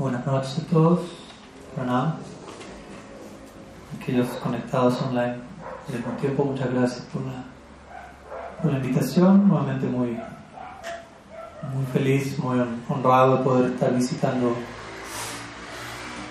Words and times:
Buenas 0.00 0.24
noches 0.24 0.58
a 0.60 0.62
todos. 0.62 1.00
Pranam. 1.74 2.14
Aquellos 4.00 4.28
conectados 4.42 4.98
online 5.02 5.34
al 5.88 5.94
mismo 5.94 6.12
tiempo, 6.18 6.42
muchas 6.42 6.72
gracias 6.72 7.06
por 7.12 7.20
la, 7.20 8.78
invitación. 8.78 9.46
Nuevamente 9.46 9.86
muy, 9.86 10.18
feliz, 11.92 12.38
muy 12.38 12.64
honrado 12.88 13.36
de 13.36 13.44
poder 13.44 13.72
estar 13.72 13.94
visitando 13.94 14.56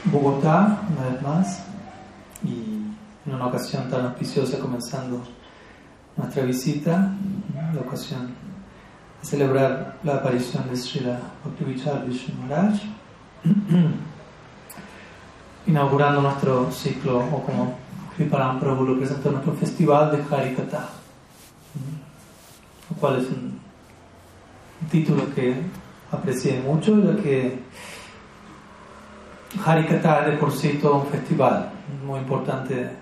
Bogotá 0.06 0.82
una 0.90 1.10
vez 1.12 1.22
más 1.22 1.64
y 2.44 2.88
en 3.28 3.36
una 3.36 3.46
ocasión 3.46 3.88
tan 3.88 4.04
auspiciosa 4.08 4.58
comenzando 4.58 5.22
nuestra 6.18 6.42
visita, 6.42 7.14
la 7.76 7.82
ocasión 7.82 8.34
de 9.22 9.28
celebrar 9.28 10.00
la 10.04 10.16
aparición 10.16 10.68
de 10.68 10.76
Srila 10.76 11.20
Bhaktivinoda 11.46 12.04
Maharaj, 12.48 12.99
inaugurando 15.68 16.22
nuestro 16.22 16.72
ciclo, 16.72 17.20
o 17.20 17.44
como 17.44 17.78
Kriparam 18.16 18.60
Prabhu 18.60 18.86
lo 18.86 18.98
presentó, 18.98 19.32
nuestro 19.32 19.54
festival 19.54 20.12
de 20.12 20.36
Harikata, 20.36 20.90
lo 22.90 22.96
cual 22.98 23.22
es 23.22 23.28
un 23.28 23.60
título 24.90 25.34
que 25.34 25.56
aprecié 26.12 26.60
mucho, 26.60 27.00
ya 27.00 27.22
que 27.22 27.60
Harikata 29.66 30.22
es 30.22 30.32
de 30.32 30.38
por 30.38 30.52
sí 30.52 30.80
todo 30.82 31.02
un 31.02 31.08
festival, 31.08 31.72
muy 32.06 32.20
importante 32.20 33.00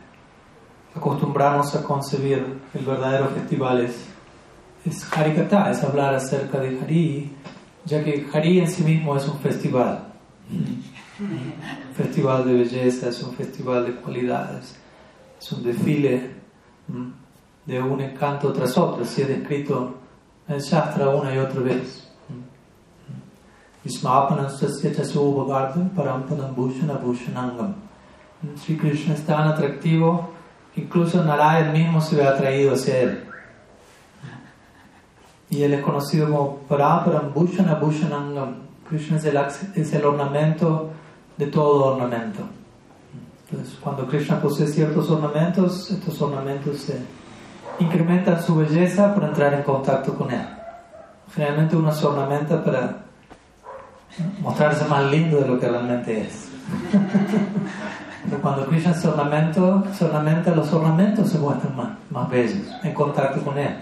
acostumbrarnos 0.98 1.76
a 1.76 1.84
concebir 1.84 2.60
el 2.74 2.86
verdadero 2.86 3.30
festival 3.30 3.82
es, 3.82 4.06
es 4.86 5.14
Harikata, 5.14 5.72
es 5.72 5.84
hablar 5.84 6.16
acerca 6.16 6.60
de 6.60 6.80
Hari, 6.80 7.32
ya 7.86 8.04
que 8.04 8.28
Hari 8.34 8.60
en 8.60 8.70
sí 8.70 8.84
mismo 8.84 9.16
es 9.16 9.28
un 9.28 9.40
festival. 9.40 10.07
Un 10.50 11.94
festival 11.96 12.46
de 12.46 12.54
belleza, 12.54 13.10
es 13.10 13.22
un 13.24 13.34
festival 13.34 13.86
de 13.86 13.96
cualidades, 13.96 14.76
es 15.40 15.52
un 15.52 15.64
desfile 15.64 16.32
de 17.66 17.82
un 17.82 18.02
encanto 18.02 18.54
tras 18.54 18.78
otro, 18.78 19.04
así 19.04 19.22
es 19.22 19.28
descrito 19.28 19.96
en 20.48 20.60
Shastra 20.60 21.10
una 21.10 21.34
y 21.34 21.38
otra 21.38 21.62
vez. 21.62 22.08
Sri 28.58 28.78
Krishna 28.78 29.14
es 29.14 29.26
tan 29.26 29.48
atractivo 29.48 30.38
Incluso 30.78 31.24
Narayan 31.24 31.74
mismo 31.74 32.00
se 32.00 32.16
ve 32.16 32.28
atraído 32.28 32.76
hacia 32.76 33.00
él. 33.00 33.24
Y 35.50 35.64
él 35.64 35.74
es 35.74 35.84
conocido 35.84 36.30
como 36.30 36.58
Paramparam 36.68 37.34
Bhushana 37.34 37.76
Bhushanangam. 37.76 38.67
Krishna 38.90 39.18
es 39.18 39.94
el, 39.94 40.06
ornamento 40.06 40.92
de 41.38 41.48
todo 41.48 41.96
ornamento. 41.96 42.44
Entonces, 43.50 43.78
cuando 43.82 44.08
Krishna 44.08 44.42
posee 44.42 44.68
ciertos 44.68 45.10
ornamentos, 45.10 45.92
estos 45.92 46.22
ornamentos 46.22 46.92
incrementan 47.80 48.42
su 48.42 48.56
belleza 48.56 49.14
por 49.14 49.24
entrar 49.24 49.54
en 49.54 49.64
contacto 49.64 50.14
con 50.16 50.32
él. 50.32 50.48
Generalmente 51.34 51.76
uno 51.76 51.92
se 51.92 52.06
ornamenta 52.06 52.64
para 52.64 53.06
mostrarse 54.42 54.86
más 54.86 55.12
lindo 55.12 55.38
de 55.38 55.48
lo 55.48 55.60
que 55.60 55.68
realmente 55.68 56.22
es. 56.22 56.48
Pero 58.30 58.42
cuando 58.42 58.66
Krishna 58.66 58.94
se, 58.94 59.08
ornamento, 59.08 59.86
se 59.94 60.06
ornamenta, 60.06 60.54
los 60.54 60.72
ornamentos 60.74 61.30
se 61.30 61.38
muestran 61.38 61.76
más, 61.76 61.90
más 62.10 62.30
bellos 62.30 62.68
en 62.84 62.94
contacto 62.94 63.42
con 63.42 63.58
Él. 63.58 63.76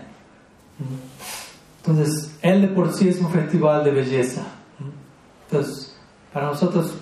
Entonces, 1.77 2.37
Él 2.41 2.61
de 2.61 2.67
por 2.67 2.93
sí 2.93 3.09
es 3.09 3.19
un 3.19 3.29
festival 3.31 3.83
de 3.83 3.91
belleza. 3.91 4.41
Para 6.33 6.47
nosotros 6.47 6.95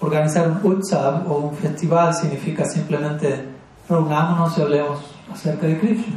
organizar 0.00 0.48
un 0.48 0.72
utsav 0.72 1.30
o 1.30 1.38
un 1.38 1.56
festival 1.56 2.14
significa 2.14 2.64
simplemente 2.64 3.44
reunámonos 3.88 4.58
y 4.58 4.62
hablemos 4.62 5.00
acerca 5.32 5.66
de 5.66 5.78
Krishna, 5.78 6.16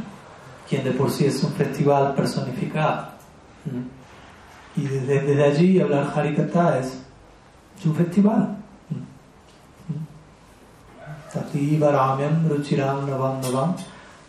quien 0.68 0.84
de 0.84 0.92
por 0.92 1.10
sí 1.10 1.26
es 1.26 1.42
un 1.42 1.52
festival 1.52 2.14
personificado. 2.14 3.08
Y 4.76 4.82
desde, 4.82 5.44
allí 5.44 5.80
hablar 5.80 6.12
Harikata 6.14 6.78
es 6.78 6.98
un 7.84 7.94
festival. 7.94 8.56
Tativa 11.32 11.92
Ramyam 11.92 12.48
Ruchiram 12.48 13.06
Navam 13.06 13.40
Navam 13.40 13.76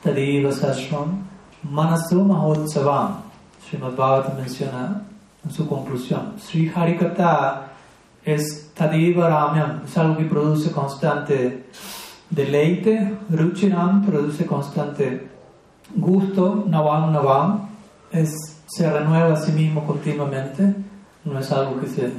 Tadiva 0.04 0.52
Sashvam 0.52 1.24
Manasu 1.64 2.24
Mahotsavam 2.24 3.24
Srimad 3.68 3.96
Bhagavatam 3.96 4.38
menciona 4.38 5.02
en 5.10 5.11
su 5.50 5.68
conclusión 5.68 6.34
Sri 6.40 6.72
Harikata 6.74 7.74
es 8.24 8.72
Tadiva 8.74 9.30
Ramyam 9.30 9.82
es 9.86 9.98
algo 9.98 10.18
que 10.18 10.26
produce 10.26 10.72
constante 10.72 11.66
deleite 12.30 13.18
Ruchiram 13.30 14.06
produce 14.06 14.46
constante 14.46 15.30
gusto 15.96 16.66
Navam 16.68 17.12
Navam 17.12 17.70
es, 18.12 18.62
se 18.68 18.92
renueva 18.92 19.34
a 19.34 19.38
sí 19.38 19.52
mismo 19.52 19.86
continuamente 19.86 20.76
no 21.26 21.40
es 21.40 21.52
algo 21.52 21.80
que 21.80 21.88
se 21.88 22.12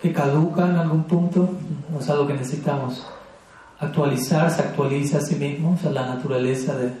que 0.00 0.12
caduca 0.12 0.68
en 0.68 0.76
algún 0.76 1.04
punto 1.04 1.48
no 1.90 2.00
es 2.00 2.08
algo 2.08 2.26
que 2.26 2.34
necesitamos 2.34 3.06
actualizar, 3.82 4.50
se 4.50 4.62
actualiza 4.62 5.18
a 5.18 5.20
sí 5.20 5.34
mismo, 5.34 5.72
o 5.72 5.76
sea, 5.76 5.90
la 5.90 6.06
naturaleza 6.06 6.76
de, 6.76 6.92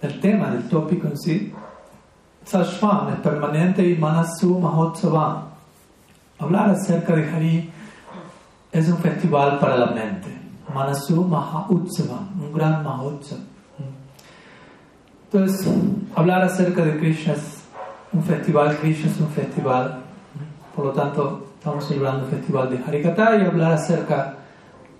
del 0.00 0.20
tema, 0.20 0.50
del 0.50 0.68
tópico 0.68 1.06
en 1.06 1.18
sí. 1.18 1.52
Sashvam 2.44 3.08
es 3.10 3.20
permanente 3.20 3.88
y 3.88 3.96
Manasu 3.96 4.58
Mahotsavam. 4.58 5.44
Hablar 6.38 6.70
acerca 6.70 7.14
de 7.14 7.30
Hari 7.30 7.70
es 8.72 8.88
un 8.88 8.98
festival 8.98 9.58
para 9.58 9.76
la 9.76 9.86
mente. 9.86 10.28
Manasu 10.74 11.24
Mahautsavam, 11.24 12.28
un 12.40 12.52
gran 12.52 12.82
Mahotsav. 12.82 13.38
Entonces, 15.24 15.66
hablar 16.14 16.42
acerca 16.42 16.84
de 16.84 16.98
Krishna 16.98 17.32
es 17.32 17.62
un 18.12 18.22
festival, 18.22 18.76
Krishna 18.78 19.10
es 19.10 19.20
un 19.20 19.28
festival. 19.28 20.02
Por 20.76 20.86
lo 20.86 20.92
tanto, 20.92 21.46
estamos 21.58 21.86
celebrando 21.86 22.24
un 22.24 22.30
festival 22.30 22.70
de 22.70 22.78
Harikata 22.84 23.36
y 23.36 23.46
hablar 23.46 23.72
acerca 23.72 24.36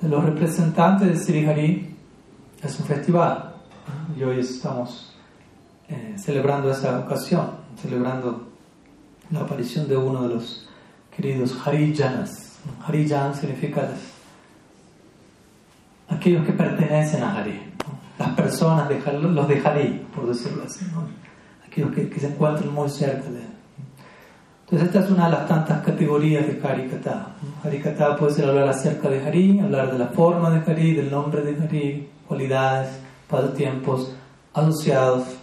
de 0.00 0.08
los 0.08 0.24
representantes 0.24 1.08
de 1.08 1.16
Sri 1.16 1.46
Hari 1.46 1.96
es 2.62 2.78
un 2.80 2.86
festival 2.86 3.54
y 4.16 4.22
hoy 4.22 4.40
estamos 4.40 5.11
eh, 5.92 6.14
celebrando 6.16 6.70
esa 6.70 7.00
ocasión, 7.00 7.50
celebrando 7.80 8.48
la 9.30 9.40
aparición 9.40 9.86
de 9.88 9.96
uno 9.96 10.22
de 10.22 10.34
los 10.34 10.68
queridos 11.14 11.54
Harijanas. 11.66 12.58
Harijan 12.86 13.34
significa 13.34 13.88
aquellos 16.08 16.46
que 16.46 16.52
pertenecen 16.52 17.22
a 17.22 17.36
Hari, 17.36 17.60
las 18.18 18.28
personas 18.30 18.88
de 18.88 19.00
los 19.12 19.48
de 19.48 19.60
Hari, 19.60 20.06
por 20.14 20.26
decirlo 20.26 20.62
así, 20.64 20.86
aquellos 21.66 21.94
que, 21.94 22.08
que 22.08 22.20
se 22.20 22.28
encuentran 22.28 22.72
muy 22.72 22.88
cerca 22.88 23.28
de 23.30 23.40
él. 23.40 23.52
Entonces 24.64 24.88
esta 24.88 25.00
es 25.00 25.10
una 25.10 25.26
de 25.26 25.32
las 25.32 25.48
tantas 25.48 25.84
categorías 25.84 26.46
de 26.46 26.66
Harikata. 26.66 27.34
Harikata 27.62 28.16
puede 28.16 28.32
ser 28.32 28.48
hablar 28.48 28.68
acerca 28.68 29.10
de 29.10 29.20
Hari, 29.22 29.60
hablar 29.60 29.92
de 29.92 29.98
la 29.98 30.06
forma 30.06 30.48
de 30.50 30.70
Hari, 30.70 30.94
del 30.94 31.10
nombre 31.10 31.42
de 31.42 31.62
Hari, 31.62 32.08
cualidades, 32.26 32.88
pasatiempos, 33.28 34.14
asociados, 34.54 35.41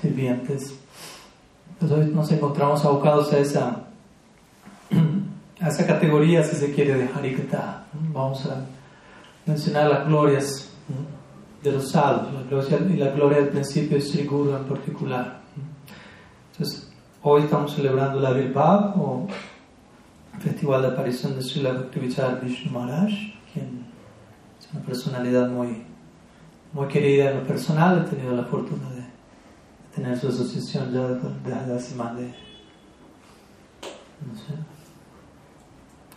sirvientes. 0.00 0.74
Entonces 1.72 1.98
hoy 1.98 2.14
nos 2.14 2.30
encontramos 2.32 2.84
abocados 2.84 3.32
a 3.32 3.38
esa, 3.38 3.84
a 5.60 5.68
esa 5.68 5.86
categoría, 5.86 6.42
si 6.42 6.56
se 6.56 6.72
quiere, 6.72 6.94
de 6.94 7.08
Harikata. 7.08 7.86
Vamos 8.12 8.46
a 8.46 8.64
mencionar 9.46 9.90
las 9.90 10.06
glorias 10.06 10.68
de 11.62 11.72
los 11.72 11.90
sadhus, 11.90 12.32
la 12.32 12.42
gloria, 12.42 12.78
y 12.94 12.96
la 12.96 13.10
gloria 13.10 13.38
del 13.38 13.48
principio 13.48 13.96
de 13.96 14.02
Sri 14.02 14.24
Guru 14.24 14.56
en 14.56 14.64
particular. 14.64 15.40
Entonces, 16.52 16.90
Hoy 17.22 17.42
estamos 17.42 17.74
celebrando 17.74 18.18
la 18.18 18.32
Virbhav 18.32 18.98
o 18.98 19.26
Festival 20.38 20.80
de 20.80 20.88
Aparición 20.88 21.36
de 21.36 21.42
Srila 21.42 21.72
Bhaktivinoda 21.72 22.40
Vishnu 22.42 22.72
Maharaj, 22.72 23.10
quien 23.52 23.84
es 24.58 24.72
una 24.72 24.82
personalidad 24.82 25.50
muy, 25.50 25.82
muy 26.72 26.88
querida 26.88 27.30
en 27.30 27.40
lo 27.40 27.44
personal. 27.44 28.06
He 28.06 28.08
tenido 28.08 28.34
la 28.34 28.44
fortuna 28.44 28.88
de, 28.88 28.99
tener 29.94 30.18
su 30.18 30.28
asociación 30.28 30.92
ya 30.92 31.08
desde 31.08 31.74
hace 31.74 31.94
más 31.94 32.16
de 32.16 32.26
no 34.26 34.34
sé, 34.34 34.52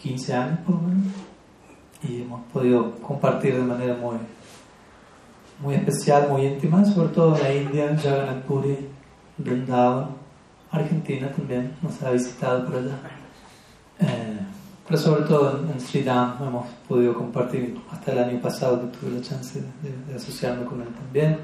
15 0.01 0.33
años 0.33 0.59
por 0.65 0.75
lo 0.75 0.81
menos. 0.81 1.13
Y 2.03 2.21
hemos 2.23 2.41
podido 2.51 2.95
compartir 2.97 3.55
de 3.55 3.63
manera 3.63 3.95
muy, 3.95 4.17
muy 5.61 5.75
especial, 5.75 6.27
muy 6.29 6.45
íntima, 6.45 6.83
sobre 6.83 7.09
todo 7.09 7.37
en 7.37 7.43
la 7.43 7.53
India, 7.53 7.97
Jagannath 7.97 8.43
Puri, 8.43 8.89
Vrindavan 9.37 10.23
Argentina 10.73 11.31
también 11.31 11.71
nos 11.81 12.01
ha 12.01 12.09
visitado 12.09 12.65
por 12.65 12.77
allá. 12.77 12.97
Eh, 13.99 14.39
pero 14.87 14.99
sobre 14.99 15.23
todo 15.23 15.59
en, 15.71 15.79
Sridham 15.79 16.35
hemos 16.41 16.65
podido 16.87 17.13
compartir 17.13 17.79
hasta 17.91 18.11
el 18.11 18.19
año 18.19 18.41
pasado 18.41 18.81
que 18.81 18.97
tuve 18.97 19.11
la 19.11 19.21
chance 19.21 19.61
de, 19.61 20.15
asociarme 20.15 20.65
con 20.65 20.81
él 20.81 20.87
también. 20.89 21.37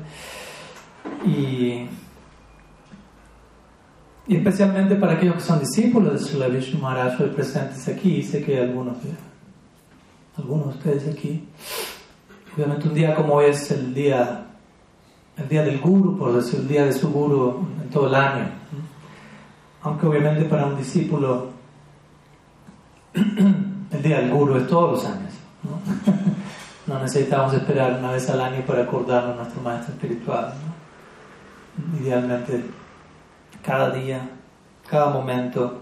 Y, 1.25 1.87
y 4.29 4.35
especialmente 4.35 4.95
para 4.95 5.13
aquellos 5.13 5.37
que 5.37 5.41
son 5.41 5.59
discípulos 5.59 6.13
de 6.13 6.19
Srila 6.19 6.49
Vishnu 6.49 6.79
Maharaj 6.79 7.19
hoy 7.19 7.29
presentes 7.29 7.87
aquí, 7.87 8.21
sé 8.21 8.43
que 8.43 8.59
hay 8.59 8.67
algunos, 8.67 8.97
algunos 10.37 10.67
de 10.67 10.77
ustedes 10.77 11.17
aquí. 11.17 11.47
Obviamente 12.55 12.87
un 12.87 12.93
día 12.93 13.15
como 13.15 13.41
es 13.41 13.71
el 13.71 13.91
día, 13.91 14.45
el 15.35 15.49
día 15.49 15.63
del 15.63 15.79
guru, 15.79 16.15
por 16.15 16.31
decir, 16.31 16.59
el 16.59 16.67
día 16.67 16.85
de 16.85 16.93
su 16.93 17.09
guru 17.09 17.67
en 17.81 17.89
todo 17.89 18.05
el 18.05 18.13
año. 18.13 18.49
Aunque 19.81 20.05
obviamente 20.05 20.45
para 20.45 20.67
un 20.67 20.77
discípulo 20.77 21.49
el 23.15 24.03
día 24.03 24.19
del 24.19 24.29
guru 24.29 24.57
es 24.57 24.67
todos 24.67 24.91
los 24.91 25.05
años. 25.11 25.33
¿no? 25.63 26.93
no 26.93 27.01
necesitamos 27.01 27.55
esperar 27.55 27.97
una 27.97 28.11
vez 28.11 28.29
al 28.29 28.41
año 28.41 28.61
para 28.61 28.83
acordarnos 28.83 29.33
a 29.33 29.37
nuestro 29.37 29.61
maestro 29.63 29.95
espiritual. 29.95 30.53
Idealmente 31.99 32.63
cada 33.63 33.91
día, 33.91 34.29
cada 34.89 35.09
momento 35.09 35.81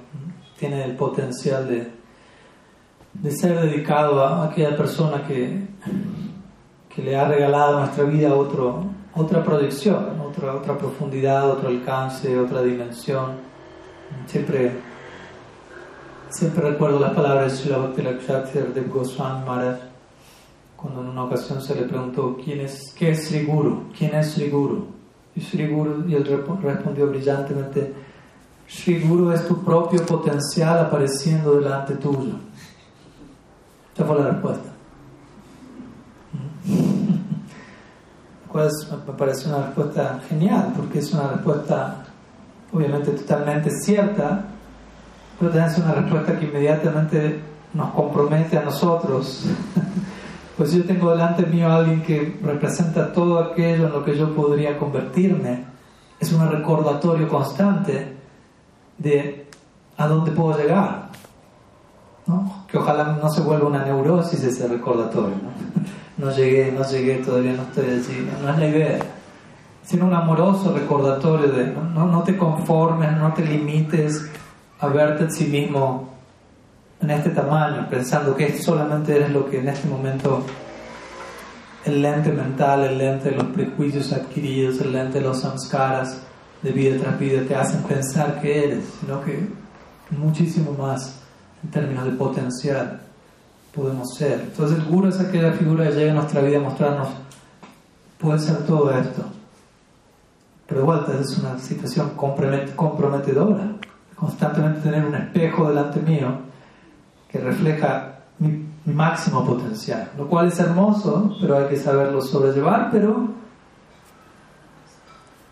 tiene 0.57 0.83
el 0.83 0.95
potencial 0.95 1.67
de, 1.67 1.91
de 3.13 3.31
ser 3.31 3.59
dedicado 3.59 4.23
a 4.23 4.45
aquella 4.45 4.75
persona 4.75 5.25
que, 5.27 5.67
que 6.93 7.01
le 7.01 7.15
ha 7.15 7.27
regalado 7.27 7.79
nuestra 7.79 8.03
vida 8.05 8.33
otro, 8.33 8.85
otra 9.15 9.43
proyección, 9.43 10.19
otra, 10.21 10.55
otra 10.55 10.77
profundidad, 10.77 11.49
otro 11.49 11.69
alcance, 11.69 12.37
otra 12.37 12.61
dimensión. 12.61 13.33
Siempre, 14.25 14.71
siempre 16.29 16.71
recuerdo 16.71 16.99
las 16.99 17.13
palabras 17.13 17.51
de 17.51 17.57
Srila 17.57 17.79
de 18.73 18.81
Goswami 18.81 19.45
Maharaj 19.45 19.77
cuando 20.75 21.01
en 21.01 21.07
una 21.07 21.23
ocasión 21.23 21.61
se 21.61 21.75
le 21.75 21.83
preguntó 21.83 22.37
¿quién 22.43 22.61
es, 22.61 22.93
¿qué 22.95 23.09
es 23.11 23.27
Sri 23.27 23.45
Guru? 23.45 23.89
¿quién 23.97 24.15
es 24.15 24.33
Sri 24.33 24.49
Guru? 24.49 24.96
Y 25.37 25.41
Sri 25.41 25.67
Guru, 25.67 26.03
respondió 26.63 27.07
brillantemente, 27.07 27.93
Sri 28.67 28.99
Guru 29.01 29.31
es 29.31 29.47
tu 29.47 29.63
propio 29.63 30.03
potencial 30.03 30.79
apareciendo 30.79 31.59
delante 31.59 31.93
tuyo. 31.93 32.33
Esa 33.93 34.03
fue 34.03 34.19
la 34.19 34.31
respuesta. 34.31 34.69
me 39.05 39.13
parece 39.13 39.47
una 39.47 39.67
respuesta 39.67 40.19
genial, 40.27 40.73
porque 40.75 40.97
es 40.99 41.13
una 41.13 41.27
respuesta 41.27 42.03
obviamente 42.73 43.11
totalmente 43.11 43.69
cierta, 43.69 44.43
pero 45.39 45.51
también 45.51 45.71
es 45.71 45.77
una 45.77 45.93
respuesta 45.93 46.39
que 46.39 46.45
inmediatamente 46.45 47.39
nos 47.75 47.91
compromete 47.91 48.57
a 48.57 48.63
nosotros 48.63 49.45
pues 50.57 50.71
yo 50.71 50.83
tengo 50.83 51.11
delante 51.11 51.45
mío 51.45 51.67
a 51.67 51.77
alguien 51.77 52.01
que 52.01 52.39
representa 52.41 53.13
todo 53.13 53.37
aquello 53.37 53.85
en 53.85 53.93
lo 53.93 54.03
que 54.03 54.17
yo 54.17 54.33
podría 54.35 54.75
convertirme. 54.77 55.65
Es 56.19 56.33
un 56.33 56.49
recordatorio 56.49 57.27
constante 57.29 58.17
de 58.97 59.45
a 59.97 60.07
dónde 60.07 60.31
puedo 60.31 60.57
llegar. 60.57 61.09
¿no? 62.25 62.65
Que 62.67 62.79
ojalá 62.79 63.19
no 63.21 63.29
se 63.29 63.41
vuelva 63.41 63.67
una 63.67 63.85
neurosis 63.85 64.43
ese 64.43 64.67
recordatorio. 64.67 65.35
¿no? 65.35 66.25
no 66.25 66.35
llegué, 66.35 66.71
no 66.71 66.83
llegué, 66.89 67.17
todavía 67.17 67.53
no 67.53 67.61
estoy 67.61 67.91
allí. 67.91 68.27
No 68.43 68.49
es 68.49 68.57
la 68.57 68.67
idea. 68.67 68.99
Sino 69.83 70.07
un 70.07 70.13
amoroso 70.15 70.73
recordatorio 70.73 71.49
de 71.49 71.67
no, 71.67 72.07
no 72.07 72.23
te 72.23 72.35
conformes, 72.35 73.15
no 73.15 73.31
te 73.33 73.45
limites 73.45 74.27
a 74.79 74.87
verte 74.87 75.25
en 75.25 75.31
sí 75.31 75.45
mismo 75.45 76.16
en 77.01 77.11
este 77.11 77.29
tamaño, 77.29 77.87
pensando 77.89 78.35
que 78.35 78.57
solamente 78.61 79.15
eres 79.15 79.31
lo 79.31 79.49
que 79.49 79.59
en 79.59 79.69
este 79.69 79.87
momento 79.87 80.43
el 81.85 82.01
lente 82.01 82.31
mental, 82.31 82.83
el 82.83 82.97
lente 82.97 83.29
de 83.29 83.35
los 83.35 83.45
prejuicios 83.47 84.11
adquiridos, 84.11 84.81
el 84.81 84.91
lente 84.91 85.19
de 85.19 85.25
los 85.25 85.41
samskaras 85.41 86.21
de 86.61 86.71
vida 86.71 86.99
tras 86.99 87.19
vida 87.19 87.43
te 87.47 87.55
hacen 87.55 87.83
pensar 87.83 88.41
que 88.41 88.65
eres, 88.65 88.85
sino 88.99 89.23
que 89.23 89.47
muchísimo 90.11 90.73
más 90.73 91.19
en 91.63 91.69
términos 91.69 92.05
de 92.05 92.11
potencial 92.11 93.01
podemos 93.73 94.15
ser. 94.15 94.41
Entonces 94.41 94.77
el 94.79 94.85
guru 94.85 95.07
es 95.07 95.19
aquella 95.19 95.51
figura 95.53 95.87
que 95.87 95.95
llega 95.95 96.11
a 96.11 96.15
nuestra 96.15 96.41
vida 96.41 96.57
a 96.57 96.61
mostrarnos, 96.61 97.09
puede 98.17 98.39
ser 98.39 98.57
todo 98.65 98.91
esto. 98.91 99.23
Pero 100.67 100.81
igual 100.81 101.05
es 101.21 101.37
una 101.37 101.57
situación 101.59 102.11
comprometedora. 102.15 103.71
Constantemente 104.15 104.81
tener 104.81 105.05
un 105.05 105.15
espejo 105.15 105.69
delante 105.69 106.01
mío 106.01 106.46
que 107.29 107.39
refleja 107.39 108.19
mi, 108.39 108.65
máximo 108.85 109.45
potencial, 109.45 110.11
lo 110.17 110.27
cual 110.27 110.47
es 110.47 110.57
hermoso, 110.59 111.35
pero 111.41 111.57
hay 111.57 111.65
que 111.65 111.75
saberlo 111.75 112.21
sobrellevar, 112.21 112.89
pero 112.89 113.27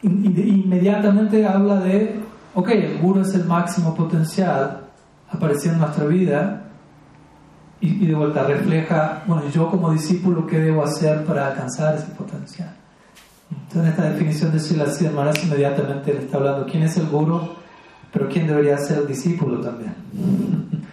inmediatamente 0.02 1.46
habla 1.46 1.82
de, 1.82 2.22
ok, 2.54 2.70
el 2.70 2.98
guru 3.00 3.22
es 3.22 3.34
el 3.36 3.44
máximo 3.44 3.94
potencial 3.94 4.86
apareciendo 5.30 5.80
en 5.80 5.82
nuestra 5.82 6.06
vida 6.06 6.62
y, 7.82 8.06
de 8.06 8.16
vuelta 8.16 8.46
refleja, 8.46 9.24
bueno, 9.28 9.44
yo 9.50 9.70
como 9.70 9.92
discípulo, 9.92 10.48
¿qué 10.48 10.60
debo 10.60 10.84
hacer 10.84 11.26
para 11.26 11.48
alcanzar 11.48 11.96
ese 11.96 12.08
potencial? 12.14 12.74
Entonces, 13.52 13.82
en 13.82 13.88
esta 13.88 14.10
definición 14.12 14.52
de 14.54 14.60
Sri 14.60 15.10
Maharaj 15.10 15.44
inmediatamente 15.44 16.14
le 16.14 16.20
está 16.20 16.38
hablando 16.38 16.66
quién 16.66 16.84
es 16.84 16.96
el 16.96 17.08
guru, 17.08 17.42
pero 18.14 18.30
quién 18.30 18.48
debería 18.48 18.78
ser 18.78 19.06
discípulo 19.06 19.60
también 19.60 19.94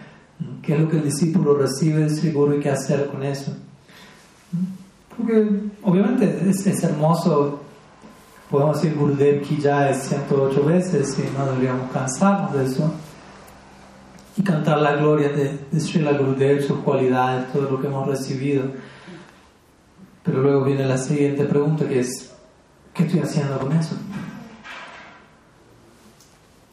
qué 0.63 0.73
es 0.73 0.79
lo 0.79 0.89
que 0.89 0.97
el 0.97 1.03
discípulo 1.03 1.55
recibe 1.55 2.05
de 2.05 2.31
Guru 2.31 2.55
y 2.55 2.59
qué 2.59 2.69
hacer 2.69 3.07
con 3.07 3.21
eso. 3.23 3.53
Porque 5.15 5.47
obviamente 5.83 6.49
es, 6.49 6.83
hermoso, 6.83 7.59
podemos 8.49 8.81
decir 8.81 8.97
Gurudev 8.97 9.41
ki 9.41 9.57
ya 9.57 9.89
es 9.89 10.03
108 10.03 10.65
veces 10.65 11.19
y 11.19 11.37
no 11.37 11.45
deberíamos 11.45 11.91
cansarnos 11.91 12.53
de 12.53 12.65
eso. 12.65 12.93
Y 14.35 14.41
cantar 14.41 14.79
la 14.79 14.95
gloria 14.95 15.29
de, 15.29 15.59
de 15.71 15.79
Srila 15.79 16.13
Gurudev, 16.13 16.65
sus 16.65 16.79
cualidades, 16.79 17.51
todo 17.51 17.69
lo 17.69 17.81
que 17.81 17.87
hemos 17.87 18.07
recibido. 18.07 18.63
Pero 20.23 20.41
luego 20.41 20.63
viene 20.63 20.85
la 20.85 20.97
siguiente 20.97 21.43
pregunta 21.43 21.87
que 21.87 21.99
es, 21.99 22.33
¿qué 22.93 23.03
estoy 23.03 23.19
haciendo 23.19 23.59
con 23.59 23.73
eso? 23.73 23.95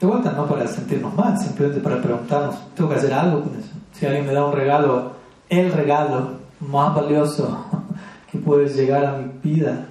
De 0.01 0.07
vuelta, 0.07 0.33
no 0.33 0.47
para 0.47 0.67
sentirnos 0.67 1.15
mal, 1.15 1.39
simplemente 1.39 1.81
para 1.81 2.01
preguntarnos, 2.01 2.57
¿tengo 2.75 2.89
que 2.89 2.97
hacer 2.97 3.13
algo 3.13 3.43
con 3.43 3.59
eso? 3.59 3.69
Si 3.93 4.07
alguien 4.07 4.27
me 4.27 4.33
da 4.33 4.47
un 4.47 4.53
regalo, 4.53 5.13
el 5.51 5.71
regalo 5.71 6.31
más 6.61 6.95
valioso 6.95 7.67
que 8.33 8.39
puede 8.39 8.67
llegar 8.69 9.05
a 9.05 9.19
mi 9.19 9.31
vida, 9.43 9.87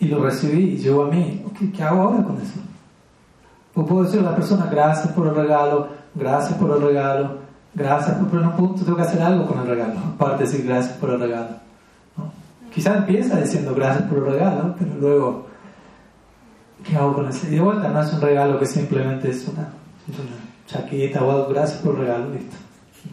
y 0.00 0.06
lo 0.06 0.22
recibí 0.22 0.74
y 0.74 0.76
llegó 0.76 1.04
a 1.04 1.08
mí, 1.08 1.44
¿qué, 1.76 1.82
hago 1.82 2.02
ahora 2.02 2.22
con 2.22 2.36
eso? 2.36 2.60
O 3.74 3.84
puedo 3.84 4.04
decir 4.04 4.20
a 4.20 4.30
la 4.30 4.36
persona, 4.36 4.68
gracias 4.70 5.12
por 5.12 5.26
el 5.26 5.34
regalo, 5.34 5.88
gracias 6.14 6.56
por 6.58 6.70
el 6.76 6.82
regalo, 6.82 7.38
gracias, 7.74 8.16
pero 8.30 8.42
en 8.42 8.48
un 8.48 8.56
punto 8.56 8.84
tengo 8.84 8.96
que 8.96 9.02
hacer 9.02 9.22
algo 9.22 9.46
con 9.46 9.58
el 9.60 9.66
regalo, 9.66 9.98
aparte 10.14 10.44
de 10.44 10.50
decir 10.50 10.66
gracias 10.66 10.96
por 10.96 11.10
el 11.10 11.20
regalo. 11.20 11.48
¿no? 12.16 12.30
Quizás 12.72 12.98
empieza 12.98 13.40
diciendo 13.40 13.74
gracias 13.74 14.04
por 14.08 14.18
el 14.18 14.26
regalo, 14.26 14.74
pero 14.78 14.94
luego, 15.00 15.46
¿qué 16.84 16.96
hago 16.96 17.14
con 17.14 17.28
eso? 17.28 17.46
Y 17.46 17.50
de 17.50 17.60
vuelta, 17.60 17.88
no 17.88 18.02
es 18.02 18.12
un 18.12 18.20
regalo 18.20 18.58
que 18.58 18.66
simplemente 18.66 19.30
es 19.30 19.46
una, 19.48 19.68
es 20.10 20.18
una 20.18 20.36
chaqueta 20.66 21.24
o 21.24 21.30
algo, 21.30 21.48
gracias 21.48 21.80
por 21.80 21.94
el 21.94 22.00
regalo, 22.02 22.30
listo. 22.30 22.56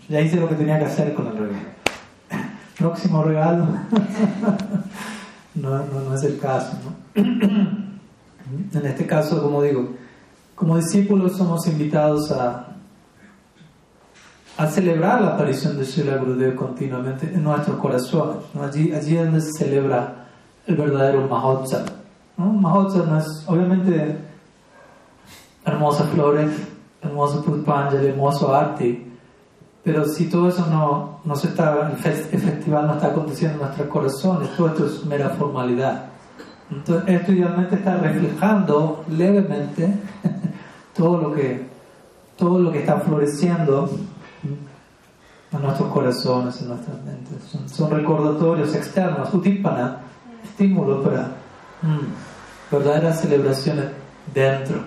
Ya 0.10 0.22
hice 0.22 0.38
lo 0.38 0.50
que 0.50 0.56
tenía 0.56 0.80
que 0.80 0.86
hacer 0.86 1.14
con 1.14 1.28
el 1.28 1.38
regalo. 1.38 1.66
Próximo 2.78 3.24
regalo. 3.24 3.66
no, 5.56 5.70
no, 5.70 6.02
no 6.10 6.16
es 6.16 6.24
el 6.24 6.38
caso. 6.40 6.78
¿no? 6.84 7.22
en 8.74 8.86
este 8.86 9.06
caso, 9.06 9.42
como 9.42 9.62
digo, 9.62 9.90
como 10.56 10.78
discípulos 10.78 11.38
somos 11.38 11.68
invitados 11.68 12.32
a, 12.32 12.68
a 14.58 14.68
celebrar 14.68 15.22
la 15.22 15.36
aparición 15.36 15.78
de 15.78 15.86
Srila 15.86 16.18
Gurudev 16.18 16.56
continuamente 16.56 17.28
en 17.34 17.44
nuestros 17.44 17.78
corazones. 17.78 18.44
Allí, 18.62 18.94
allí 18.94 19.18
es 19.18 19.26
donde 19.26 19.42
se 19.42 19.52
celebra 19.52 20.28
el 20.66 20.76
verdadero 20.76 21.28
Mahotsav. 21.28 22.05
¿No? 22.38 23.18
Es, 23.20 23.44
obviamente, 23.48 24.18
hermosas 25.66 26.10
flores, 26.10 26.52
hermoso 27.02 27.44
Putpanjali, 27.44 28.08
hermoso 28.08 28.54
arte, 28.54 29.06
pero 29.84 30.06
si 30.06 30.30
todo 30.30 30.50
eso 30.50 30.66
no, 30.66 31.20
no 31.24 31.36
se 31.36 31.48
está, 31.50 31.92
el 31.92 31.98
festival 31.98 32.88
no 32.88 32.94
está 32.96 33.08
aconteciendo 33.08 33.60
en 33.60 33.66
nuestros 33.66 33.88
corazones, 33.88 34.50
todo 34.58 34.68
esto 34.68 34.86
es 34.88 35.06
mera 35.06 35.30
formalidad. 35.30 36.06
Entonces, 36.72 37.04
esto 37.08 37.32
idealmente 37.32 37.76
está 37.76 37.98
reflejando 37.98 39.04
levemente 39.10 39.94
todo 40.96 41.22
lo 41.22 41.34
que, 41.34 41.68
todo 42.36 42.60
lo 42.60 42.72
que 42.72 42.80
está 42.80 43.00
floreciendo 43.00 43.90
en 44.44 45.62
nuestros 45.62 45.92
corazones, 45.92 46.62
en 46.62 46.70
nuestras 46.70 46.98
mentes. 47.04 47.72
Son, 47.72 47.92
recordatorios 47.92 48.74
externos, 48.74 49.32
utipana, 49.34 50.00
estímulos 50.44 51.06
para 51.06 51.30
verdaderas 52.72 53.22
celebraciones 53.22 53.86
dentro. 54.34 54.78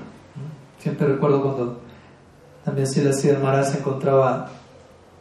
Siempre 0.78 1.09
recuerdo 1.09 1.42
cuando 1.42 1.80
también 2.64 2.87
Siddha 2.87 3.38
Maharaj 3.38 3.66
se 3.66 3.78
encontraba 3.78 4.49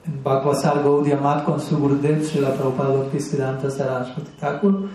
en 0.05 0.23
Bhagavasar 0.23 0.83
Gaudiya 0.83 1.17
Mat 1.17 1.43
con 1.43 1.59
su 1.59 1.77
Gurudev 1.77 2.23
Srila 2.23 2.53
Prabhupada 2.53 2.89
Bhakti 2.89 3.19
Siddhanta 3.19 3.69
Saraswati 3.69 4.31
Thakur 4.39 4.89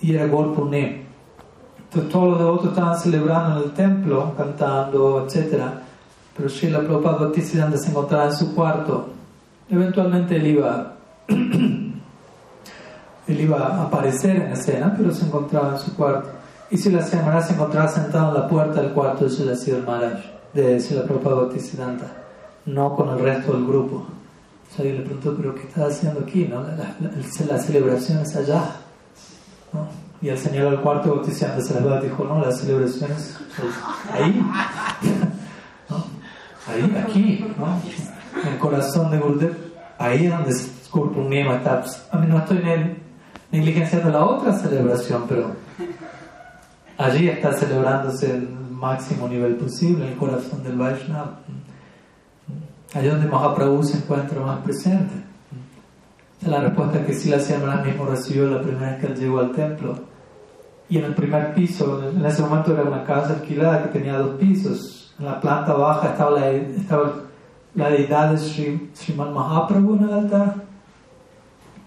y 0.00 0.14
era 0.14 0.26
Gaur 0.26 0.54
Entonces 0.56 2.12
todos 2.12 2.28
los 2.30 2.38
devotos 2.38 2.68
estaban 2.70 2.98
celebrando 2.98 3.58
en 3.58 3.64
el 3.64 3.72
templo, 3.72 4.34
cantando, 4.36 5.26
etc. 5.26 5.62
Pero 6.36 6.48
Srila 6.48 6.80
Prabhupada 6.80 7.18
Bhaktisiddhanta 7.18 7.76
se 7.76 7.90
encontraba 7.90 8.26
en 8.26 8.32
su 8.34 8.54
cuarto. 8.54 9.08
Eventualmente 9.68 10.36
él 10.36 10.46
iba, 10.46 10.96
él 13.32 13.40
iba 13.42 13.58
a 13.58 13.84
aparecer 13.84 14.36
en 14.36 14.52
escena, 14.52 14.94
pero 14.96 15.12
se 15.12 15.26
encontraba 15.26 15.72
en 15.74 15.78
su 15.78 15.94
cuarto. 15.94 16.28
Y 16.70 16.76
Srila 16.76 17.04
Maharaj 17.12 17.46
se 17.46 17.52
encontraba 17.54 17.88
sentado 17.88 18.28
en 18.28 18.42
la 18.42 18.48
puerta 18.48 18.80
del 18.80 18.92
cuarto 18.92 19.24
de 19.24 19.56
Srila 19.56 19.84
Maharaj, 19.86 20.20
de 20.52 20.80
Srila 20.80 21.04
Prabhupada 21.04 21.36
Bhaktisiddhanta, 21.36 22.06
no 22.66 22.94
con 22.94 23.08
el 23.10 23.18
resto 23.18 23.52
del 23.52 23.66
grupo. 23.66 23.96
O 23.96 24.76
sea, 24.76 24.84
le 24.84 25.00
preguntó, 25.00 25.34
¿pero 25.36 25.54
qué 25.54 25.62
estás 25.62 25.96
haciendo 25.96 26.20
aquí? 26.20 26.44
No? 26.44 26.62
La, 26.62 26.94
la 27.48 27.58
celebración 27.58 28.20
es 28.20 28.36
allá. 28.36 28.62
¿no? 29.72 29.88
Y 30.22 30.28
el 30.28 30.38
señor 30.38 30.70
del 30.70 30.80
cuarto 30.80 31.14
bautizante 31.14 31.56
de 31.56 31.62
Sarasvati 31.62 32.06
dijo, 32.06 32.24
no, 32.24 32.40
las 32.40 32.60
celebraciones 32.60 33.38
ahí, 34.12 34.42
¿no? 35.88 36.04
ahí, 36.68 37.02
aquí, 37.02 37.54
¿no? 37.58 37.80
en 38.42 38.52
el 38.52 38.58
corazón 38.58 39.10
de 39.10 39.18
Gurudev, 39.18 39.56
ahí 39.98 40.26
es 40.26 40.30
donde 40.30 40.54
Gurupurnima 40.92 41.56
está. 41.56 41.84
A 42.12 42.18
mí 42.18 42.26
no 42.28 42.38
estoy 42.38 42.58
negligenciando 43.50 44.10
la 44.10 44.24
otra 44.24 44.52
celebración, 44.52 45.24
pero 45.28 45.52
allí 46.98 47.28
está 47.28 47.52
celebrándose 47.52 48.30
el 48.30 48.48
máximo 48.48 49.28
nivel 49.28 49.56
posible, 49.56 50.08
el 50.08 50.16
corazón 50.16 50.62
del 50.62 50.76
Vaishnava. 50.76 51.40
Allí 52.94 53.08
donde 53.08 53.26
Mahaprabhu 53.26 53.82
se 53.84 53.98
encuentra 53.98 54.40
más 54.40 54.58
presente. 54.60 55.14
La 56.46 56.60
respuesta 56.60 57.04
que 57.04 57.12
Sila 57.12 57.38
Siamara 57.38 57.82
mismo 57.82 58.06
recibió 58.06 58.46
la 58.46 58.62
primera 58.62 58.92
vez 58.92 59.00
que 59.00 59.06
él 59.06 59.16
llegó 59.16 59.40
al 59.40 59.52
templo 59.52 60.10
y 60.90 60.98
en 60.98 61.04
el 61.04 61.14
primer 61.14 61.54
piso, 61.54 62.02
en 62.10 62.26
ese 62.26 62.42
momento 62.42 62.72
era 62.72 62.82
una 62.82 63.04
casa 63.04 63.34
alquilada 63.34 63.84
que 63.84 63.98
tenía 63.98 64.18
dos 64.18 64.36
pisos. 64.40 65.14
En 65.20 65.26
la 65.26 65.40
planta 65.40 65.72
baja 65.74 66.08
estaba 66.08 66.32
la, 66.32 66.50
estaba 66.50 67.12
la 67.76 67.90
deidad 67.90 68.32
de 68.32 68.38
Sri, 68.38 68.90
Sriman 68.92 69.32
Mahaprabhu 69.32 69.94
en 69.94 70.04
el 70.04 70.12
altar. 70.12 70.69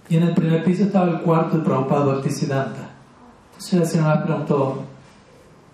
Y 0.10 0.18
en 0.18 0.24
el 0.24 0.34
primer 0.34 0.64
piso 0.64 0.84
estaba 0.84 1.10
el 1.10 1.22
cuarto 1.22 1.58
de 1.58 1.64
Prabhupada 1.64 2.06
Bhaktisiddhanta. 2.06 2.90
Entonces 3.52 3.80
la 3.80 3.86
señora 3.86 4.24
preguntó, 4.24 4.84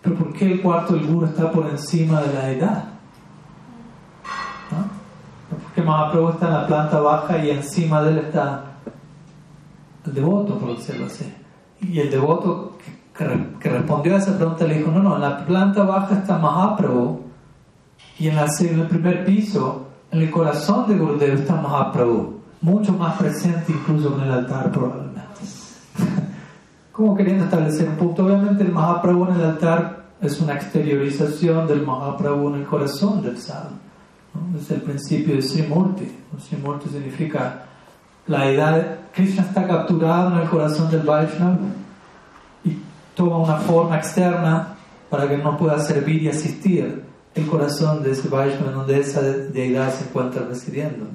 ¿pero 0.02 0.16
por 0.16 0.34
qué 0.34 0.54
el 0.54 0.62
cuarto 0.62 0.94
del 0.94 1.08
Guru 1.08 1.26
está 1.26 1.52
por 1.52 1.68
encima 1.68 2.22
de 2.22 2.34
la 2.34 2.46
deidad? 2.46 2.84
¿No? 4.72 5.00
Porque 5.64 5.82
Mahaprabhu 5.82 6.30
está 6.30 6.48
en 6.48 6.54
la 6.54 6.68
planta 6.68 7.00
baja 7.00 7.38
y 7.44 7.50
encima 7.50 8.02
de 8.04 8.12
él 8.12 8.18
está 8.20 8.66
el 10.06 10.14
devoto, 10.14 10.58
por 10.60 10.76
decirlo 10.76 11.08
así. 11.08 11.34
Y 11.82 12.00
el 12.00 12.12
devoto 12.12 12.78
que, 13.18 13.70
respondió 13.70 14.16
a 14.16 14.20
esa 14.20 14.38
pregunta 14.38 14.66
le 14.66 14.78
dijo, 14.78 14.92
no, 14.92 15.02
no, 15.02 15.16
en 15.16 15.22
la 15.22 15.46
planta 15.46 15.84
baja 15.84 16.16
está 16.16 16.38
Mahaprabhu 16.38 17.22
y 18.20 18.28
en, 18.28 18.38
el 18.38 18.88
primer 18.88 19.26
piso, 19.26 19.88
en 20.12 20.22
el 20.22 20.32
corazón 20.32 20.88
de 20.88 20.98
Gurudev 20.98 21.40
está 21.40 21.56
Mahaprabhu, 21.56 22.39
mucho 22.62 22.94
más 22.94 23.18
presente 23.18 23.72
incluso 23.72 24.16
en 24.16 24.24
el 24.24 24.32
altar 24.32 24.72
probablemente. 24.72 25.20
Como 26.92 27.16
queriendo 27.16 27.46
establecer 27.46 27.88
un 27.88 27.96
punto, 27.96 28.26
obviamente 28.26 28.64
el 28.64 28.72
Mahaprabhu 28.72 29.30
en 29.30 29.36
el 29.36 29.46
altar 29.46 30.06
es 30.22 30.40
una 30.42 30.54
exteriorización 30.54 31.68
del 31.68 31.86
Mahaprabhu 31.86 32.50
en 32.50 32.62
el 32.62 32.66
corazón 32.66 33.22
del 33.22 33.38
sadhu. 33.38 33.76
Es 34.58 34.70
el 34.72 34.82
principio 34.82 35.36
de 35.36 35.42
Srimurti. 35.42 36.12
Srimurti 36.40 36.90
significa 36.90 37.64
la 38.28 38.52
idea 38.52 39.00
Krishna 39.14 39.44
está 39.44 39.66
capturado 39.66 40.36
en 40.36 40.42
el 40.42 40.50
corazón 40.50 40.92
del 40.92 41.02
Vaishnava 41.02 41.58
toma 43.16 43.38
una 43.38 43.58
forma 43.58 43.98
externa 43.98 44.76
para 45.10 45.28
que 45.28 45.38
no 45.38 45.58
pueda 45.58 45.78
servir 45.80 46.24
y 46.24 46.30
asistir 46.30 47.04
el 47.36 47.48
corazón 47.48 48.02
de 48.02 48.12
ese 48.12 48.30
Vaishnava 48.30 48.72
donde 48.72 49.00
esa 49.00 49.22
deidad 49.22 49.94
se 49.94 50.06
encuentra 50.06 50.44
residiendo. 50.44 51.06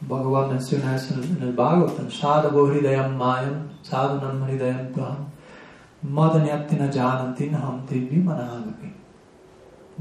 Bhagavan 0.00 0.50
menciona 0.50 0.94
eso 0.94 1.14
en 1.14 1.42
el 1.42 1.52
Bhagavatam, 1.52 2.10
Sadhavo 2.10 2.66
Hridayam 2.68 3.16
Mayam, 3.16 3.68
Sadhanam 3.82 4.44
Hridayam 4.44 4.92
Tvaham, 4.92 5.26
Madanyaptina 6.04 6.90
Janantinaham 6.92 7.86
Divya 7.86 8.22
Managapi. 8.22 8.92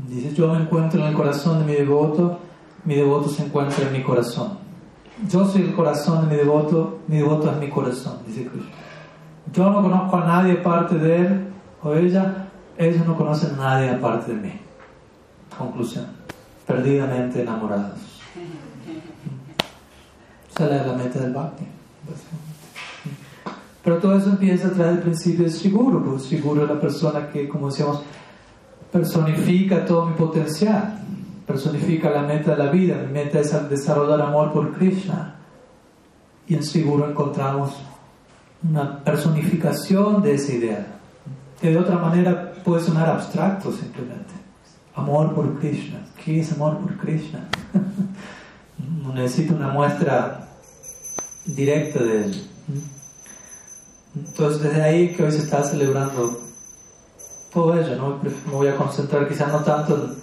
Dice, 0.08 0.34
yo 0.36 0.54
me 0.54 0.60
encuentro 0.60 1.00
en 1.00 1.08
el 1.08 1.14
corazón 1.14 1.60
de 1.60 1.66
mi 1.66 1.74
devoto, 1.80 2.40
mi 2.84 2.96
devoto 2.96 3.30
se 3.30 3.46
encuentra 3.46 3.88
en 3.88 3.94
mi 3.94 4.04
corazón. 4.04 4.58
Yo 5.30 5.46
soy 5.46 5.62
el 5.62 5.74
corazón 5.74 6.28
de 6.28 6.36
mi 6.36 6.42
devoto, 6.42 7.00
mi 7.08 7.18
devoto 7.18 7.50
es 7.50 7.58
mi 7.58 7.70
corazón, 7.70 8.18
dice 8.28 8.46
Krishna. 8.46 8.72
Yo 9.54 9.70
no 9.70 9.82
conozco 9.82 10.18
a 10.18 10.26
nadie 10.26 10.54
aparte 10.60 10.96
de 10.96 11.16
él 11.22 11.48
o 11.82 11.94
ella, 11.94 12.50
ellos 12.78 13.08
no 13.08 13.16
conocen 13.16 13.54
a 13.56 13.64
nadie 13.64 13.90
aparte 13.90 14.34
de 14.34 14.42
mí. 14.42 14.60
Conclusión, 15.58 16.08
perdidamente 16.68 17.42
enamorados. 17.42 18.15
Esa 20.56 20.74
es 20.74 20.88
la 20.88 20.94
meta 20.94 21.20
del 21.20 21.34
bhakti. 21.34 21.66
Pero 23.84 23.98
todo 23.98 24.18
eso 24.18 24.30
empieza 24.30 24.70
a 24.70 24.72
través 24.72 24.94
del 24.94 25.04
principio 25.04 25.44
de 25.44 25.52
Siguro, 25.52 26.02
porque 26.02 26.24
Siguro 26.24 26.64
es 26.64 26.70
la 26.70 26.80
persona 26.80 27.30
que, 27.30 27.50
como 27.50 27.70
decíamos, 27.70 28.02
personifica 28.90 29.86
todo 29.86 30.06
mi 30.06 30.14
potencial, 30.14 30.98
personifica 31.46 32.10
la 32.10 32.22
meta 32.22 32.56
de 32.56 32.64
la 32.64 32.72
vida. 32.72 32.96
Mi 33.06 33.12
meta 33.12 33.42
es 33.42 33.70
desarrollar 33.70 34.22
amor 34.22 34.54
por 34.54 34.72
Krishna. 34.74 35.36
Y 36.48 36.56
en 36.56 36.64
Siguro 36.64 37.10
encontramos 37.10 37.76
una 38.64 39.04
personificación 39.04 40.22
de 40.22 40.36
esa 40.36 40.54
idea, 40.54 40.88
que 41.60 41.70
de 41.70 41.78
otra 41.78 41.98
manera 41.98 42.54
puede 42.64 42.82
sonar 42.82 43.10
abstracto 43.10 43.74
simplemente. 43.74 44.34
Amor 44.96 45.36
por 45.36 45.60
Krishna. 45.60 46.00
¿Qué 46.24 46.40
es 46.40 46.54
amor 46.54 46.78
por 46.78 46.96
Krishna? 46.96 47.42
no 49.04 49.14
necesito 49.14 49.54
una 49.54 49.68
muestra 49.68 50.45
directa 51.46 52.04
de 52.04 52.26
él. 52.26 52.48
Entonces, 54.16 54.62
desde 54.62 54.82
ahí 54.82 55.14
que 55.14 55.24
hoy 55.24 55.32
se 55.32 55.40
está 55.40 55.64
celebrando 55.64 56.40
todo 57.54 57.80
ello, 57.80 57.96
¿no? 57.96 58.20
me 58.24 58.52
voy 58.52 58.68
a 58.68 58.76
concentrar 58.76 59.28
quizás 59.28 59.52
no 59.52 59.60
tanto 59.64 60.16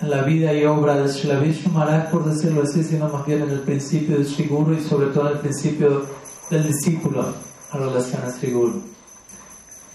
en 0.00 0.10
la 0.10 0.22
vida 0.22 0.52
y 0.52 0.64
obra 0.64 0.96
de 0.96 1.08
Sri 1.08 1.30
Vishnu 1.36 1.72
Maharaj, 1.72 2.10
por 2.10 2.24
decirlo 2.24 2.62
así, 2.62 2.82
sino 2.82 3.08
más 3.08 3.24
bien 3.24 3.42
en 3.42 3.50
el 3.50 3.60
principio 3.60 4.16
del 4.16 4.26
Sri 4.26 4.46
Guru 4.46 4.74
y 4.74 4.80
sobre 4.82 5.08
todo 5.08 5.28
en 5.28 5.34
el 5.34 5.38
principio 5.40 6.06
del 6.50 6.66
discípulo 6.66 7.32
en 7.72 7.80
relación 7.80 8.22
a 8.22 8.30
Sri 8.30 8.52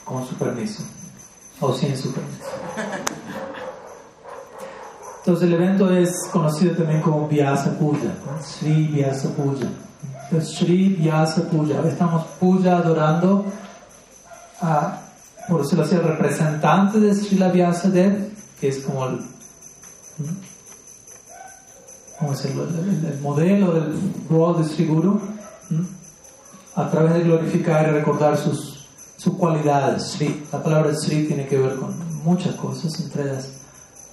con 0.06 0.26
su 0.26 0.36
permiso 0.36 0.84
o 1.60 1.74
sin 1.74 1.98
su 1.98 2.14
permiso. 2.14 2.46
Entonces 5.20 5.48
el 5.48 5.54
evento 5.56 5.92
es 5.92 6.10
conocido 6.32 6.76
también 6.76 7.02
como 7.02 7.28
Vyasa 7.28 7.78
Puja, 7.78 8.14
Sri 8.42 8.88
Vyasa 8.88 9.30
Puja. 9.36 9.68
Sri 10.41 10.89
Vyasa 10.89 11.43
Puja, 11.50 11.81
estamos 11.88 12.25
puja 12.39 12.77
adorando 12.77 13.46
a, 14.62 15.01
por 15.48 15.62
decirlo 15.62 15.86
así, 15.86 15.96
el 15.96 16.03
representante 16.03 17.00
de 17.00 17.13
Sri 17.13 17.38
Vyasa 17.38 17.89
Dev, 17.89 18.31
que 18.60 18.67
es 18.67 18.79
como 18.79 19.05
el, 19.07 19.19
¿cómo 22.19 22.31
decirlo? 22.31 22.63
El, 22.63 23.19
modelo 23.22 23.74
del 23.74 24.13
rol 24.29 24.62
de 24.62 24.69
Sri 24.69 24.86
Guru 24.86 25.22
a 26.75 26.89
través 26.89 27.13
de 27.13 27.22
glorificar 27.22 27.88
y 27.88 27.91
recordar 27.91 28.38
sus, 28.38 28.86
sus 29.17 29.34
cualidades. 29.36 30.03
Sri. 30.03 30.46
La 30.51 30.62
palabra 30.62 30.93
Sri 30.93 31.25
tiene 31.25 31.48
que 31.48 31.57
ver 31.57 31.75
con 31.75 31.96
muchas 32.24 32.55
cosas, 32.55 33.00
entre 33.00 33.24
ellas 33.24 33.50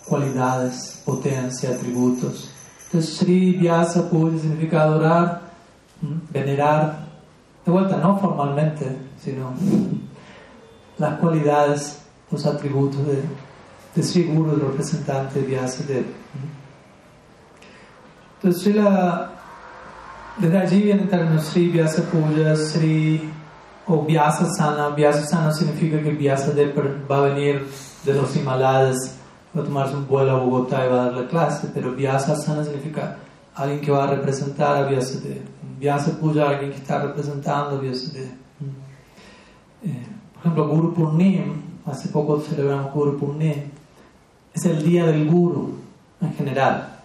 cualidades, 0.07 1.01
potencia, 1.05 1.71
atributos. 1.71 2.51
Entonces, 2.87 3.17
Sri 3.17 3.53
Vyasa 3.53 4.09
Puja 4.09 4.39
significa 4.39 4.83
adorar, 4.83 5.44
venerar, 6.31 7.07
de 7.65 7.73
vuelta, 7.73 7.97
no 7.97 8.19
formalmente, 8.19 8.97
sino 9.19 9.53
las 10.99 11.19
cualidades, 11.19 12.03
los 12.31 12.47
atributos 12.47 13.01
de, 13.07 13.23
Sri 14.03 14.25
Guru, 14.25 14.55
el 14.55 14.61
representante 14.61 15.41
de 15.41 15.47
Vyasa 15.47 15.85
Entonces, 18.43 18.63
Sri 18.63 18.73
la 18.73 19.35
desde 20.37 20.59
allí 20.59 20.83
viene 20.83 21.03
el 21.03 21.09
término 21.09 21.41
Sri 21.41 21.69
Vyasa 21.69 22.03
Puja, 22.03 22.57
Sri 22.57 23.31
o 23.87 24.05
Vyasa 24.05 24.47
Sana. 24.57 24.89
Vyasa 24.89 25.25
Sana 25.27 25.53
significa 25.53 26.03
que 26.03 26.11
Vyasa 26.11 26.53
va 27.09 27.19
a 27.19 27.21
venir 27.21 27.65
de 28.05 28.15
los 28.15 28.35
Himalayas, 28.35 29.17
va 29.57 29.63
a 29.63 29.65
tomarse 29.65 29.95
un 29.95 30.09
vuelo 30.09 30.33
a 30.33 30.41
Bogotá 30.41 30.85
y 30.85 30.89
va 30.89 31.03
a 31.03 31.05
dar 31.07 31.15
la 31.15 31.29
clase, 31.29 31.71
pero 31.73 31.93
Vyasa 31.93 32.35
Sana 32.35 32.65
significa 32.65 33.17
alguien 33.55 33.81
que 33.81 33.91
va 33.91 34.05
a 34.05 34.07
representar 34.09 34.77
a 34.77 34.87
Vyasadeva. 34.87 35.45
Vyasa 35.79 36.19
Puja, 36.19 36.49
alguien 36.49 36.71
que 36.71 36.79
está 36.79 37.03
representando 37.03 37.77
a 37.77 37.81
Vyasadeva. 37.81 38.31
Eh, 39.83 40.07
por 40.33 40.41
ejemplo, 40.41 40.69
Guru 40.69 40.95
Purnim, 40.95 41.63
hace 41.87 42.09
poco 42.09 42.41
celebramos 42.41 42.93
Guru 42.93 43.19
Purnim, 43.19 43.55
es 44.53 44.65
el 44.65 44.83
día 44.83 45.07
del 45.07 45.29
Guru 45.29 45.75
en 46.21 46.33
general, 46.35 47.01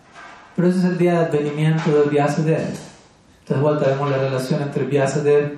pero 0.56 0.68
ese 0.68 0.79
es 0.79 0.86
el 0.86 0.98
día 0.98 1.13
de 1.13 1.25
advenimiento 1.25 1.91
del 1.91 2.10
Vyasadeva. 2.10 2.60
Entonces, 2.60 3.62
vuelta 3.62 3.88
vemos 3.88 4.10
la 4.10 4.18
relación 4.18 4.62
entre 4.62 4.86
Vyasadeva 4.86 5.50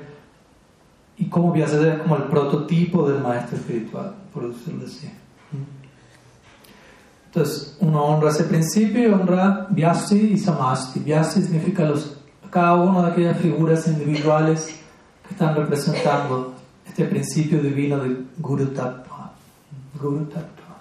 y 1.17 1.25
cómo 1.25 1.51
Vyasadeva 1.51 1.95
es 1.95 2.01
como 2.01 2.15
el 2.15 2.23
prototipo 2.23 3.07
del 3.09 3.21
maestro 3.21 3.57
espiritual. 3.57 4.15
por 4.33 4.51
decirlo 4.51 4.85
así. 4.85 5.11
Entonces, 7.33 7.77
uno 7.79 8.03
honra 8.03 8.29
ese 8.29 8.43
principio 8.43 9.07
y 9.07 9.13
honra 9.13 9.67
Vyasi 9.69 10.33
y 10.33 10.37
Samasti. 10.37 10.99
Vyasi 10.99 11.41
significa 11.41 11.85
los, 11.85 12.17
cada 12.49 12.75
una 12.75 13.03
de 13.03 13.11
aquellas 13.13 13.37
figuras 13.37 13.87
individuales 13.87 14.75
que 15.25 15.33
están 15.33 15.55
representando 15.55 16.53
este 16.85 17.05
principio 17.05 17.61
divino 17.61 17.99
de 17.99 18.17
Guru 18.37 18.65
Tattva. 18.73 19.31
Guru 19.97 20.25
Tattva. 20.25 20.75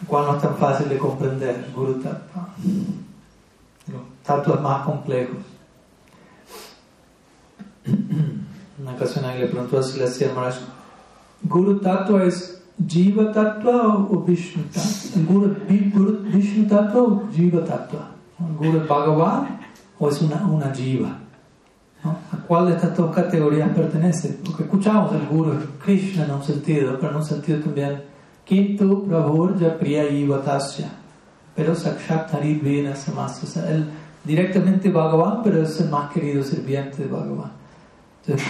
El 0.00 0.08
cual 0.08 0.26
no 0.26 0.36
es 0.36 0.42
tan 0.42 0.56
fácil 0.56 0.88
de 0.88 0.98
comprender, 0.98 1.70
Guru 1.76 2.00
Tattva. 2.00 2.48
Los 3.86 4.02
tatuas 4.24 4.60
más 4.60 4.84
complejos. 4.84 5.38
Una 8.80 8.92
ocasión 8.94 9.24
alguien 9.26 9.46
le 9.46 9.52
preguntó 9.52 9.78
a 9.78 9.82
Silasya 9.84 10.34
Maharaj, 10.34 10.56
¿Guru 11.44 11.78
Tattva 11.78 12.24
es 12.24 12.59
¿El 15.14 15.26
Guru, 15.26 15.54
Guru 15.92 16.18
Vishnu 16.32 16.66
Tattva 16.66 17.02
o 17.02 17.28
Jiva 17.30 17.62
Tattva? 17.62 18.10
¿El 18.38 18.56
Guru 18.56 18.78
es 18.78 18.88
Bhagavan 18.88 19.60
o 19.98 20.08
es 20.08 20.22
una, 20.22 20.46
una 20.46 20.74
Jiva? 20.74 21.18
¿No? 22.02 22.10
¿A 22.10 22.36
cuál 22.46 22.68
de 22.68 22.72
estas 22.76 22.96
dos 22.96 23.14
categorías 23.14 23.68
pertenece? 23.70 24.38
Porque 24.44 24.62
escuchamos 24.62 25.12
el 25.12 25.26
Guru 25.26 25.52
Krishna 25.84 26.24
en 26.24 26.30
un 26.30 26.42
sentido, 26.42 26.96
pero 26.98 27.10
en 27.10 27.16
un 27.18 27.24
sentido 27.24 27.60
también 27.60 28.02
Kintu 28.44 29.06
Prabhurja 29.06 29.78
Priya 29.78 30.04
Jiva 30.04 30.42
Tasya. 30.42 30.90
Pero 31.54 31.74
Sakshat 31.74 32.32
Harid 32.32 32.62
Vina 32.62 32.96
Samasa. 32.96 33.42
O 33.44 33.46
sea, 33.46 33.70
él 33.70 33.84
directamente 34.24 34.88
Bhagavan, 34.88 35.42
pero 35.42 35.62
es 35.62 35.78
el 35.82 35.90
más 35.90 36.10
querido 36.12 36.42
sirviente 36.42 37.02
de 37.02 37.08
Bhagavan. 37.08 37.52
Entonces, 38.22 38.48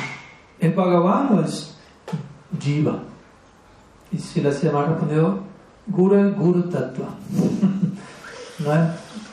¿es 0.61 0.77
Bhagavan 0.77 1.37
o 1.37 1.41
es 1.41 1.77
Jiva? 2.61 3.10
Y 4.12 4.19
si 4.19 4.40
la 4.40 4.52
Siyama 4.52 4.87
respondió, 4.87 5.40
Guru 5.87 6.35
Guru 6.35 6.62
Tattva. 6.69 7.09
no 8.59 8.73
es 8.73 8.90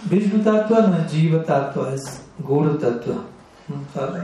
Vishnu 0.10 0.44
Tattva, 0.44 0.88
no 0.88 0.98
es 0.98 1.12
Jiva 1.12 1.44
Tattva, 1.44 1.94
es 1.94 2.22
Guru 2.40 2.78
Tattva. 2.78 3.24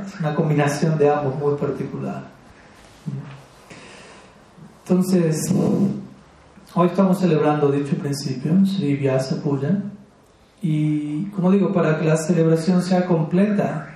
Es 0.06 0.20
una 0.20 0.34
combinación 0.34 0.98
de 0.98 1.10
ambos 1.10 1.36
muy 1.36 1.56
particular. 1.56 2.24
Entonces, 4.84 5.54
hoy 6.74 6.88
estamos 6.88 7.20
celebrando 7.20 7.72
dicho 7.72 7.96
principio, 7.98 8.66
Sri 8.66 8.96
Vyasa 8.96 9.42
Puja. 9.42 9.82
Y 10.62 11.26
como 11.26 11.52
digo, 11.52 11.74
para 11.74 12.00
que 12.00 12.06
la 12.06 12.16
celebración 12.16 12.82
sea 12.82 13.06
completa, 13.06 13.93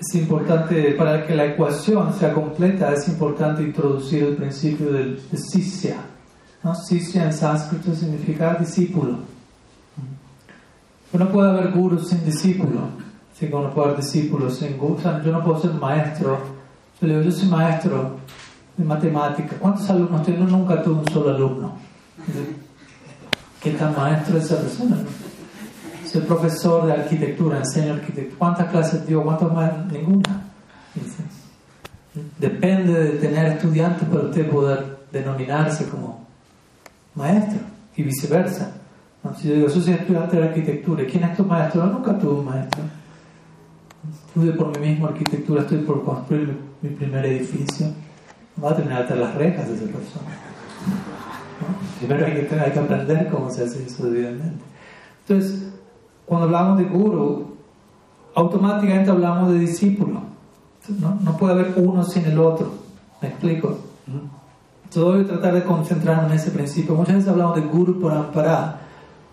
es 0.00 0.14
importante, 0.14 0.92
para 0.92 1.26
que 1.26 1.34
la 1.34 1.44
ecuación 1.44 2.14
sea 2.14 2.32
completa, 2.32 2.90
es 2.90 3.06
importante 3.08 3.62
introducir 3.62 4.24
el 4.24 4.36
principio 4.36 4.90
del 4.90 5.20
de 5.30 5.36
Sisya. 5.36 5.98
¿no? 6.62 6.74
Sisya 6.74 7.24
en 7.24 7.32
sánscrito 7.34 7.94
significa 7.94 8.54
discípulo. 8.54 9.18
No 11.12 11.28
puede 11.28 11.50
haber 11.50 11.72
guru 11.72 11.98
sin 11.98 12.24
discípulo. 12.24 12.80
Así 13.34 13.46
no 13.50 13.70
puede 13.74 13.88
haber 13.88 14.00
discípulos 14.00 14.56
sin 14.56 14.78
guru. 14.78 14.94
O 14.94 15.00
sea, 15.00 15.22
yo 15.22 15.32
no 15.32 15.44
puedo 15.44 15.60
ser 15.60 15.74
maestro. 15.74 16.38
Yo 16.98 17.06
le 17.06 17.18
digo, 17.18 17.24
yo 17.26 17.32
soy 17.32 17.48
maestro 17.48 18.16
de 18.76 18.84
matemática. 18.84 19.56
¿Cuántos 19.58 19.90
alumnos 19.90 20.22
tengo? 20.24 20.44
Nunca 20.44 20.82
tuve 20.82 21.00
un 21.00 21.08
solo 21.10 21.34
alumno. 21.34 21.74
¿Qué 23.60 23.72
tan 23.72 23.94
maestro 23.94 24.38
es 24.38 24.44
esa 24.44 24.56
persona? 24.62 24.96
Soy 26.10 26.22
profesor 26.22 26.86
de 26.86 26.92
arquitectura, 26.92 27.58
enseño 27.58 27.94
arquitectura. 27.94 28.36
¿Cuántas 28.36 28.70
clases 28.70 29.06
dio? 29.06 29.22
¿Cuántas 29.22 29.52
más? 29.52 29.86
Ninguna. 29.92 30.42
Depende 32.38 32.92
de 32.92 33.10
tener 33.18 33.46
estudiantes 33.52 34.08
para 34.08 34.24
usted 34.24 34.50
poder 34.50 34.98
denominarse 35.12 35.86
como 35.86 36.26
maestro 37.14 37.60
y 37.94 38.02
viceversa. 38.02 38.72
Si 39.36 39.48
yo 39.48 39.54
digo, 39.54 39.68
yo 39.68 39.80
soy 39.80 39.92
estudiante 39.94 40.36
de 40.36 40.48
arquitectura, 40.48 41.04
¿quién 41.08 41.22
es 41.24 41.36
tu 41.36 41.44
maestro? 41.44 41.84
Yo 41.84 41.92
nunca 41.92 42.18
tuve 42.18 42.40
un 42.40 42.44
maestro. 42.46 42.82
Estudio 44.26 44.56
por 44.56 44.76
mí 44.78 44.88
mismo 44.88 45.06
arquitectura, 45.06 45.62
estoy 45.62 45.78
por 45.78 46.04
construir 46.04 46.56
mi, 46.82 46.88
primer 46.90 47.24
edificio. 47.26 47.86
Va 48.62 48.72
a 48.72 48.76
terminar 48.76 49.02
hasta 49.02 49.14
las 49.14 49.34
rejas 49.36 49.68
de 49.68 49.74
esa 49.74 49.84
persona. 49.84 50.30
Primero 51.98 52.26
hay 52.26 52.72
que, 52.72 52.80
aprender 52.80 53.28
cómo 53.28 53.48
se 53.50 53.64
hace 53.64 53.84
eso 53.84 54.10
debidamente. 54.10 54.64
Entonces, 55.28 55.70
cuando 56.30 56.46
hablamos 56.46 56.78
de 56.78 56.84
guru, 56.84 57.56
automáticamente 58.36 59.10
hablamos 59.10 59.52
de 59.52 59.58
discípulo. 59.58 60.20
No, 61.00 61.18
no 61.20 61.36
puede 61.36 61.54
haber 61.54 61.74
uno 61.76 62.04
sin 62.04 62.24
el 62.24 62.38
otro. 62.38 62.70
¿Me 63.20 63.30
explico? 63.30 63.76
Entonces 64.84 65.02
voy 65.02 65.24
a 65.24 65.26
tratar 65.26 65.54
de 65.54 65.64
concentrarme 65.64 66.28
en 66.28 66.34
ese 66.34 66.52
principio. 66.52 66.94
Muchas 66.94 67.16
veces 67.16 67.30
hablamos 67.30 67.56
de 67.56 67.62
guru 67.62 68.00
parampara, 68.00 68.78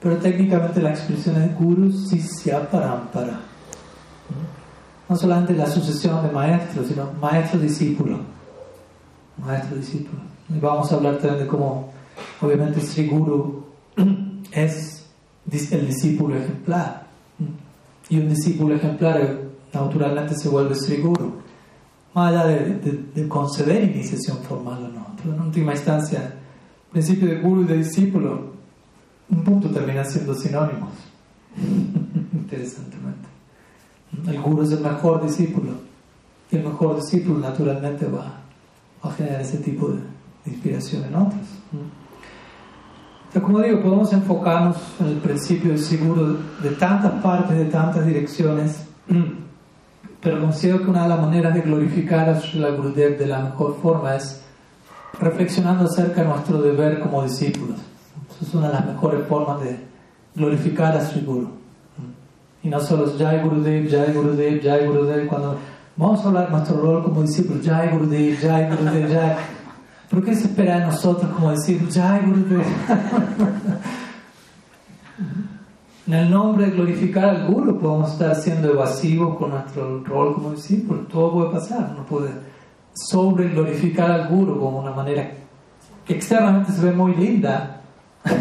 pero 0.01 0.17
técnicamente 0.17 0.81
la 0.81 0.89
expresión 0.89 1.39
es 1.39 1.55
guru 1.55 1.91
sisya 1.91 2.67
parampara. 2.67 3.41
No 5.07 5.15
solamente 5.15 5.53
la 5.53 5.67
sucesión 5.67 6.25
de 6.25 6.31
maestros, 6.31 6.87
sino 6.87 7.11
maestro-discípulo. 7.21 8.21
Maestro-discípulo. 9.45 10.19
Y 10.49 10.59
vamos 10.59 10.91
a 10.91 10.95
hablar 10.95 11.17
también 11.17 11.43
de 11.43 11.47
cómo, 11.47 11.91
obviamente, 12.41 12.81
Sri 12.81 13.05
Guru 13.07 13.65
es 14.51 14.96
el 15.51 15.87
discípulo 15.87 16.35
ejemplar. 16.35 17.07
Y 18.09 18.19
un 18.19 18.29
discípulo 18.29 18.75
ejemplar 18.75 19.41
naturalmente 19.73 20.35
se 20.35 20.49
vuelve 20.49 20.75
Sri 20.75 20.97
Guru. 20.97 21.33
Más 22.13 22.33
allá 22.33 22.47
de, 22.47 23.27
conceder 23.27 23.83
iniciación 23.83 24.37
formal 24.39 24.85
o 24.85 24.87
no. 24.87 25.33
En 25.33 25.41
última 25.41 25.73
instancia, 25.73 26.19
el 26.21 26.91
principio 26.91 27.27
de 27.27 27.41
Guru 27.41 27.63
y 27.63 27.65
de 27.65 27.77
discípulo, 27.77 28.53
un 29.29 29.43
punto 29.43 29.69
termina 29.69 30.03
siendo 30.03 30.33
sinónimos. 30.33 30.91
Interesantemente. 32.33 33.27
El 34.25 34.41
Guru 34.41 34.63
es 34.63 34.71
el 34.71 34.79
mejor 34.79 35.23
discípulo. 35.23 35.71
Y 36.49 36.57
el 36.57 36.63
mejor 36.63 36.95
discípulo 36.95 37.39
naturalmente 37.39 38.05
va 38.07 38.41
a 39.01 39.11
generar 39.11 39.41
ese 39.41 39.57
tipo 39.57 39.89
de 39.89 39.99
inspiración 40.45 41.03
en 41.03 41.15
otros 41.15 41.56
como 43.33 43.59
digo, 43.59 43.81
podemos 43.81 44.11
enfocarnos 44.13 44.77
en 44.99 45.07
el 45.07 45.17
principio 45.17 45.71
del 45.71 45.79
seguro 45.79 46.37
de 46.61 46.69
tantas 46.71 47.21
partes, 47.21 47.57
de 47.57 47.65
tantas 47.65 48.05
direcciones, 48.05 48.83
pero 50.21 50.41
considero 50.41 50.81
que 50.81 50.89
una 50.89 51.03
de 51.03 51.09
las 51.09 51.19
maneras 51.19 51.53
de 51.53 51.61
glorificar 51.61 52.29
a 52.29 52.39
Srila 52.39 52.69
Gurudev 52.69 53.17
de 53.17 53.27
la 53.27 53.39
mejor 53.39 53.77
forma 53.81 54.15
es 54.15 54.41
reflexionando 55.19 55.85
acerca 55.85 56.21
de 56.21 56.29
nuestro 56.29 56.61
deber 56.61 56.99
como 56.99 57.23
discípulos. 57.23 57.77
Esa 58.31 58.45
es 58.45 58.53
una 58.53 58.67
de 58.67 58.73
las 58.73 58.85
mejores 58.85 59.27
formas 59.27 59.61
de 59.61 59.77
glorificar 60.35 60.95
a 60.95 61.01
Sri 61.01 61.21
Guru. 61.21 61.49
Y 62.63 62.69
no 62.69 62.79
solo 62.79 63.05
es 63.05 63.17
Jai 63.17 63.41
Gurudev, 63.43 63.89
Jai 63.89 64.13
Gurudev, 64.13 64.61
Jai 64.63 64.85
Gurudev, 64.87 65.27
cuando 65.27 65.57
vamos 65.95 66.23
a 66.23 66.27
hablar 66.27 66.45
de 66.47 66.51
nuestro 66.51 66.77
rol 66.77 67.03
como 67.03 67.21
discípulos, 67.21 67.65
Jai 67.65 67.89
Gurudev, 67.89 68.39
Jai 68.39 68.69
Gurudev, 68.69 69.13
Jai 69.13 69.35
¿Por 70.09 70.23
qué 70.23 70.35
se 70.35 70.47
espera 70.47 70.79
de 70.79 70.85
nosotros 70.85 71.31
como 71.33 71.51
decir, 71.51 71.85
Jai 71.91 72.25
Gurudev? 72.25 72.63
en 76.07 76.13
el 76.13 76.31
nombre 76.31 76.67
de 76.67 76.71
glorificar 76.71 77.25
al 77.25 77.47
Guru 77.47 77.77
podemos 77.79 78.13
estar 78.13 78.33
siendo 78.35 78.71
evasivos 78.71 79.37
con 79.37 79.49
nuestro 79.49 80.03
rol 80.05 80.35
como 80.35 80.51
discípulos. 80.51 81.07
Todo 81.09 81.33
puede 81.33 81.51
pasar. 81.51 81.91
Uno 81.93 82.05
puede 82.05 82.31
sobre 82.93 83.49
glorificar 83.49 84.09
al 84.11 84.29
Guru 84.29 84.57
como 84.59 84.79
una 84.79 84.91
manera 84.91 85.29
que 86.05 86.13
externamente 86.13 86.71
se 86.71 86.85
ve 86.85 86.93
muy 86.93 87.13
linda. 87.13 87.81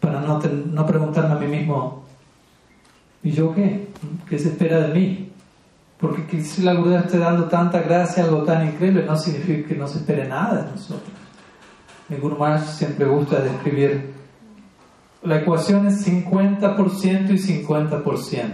Para 0.00 0.20
no, 0.20 0.38
no 0.38 0.86
preguntarme 0.86 1.34
a 1.34 1.38
mí 1.38 1.46
mismo, 1.46 2.02
¿y 3.22 3.30
yo 3.30 3.54
qué? 3.54 3.88
¿Qué 4.28 4.38
se 4.38 4.50
espera 4.50 4.80
de 4.80 4.94
mí? 4.94 5.31
Porque 6.02 6.42
si 6.42 6.62
la 6.62 6.74
Gurudev 6.74 7.04
esté 7.04 7.18
dando 7.18 7.44
tanta 7.44 7.80
gracia, 7.80 8.24
algo 8.24 8.42
tan 8.42 8.66
increíble, 8.66 9.04
no 9.06 9.16
significa 9.16 9.68
que 9.68 9.76
no 9.76 9.86
se 9.86 9.98
espere 9.98 10.26
nada 10.26 10.64
de 10.64 10.70
nosotros. 10.72 11.12
Mi 12.08 12.16
Guru 12.16 12.36
Maharaj 12.36 12.64
siempre 12.64 13.06
gusta 13.06 13.40
describir 13.40 14.12
la 15.22 15.36
ecuación 15.36 15.86
es 15.86 16.04
50% 16.04 17.30
y 17.30 17.64
50%. 17.64 18.50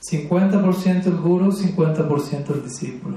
50% 0.00 1.06
el 1.06 1.16
guru, 1.16 1.50
50% 1.50 2.54
el 2.54 2.62
discípulo. 2.62 3.16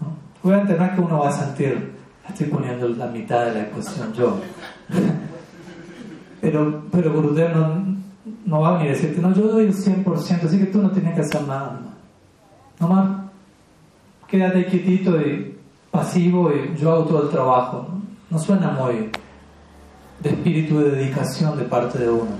¿no? 0.00 0.16
Obviamente 0.42 0.74
no 0.78 0.84
es 0.86 0.92
que 0.92 1.00
uno 1.02 1.18
va 1.18 1.28
a 1.28 1.32
sentir, 1.32 1.92
estoy 2.26 2.46
poniendo 2.46 2.88
la 2.88 3.08
mitad 3.08 3.44
de 3.44 3.52
la 3.52 3.62
ecuación 3.64 4.14
yo. 4.14 4.40
pero, 6.40 6.84
pero 6.90 7.12
Gurudev 7.12 7.54
no, 7.54 7.96
no 8.46 8.60
va 8.62 8.70
a 8.70 8.72
venir 8.78 8.92
a 8.92 8.94
decirte, 8.94 9.20
no, 9.20 9.34
yo 9.34 9.48
doy 9.48 9.66
el 9.66 9.74
100%, 9.74 10.44
así 10.44 10.58
que 10.58 10.66
tú 10.66 10.80
no 10.80 10.90
tienes 10.90 11.14
que 11.14 11.20
hacer 11.20 11.42
nada. 11.42 11.91
Nomás 12.82 13.08
quédate 14.26 14.66
quietito 14.66 15.20
y 15.20 15.56
pasivo 15.88 16.50
y 16.50 16.76
yo 16.76 16.90
hago 16.90 17.04
todo 17.04 17.22
el 17.22 17.30
trabajo. 17.30 17.86
No, 18.28 18.38
suena 18.40 18.72
muy 18.72 19.08
de 20.18 20.30
espíritu 20.30 20.80
de 20.80 20.90
dedicación 20.90 21.56
de 21.56 21.62
parte 21.62 22.00
de 22.00 22.10
uno. 22.10 22.32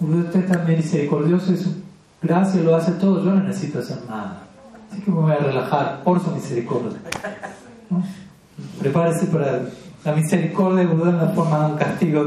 Usted 0.00 0.48
tan 0.48 0.66
misericordioso 0.66 1.52
y 1.52 1.58
su 1.58 1.76
gracia 2.20 2.60
lo 2.60 2.74
hace 2.74 2.90
todo, 2.92 3.24
yo 3.24 3.30
no 3.30 3.44
necesito 3.44 3.78
hacer 3.78 3.98
nada. 4.08 4.42
Así 4.90 5.00
que 5.00 5.12
me 5.12 5.20
voy 5.20 5.30
a 5.30 5.36
relajar 5.36 6.02
por 6.02 6.20
su 6.20 6.28
misericordia. 6.32 6.98
prepárese 8.80 9.26
para 9.26 9.62
la 10.04 10.12
misericordia 10.12 10.80
de 10.80 10.92
Buda 10.92 11.10
en 11.10 11.18
la 11.18 11.28
forma 11.28 11.60
de 11.60 11.72
un 11.72 11.78
castigo. 11.78 12.26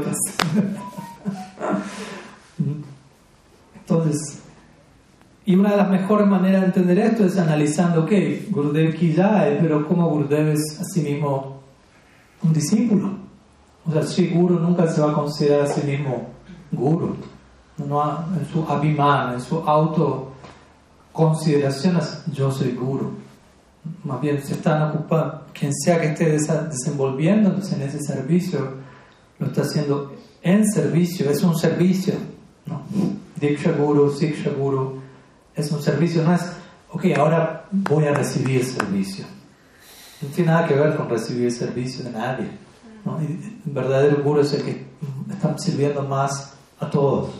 Entonces, 3.74 4.40
y 5.50 5.56
una 5.56 5.72
de 5.72 5.78
las 5.78 5.90
mejores 5.90 6.28
maneras 6.28 6.60
de 6.60 6.66
entender 6.68 7.00
esto 7.00 7.24
es 7.24 7.36
analizando, 7.36 8.04
ok, 8.04 8.12
Gurudev 8.50 8.94
Kijae, 8.94 9.58
pero 9.60 9.88
como 9.88 10.08
Gurudev 10.08 10.50
es 10.50 10.80
a 10.80 10.84
sí 10.84 11.00
mismo 11.00 11.62
un 12.40 12.52
discípulo. 12.52 13.10
O 13.84 13.90
sea, 13.90 14.04
si 14.04 14.28
Guru 14.28 14.60
nunca 14.60 14.86
se 14.86 15.00
va 15.00 15.10
a 15.10 15.12
considerar 15.12 15.62
a 15.62 15.66
sí 15.66 15.84
mismo 15.84 16.28
Guru. 16.70 17.16
No, 17.78 18.26
en 18.38 18.46
su 18.46 18.62
abhiman, 18.62 19.34
en 19.34 19.40
su 19.40 19.58
autoconsideración, 19.58 21.98
yo 22.32 22.52
soy 22.52 22.70
Guru. 22.70 23.14
Más 24.04 24.20
bien 24.20 24.40
se 24.40 24.52
están 24.52 24.90
ocupando, 24.90 25.46
quien 25.52 25.74
sea 25.74 26.00
que 26.00 26.12
esté 26.12 26.38
desenvolviéndose 26.68 27.74
en 27.74 27.82
ese 27.82 27.98
servicio, 27.98 28.74
lo 29.40 29.48
está 29.48 29.62
haciendo 29.62 30.12
en 30.42 30.64
servicio, 30.70 31.28
es 31.28 31.42
un 31.42 31.58
servicio. 31.58 32.14
¿no? 32.66 32.82
Diksha 33.34 33.72
Guru, 33.72 34.12
Siksha 34.12 34.50
Guru, 34.50 34.99
es 35.54 35.70
un 35.70 35.82
servicio, 35.82 36.22
no 36.22 36.34
es, 36.34 36.42
ok, 36.90 37.06
ahora 37.16 37.66
voy 37.70 38.04
a 38.06 38.14
recibir 38.14 38.64
servicio. 38.64 39.24
No 40.22 40.28
tiene 40.28 40.50
nada 40.50 40.68
que 40.68 40.74
ver 40.74 40.96
con 40.96 41.08
recibir 41.08 41.50
servicio 41.50 42.04
de 42.04 42.10
nadie. 42.10 42.48
¿no? 43.04 43.18
el 43.18 43.38
verdadero 43.64 44.22
guru 44.22 44.40
es 44.40 44.52
el 44.52 44.62
que 44.62 44.84
está 45.30 45.56
sirviendo 45.58 46.02
más 46.02 46.54
a 46.78 46.90
todos. 46.90 47.30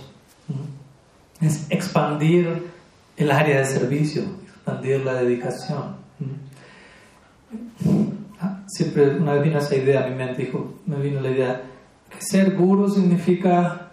Es 1.40 1.66
expandir 1.70 2.70
el 3.16 3.30
área 3.30 3.58
de 3.58 3.66
servicio, 3.66 4.22
expandir 4.46 5.04
la 5.04 5.14
dedicación. 5.14 5.96
Ah, 8.40 8.62
siempre 8.68 9.16
una 9.16 9.34
vez 9.34 9.42
vino 9.44 9.58
esa 9.58 9.76
idea 9.76 10.04
a 10.04 10.08
mi 10.08 10.14
mente, 10.14 10.42
dijo, 10.42 10.74
me 10.86 10.96
vino 10.96 11.20
la 11.20 11.30
idea 11.30 11.62
que 12.10 12.18
ser 12.20 12.56
guru 12.56 12.88
significa 12.88 13.90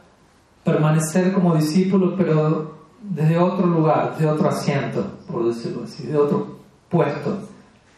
permanecer 0.64 1.34
como 1.34 1.56
discípulo, 1.56 2.16
pero 2.18 2.77
desde 3.02 3.38
otro 3.38 3.66
lugar, 3.66 4.14
desde 4.14 4.30
otro 4.30 4.50
asiento, 4.50 5.06
por 5.32 5.48
decirlo 5.48 5.84
así, 5.84 6.08
de 6.08 6.18
otro 6.18 6.60
puesto. 6.90 7.40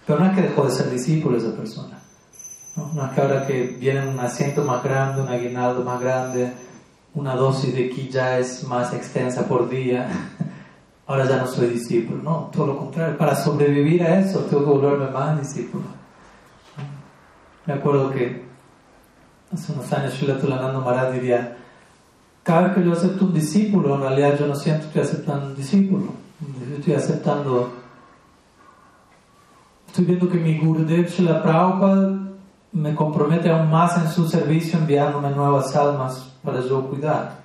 Pero 0.05 0.19
no 0.19 0.25
es 0.27 0.35
que 0.35 0.41
dejó 0.41 0.65
de 0.65 0.71
ser 0.71 0.89
discípulo 0.89 1.37
esa 1.37 1.55
persona. 1.55 1.99
No, 2.75 3.05
es 3.05 3.11
que 3.11 3.21
ahora 3.21 3.45
que 3.45 3.77
viene 3.79 4.07
un 4.07 4.19
asiento 4.19 4.63
más 4.63 4.83
grande, 4.83 5.21
un 5.21 5.29
aguinaldo 5.29 5.83
más 5.83 5.99
grande, 5.99 6.53
una 7.13 7.35
dosis 7.35 7.73
de 7.73 7.89
ki 7.89 8.09
ya 8.09 8.37
es 8.37 8.63
más 8.63 8.93
extensa 8.93 9.47
por 9.47 9.69
día, 9.69 10.07
ahora 11.07 11.25
ya 11.25 11.37
no 11.37 11.47
soy 11.47 11.67
discípulo. 11.67 12.23
No, 12.23 12.49
todo 12.53 12.67
lo 12.67 12.77
contrario. 12.77 13.17
Para 13.17 13.35
sobrevivir 13.35 14.03
a 14.03 14.19
eso, 14.19 14.39
tengo 14.41 14.63
que 14.63 14.69
volverme 14.69 15.11
más 15.11 15.39
discípulo. 15.39 15.83
Me 17.65 17.73
acuerdo 17.73 18.11
que 18.11 18.45
hace 19.51 19.73
unos 19.73 19.91
años 19.93 20.13
Shila 20.13 20.39
Tulanando 20.39 20.81
Maharaj 20.81 21.13
diría, 21.13 21.57
cada 22.49 22.61
vez 22.61 22.73
que 22.73 22.83
yo 22.83 22.93
acepto 22.93 23.25
un 23.25 23.33
discípulo, 23.33 23.93
en 23.93 24.01
realidad 24.01 24.39
yo 24.39 24.47
no 24.47 24.55
siento 24.55 24.91
que 24.91 25.01
estoy 25.01 25.01
aceptando 25.03 25.45
un 25.45 25.55
discípulo. 25.55 26.05
Yo 26.67 26.77
estoy 26.77 26.93
aceptando, 26.95 27.69
estoy 29.85 30.05
viendo 30.05 30.27
que 30.27 30.39
mi 30.39 30.57
Gurudev 30.57 31.07
Shila 31.07 31.43
Prabhupada 31.43 32.17
me 32.71 32.95
compromete 32.95 33.51
aún 33.51 33.69
más 33.69 33.95
en 33.99 34.09
su 34.09 34.27
servicio 34.27 34.79
enviándome 34.79 35.29
nuevas 35.29 35.75
almas 35.75 36.33
para 36.43 36.59
yo 36.61 36.89
cuidar. 36.89 37.35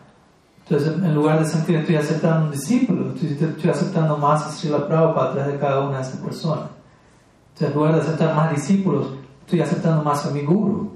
Entonces, 0.67 0.95
en 0.95 1.15
lugar 1.15 1.39
de 1.39 1.45
sentir 1.45 1.75
que 1.75 1.81
estoy 1.83 1.97
aceptando 1.97 2.47
un 2.47 2.53
discípulo, 2.53 3.13
estoy, 3.15 3.71
aceptando 3.71 4.17
más 4.17 4.47
a 4.47 4.53
Srila 4.53 4.89
Prabhupada 4.89 5.29
a 5.29 5.33
través 5.35 5.53
de 5.53 5.59
cada 5.59 5.81
una 5.87 5.99
de 5.99 6.03
esas 6.03 6.21
personas. 6.21 6.71
Entonces, 7.53 7.69
en 7.69 7.75
lugar 7.75 7.95
de 7.95 8.01
aceptar 8.01 8.35
más 8.35 8.55
discípulos, 8.55 9.09
estoy 9.43 9.61
aceptando 9.61 10.03
más 10.03 10.25
a 10.25 10.31
mi 10.31 10.41
guru. 10.41 10.93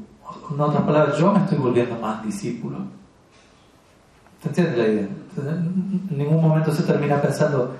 En 0.50 0.58
otras 0.58 0.82
palabras, 0.82 1.18
yo 1.18 1.30
me 1.30 1.40
estoy 1.40 1.58
volviendo 1.58 1.94
más 2.00 2.24
discípulo. 2.24 2.97
¿Te 4.42 4.48
entiendes 4.48 4.78
la 4.78 4.86
idea? 4.86 5.08
en 5.38 6.18
ningún 6.18 6.40
momento 6.40 6.74
se 6.74 6.82
termina 6.82 7.20
pensando, 7.20 7.76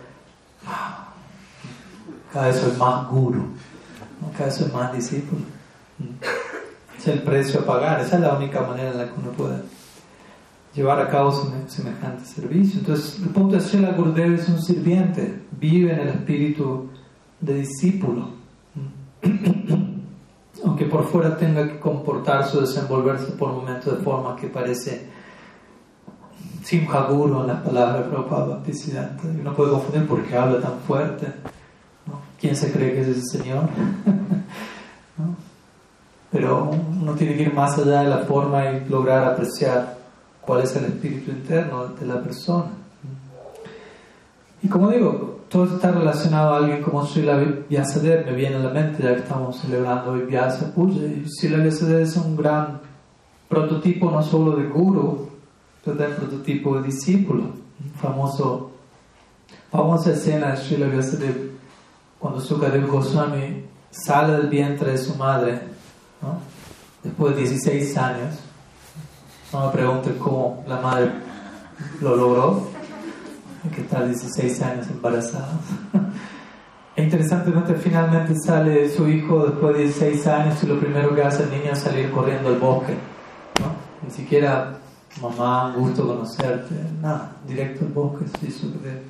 ah, 0.66 1.08
cada 2.32 2.48
vez 2.48 2.56
soy 2.56 2.72
más 2.76 3.08
guru, 3.08 3.44
cada 4.32 4.46
vez 4.46 4.54
soy 4.54 4.70
más 4.72 4.92
discípulo. 4.92 5.42
Es 6.96 7.08
el 7.08 7.22
precio 7.22 7.60
a 7.60 7.64
pagar, 7.64 8.00
esa 8.00 8.16
es 8.16 8.22
la 8.22 8.34
única 8.34 8.60
manera 8.62 8.90
en 8.90 8.98
la 8.98 9.04
que 9.06 9.20
uno 9.20 9.30
puede 9.32 9.62
llevar 10.74 11.00
a 11.00 11.08
cabo 11.08 11.32
semejante 11.66 12.24
servicio. 12.24 12.80
Entonces, 12.80 13.20
el 13.20 13.30
punto 13.30 13.56
es 13.56 13.66
que 13.66 13.78
la 13.78 13.92
Gurudev 13.92 14.34
es 14.34 14.48
un 14.48 14.60
sirviente, 14.60 15.42
vive 15.58 15.92
en 15.92 16.00
el 16.00 16.08
espíritu 16.08 16.88
de 17.40 17.54
discípulo. 17.54 18.30
Aunque 20.64 20.84
por 20.86 21.04
fuera 21.06 21.36
tenga 21.36 21.66
que 21.66 21.78
comportarse 21.78 22.58
o 22.58 22.60
desenvolverse 22.60 23.32
por 23.32 23.52
momentos 23.52 23.96
de 23.96 24.04
forma 24.04 24.36
que 24.36 24.48
parece 24.48 25.08
Simhaguru 26.62 27.40
en 27.40 27.46
las 27.46 27.62
palabras 27.62 28.04
de 28.04 28.10
Prabhupada 28.10 28.60
Y 28.66 29.40
uno 29.40 29.54
puede 29.54 29.70
confundir 29.70 30.06
por 30.06 30.22
qué 30.24 30.36
habla 30.36 30.60
tan 30.60 30.78
fuerte. 30.86 31.26
¿Quién 32.40 32.54
se 32.54 32.72
cree 32.72 32.92
que 32.94 33.00
es 33.00 33.08
ese 33.08 33.38
Señor? 33.38 33.64
Pero 36.30 36.70
uno 36.70 37.12
tiene 37.14 37.36
que 37.36 37.42
ir 37.42 37.54
más 37.54 37.78
allá 37.78 38.02
de 38.02 38.08
la 38.08 38.18
forma 38.18 38.64
y 38.70 38.88
lograr 38.88 39.24
apreciar 39.24 39.96
cuál 40.42 40.62
es 40.62 40.76
el 40.76 40.84
espíritu 40.84 41.30
interno 41.30 41.88
de 41.88 42.06
la 42.06 42.22
persona. 42.22 42.66
Y 44.62 44.68
como 44.68 44.90
digo, 44.90 45.40
todo 45.48 45.76
está 45.76 45.90
relacionado 45.90 46.52
a 46.52 46.56
alguien 46.58 46.82
como 46.82 47.06
Srila 47.06 47.38
Vyasadeva, 47.68 48.24
me 48.24 48.32
viene 48.32 48.56
a 48.56 48.60
la 48.60 48.70
mente 48.70 49.02
ya 49.02 49.14
que 49.14 49.20
estamos 49.20 49.56
celebrando 49.58 50.12
hoy 50.12 50.22
Vyasa 50.22 50.74
Puja. 50.74 50.98
Y 50.98 51.24
Srila 51.28 51.58
Vyasadeva 51.58 52.00
es 52.00 52.16
un 52.16 52.36
gran 52.36 52.80
prototipo 53.48 54.10
no 54.10 54.22
solo 54.22 54.56
de 54.56 54.64
guru, 54.64 55.27
del 55.94 56.12
prototipo 56.12 56.80
de 56.80 56.88
discípulo. 56.88 57.44
Famoso, 58.00 58.72
famosa 59.70 60.12
escena 60.12 60.52
de 60.52 60.56
Srila 60.56 60.86
Vyasadeva 60.88 61.48
cuando 62.18 62.40
Sukadev 62.40 62.86
Goswami 62.88 63.64
sale 63.90 64.32
del 64.34 64.48
vientre 64.48 64.92
de 64.92 64.98
su 64.98 65.14
madre, 65.14 65.60
después 67.02 67.34
de 67.34 67.42
16 67.42 67.96
años. 67.96 68.34
No 69.52 69.66
me 69.66 69.72
pregunten 69.72 70.18
cómo 70.18 70.64
la 70.66 70.80
madre 70.80 71.10
lo 72.00 72.16
logró, 72.16 72.68
que 73.74 73.82
estar 73.82 74.06
16 74.06 74.62
años 74.62 74.86
embarazada. 74.88 75.52
E 76.96 77.02
interesantemente, 77.04 77.76
finalmente 77.76 78.34
sale 78.34 78.90
su 78.90 79.08
hijo 79.08 79.46
después 79.46 79.76
de 79.76 79.84
16 79.84 80.26
años 80.26 80.64
y 80.64 80.66
lo 80.66 80.80
primero 80.80 81.14
que 81.14 81.22
hace 81.22 81.44
el 81.44 81.50
niño 81.50 81.70
es 81.70 81.78
salir 81.78 82.10
corriendo 82.10 82.48
al 82.48 82.58
bosque. 82.58 82.92
Ni 84.02 84.10
siquiera 84.10 84.78
mamá, 85.20 85.74
un 85.74 85.82
gusto 85.82 86.06
conocerte, 86.06 86.74
nada, 87.00 87.32
directo 87.46 87.84
al 87.84 87.90
bosque, 87.90 88.26
sí, 88.38 88.50
Sukadev. 88.50 89.02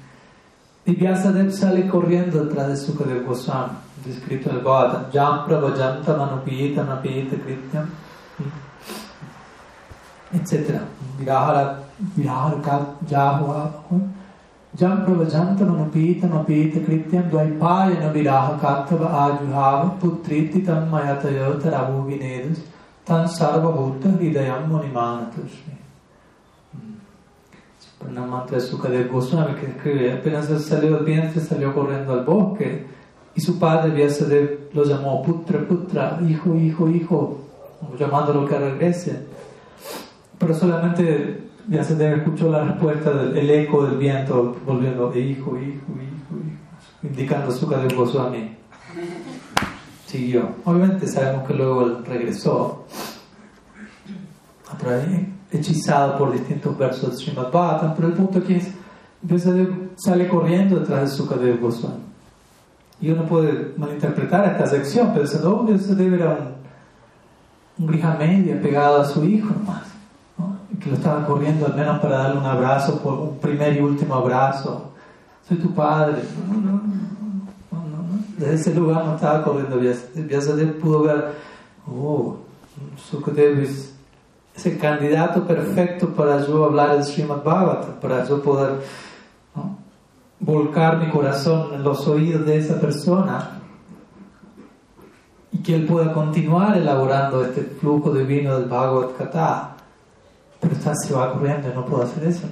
Y 0.87 0.95
Vyasadeva 0.95 1.51
sale 1.51 1.87
corriendo 1.87 2.45
detrás 2.45 2.69
de 2.69 2.77
Sukadev 2.77 3.27
Goswami, 3.27 3.75
descrito 4.05 4.49
en 4.49 4.57
el 4.57 4.63
Bhagavatam, 4.63 5.11
Jam 5.13 5.45
Pravajantam 5.47 6.21
Anupitam 6.21 6.89
Apita 6.89 7.37
Krityam, 7.37 7.91
etc. 10.33 10.81
Virahara, 11.19 11.79
Virahara 12.17 12.97
Jahua, 13.07 13.71
Jam 14.75 15.05
Pravajantam 15.05 15.69
Anupitam 15.69 16.31
Apita 16.43 16.81
Krityam, 16.81 17.29
Dvaipayana 17.29 18.11
Viraha 18.11 18.59
Kattava 18.59 19.11
Ajuhava, 19.11 20.01
Putriti 20.01 20.65
Tam 20.65 20.91
Mayatayota 20.91 21.71
Rabu 21.71 22.07
Vinedus, 22.07 22.61
Tan 23.05 23.27
Sarva 23.27 23.71
Bhutta 23.71 24.17
Hridayam 24.17 24.69
Munimanatushmi. 24.69 25.78
Una 28.07 28.25
mantra 28.25 28.59
de 28.59 28.63
Sukadev 28.63 29.11
Goswami 29.11 29.55
que 29.55 29.67
escribe, 29.67 30.13
apenas 30.13 30.47
salió 30.63 30.97
del 30.97 31.05
vientre, 31.05 31.41
salió 31.41 31.75
corriendo 31.75 32.13
al 32.13 32.25
bosque 32.25 32.87
y 33.35 33.41
su 33.41 33.59
padre 33.59 33.91
Vyasadeva 33.91 34.51
lo 34.73 34.85
llamó 34.85 35.23
Putra, 35.23 35.61
Putra, 35.67 36.19
hijo, 36.29 36.55
hijo, 36.55 36.89
hijo, 36.89 37.39
llamándolo 37.99 38.47
que 38.47 38.59
regrese. 38.59 39.27
Pero 40.39 40.55
solamente 40.55 41.45
Vyasadeva 41.67 42.17
escuchó 42.17 42.51
la 42.51 42.65
respuesta 42.65 43.13
del 43.13 43.51
eco 43.51 43.85
del 43.87 43.99
viento 43.99 44.57
volviendo 44.67 45.09
hijo, 45.17 45.57
hijo, 45.57 45.59
hijo, 45.59 45.93
hijo, 46.01 47.03
indicando 47.03 47.49
a 47.49 47.53
Sukadev 47.53 47.95
Goswami. 47.95 48.57
Siguió. 50.07 50.49
Obviamente 50.65 51.07
sabemos 51.07 51.47
que 51.47 51.55
luego 51.55 51.83
él 51.83 52.05
regresó 52.05 52.87
a 54.71 54.77
través 54.79 55.07
hechizado 55.51 56.19
por 56.19 56.33
distintos 56.33 56.77
versos 56.77 57.11
de 57.11 57.17
Srimad 57.17 57.51
Bhattan, 57.53 57.95
pero 57.95 58.09
el 58.09 58.15
punto 58.15 58.39
aquí 58.39 58.55
es, 58.55 58.69
sale 59.97 60.29
corriendo 60.29 60.81
detrás 60.81 61.11
de 61.11 61.17
Sukadev 61.17 61.61
Goswami. 61.61 62.09
Y 63.01 63.11
uno 63.11 63.25
puede 63.25 63.75
malinterpretar 63.77 64.45
esta 64.53 64.67
sección, 64.67 65.11
pero 65.13 65.23
diciendo, 65.23 65.61
oh, 65.61 65.65
Vyasadeva 65.65 66.17
era 66.17 66.31
un, 66.31 67.85
un 67.85 67.87
grija 67.87 68.17
media 68.19 68.61
pegado 68.61 69.01
a 69.01 69.05
su 69.05 69.25
hijo 69.25 69.55
nomás, 69.55 69.85
que 70.81 70.91
lo 70.91 70.97
estaba 70.97 71.25
corriendo 71.27 71.67
al 71.67 71.75
menos 71.75 72.01
para 72.01 72.19
darle 72.19 72.41
un 72.41 72.47
abrazo, 72.47 73.01
un 73.05 73.39
primer 73.39 73.77
y 73.77 73.81
último 73.81 74.15
abrazo. 74.15 74.93
Soy 75.49 75.59
tu 75.59 75.73
padre. 75.75 76.23
No, 76.49 76.61
no, 76.61 76.73
no, 76.73 78.05
Desde 78.37 78.55
ese 78.55 78.75
lugar 78.75 79.05
no 79.05 79.15
estaba 79.15 79.43
corriendo 79.43 79.79
Vyasadeva. 79.79 80.73
pudo 80.73 81.03
ver 81.03 81.33
oh, 81.87 82.37
Sukadeva 83.11 83.63
es 83.63 83.98
el 84.66 84.79
candidato 84.79 85.44
perfecto 85.44 86.09
para 86.09 86.44
yo 86.47 86.64
hablar 86.64 86.92
del 86.92 87.05
Srimad 87.05 87.42
Bhagavatam, 87.42 88.01
para 88.01 88.25
yo 88.25 88.42
poder 88.42 88.81
volcar 90.40 90.99
mi 90.99 91.11
corazón 91.11 91.75
en 91.75 91.83
los 91.83 92.07
oídos 92.07 92.47
de 92.47 92.59
esa 92.59 92.81
persona 92.81 93.61
y 95.53 95.59
que 95.59 95.75
él 95.75 95.87
pueda 95.87 96.12
continuar 96.12 96.77
elaborando 96.77 97.44
este 97.44 97.62
flujo 97.62 98.12
divino 98.12 98.59
del 98.59 98.68
Bhagavad 98.68 99.11
Gita. 99.18 99.77
Pero 100.61 100.75
está, 100.75 100.94
se 100.94 101.14
va 101.14 101.33
corriendo 101.33 101.73
no 101.75 101.85
puedo 101.85 102.03
hacer 102.03 102.25
eso. 102.25 102.47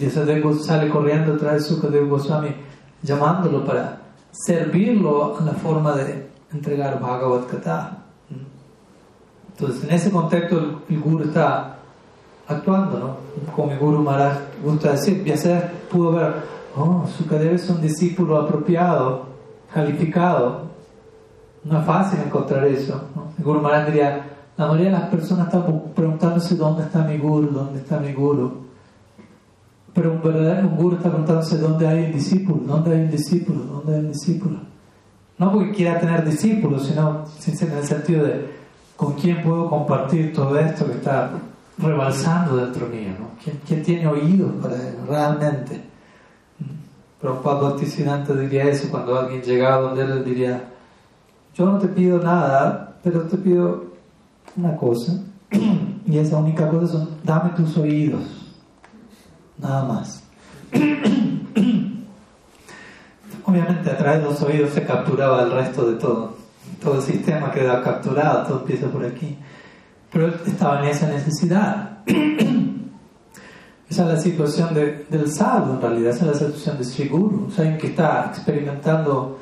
Y 0.00 0.04
ese 0.04 0.24
sale 0.64 0.88
corriendo 0.88 1.36
trae 1.36 1.60
Sukadeva 1.60 2.06
Goswami 2.06 2.54
llamándolo 3.02 3.64
para 3.64 3.98
servirlo 4.30 5.36
en 5.38 5.46
la 5.46 5.52
forma 5.52 5.92
de 5.92 6.28
entregar 6.52 7.00
Bhagavad 7.00 7.48
Gita. 7.50 8.01
Entonces, 9.52 9.84
en 9.84 9.90
ese 9.94 10.10
contexto, 10.10 10.82
el, 10.88 11.00
Guru 11.00 11.24
está 11.24 11.76
actuando, 12.48 12.98
¿no? 12.98 13.52
Como 13.54 13.72
mi 13.72 13.78
Guru 13.78 14.02
Maharaj 14.02 14.38
gusta 14.64 14.92
decir, 14.92 15.22
Vyasa 15.22 15.70
pudo 15.90 16.12
ver, 16.12 16.34
oh, 16.76 17.06
Sukadeva 17.06 17.54
es 17.54 17.68
un 17.68 17.80
discípulo 17.80 18.38
apropiado, 18.38 19.26
calificado. 19.72 20.72
No 21.64 21.78
es 21.78 21.86
fácil 21.86 22.20
encontrar 22.24 22.64
eso. 22.64 23.08
¿no? 23.14 23.28
El 23.38 23.44
Guru 23.44 23.60
Maharaj 23.60 23.86
diría, 23.86 24.26
la 24.56 24.66
mayoría 24.66 24.86
de 24.86 24.98
las 24.98 25.08
personas 25.08 25.46
están 25.46 25.92
preguntándose 25.94 26.56
dónde 26.56 26.82
está 26.82 27.04
mi 27.04 27.18
Guru, 27.18 27.48
dónde 27.48 27.80
está 27.80 27.98
mi 27.98 28.12
Guru. 28.12 28.62
Pero 29.94 30.12
un 30.12 30.22
verdadero 30.22 30.68
un 30.68 30.76
Guru 30.76 30.96
está 30.96 31.10
preguntándose 31.10 31.58
dónde 31.58 31.86
hay 31.86 32.06
un 32.06 32.12
discípulo, 32.12 32.60
dónde 32.64 32.94
hay 32.94 33.00
un 33.02 33.10
discípulo, 33.10 33.60
dónde 33.64 33.94
hay 33.94 34.00
un 34.00 34.12
discípulo. 34.12 34.58
No 35.38 35.52
porque 35.52 35.72
quiera 35.72 36.00
tener 36.00 36.24
discípulos, 36.24 36.86
sino 36.86 37.24
en 37.46 37.72
el 37.78 37.84
sentido 37.84 38.24
de 38.24 38.61
con 39.02 39.14
quién 39.14 39.42
puedo 39.42 39.68
compartir 39.68 40.32
todo 40.32 40.56
esto 40.56 40.86
que 40.86 40.92
está 40.92 41.32
rebalsando 41.76 42.56
dentro 42.56 42.86
mío, 42.86 43.10
¿no? 43.18 43.30
¿Quién, 43.66 43.82
tiene 43.82 44.06
oídos 44.06 44.52
para 44.62 44.76
realmente? 45.08 45.82
Pero 47.20 47.34
un 47.34 47.42
Bhaktisiddhanta 47.42 48.32
diría 48.34 48.62
eso 48.64 48.88
cuando 48.92 49.18
alguien 49.18 49.42
llegaba 49.42 49.88
donde 49.88 50.02
él 50.02 50.24
diría, 50.24 50.68
yo 51.52 51.66
no 51.66 51.78
te 51.78 51.88
pido 51.88 52.20
nada, 52.20 52.94
pero 53.02 53.22
te 53.22 53.36
pido 53.38 53.86
una 54.56 54.76
cosa, 54.76 55.20
y 56.06 56.18
esa 56.18 56.36
única 56.36 56.68
cosa 56.68 56.86
son, 56.86 57.08
dame 57.24 57.50
tus 57.56 57.76
oídos, 57.76 58.22
nada 59.58 59.84
más. 59.84 60.22
Obviamente 63.44 63.90
a 63.90 63.98
través 63.98 64.20
de 64.20 64.26
los 64.26 64.40
oídos 64.42 64.70
se 64.70 64.84
capturaba 64.84 65.42
el 65.42 65.50
resto 65.50 65.90
de 65.90 65.98
todo 65.98 66.41
todo 66.82 66.96
el 66.96 67.02
sistema 67.02 67.50
queda 67.50 67.82
capturado, 67.82 68.46
todo 68.46 68.60
empieza 68.60 68.88
por 68.88 69.04
aquí. 69.04 69.38
Pero 70.12 70.28
estaba 70.46 70.80
en 70.80 70.86
esa 70.86 71.06
necesidad. 71.08 71.98
esa 73.88 74.02
es 74.02 74.08
la 74.08 74.16
situación 74.18 74.74
del 74.74 75.32
sadhu, 75.32 75.74
en 75.74 75.80
realidad, 75.80 76.10
esa 76.10 76.26
es 76.26 76.32
la 76.32 76.46
situación 76.46 76.78
de 76.78 76.84
Sri 76.84 77.08
Guru. 77.08 77.48
O 77.48 77.60
alguien 77.60 77.78
que 77.78 77.88
está 77.88 78.26
experimentando 78.30 79.38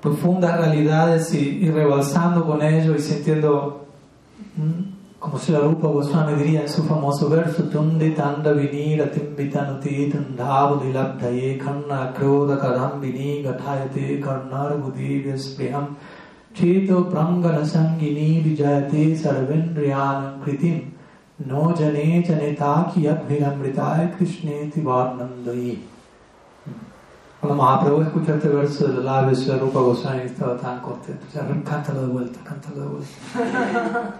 profundas 0.00 0.58
realidades 0.58 1.32
y, 1.32 1.70
rebalsando 1.70 2.44
con 2.44 2.60
ello 2.60 2.96
y 2.96 2.98
sintiendo, 2.98 3.86
como 5.20 5.38
si 5.38 5.52
la 5.52 5.60
Rupa 5.60 5.86
Goswami 5.86 6.34
diría 6.34 6.62
en 6.62 6.68
su 6.68 6.82
famoso 6.82 7.28
verso, 7.28 7.62
Tundi 7.64 8.10
tanda 8.10 8.52
vinira 8.52 9.08
timbitanati 9.08 10.10
tandavali 10.10 10.92
labdaye 10.92 11.56
karna 11.56 12.12
kroda 12.12 12.58
karambini 12.58 13.42
gathayate 13.44 14.20
karnar 14.20 14.76
budivyas 14.78 15.54
priyam 15.56 15.96
चेतो 16.56 17.00
प्रंगन 17.12 17.62
संगिनी 17.64 18.28
विजयते 18.44 19.04
सर्वेन्द्रियान 19.16 20.24
कृतिम 20.44 20.80
नो 21.48 21.70
जने 21.78 22.22
जनेता 22.28 22.72
की 22.94 23.06
अभिमृताय 23.12 24.06
कृष्णे 24.18 24.64
तिवानंदयी 24.74 25.76
Cuando 27.40 27.60
Mahaprabhu 27.60 28.02
escuchó 28.02 28.34
este 28.34 28.48
verso 28.48 28.86
de 28.86 28.94
los 28.94 29.04
labios 29.04 29.44
de 29.44 29.56
Rupa 29.58 29.80
Goswami 29.80 30.20
estaba 30.20 30.56
tan 30.56 30.78
contento. 30.78 31.26
O 31.28 31.32
sea, 31.32 31.44
cántalo 31.64 32.02
de 32.02 32.06
vuelta, 32.06 32.38
cántalo 32.44 32.82
de 32.82 32.86
vuelta. 32.86 34.14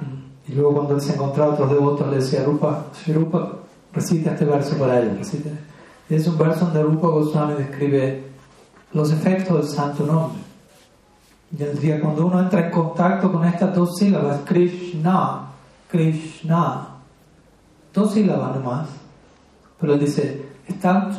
y 0.48 0.54
luego 0.54 0.72
cuando 0.74 0.96
él 0.96 1.00
se 1.00 1.12
encontraba 1.12 1.52
otros 1.52 1.70
devotos 1.70 2.10
le 2.10 2.16
decía, 2.16 2.42
Rupa, 2.42 2.86
si 2.92 3.12
Rupa, 3.12 3.58
recita 3.92 4.32
este 4.32 4.44
verso 4.44 4.76
para 4.76 4.98
él. 4.98 5.18
Recite. 5.18 5.52
Es 6.10 6.26
un 6.26 6.36
verso 6.36 6.64
donde 6.64 6.82
Rupa 6.82 7.06
Goswami 7.06 7.54
describe 7.54 8.24
los 8.92 9.12
efectos 9.12 9.56
del 9.56 9.68
santo 9.68 10.04
nombre. 10.04 10.40
Y 11.52 12.00
cuando 12.00 12.26
uno 12.26 12.40
entra 12.40 12.66
en 12.66 12.70
contacto 12.70 13.30
con 13.30 13.44
estas 13.44 13.74
dos 13.74 13.98
sílabas, 13.98 14.40
Krishna, 14.44 15.48
Krishna, 15.90 16.88
dos 17.92 18.12
sílabas 18.12 18.56
nomás, 18.56 18.88
pero 19.78 19.98
dice, 19.98 20.46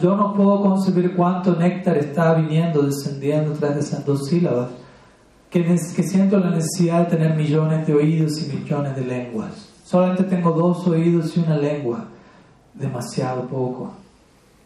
yo 0.01 0.15
no 0.15 0.33
puedo 0.33 0.61
concebir 0.61 1.15
cuánto 1.15 1.55
néctar 1.55 1.97
está 1.97 2.33
viniendo, 2.33 2.81
descendiendo 2.81 3.53
tras 3.53 3.75
de 3.75 3.81
esas 3.81 4.05
dos 4.05 4.27
sílabas, 4.27 4.69
que, 5.51 5.63
que 5.63 6.03
siento 6.03 6.39
la 6.39 6.49
necesidad 6.49 7.01
de 7.01 7.17
tener 7.17 7.35
millones 7.35 7.85
de 7.85 7.93
oídos 7.93 8.41
y 8.41 8.57
millones 8.57 8.95
de 8.95 9.05
lenguas. 9.05 9.69
Solamente 9.85 10.23
tengo 10.23 10.51
dos 10.51 10.87
oídos 10.87 11.37
y 11.37 11.41
una 11.41 11.57
lengua, 11.57 12.05
demasiado 12.73 13.43
poco 13.43 13.91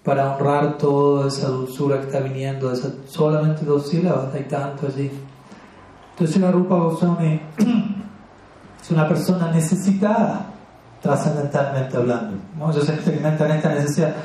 para 0.07 0.33
honrar 0.37 0.77
toda 0.77 1.27
esa 1.27 1.49
dulzura 1.49 1.99
que 1.99 2.05
está 2.05 2.21
viniendo, 2.21 2.69
de 2.69 2.77
solamente 3.09 3.65
dos 3.65 3.89
sílabas, 3.89 4.33
hay 4.33 4.43
tanto 4.43 4.87
allí. 4.87 5.11
Entonces 6.17 6.41
la 6.41 6.49
Rupa 6.51 6.73
Goswami 6.73 7.39
es 8.81 8.89
una 8.89 9.07
persona 9.07 9.51
necesitada, 9.51 10.47
trascendentalmente 10.99 11.95
hablando. 11.95 12.37
¿no? 12.57 12.71
Ellos 12.71 12.89
experimentan 12.89 13.51
esta 13.51 13.69
necesidad. 13.69 14.15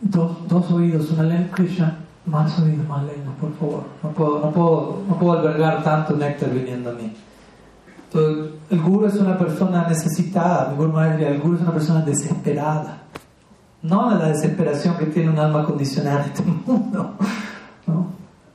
Dos, 0.00 0.36
dos 0.46 0.70
oídos, 0.70 1.10
una 1.10 1.24
lengua 1.24 1.50
Krishna, 1.56 1.98
más 2.26 2.56
oídos, 2.60 2.86
más 2.86 3.02
lengua, 3.02 3.34
por 3.40 3.52
favor. 3.56 3.84
No 4.04 4.10
puedo, 4.10 4.38
no 4.38 4.52
puedo, 4.52 5.02
no 5.08 5.18
puedo 5.18 5.32
albergar 5.40 5.82
tanto 5.82 6.16
néctar 6.16 6.50
viniendo 6.50 6.90
a 6.90 6.92
mí. 6.92 7.12
Entonces, 8.04 8.52
el 8.70 8.80
guru 8.80 9.06
es 9.06 9.14
una 9.16 9.36
persona 9.36 9.88
necesitada, 9.88 10.68
mi 10.70 10.76
guru 10.76 10.96
el 11.00 11.40
guru 11.40 11.56
es 11.56 11.62
una 11.62 11.72
persona 11.72 12.02
desesperada. 12.02 12.98
No 13.82 14.16
la 14.16 14.28
desesperación 14.28 14.96
que 14.96 15.06
tiene 15.06 15.30
un 15.30 15.38
alma 15.40 15.64
condicionada 15.64 16.22
en 16.22 16.30
este 16.30 16.42
mundo. 16.66 17.14
¿no? 17.88 18.06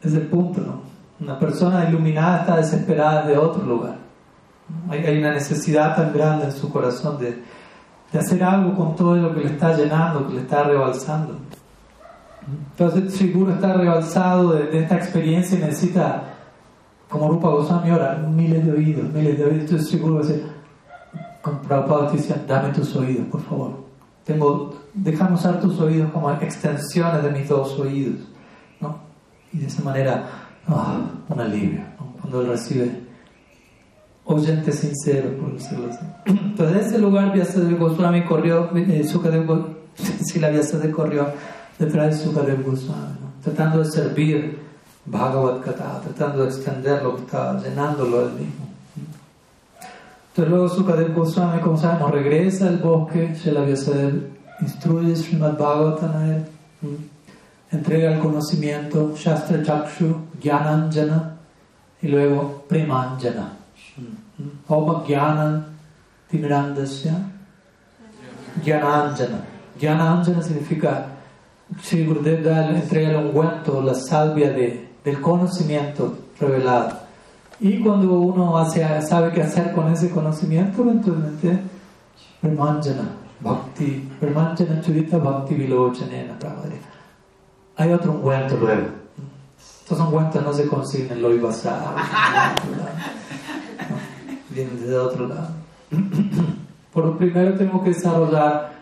Es 0.02 0.14
el 0.14 0.28
punto, 0.28 0.62
¿no? 0.62 0.87
Una 1.20 1.40
persona 1.40 1.90
iluminada 1.90 2.42
está 2.42 2.58
desesperada 2.58 3.26
de 3.26 3.38
otro 3.38 3.64
lugar. 3.64 3.98
Hay, 4.90 5.18
una 5.18 5.32
necesidad 5.34 5.96
tan 5.96 6.14
grande 6.14 6.46
en 6.46 6.52
su 6.52 6.70
corazón 6.70 7.18
de, 7.18 7.42
de, 8.12 8.20
hacer 8.20 8.44
algo 8.44 8.76
con 8.76 8.96
todo 8.96 9.16
lo 9.16 9.34
que 9.34 9.42
le 9.42 9.54
está 9.54 9.76
llenando, 9.76 10.28
que 10.28 10.34
le 10.34 10.42
está 10.42 10.64
rebalsando. 10.64 11.38
Entonces, 12.72 13.14
seguro 13.16 13.54
está 13.54 13.74
rebalsado 13.74 14.54
de, 14.54 14.78
esta 14.78 14.96
experiencia 14.96 15.58
y 15.58 15.62
necesita, 15.62 16.24
como 17.10 17.30
Rupa 17.30 17.50
Goswami, 17.50 17.90
ahora 17.90 18.16
miles 18.16 18.66
de 18.66 18.72
oídos, 18.72 19.12
miles 19.12 19.38
de 19.38 19.46
oídos. 19.46 19.62
Entonces, 19.62 19.90
seguro 19.90 20.16
va 20.16 20.20
a 20.20 20.24
decir, 20.24 20.46
con 21.42 21.60
Prabhupada 21.60 22.12
dice, 22.12 22.36
dame 22.48 22.74
tus 22.74 22.96
oídos, 22.96 23.26
por 23.28 23.42
favor. 23.42 23.72
Tengo, 24.24 24.74
déjame 24.94 25.36
usar 25.36 25.60
tus 25.60 25.80
oídos 25.80 26.12
como 26.12 26.30
extensiones 26.32 27.24
de 27.24 27.32
mis 27.32 27.48
dos 27.48 27.80
oídos. 27.80 28.20
¿no? 28.82 28.98
Y 29.54 29.60
de 29.60 29.68
esa 29.68 29.82
manera 29.82 30.47
Ah, 30.68 31.00
un 31.30 31.40
alivio 31.40 31.82
cuando 32.20 32.42
él 32.42 32.48
recibe 32.48 32.92
oyente 34.26 34.74
sincero, 34.74 35.30
por 35.38 35.54
decirlo 35.54 35.90
así. 35.90 36.06
Entonces, 36.26 36.76
en 36.82 36.88
ese 36.88 37.00
lugar, 37.00 37.32
Vyasadeva 37.34 37.78
Goswami 37.80 38.26
corrió, 38.26 38.70
eh, 38.76 39.04
Sukadev, 39.06 39.48
si 40.26 40.40
la 40.40 40.50
Vyasadeva 40.50 40.94
corrió 40.94 41.28
detrás 41.80 42.18
de 42.18 42.26
Sukadev 42.26 42.64
Goswami, 42.64 43.16
tratando 43.42 43.80
de 43.80 43.86
servir 43.86 44.60
Bhagavad 45.06 45.64
Gita, 45.64 46.02
tratando 46.02 46.44
de 46.44 46.50
extender 46.50 47.02
lo 47.02 47.16
que 47.16 47.22
estaba 47.22 47.62
llenándolo 47.62 48.24
él 48.24 48.34
mismo. 48.34 48.68
Entonces, 50.30 50.52
luego 50.52 50.68
Sukadev 50.68 51.14
Goswami, 51.14 51.62
como 51.62 51.78
sabemos, 51.78 52.12
regresa 52.12 52.68
al 52.68 52.78
bosque, 52.80 53.36
se 53.36 53.54
la 53.54 53.62
Vyasadeva 53.62 54.12
instruye 54.60 55.16
Srimad 55.16 55.58
Bhagavatam 55.58 56.18
a 56.18 56.28
él 56.28 56.46
entrega 57.72 58.14
el 58.14 58.20
conocimiento, 58.20 59.14
Shastra 59.16 59.62
Chakshu, 59.64 60.16
Jnananjana 60.42 61.38
y 62.02 62.08
luego 62.08 62.64
Premanjana. 62.68 63.54
Homa 64.68 65.04
Jnanan 65.06 65.66
Timirandasya 66.30 67.14
Jnananjana. 68.64 69.40
Jnananjana 69.80 70.42
significa, 70.42 71.08
Sri 71.82 72.06
Gurudev 72.06 72.48
entrega 72.48 73.10
el 73.10 73.26
ungüento, 73.28 73.82
la 73.82 73.94
salvia 73.94 74.52
de, 74.52 74.90
del 75.04 75.22
conocimiento 75.22 76.18
revelado. 76.40 77.08
Y 77.60 77.80
cuando 77.80 78.20
uno 78.20 78.64
sabe 78.72 79.32
qué 79.34 79.42
hacer 79.42 79.74
con 79.74 79.92
ese 79.92 80.10
conocimiento, 80.12 80.84
eventualmente 80.84 81.60
Premanjana, 82.40 83.10
Bhakti, 83.42 84.10
Premanjana 84.20 84.80
Churita 84.82 85.18
Bhakti 85.18 85.56
Vilochanena, 85.56 86.38
Prabhupada. 86.40 86.97
Hay 87.78 87.94
otro 87.94 88.12
ungüento 88.12 88.58
luego. 88.58 88.88
Estos 89.58 90.00
ungüentos 90.00 90.44
no 90.44 90.52
se 90.54 90.68
consiguen 90.68 91.14
en 91.14 91.22
lo 91.22 91.34
ibasar. 91.34 91.96
vienen 94.50 94.82
desde 94.82 94.98
otro 94.98 95.28
lado. 95.28 95.50
Por 96.94 97.06
lo 97.06 97.18
primero 97.18 97.56
tengo 97.56 97.84
que 97.84 97.92
desarrollar 97.92 98.74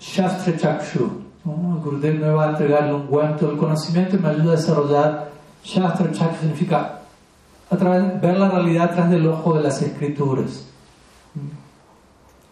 Shastra 0.00 0.56
Chakshu. 0.56 1.22
¿no? 1.44 1.76
El 1.76 1.82
Gurudev 1.82 2.20
me 2.20 2.30
va 2.30 2.46
a 2.46 2.50
entregarle 2.50 2.94
un 2.94 3.06
cuento 3.06 3.48
del 3.48 3.56
conocimiento 3.56 4.16
y 4.16 4.20
me 4.20 4.28
ayuda 4.28 4.52
a 4.52 4.56
desarrollar 4.56 5.30
Shastra 5.64 6.12
Chakshu. 6.12 6.40
Significa 6.40 7.00
a 7.70 7.76
través, 7.76 8.20
ver 8.20 8.38
la 8.38 8.48
realidad 8.48 8.90
a 8.90 8.90
través 8.92 9.10
del 9.10 9.26
ojo 9.26 9.54
de 9.54 9.62
las 9.62 9.82
escrituras. 9.82 10.66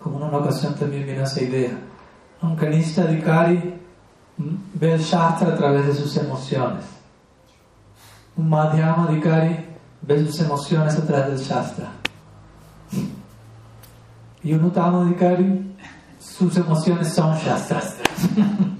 Como 0.00 0.16
en 0.18 0.24
una 0.24 0.38
ocasión 0.38 0.74
también 0.74 1.06
viene 1.06 1.22
esa 1.22 1.42
idea. 1.42 1.78
Un 2.42 2.56
Kanishta 2.56 3.02
Adhikari 3.02 3.74
ve 4.36 4.94
el 4.94 5.00
Shastra 5.00 5.48
a 5.48 5.56
través 5.56 5.86
de 5.86 5.94
sus 5.94 6.16
emociones. 6.16 6.84
Un 8.36 8.48
Madhyama 8.48 9.08
Adhikari 9.08 9.64
ve 10.00 10.26
sus 10.26 10.40
emociones 10.40 10.96
a 10.96 11.06
través 11.06 11.28
del 11.28 11.38
Shastra. 11.38 11.92
Y 14.42 14.52
un 14.54 14.64
Uttama 14.64 15.02
Adhikari, 15.02 15.74
sus 16.18 16.56
emociones 16.56 17.12
son 17.12 17.36
Shastras. 17.36 17.96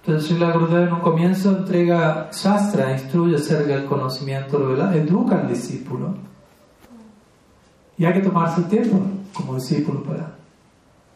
Entonces 0.00 0.28
Srila 0.30 0.52
Gurudev 0.52 0.88
en 0.88 0.94
un 0.94 1.00
comienzo 1.00 1.50
entrega 1.50 2.30
Shastra, 2.32 2.92
instruye 2.92 3.36
acerca 3.36 3.74
del 3.74 3.84
conocimiento 3.84 4.58
educa 4.94 5.40
al 5.40 5.48
discípulo. 5.48 6.14
Y 7.98 8.04
hay 8.04 8.14
que 8.14 8.20
tomarse 8.20 8.60
el 8.60 8.68
tiempo 8.68 9.00
como 9.34 9.56
discípulo 9.56 10.02
para 10.04 10.37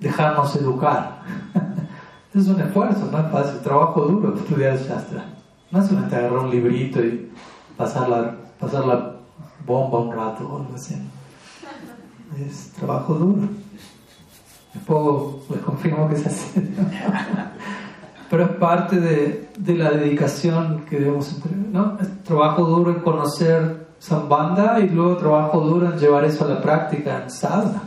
dejarnos 0.03 0.55
educar. 0.57 1.23
es 2.35 2.49
un 2.49 2.61
esfuerzo, 2.61 3.09
no 3.11 3.19
es 3.19 3.33
fácil, 3.33 3.61
trabajo 3.61 4.03
duro 4.03 4.35
estudiar 4.35 4.77
Shastra. 4.77 5.25
No 5.71 5.81
es 5.81 5.87
solamente 5.87 6.17
agarrar 6.17 6.38
un 6.41 6.51
librito 6.51 7.03
y 7.03 7.31
pasar 7.77 8.09
la, 8.09 9.12
bomba 9.65 10.01
un 10.01 10.12
rato 10.12 10.49
o 10.49 10.57
algo 10.59 10.75
así. 10.75 10.97
Es 12.38 12.73
trabajo 12.73 13.15
duro. 13.15 13.49
Después 14.75 15.51
les 15.51 15.61
confirmo 15.61 16.09
que 16.09 16.17
es 16.17 16.27
así. 16.27 16.51
Pero 18.31 18.45
es 18.45 18.51
parte 18.53 18.99
de, 18.99 19.51
de, 19.59 19.75
la 19.75 19.91
dedicación 19.91 20.85
que 20.88 20.99
debemos 20.99 21.33
entregar. 21.33 21.59
¿no? 21.71 21.99
Trabajo 22.25 22.65
duro 22.65 22.91
en 22.91 23.01
conocer 23.01 23.87
Sambandha 23.99 24.81
y 24.81 24.88
luego 24.88 25.17
trabajo 25.17 25.61
duro 25.61 25.93
en 25.93 25.99
llevar 25.99 26.25
eso 26.25 26.45
a 26.45 26.49
la 26.49 26.61
práctica 26.61 27.23
en 27.23 27.31
sadhana. 27.31 27.83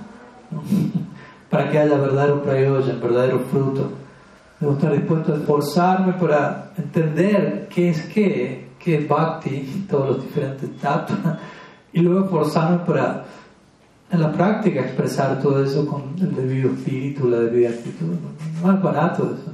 Para 1.55 1.71
que 1.71 1.79
haya 1.79 1.95
verdadero 1.95 2.41
verdadero 2.41 3.39
fruto. 3.49 3.89
Debo 4.59 4.73
estar 4.73 4.91
dispuesto 4.91 5.33
a 5.33 5.37
esforzarme 5.37 6.11
para 6.13 6.73
entender 6.77 7.69
qué 7.73 7.91
es 7.91 8.01
qué, 8.13 8.67
qué 8.77 8.97
es 8.97 9.07
bhakti, 9.07 9.85
todos 9.89 10.17
los 10.17 10.25
diferentes 10.25 10.75
tapas, 10.81 11.17
y 11.93 12.01
luego 12.01 12.25
esforzarme 12.25 12.79
para 12.79 13.23
en 14.11 14.21
la 14.21 14.33
práctica 14.33 14.81
expresar 14.81 15.39
todo 15.41 15.63
eso 15.63 15.87
con 15.87 16.13
el 16.19 16.35
debido 16.35 16.71
espíritu, 16.71 17.29
la 17.29 17.39
debida 17.39 17.69
actitud. 17.69 18.15
No 18.61 18.73
es 18.73 18.81
barato 18.81 19.23
eso. 19.23 19.53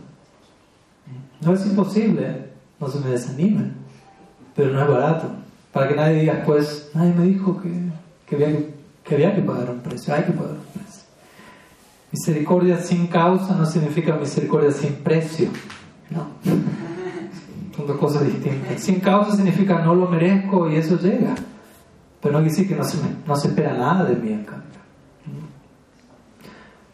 No 1.39 1.53
es 1.53 1.63
imposible, 1.67 2.45
no 2.79 2.87
se 2.87 2.99
me 2.99 3.11
desanimen, 3.11 3.75
pero 4.55 4.73
no 4.73 4.81
es 4.81 4.87
barato. 4.87 5.27
Para 5.71 5.87
que 5.87 5.95
nadie 5.95 6.21
diga, 6.21 6.41
pues, 6.47 6.89
nadie 6.95 7.13
me 7.13 7.25
dijo 7.25 7.61
que, 7.61 7.69
que, 8.25 8.43
había, 8.43 8.59
que 9.03 9.13
había 9.13 9.35
que 9.35 9.41
pagar 9.43 9.69
un 9.69 9.81
precio, 9.81 10.15
hay 10.15 10.23
que 10.23 10.31
pagar 10.31 10.53
un 10.53 10.65
precio. 10.73 10.80
Misericordia 12.11 12.77
sin 12.77 13.07
causa 13.07 13.55
no 13.55 13.65
significa 13.65 14.15
misericordia 14.15 14.71
sin 14.71 14.95
precio. 14.95 15.49
No. 16.09 16.27
Son 17.75 17.87
dos 17.87 17.97
cosas 17.97 18.25
distintas. 18.25 18.81
Sin 18.81 18.99
causa 18.99 19.35
significa 19.35 19.79
no 19.79 19.95
lo 19.95 20.07
merezco 20.07 20.69
y 20.69 20.75
eso 20.75 20.99
llega. 20.99 21.35
Pero 22.21 22.33
no 22.33 22.39
quiere 22.39 22.51
decir 22.51 22.67
que 22.67 22.75
no 22.75 22.83
se, 22.83 22.97
no 23.25 23.35
se 23.35 23.47
espera 23.47 23.73
nada 23.73 24.03
de 24.03 24.15
mí 24.15 24.33
en 24.33 24.43
cambio. 24.43 24.61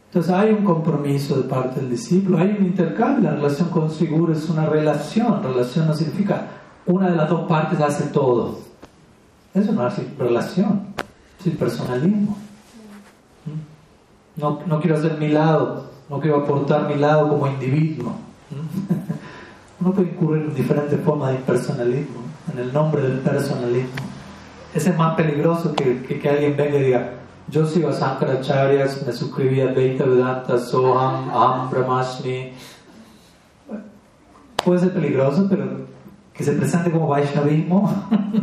Entonces 0.06 0.32
hay 0.32 0.54
un 0.54 0.64
compromiso 0.64 1.36
de 1.36 1.50
parte 1.50 1.82
del 1.82 1.90
discípulo, 1.90 2.38
hay 2.38 2.56
un 2.58 2.66
intercambio. 2.68 3.30
La 3.30 3.36
relación 3.36 3.70
con 3.70 3.90
su 3.92 4.08
guru 4.08 4.34
es 4.34 4.48
una 4.50 4.66
relación. 4.66 5.44
Relación 5.44 5.88
no 5.88 5.94
significa 5.94 6.48
una 6.86 7.10
de 7.10 7.16
las 7.16 7.30
dos 7.30 7.48
partes 7.48 7.80
hace 7.82 8.06
todo. 8.06 8.60
Eso 9.54 9.72
no 9.74 9.88
es 9.88 10.18
relación, 10.18 10.82
es 11.44 11.56
personalismo. 11.56 12.38
No, 14.38 14.60
no 14.68 14.80
quiero 14.80 14.98
hacer 14.98 15.18
mi 15.18 15.30
lado, 15.30 15.86
no 16.10 16.20
quiero 16.20 16.38
aportar 16.38 16.88
mi 16.88 16.96
lado 16.96 17.28
como 17.28 17.48
individuo. 17.48 18.14
Uno 19.80 19.92
puede 19.92 20.10
incurrir 20.10 20.44
en 20.44 20.56
diferentes 20.56 21.00
formas 21.02 21.32
de 21.32 21.36
impersonalismo, 21.38 22.22
en 22.54 22.60
el 22.60 22.72
nombre 22.74 23.02
del 23.02 23.20
personalismo. 23.20 23.90
Ese 24.74 24.92
es 24.92 24.98
más 24.98 25.16
peligroso 25.16 25.74
que, 25.74 26.04
que, 26.04 26.30
alguien 26.30 26.56
venga 26.56 26.78
y 26.78 26.84
diga, 26.84 27.12
yo 27.50 27.66
sigo 27.66 27.90
a 27.90 27.94
Sankaracharyas, 27.94 29.06
me 29.06 29.14
suscribí 29.14 29.62
a 29.62 29.68
Vedanta, 29.68 30.60
Soham, 30.60 31.30
Aham, 31.30 31.70
Brahmasmi. 31.72 32.52
Puede 34.64 34.80
ser 34.80 34.94
peligroso, 34.94 35.48
pero 35.50 35.66
que 36.34 36.44
se 36.44 36.52
presente 36.52 36.92
como 36.92 37.08
Vaishnavismo, 37.08 37.92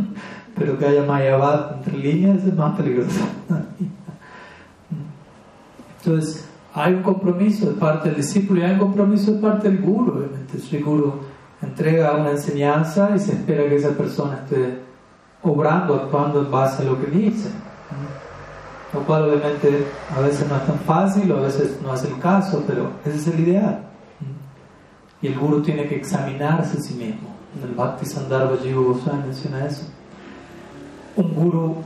pero 0.55 0.77
que 0.77 0.85
haya 0.85 1.03
Mayavad 1.03 1.77
entre 1.77 1.97
líneas 1.97 2.43
es 2.43 2.53
más 2.53 2.75
peligroso. 2.75 3.19
Entonces, 6.05 6.45
hay 6.73 6.93
un 6.93 7.03
compromiso 7.03 7.67
de 7.67 7.73
parte 7.73 8.09
del 8.09 8.17
discípulo 8.17 8.59
y 8.59 8.63
hay 8.63 8.73
un 8.73 8.79
compromiso 8.79 9.31
de 9.31 9.41
parte 9.41 9.69
del 9.69 9.81
guru, 9.81 10.11
obviamente. 10.11 10.57
El 10.71 10.83
guru 10.83 11.13
entrega 11.61 12.15
una 12.15 12.31
enseñanza 12.31 13.11
y 13.15 13.19
se 13.19 13.31
espera 13.31 13.67
que 13.67 13.77
esa 13.77 13.89
persona 13.89 14.43
esté 14.43 14.81
obrando, 15.41 15.95
actuando 15.95 16.41
en 16.41 16.51
base 16.51 16.83
a 16.83 16.85
lo 16.85 16.99
que 16.99 17.07
dice. 17.07 17.49
Lo 18.93 19.01
cual 19.01 19.29
obviamente 19.29 19.87
a 20.15 20.19
veces 20.19 20.47
no 20.47 20.57
es 20.57 20.65
tan 20.65 20.79
fácil, 20.79 21.31
a 21.31 21.35
veces 21.35 21.79
no 21.81 21.93
es 21.93 22.03
el 22.03 22.19
caso, 22.19 22.63
pero 22.67 22.91
ese 23.03 23.17
es 23.17 23.27
el 23.27 23.39
ideal. 23.39 23.79
Y 25.21 25.27
el 25.27 25.39
guru 25.39 25.61
tiene 25.61 25.87
que 25.87 25.95
examinarse 25.95 26.77
a 26.77 26.81
sí 26.81 26.93
mismo. 26.93 27.35
En 27.57 27.69
el 27.69 27.75
Bhakti 27.75 28.05
Sandarbha 28.05 28.57
Jiva 28.61 28.81
Goswami 28.81 29.23
menciona 29.23 29.65
eso. 29.65 29.87
Un 31.15 31.33
guru 31.33 31.77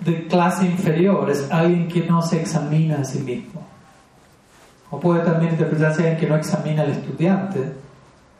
de 0.00 0.26
clase 0.26 0.66
inferior 0.66 1.30
es 1.30 1.50
alguien 1.50 1.88
que 1.88 2.04
no 2.06 2.22
se 2.22 2.40
examina 2.40 2.96
a 2.96 3.04
sí 3.04 3.20
mismo. 3.20 3.62
O 4.90 5.00
puede 5.00 5.20
también 5.24 5.52
interpretarse 5.52 6.02
alguien 6.02 6.18
que 6.18 6.26
no 6.26 6.36
examina 6.36 6.82
al 6.82 6.90
estudiante, 6.90 7.72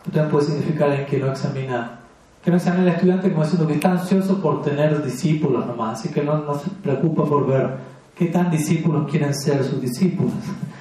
también 0.05 0.29
puede 0.29 0.47
significar 0.47 0.91
alguien 0.91 1.07
que 1.07 1.19
no 1.19 1.31
examina 1.31 2.01
que 2.45 2.51
no 2.51 2.59
examina 2.59 2.83
al 2.83 2.89
estudiante 2.89 3.31
como 3.31 3.43
diciendo 3.43 3.67
que 3.67 3.75
está 3.75 3.93
ansioso 3.93 4.43
por 4.43 4.63
tener 4.63 5.03
discípulos 5.03 5.67
nomás, 5.67 5.99
así 5.99 6.11
que 6.11 6.23
no, 6.23 6.37
no 6.45 6.59
se 6.59 6.69
preocupa 6.69 7.25
por 7.25 7.47
ver 7.47 7.71
qué 8.15 8.27
tan 8.27 8.51
discípulos 8.51 9.11
quieren 9.11 9.35
ser 9.35 9.65
sus 9.65 9.81
discípulos. 9.81 10.35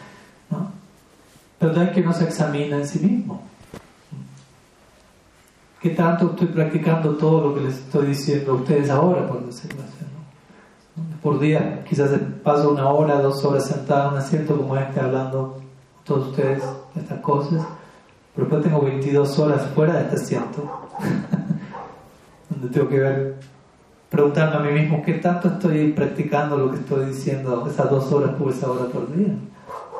¿no? 0.51 0.71
Pero 1.57 1.71
también 1.71 1.93
que 1.93 2.01
no 2.01 2.11
se 2.11 2.25
examina 2.25 2.75
en 2.75 2.85
sí 2.85 2.99
mismo. 2.99 3.43
¿Qué 5.81 5.91
tanto 5.91 6.31
estoy 6.31 6.47
practicando 6.47 7.15
todo 7.15 7.49
lo 7.49 7.55
que 7.55 7.61
les 7.61 7.75
estoy 7.75 8.07
diciendo 8.07 8.51
a 8.51 8.55
ustedes 8.55 8.89
ahora, 8.89 9.25
por 9.27 9.45
decirlo 9.45 9.81
así? 9.83 10.02
Por 11.21 11.39
día, 11.39 11.83
quizás 11.87 12.11
paso 12.43 12.71
una 12.71 12.87
hora, 12.89 13.21
dos 13.21 13.43
horas 13.45 13.65
sentado 13.65 14.09
en 14.09 14.13
un 14.13 14.19
asiento 14.19 14.57
como 14.57 14.75
este 14.75 14.99
hablando 14.99 15.57
a 16.01 16.05
todos 16.05 16.27
ustedes 16.27 16.63
de 16.93 17.01
estas 17.01 17.19
cosas, 17.19 17.65
pero 18.35 18.47
después 18.47 18.63
tengo 18.63 18.81
22 18.81 19.39
horas 19.39 19.61
fuera 19.73 19.93
de 19.93 20.01
este 20.01 20.15
asiento 20.15 20.89
donde 22.49 22.67
tengo 22.69 22.87
que 22.89 22.99
ver, 22.99 23.35
preguntarme 24.09 24.55
a 24.55 24.71
mí 24.71 24.81
mismo 24.81 25.01
qué 25.03 25.13
tanto 25.13 25.47
estoy 25.47 25.91
practicando 25.93 26.57
lo 26.57 26.69
que 26.69 26.77
estoy 26.77 27.05
diciendo 27.05 27.65
esas 27.67 27.89
dos 27.89 28.11
horas 28.11 28.31
por 28.35 28.51
esa 28.51 28.69
hora 28.69 28.85
por 28.85 29.11
día. 29.15 29.33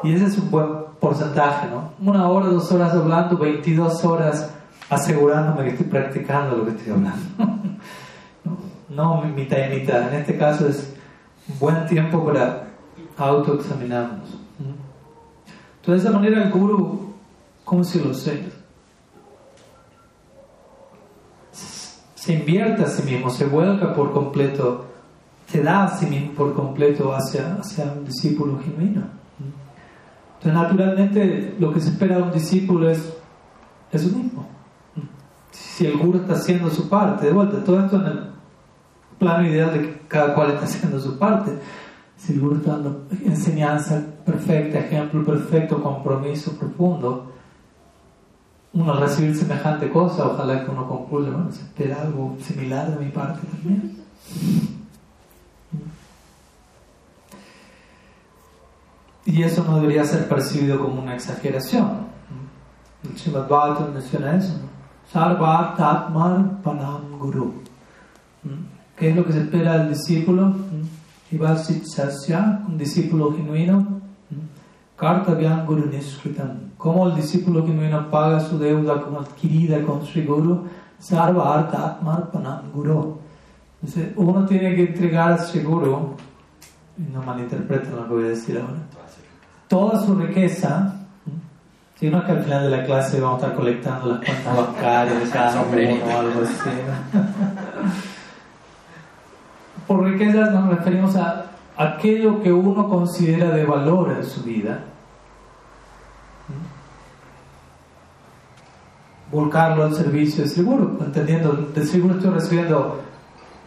Y 0.03 0.13
ese 0.13 0.25
es 0.25 0.37
un 0.37 0.51
buen 0.51 0.67
porcentaje, 0.99 1.67
¿no? 1.69 1.93
Una 2.07 2.27
hora, 2.27 2.47
dos 2.47 2.71
horas 2.71 2.93
hablando, 2.93 3.37
22 3.37 4.03
horas 4.05 4.51
asegurándome 4.89 5.63
que 5.63 5.69
estoy 5.71 5.87
practicando 5.87 6.57
lo 6.57 6.65
que 6.65 6.71
estoy 6.71 6.93
hablando. 6.93 7.21
no, 8.95 9.21
mitad 9.21 9.57
y 9.69 9.79
mitad. 9.79 10.13
En 10.13 10.19
este 10.21 10.37
caso 10.37 10.67
es 10.67 10.93
buen 11.59 11.85
tiempo 11.87 12.23
para 12.25 12.67
autoexaminarnos. 13.17 14.29
Entonces, 15.77 16.03
de 16.03 16.09
esa 16.09 16.17
manera 16.17 16.43
el 16.43 16.51
guru, 16.51 17.13
¿cómo 17.63 17.83
se 17.83 18.03
lo 18.03 18.13
sé? 18.13 18.41
se 22.23 22.31
invierte 22.31 22.83
a 22.83 22.87
sí 22.87 23.03
mismo, 23.03 23.29
se 23.29 23.43
vuelca 23.43 23.93
por 23.93 24.13
completo, 24.13 24.85
se 25.45 25.61
da 25.61 25.83
a 25.83 25.87
sí 25.89 26.05
mismo 26.05 26.31
por 26.31 26.53
completo 26.53 27.13
hacia, 27.13 27.55
hacia 27.55 27.83
un 27.91 28.05
discípulo 28.05 28.57
genuino. 28.63 29.01
Entonces, 30.35 30.53
naturalmente, 30.53 31.55
lo 31.59 31.73
que 31.73 31.81
se 31.81 31.89
espera 31.89 32.15
de 32.15 32.23
un 32.23 32.31
discípulo 32.31 32.89
es 32.89 33.13
eso 33.91 34.07
mismo. 34.07 34.47
Si 35.51 35.85
el 35.85 35.97
guru 35.97 36.19
está 36.19 36.35
haciendo 36.35 36.69
su 36.69 36.87
parte, 36.87 37.25
de 37.25 37.33
vuelta, 37.33 37.61
todo 37.61 37.83
esto 37.83 37.97
en 37.97 38.05
el 38.05 38.32
plano 39.23 39.47
ideal 39.47 39.71
de 39.73 39.81
que 39.81 39.99
cada 40.07 40.35
cual 40.35 40.51
está 40.51 40.65
haciendo 40.65 40.99
su 40.99 41.17
parte. 41.17 41.51
Si 42.17 42.37
uno 42.37 42.57
está 42.57 42.71
dando 42.73 43.07
enseñanza 43.25 44.01
perfecta, 44.25 44.79
ejemplo 44.79 45.25
perfecto, 45.25 45.81
compromiso 45.81 46.57
profundo, 46.57 47.31
uno 48.73 48.93
recibir 48.99 49.35
semejante 49.35 49.89
cosa, 49.89 50.27
ojalá 50.27 50.63
que 50.63 50.71
uno 50.71 50.87
concluya, 50.87 51.31
bueno, 51.31 51.51
se 51.51 51.61
espera 51.61 52.01
algo 52.01 52.35
similar 52.41 52.91
de 52.91 53.05
mi 53.05 53.11
parte 53.11 53.45
también. 53.47 53.97
Y 59.25 59.41
eso 59.41 59.63
no 59.63 59.75
debería 59.75 60.03
ser 60.03 60.27
percibido 60.27 60.79
como 60.79 61.01
una 61.01 61.15
exageración. 61.15 62.07
El 63.03 63.17
Srimad 63.17 63.47
Bhagavatam 63.47 63.93
menciona 63.93 64.35
eso. 64.35 64.53
Panam 66.63 67.19
Guru. 67.19 67.53
¿Mm? 68.43 68.72
¿Qué 69.03 69.09
es 69.09 69.15
lo 69.17 69.25
que 69.25 69.33
se 69.33 69.41
espera 69.41 69.79
del 69.79 69.89
discípulo? 69.89 70.55
un 72.69 72.77
discípulo 72.77 73.35
genuino. 73.35 73.99
Kartavyam 74.95 75.65
Guru 75.65 75.87
Nishkritam. 75.87 76.71
¿Cómo 76.77 77.09
el 77.09 77.17
discípulo 77.17 77.67
genuino 77.67 78.09
paga 78.09 78.39
su 78.39 78.57
deuda 78.57 79.01
como 79.01 79.19
adquirida 79.19 79.81
con 79.81 80.05
Sri 80.05 80.23
Guru? 80.23 80.69
Sarva 80.99 81.59
Atmar 81.59 82.31
Panam 82.31 82.71
Guru. 82.71 83.19
Entonces, 83.81 84.13
uno 84.15 84.45
tiene 84.45 84.73
que 84.73 84.83
entregar 84.83 85.33
a 85.33 85.37
Sri 85.37 85.61
Guru, 85.63 86.15
no 87.11 87.23
malinterpreten 87.23 87.97
lo 87.97 88.07
que 88.07 88.13
voy 88.13 88.23
a 88.23 88.29
decir 88.29 88.57
ahora, 88.57 88.79
toda 89.67 90.01
su 90.05 90.15
riqueza 90.15 91.03
si 92.03 92.09
no 92.09 92.17
es 92.17 92.25
que 92.25 92.31
al 92.33 92.43
final 92.43 92.63
de 92.69 92.77
la 92.77 92.83
clase 92.83 93.21
vamos 93.21 93.41
a 93.41 93.45
estar 93.45 93.57
colectando 93.57 94.07
las 94.07 94.25
cuentas 94.25 94.57
bancarias 94.57 95.23
de 95.23 95.29
cada 95.29 95.61
uno 95.61 96.05
o 96.05 96.19
algo 96.19 96.41
así. 96.41 96.69
Por 99.87 100.03
riquezas 100.03 100.51
nos 100.51 100.69
referimos 100.69 101.15
a 101.15 101.45
aquello 101.77 102.41
que 102.41 102.51
uno 102.51 102.87
considera 102.87 103.49
de 103.49 103.65
valor 103.65 104.11
en 104.11 104.23
su 104.23 104.43
vida. 104.43 104.79
Volcarlo 109.31 109.83
al 109.83 109.95
servicio 109.95 110.43
de 110.43 110.49
seguro, 110.49 110.97
entendiendo, 110.99 111.53
de 111.53 111.85
seguro 111.85 112.15
estoy 112.15 112.29
recibiendo 112.29 113.01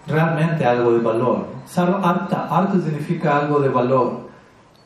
realmente 0.07 0.64
algo 0.64 0.93
de 0.93 1.01
valor. 1.01 1.47
Sarva 1.67 2.09
arta, 2.09 2.47
arta 2.49 2.75
significa 2.75 3.39
algo 3.39 3.59
de 3.61 3.69
valor. 3.69 4.27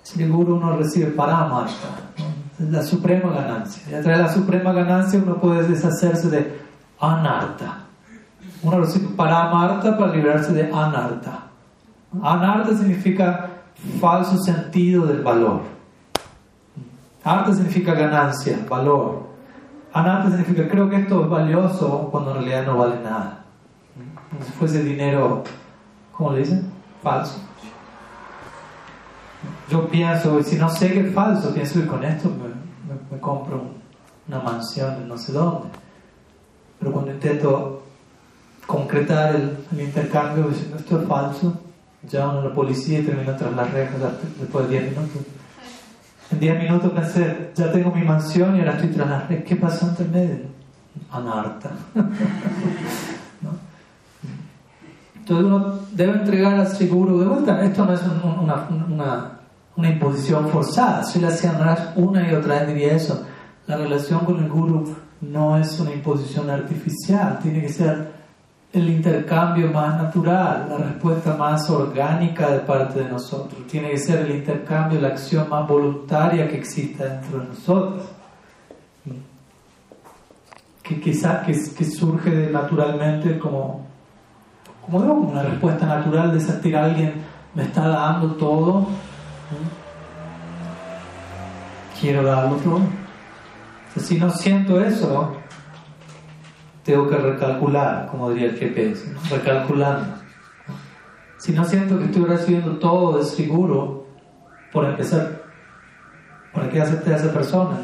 Seguro 0.03 0.55
uno 0.55 0.77
recibe 0.77 1.11
para 1.11 1.37
paramarta 1.37 2.11
la 2.59 2.83
suprema 2.83 3.33
ganancia. 3.33 3.83
Y 3.91 3.95
a 3.95 4.03
través 4.03 4.19
de 4.19 4.25
la 4.25 4.33
suprema 4.33 4.73
ganancia 4.73 5.21
uno 5.23 5.37
puede 5.37 5.69
deshacerse 5.69 6.31
de 6.31 6.61
anarta. 6.99 7.90
Uno 8.63 8.81
recibe 8.81 9.09
para 9.17 9.49
amarta 9.49 9.97
para 9.97 10.13
liberarse 10.13 10.53
de 10.53 10.71
anarta. 10.73 11.47
Anarta 12.23 12.77
significa 12.77 13.51
falso 14.01 14.37
sentido 14.39 15.07
del 15.07 15.23
valor. 15.23 15.63
Arta 17.25 17.53
significa 17.55 17.95
ganancia, 17.95 18.59
valor. 18.69 19.29
Anarta 19.93 20.31
significa 20.31 20.69
creo 20.69 20.89
que 20.89 20.97
esto 20.97 21.23
es 21.23 21.31
valioso 21.31 22.09
cuando 22.11 22.31
en 22.31 22.37
realidad 22.39 22.67
no 22.67 22.79
vale 22.79 23.01
nada. 23.03 23.45
Como 24.31 24.45
si 24.45 24.53
fuese 24.53 24.85
dinero, 24.85 25.43
¿cómo 26.13 26.33
le 26.33 26.41
dicen? 26.41 26.71
Falso 27.03 27.41
yo 29.71 29.87
pienso, 29.87 30.43
si 30.43 30.57
no 30.57 30.69
sé 30.69 30.93
que 30.93 31.09
es 31.09 31.15
falso, 31.15 31.55
pienso 31.55 31.81
que 31.81 31.87
con 31.87 32.05
esto 32.05 32.31
me, 33.11 33.19
compro 33.21 33.63
una 34.27 34.41
mansión 34.41 34.95
en 34.95 35.09
no 35.09 35.17
sé 35.17 35.33
dónde. 35.33 35.69
Pero 36.79 36.93
cuando 36.93 37.13
intento 37.13 37.80
concretar 38.67 39.37
el, 39.37 39.59
intercambio, 39.81 40.49
diciendo 40.49 40.77
esto 40.77 41.01
es 41.01 41.09
falso, 41.09 41.61
llaman 42.09 42.39
a 42.39 42.43
la 42.49 42.55
policía 42.55 43.01
y 43.01 43.03
termino 43.03 43.37
tras 43.37 43.53
las 43.55 43.71
rejas 43.73 44.01
después 44.39 44.69
de 44.69 44.81
10 44.81 44.91
minutos. 44.91 45.23
En 46.31 46.41
10 46.41 46.59
minutos 46.59 46.93
pensé, 46.93 47.51
ya 47.55 47.73
tengo 47.73 47.91
mi 47.93 48.03
mansión 48.03 48.57
y 48.57 48.61
ahora 48.61 48.73
estoy 48.75 48.91
tras 48.91 49.09
las 49.09 49.29
rejas. 49.29 49.45
¿Qué 49.45 49.57
pasó 49.57 49.89
entre 49.89 50.07
medio? 50.07 50.37
Anarta. 51.11 51.71
Entonces 55.17 55.47
uno 55.47 55.81
debe 55.93 56.13
entregar 56.13 56.55
al 56.55 56.69
seguro 56.69 57.19
de 57.19 57.27
vuelta. 57.27 57.63
Esto 57.65 57.85
no 57.85 57.93
es 57.93 58.01
una, 58.03 58.69
una 58.89 59.41
una 59.81 59.91
imposición 59.91 60.49
forzada. 60.49 61.03
La 61.21 61.53
Maharaj 61.53 61.97
una 61.97 62.31
y 62.31 62.35
otra 62.35 62.61
vez 62.61 62.69
diría 62.69 62.95
eso. 62.95 63.25
La 63.67 63.77
relación 63.77 64.21
con 64.21 64.39
el 64.43 64.49
Guru 64.49 64.95
no 65.21 65.57
es 65.57 65.79
una 65.81 65.93
imposición 65.93 66.51
artificial, 66.51 67.39
tiene 67.43 67.63
que 67.63 67.69
ser 67.69 68.20
el 68.73 68.89
intercambio 68.89 69.69
más 69.73 70.01
natural, 70.01 70.67
la 70.71 70.77
respuesta 70.77 71.35
más 71.35 71.69
orgánica 71.69 72.51
de 72.51 72.61
parte 72.61 73.01
de 73.01 73.11
nosotros. 73.11 73.67
Tiene 73.69 73.91
que 73.91 73.99
ser 73.99 74.27
el 74.27 74.37
intercambio, 74.37 75.01
la 75.01 75.09
acción 75.09 75.49
más 75.49 75.67
voluntaria 75.67 76.49
que 76.49 76.57
exista 76.57 77.05
dentro 77.05 77.41
de 77.41 77.49
nosotros. 77.49 78.05
Que 80.83 81.01
quizás 81.01 81.45
que, 81.47 81.53
que, 81.53 81.85
surge 81.85 82.51
naturalmente 82.51 83.39
como, 83.39 83.87
como 84.85 84.99
una 84.99 85.43
respuesta 85.43 85.87
natural 85.87 86.33
de 86.33 86.41
sentir 86.41 86.77
a 86.77 86.85
alguien 86.85 87.15
me 87.55 87.63
está 87.65 87.87
dando 87.89 88.33
todo 88.35 88.87
Quiero 92.01 92.23
darlo 92.23 92.57
todo. 92.57 92.81
Si 93.99 94.19
no 94.19 94.31
siento 94.31 94.81
eso, 94.81 95.37
tengo 96.91 97.09
que 97.09 97.17
recalcular, 97.17 98.09
como 98.11 98.31
diría 98.31 98.49
el 98.49 98.57
GPS, 98.57 99.15
recalculando. 99.31 100.15
Si 101.39 101.53
no 101.53 101.65
siento 101.65 101.99
que 101.99 102.07
estoy 102.07 102.25
recibiendo 102.25 102.79
todo 102.79 103.19
de 103.19 103.25
seguro, 103.25 104.07
por 104.73 104.85
empezar, 104.85 105.43
¿para 106.53 106.69
qué 106.69 106.81
acepté 106.81 107.15
a 107.15 107.17
esa 107.17 107.33
persona? 107.33 107.79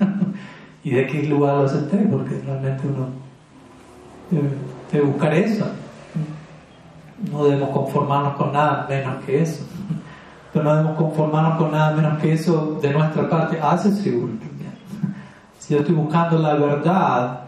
¿Y 0.84 0.90
de 0.90 1.06
qué 1.06 1.24
lugar 1.24 1.56
lo 1.56 1.64
acepté? 1.64 1.96
Porque 1.98 2.40
realmente 2.44 2.86
uno 2.86 3.08
debe 4.90 5.04
buscar 5.04 5.34
eso. 5.34 5.66
No 7.30 7.44
debemos 7.44 7.70
conformarnos 7.70 8.34
con 8.34 8.52
nada 8.52 8.86
menos 8.88 9.24
que 9.24 9.42
eso 9.42 9.64
pero 10.54 10.66
no 10.66 10.76
debemos 10.76 10.96
conformarnos 10.96 11.58
con 11.58 11.72
nada 11.72 11.96
menos 11.96 12.18
que 12.20 12.32
eso 12.32 12.78
de 12.80 12.92
nuestra 12.92 13.28
parte 13.28 13.58
hace 13.60 13.90
seguro 13.90 14.34
Si 15.58 15.74
yo 15.74 15.80
estoy 15.80 15.96
buscando 15.96 16.38
la 16.38 16.54
verdad, 16.54 17.43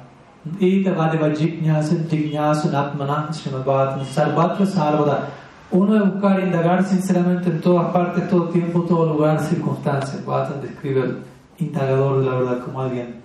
uno 5.70 5.94
debe 5.94 6.06
buscar 6.06 6.40
indagar 6.40 6.84
sinceramente 6.84 7.50
en 7.50 7.60
todas 7.60 7.92
partes, 7.92 8.28
todo 8.28 8.48
tiempo, 8.48 8.82
todo 8.82 9.14
lugar, 9.14 9.40
circunstancias. 9.40 10.24
Bhattan 10.24 10.60
describe 10.60 11.00
el 11.00 11.18
indagador 11.58 12.20
de 12.20 12.26
la 12.26 12.36
verdad 12.36 12.64
como 12.64 12.80
alguien 12.80 13.16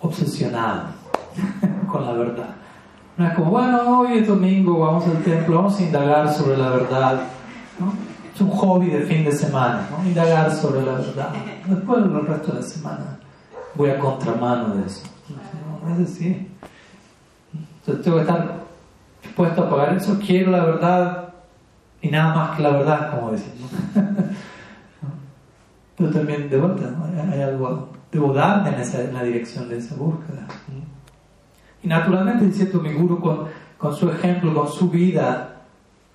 obsesionado 0.00 0.82
con 1.90 2.04
la 2.04 2.12
verdad. 2.12 2.50
No 3.16 3.26
es 3.26 3.34
como, 3.34 3.50
bueno, 3.50 4.00
hoy 4.00 4.18
es 4.18 4.28
domingo, 4.28 4.78
vamos 4.78 5.06
al 5.06 5.22
templo, 5.22 5.56
vamos 5.56 5.78
a 5.78 5.82
indagar 5.82 6.32
sobre 6.32 6.56
la 6.56 6.70
verdad. 6.70 7.20
¿no? 7.78 8.10
es 8.34 8.40
un 8.40 8.50
hobby 8.50 8.86
de 8.86 9.00
fin 9.02 9.24
de 9.24 9.32
semana, 9.32 9.88
¿no? 9.90 10.06
indagar 10.06 10.50
sobre 10.52 10.82
la 10.82 10.92
verdad. 10.92 11.30
Después 11.66 11.98
el 11.98 12.26
resto 12.26 12.52
de 12.52 12.60
la 12.60 12.66
semana 12.66 13.18
voy 13.74 13.90
a 13.90 13.98
contramano 13.98 14.76
de 14.76 14.86
eso. 14.86 15.02
No, 15.84 15.94
es 15.94 16.10
así. 16.10 16.49
Tengo 17.96 18.16
que 18.16 18.22
estar 18.22 18.60
dispuesto 19.22 19.64
a 19.64 19.70
pagar 19.70 19.96
eso. 19.96 20.18
Quiero 20.24 20.50
la 20.50 20.64
verdad 20.64 21.30
y 22.02 22.08
nada 22.08 22.34
más 22.34 22.56
que 22.56 22.62
la 22.62 22.70
verdad, 22.70 23.10
como 23.10 23.32
decimos. 23.32 23.70
Pero 25.96 26.10
también 26.10 26.48
de 26.48 26.58
vuelta, 26.58 26.94
hay 27.30 27.42
algo, 27.42 27.90
debo 28.10 28.32
darme 28.32 28.70
en, 28.70 28.80
esa, 28.80 29.02
en 29.02 29.12
la 29.12 29.22
dirección 29.22 29.68
de 29.68 29.76
esa 29.78 29.94
búsqueda. 29.96 30.46
Y 31.82 31.88
naturalmente, 31.88 32.50
cierto, 32.52 32.80
mi 32.80 32.94
guru 32.94 33.20
con, 33.20 33.46
con 33.76 33.94
su 33.94 34.08
ejemplo, 34.10 34.54
con 34.54 34.68
su 34.68 34.88
vida, 34.88 35.56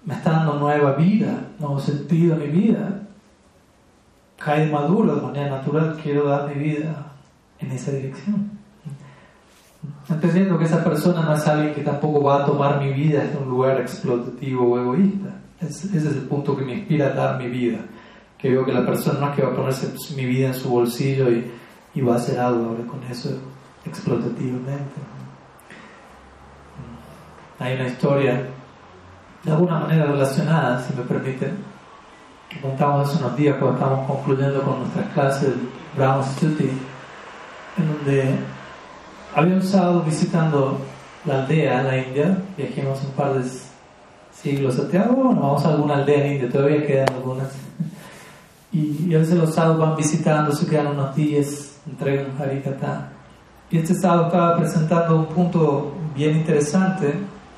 me 0.03 0.15
está 0.15 0.31
dando 0.31 0.55
nueva 0.55 0.93
vida, 0.93 1.49
nuevo 1.59 1.79
sentido 1.79 2.33
a 2.33 2.37
mi 2.37 2.47
vida. 2.47 3.01
Cae 4.37 4.71
maduro 4.71 5.15
de 5.15 5.21
manera 5.21 5.57
natural, 5.57 5.99
quiero 6.01 6.27
dar 6.27 6.47
mi 6.47 6.55
vida 6.63 7.11
en 7.59 7.71
esa 7.71 7.91
dirección. 7.91 8.54
Entendiendo 10.07 10.57
que 10.59 10.65
esa 10.65 10.83
persona 10.83 11.21
no 11.21 11.33
es 11.33 11.47
alguien 11.47 11.73
que 11.73 11.81
tampoco 11.81 12.23
va 12.23 12.43
a 12.43 12.45
tomar 12.45 12.79
mi 12.79 12.93
vida 12.93 13.23
en 13.23 13.37
un 13.37 13.49
lugar 13.49 13.81
explotativo 13.81 14.73
o 14.73 14.79
egoísta. 14.79 15.29
ese 15.59 15.97
es 15.97 16.05
el 16.05 16.21
punto 16.27 16.55
que 16.55 16.63
me 16.63 16.73
inspira 16.75 17.07
a 17.07 17.13
dar 17.13 17.39
mi 17.39 17.49
vida. 17.49 17.79
Que 18.37 18.51
veo 18.51 18.63
que 18.63 18.73
la 18.73 18.85
persona 18.85 19.19
no 19.19 19.29
es 19.29 19.35
que 19.35 19.41
va 19.41 19.51
a 19.51 19.55
ponerse 19.55 19.91
mi 20.15 20.25
vida 20.25 20.47
en 20.47 20.53
su 20.53 20.69
bolsillo 20.69 21.31
y, 21.31 21.51
y 21.95 22.01
va 22.01 22.13
a 22.13 22.17
hacer 22.17 22.39
algo 22.39 22.65
ahora 22.65 22.85
con 22.85 23.03
eso 23.05 23.29
explotativamente. 23.83 25.01
Hay 27.57 27.75
una 27.75 27.87
historia 27.87 28.47
de 29.43 29.51
alguna 29.51 29.79
manera 29.79 30.05
relacionada, 30.05 30.83
si 30.83 30.93
me 30.95 31.03
permiten, 31.03 31.57
que 32.49 32.59
contamos 32.59 33.07
hace 33.07 33.23
unos 33.23 33.35
días 33.37 33.55
cuando 33.57 33.77
estábamos 33.77 34.07
concluyendo 34.07 34.61
con 34.61 34.79
nuestras 34.79 35.07
clases 35.13 35.53
Brown 35.95 36.23
Study, 36.23 36.71
en 37.77 37.87
donde 37.87 38.35
había 39.35 39.55
un 39.55 39.63
sábado 39.63 40.01
visitando 40.01 40.79
la 41.25 41.41
aldea 41.41 41.81
en 41.81 41.87
la 41.87 41.97
India, 41.97 42.37
viajamos 42.57 43.03
un 43.03 43.11
par 43.11 43.33
de 43.33 43.49
siglos 44.33 44.79
atrás, 44.79 45.07
bueno, 45.13 45.41
vamos 45.41 45.65
a 45.65 45.69
alguna 45.69 45.95
aldea 45.95 46.25
en 46.25 46.33
India, 46.33 46.49
todavía 46.49 46.87
quedan 46.87 47.13
algunas. 47.13 47.49
Y, 48.71 49.13
a 49.13 49.19
veces 49.19 49.37
los 49.37 49.53
sábados 49.53 49.79
van 49.79 49.95
visitando, 49.95 50.53
se 50.53 50.65
quedan 50.67 50.87
unos 50.87 51.15
días, 51.15 51.77
entregan 51.85 52.27
Harikata. 52.39 53.09
Y 53.69 53.77
este 53.77 53.93
sábado 53.93 54.27
estaba 54.27 54.57
presentando 54.57 55.17
un 55.17 55.25
punto 55.25 55.93
bien 56.15 56.37
interesante 56.37 57.13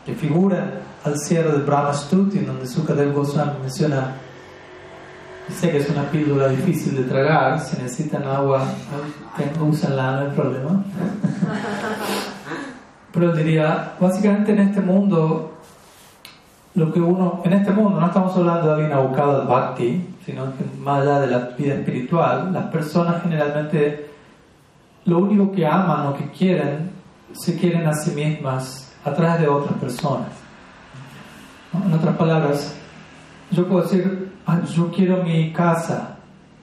que 0.05 0.13
figura 0.13 0.81
al 1.03 1.17
cierre 1.19 1.51
de 1.51 1.63
Brahma 1.63 1.93
Stuti, 1.93 2.39
donde 2.39 2.65
Sukadev 2.65 3.13
Goswami 3.13 3.59
menciona 3.61 4.15
Sé 5.49 5.71
que 5.71 5.77
es 5.77 5.89
una 5.89 6.03
píldora 6.11 6.49
difícil 6.49 6.95
de 6.95 7.03
tragar, 7.03 7.59
si 7.59 7.81
necesitan 7.81 8.23
agua, 8.23 8.65
úsenla, 9.61 10.11
no 10.11 10.19
hay 10.19 10.35
problema. 10.35 10.69
Pero 13.13 13.33
diría, 13.33 13.93
básicamente 13.99 14.51
en 14.51 14.59
este 14.59 14.81
mundo, 14.81 15.53
lo 16.75 16.93
que 16.93 16.99
uno, 16.99 17.41
en 17.43 17.53
este 17.53 17.71
mundo, 17.71 17.99
no 17.99 18.07
estamos 18.07 18.35
hablando 18.35 18.67
de 18.67 18.73
alguien 18.73 18.91
abocado 18.91 19.41
al 19.41 19.47
bhakti, 19.47 20.05
sino 20.25 20.45
que 20.57 20.65
más 20.79 21.01
allá 21.01 21.21
de 21.21 21.27
la 21.27 21.39
vida 21.57 21.75
espiritual, 21.75 22.53
las 22.53 22.65
personas 22.65 23.23
generalmente 23.23 24.11
lo 25.05 25.19
único 25.19 25.51
que 25.53 25.65
aman 25.65 26.07
o 26.07 26.13
que 26.13 26.29
quieren, 26.31 26.91
se 27.31 27.57
quieren 27.57 27.87
a 27.87 27.93
sí 27.93 28.11
mismas 28.11 28.93
a 29.05 29.13
través 29.13 29.41
de 29.41 29.47
otras 29.47 29.79
personas. 29.79 30.27
En 31.73 31.93
otras 31.93 32.15
palabras, 32.17 32.75
yo 33.51 33.65
puedo 33.67 33.83
decir, 33.83 34.26
yo 34.75 34.91
quiero 34.91 35.23
mi 35.23 35.51
casa. 35.51 36.17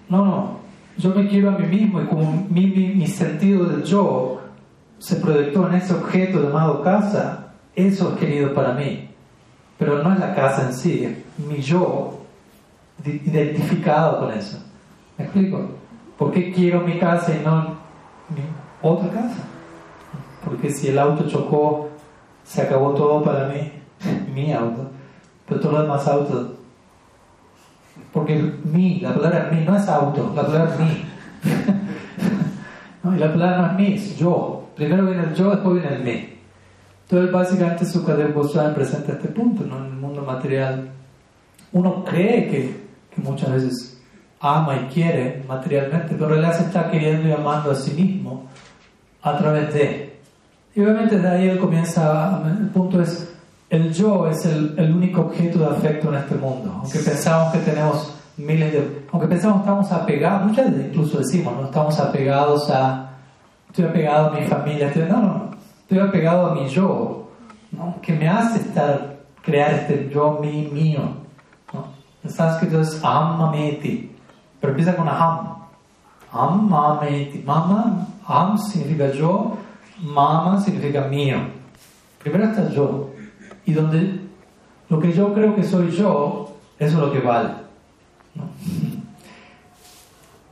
No, 0.09 0.25
no, 0.25 0.59
yo 0.97 1.15
me 1.15 1.29
quiero 1.29 1.51
a 1.51 1.59
mí 1.59 1.67
mismo 1.67 2.01
y 2.01 2.07
como 2.07 2.47
mi, 2.49 2.67
mi, 2.67 3.07
sentido 3.07 3.65
del 3.65 3.83
yo 3.83 4.41
se 4.99 5.17
proyectó 5.17 5.69
en 5.69 5.75
ese 5.75 5.95
objeto 5.95 6.43
llamado 6.43 6.83
casa, 6.83 7.53
eso 7.75 8.13
es 8.13 8.19
querido 8.19 8.55
para 8.55 8.73
mí. 8.75 9.11
Pero 9.79 10.03
no 10.03 10.13
es 10.13 10.21
la 10.21 10.35
casa 10.35 10.69
en 10.69 10.75
sí, 10.75 11.05
es 11.05 11.47
mi 11.47 11.61
yo 11.61 12.21
identificado 13.05 14.21
con 14.21 14.33
eso. 14.33 14.63
¿Me 15.19 15.25
explico? 15.25 15.71
¿Por 16.17 16.33
qué 16.33 16.53
quiero 16.53 16.81
mi 16.81 16.99
casa 16.99 17.35
y 17.35 17.45
no 17.45 17.77
mi 18.29 18.43
otra 18.83 19.11
casa? 19.11 19.45
Porque 20.45 20.71
si 20.71 20.89
el 20.89 20.99
auto 20.99 21.29
chocó, 21.29 21.89
se 22.45 22.63
acabó 22.63 22.91
todo 22.93 23.23
para 23.23 23.49
mí, 23.49 23.73
mi 24.35 24.53
auto. 24.53 24.91
Pero 25.47 25.61
todos 25.61 25.75
los 25.75 25.83
demás 25.83 26.07
autos 26.07 26.54
porque 28.15 28.41
mi, 28.63 29.01
la 29.01 29.13
palabra 29.13 29.51
mi 29.51 29.65
no 29.65 29.77
es 29.77 29.89
auto, 29.89 30.33
la 30.37 30.47
palabra 30.47 30.73
es 30.73 30.81
mi. 30.81 31.05
y 33.17 33.19
la 33.19 33.33
palabra 33.33 33.59
no 33.59 33.67
es 33.67 33.73
mi, 33.75 33.95
es 33.95 34.17
yo. 34.17 34.69
Primero 34.77 35.05
viene 35.05 35.25
el 35.25 35.35
yo, 35.35 35.51
después 35.51 35.83
viene 35.83 35.97
el 35.97 36.05
mi. 36.05 36.39
Entonces, 37.03 37.33
básicamente, 37.33 37.85
Sukadev 37.85 38.33
Goswami 38.33 38.73
presenta 38.73 39.13
este 39.13 39.29
punto, 39.29 39.65
¿no? 39.65 39.79
En 39.79 39.87
el 39.87 39.97
mundo 39.97 40.23
material, 40.23 40.91
uno 41.73 42.05
cree 42.05 42.49
que, 42.49 42.85
que, 43.13 43.21
muchas 43.21 43.51
veces 43.51 44.01
ama 44.39 44.77
y 44.77 44.95
quiere 44.95 45.43
materialmente, 45.49 46.15
pero 46.15 46.27
en 46.27 46.31
realidad 46.31 46.57
se 46.57 46.65
está 46.67 46.89
queriendo 46.93 47.29
y 47.29 47.33
amando 47.33 47.73
a 47.73 47.75
sí 47.75 48.01
mismo 48.01 48.47
a 49.23 49.37
través 49.37 49.75
de. 49.75 50.21
Y 50.77 50.81
obviamente 50.81 51.19
de 51.19 51.29
ahí 51.29 51.49
él 51.49 51.59
comienza, 51.59 52.41
el 52.47 52.69
punto 52.69 53.03
es, 53.03 53.34
el 53.75 53.93
yo 53.93 54.29
es 54.29 54.45
el, 54.47 54.75
el, 54.79 54.95
único 54.95 55.23
objeto 55.23 55.59
de 55.59 55.67
afecto 55.67 56.09
en 56.09 56.15
este 56.15 56.37
mundo. 56.37 56.81
Aunque 56.81 56.99
pensamos 57.01 57.53
que 57.53 57.59
tenemos 57.59 58.15
miles 58.37 58.73
de... 58.73 59.05
Aunque 59.11 59.27
pensamos 59.27 59.59
que 59.59 59.63
estamos 59.63 59.93
apegados, 59.93 60.49
muchas 60.49 60.71
veces 60.71 60.87
incluso 60.91 61.19
decimos, 61.19 61.55
no 61.55 61.65
estamos 61.65 61.99
apegados 61.99 62.71
a... 62.71 63.11
Estoy 63.69 63.87
apegado 63.87 64.29
a 64.29 64.31
mi 64.31 64.47
familia, 64.47 64.93
no, 65.09 65.21
no, 65.21 65.51
estoy 65.81 65.99
apegado 65.99 66.47
a 66.47 66.55
mi 66.55 66.69
yo, 66.69 67.29
¿no? 67.73 67.97
que 68.01 68.13
me 68.13 68.29
hace 68.29 68.61
estar, 68.61 69.17
crear 69.43 69.75
este 69.75 70.09
yo 70.15 70.39
mi, 70.41 70.69
mío. 70.69 71.01
¿no? 71.73 71.87
En 72.23 72.31
sánscrito 72.31 72.81
es 72.81 73.01
amameti, 73.03 74.13
pero 74.61 74.73
empieza 74.73 74.95
con 74.95 75.09
aham. 75.09 75.55
Amameti. 76.31 77.43
Mama, 77.45 78.07
am 78.27 78.57
significa 78.59 79.11
yo, 79.11 79.57
mama 80.01 80.61
significa 80.61 81.09
mío. 81.09 81.39
Primero 82.23 82.45
está 82.45 82.69
yo. 82.71 83.14
Y 83.67 83.73
donde 83.73 84.21
lo 84.89 85.01
que 85.01 85.13
yo 85.13 85.33
creo 85.33 85.55
que 85.55 85.65
soy 85.65 85.91
yo, 85.91 86.57
eso 86.79 86.97
es 86.97 87.01
lo 87.01 87.13
que 87.13 87.21
vale. 87.21 87.51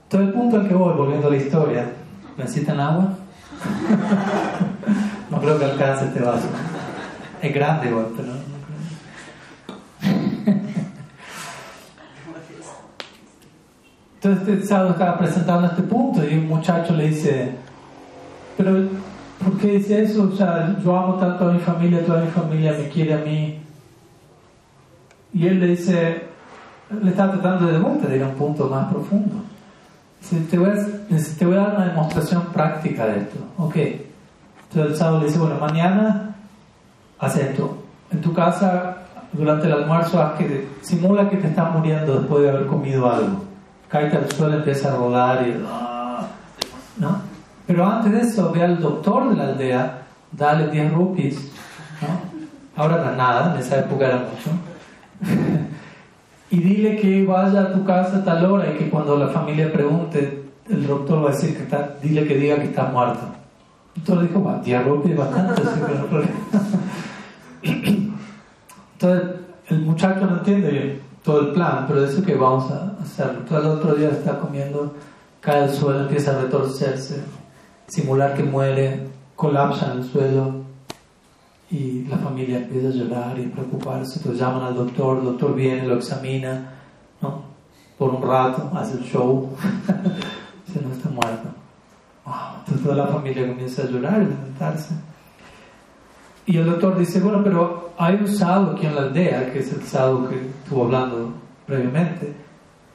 Todo 0.09 0.23
el 0.23 0.33
punto 0.33 0.57
al 0.57 0.69
que 0.69 0.75
voy, 0.75 0.95
volviendo 0.95 1.29
a 1.29 1.31
la 1.31 1.37
historia, 1.37 1.93
¿necesitan 2.37 2.81
agua? 2.81 3.15
no 5.31 5.41
creo 5.41 5.59
que 5.59 5.65
alcance 5.65 6.07
este 6.07 6.21
vaso. 6.21 6.49
Es 7.41 7.55
grande 7.55 7.89
igual, 7.89 8.07
pero 8.17 8.29
no 8.29 8.53
Entonces 14.23 14.49
este 14.49 14.67
sábado 14.69 14.91
estaba 14.91 15.19
presentando 15.19 15.67
este 15.67 15.83
punto 15.83 16.23
y 16.25 16.35
un 16.35 16.47
muchacho 16.47 16.95
le 16.95 17.09
dice, 17.09 17.57
pero 18.57 18.89
¿Por 19.45 19.59
qué 19.59 19.79
dice 19.79 20.03
eso? 20.03 20.31
O 20.33 20.37
sea, 20.37 20.77
yo 20.83 20.97
amo 20.97 21.15
tanto 21.15 21.49
a 21.49 21.53
mi 21.53 21.59
familia, 21.59 22.05
toda 22.05 22.25
mi 22.25 22.31
familia 22.31 22.73
me 22.73 22.89
quiere 22.89 23.15
a 23.15 23.19
mí. 23.19 23.59
Y 25.35 25.47
él 25.47 25.61
le 25.61 25.69
dice, 25.69 26.23
le 27.03 27.11
está 27.11 27.31
tratando 27.31 27.67
de 27.67 27.79
vuelta 27.79 28.07
de 28.07 28.17
ir 28.17 28.23
a 28.23 28.29
un 28.29 28.35
punto 28.35 28.69
más 28.69 28.93
profundo. 28.93 29.37
te, 30.51 30.59
voy 30.59 30.71
a, 30.71 30.75
te 31.39 31.47
voy 31.47 31.55
a 31.55 31.61
dar 31.61 31.77
una 31.77 31.87
demostración 31.87 32.45
práctica 32.53 33.07
de 33.07 33.21
esto. 33.21 33.39
Ok. 33.59 33.77
Entonces 33.77 34.93
el 34.93 34.97
sábado 34.97 35.21
le 35.21 35.27
dice, 35.27 35.39
bueno, 35.39 35.57
mañana 35.59 36.37
haz 37.19 37.37
esto. 37.37 37.79
En 38.11 38.21
tu 38.21 38.33
casa, 38.33 38.99
durante 39.33 39.67
el 39.67 39.73
almuerzo, 39.73 40.23
haz 40.23 40.35
que 40.35 40.69
simula 40.83 41.31
que 41.31 41.39
te 41.39 41.49
estás 41.49 41.75
muriendo 41.75 42.21
después 42.21 42.43
de 42.43 42.51
haber 42.51 42.67
comido 42.67 43.11
algo. 43.11 43.45
Cállate 43.89 44.19
al 44.19 44.31
suelo, 44.31 44.57
empieza 44.57 44.93
a 44.93 44.97
rodar 44.97 45.47
y... 45.47 45.65
Ah, 45.67 46.27
¿No? 46.99 47.32
Pero 47.67 47.87
antes 47.87 48.13
de 48.13 48.21
eso, 48.21 48.53
ve 48.53 48.63
al 48.63 48.81
doctor 48.81 49.31
de 49.31 49.37
la 49.37 49.45
aldea, 49.45 50.03
dale 50.33 50.69
10 50.69 50.93
rupees, 50.93 51.37
¿no? 52.01 52.33
Ahora 52.75 53.05
no 53.05 53.17
nada, 53.17 53.55
en 53.55 53.61
esa 53.61 53.81
época 53.81 54.07
era 54.07 54.17
mucho. 54.17 54.51
y 56.51 56.57
dile 56.59 56.97
que 56.97 57.25
vaya 57.25 57.63
a 57.63 57.73
tu 57.73 57.85
casa 57.85 58.19
a 58.19 58.25
tal 58.25 58.45
hora 58.47 58.73
y 58.73 58.79
que 58.79 58.91
cuando 58.91 59.17
la 59.17 59.29
familia 59.29 59.73
pregunte, 59.73 60.43
el 60.69 60.87
doctor 60.87 61.25
va 61.25 61.31
a 61.31 61.33
decir 61.33 61.57
que 61.57 61.63
está, 61.65 61.97
dile 62.03 62.27
que 62.27 62.37
diga 62.37 62.57
que 62.57 62.65
está 62.65 62.85
muerto. 62.85 63.21
Entonces 63.95 64.29
dijo, 64.29 64.61
10 64.65 64.85
rupees 64.85 65.17
bastante, 65.17 65.63
Entonces, 68.93 69.31
el 69.69 69.81
muchacho 69.81 70.27
no 70.27 70.39
entiende 70.39 71.01
todo 71.23 71.41
el 71.41 71.53
plan, 71.53 71.85
pero 71.87 72.03
dice 72.07 72.23
que 72.23 72.35
vamos 72.35 72.71
a 72.71 72.95
hacerlo. 73.03 73.41
Todo 73.49 73.59
el 73.61 73.67
otro 73.67 73.95
día 73.95 74.09
está 74.09 74.39
comiendo, 74.39 74.95
cae 75.41 75.65
al 75.65 75.71
suelo, 75.71 76.01
empieza 76.01 76.33
a 76.33 76.43
retorcerse 76.43 77.23
simular 77.93 78.35
que 78.35 78.43
muere, 78.43 79.07
colapsa 79.37 79.93
en 79.93 79.99
el 79.99 80.05
suelo 80.05 80.63
y 81.71 82.05
la 82.05 82.17
familia 82.17 82.59
empieza 82.59 82.89
a 82.89 82.91
llorar 82.91 83.39
y 83.39 83.45
a 83.45 83.53
preocuparse. 83.53 84.19
Entonces 84.19 84.41
llaman 84.41 84.63
al 84.63 84.75
doctor, 84.75 85.19
el 85.19 85.25
doctor 85.25 85.55
viene, 85.55 85.87
lo 85.87 85.97
examina, 85.97 86.73
¿no? 87.21 87.43
Por 87.99 88.15
un 88.15 88.23
rato, 88.23 88.71
hace 88.75 88.95
el 88.95 89.05
show, 89.05 89.55
se 90.73 90.81
no 90.81 90.91
está 90.91 91.11
muerto. 91.11 91.49
Entonces 92.61 92.83
toda 92.83 92.97
la 92.97 93.07
familia 93.09 93.47
comienza 93.47 93.83
a 93.83 93.87
llorar 93.87 94.23
y 94.23 94.25
a 94.25 94.29
lamentarse. 94.29 94.95
Y 96.47 96.57
el 96.57 96.67
doctor 96.67 96.99
dice, 96.99 97.21
bueno, 97.21 97.43
pero 97.45 97.91
hay 97.99 98.15
un 98.15 98.29
sadhu 98.29 98.73
aquí 98.73 98.87
en 98.87 98.95
la 98.95 99.03
aldea, 99.03 99.53
que 99.53 99.59
es 99.59 99.71
el 99.73 99.83
sadhu 99.83 100.29
que 100.29 100.37
estuvo 100.37 100.87
hablando 100.87 101.35
previamente, 101.67 102.33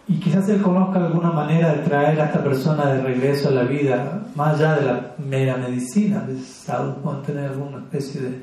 y 0.09 0.19
quizás 0.19 0.47
él 0.47 0.61
conozca 0.61 1.05
alguna 1.05 1.31
manera 1.31 1.73
de 1.73 1.83
traer 1.83 2.19
a 2.21 2.25
esta 2.25 2.41
persona 2.41 2.85
de 2.93 3.01
regreso 3.01 3.49
a 3.49 3.51
la 3.51 3.63
vida, 3.63 4.21
más 4.35 4.55
allá 4.55 4.75
de 4.75 4.85
la 4.85 5.15
mera 5.17 5.57
medicina. 5.57 6.25
Sadhu 6.41 7.01
pueden 7.01 7.21
tener 7.23 7.51
alguna 7.51 7.79
especie 7.79 8.21
de 8.21 8.41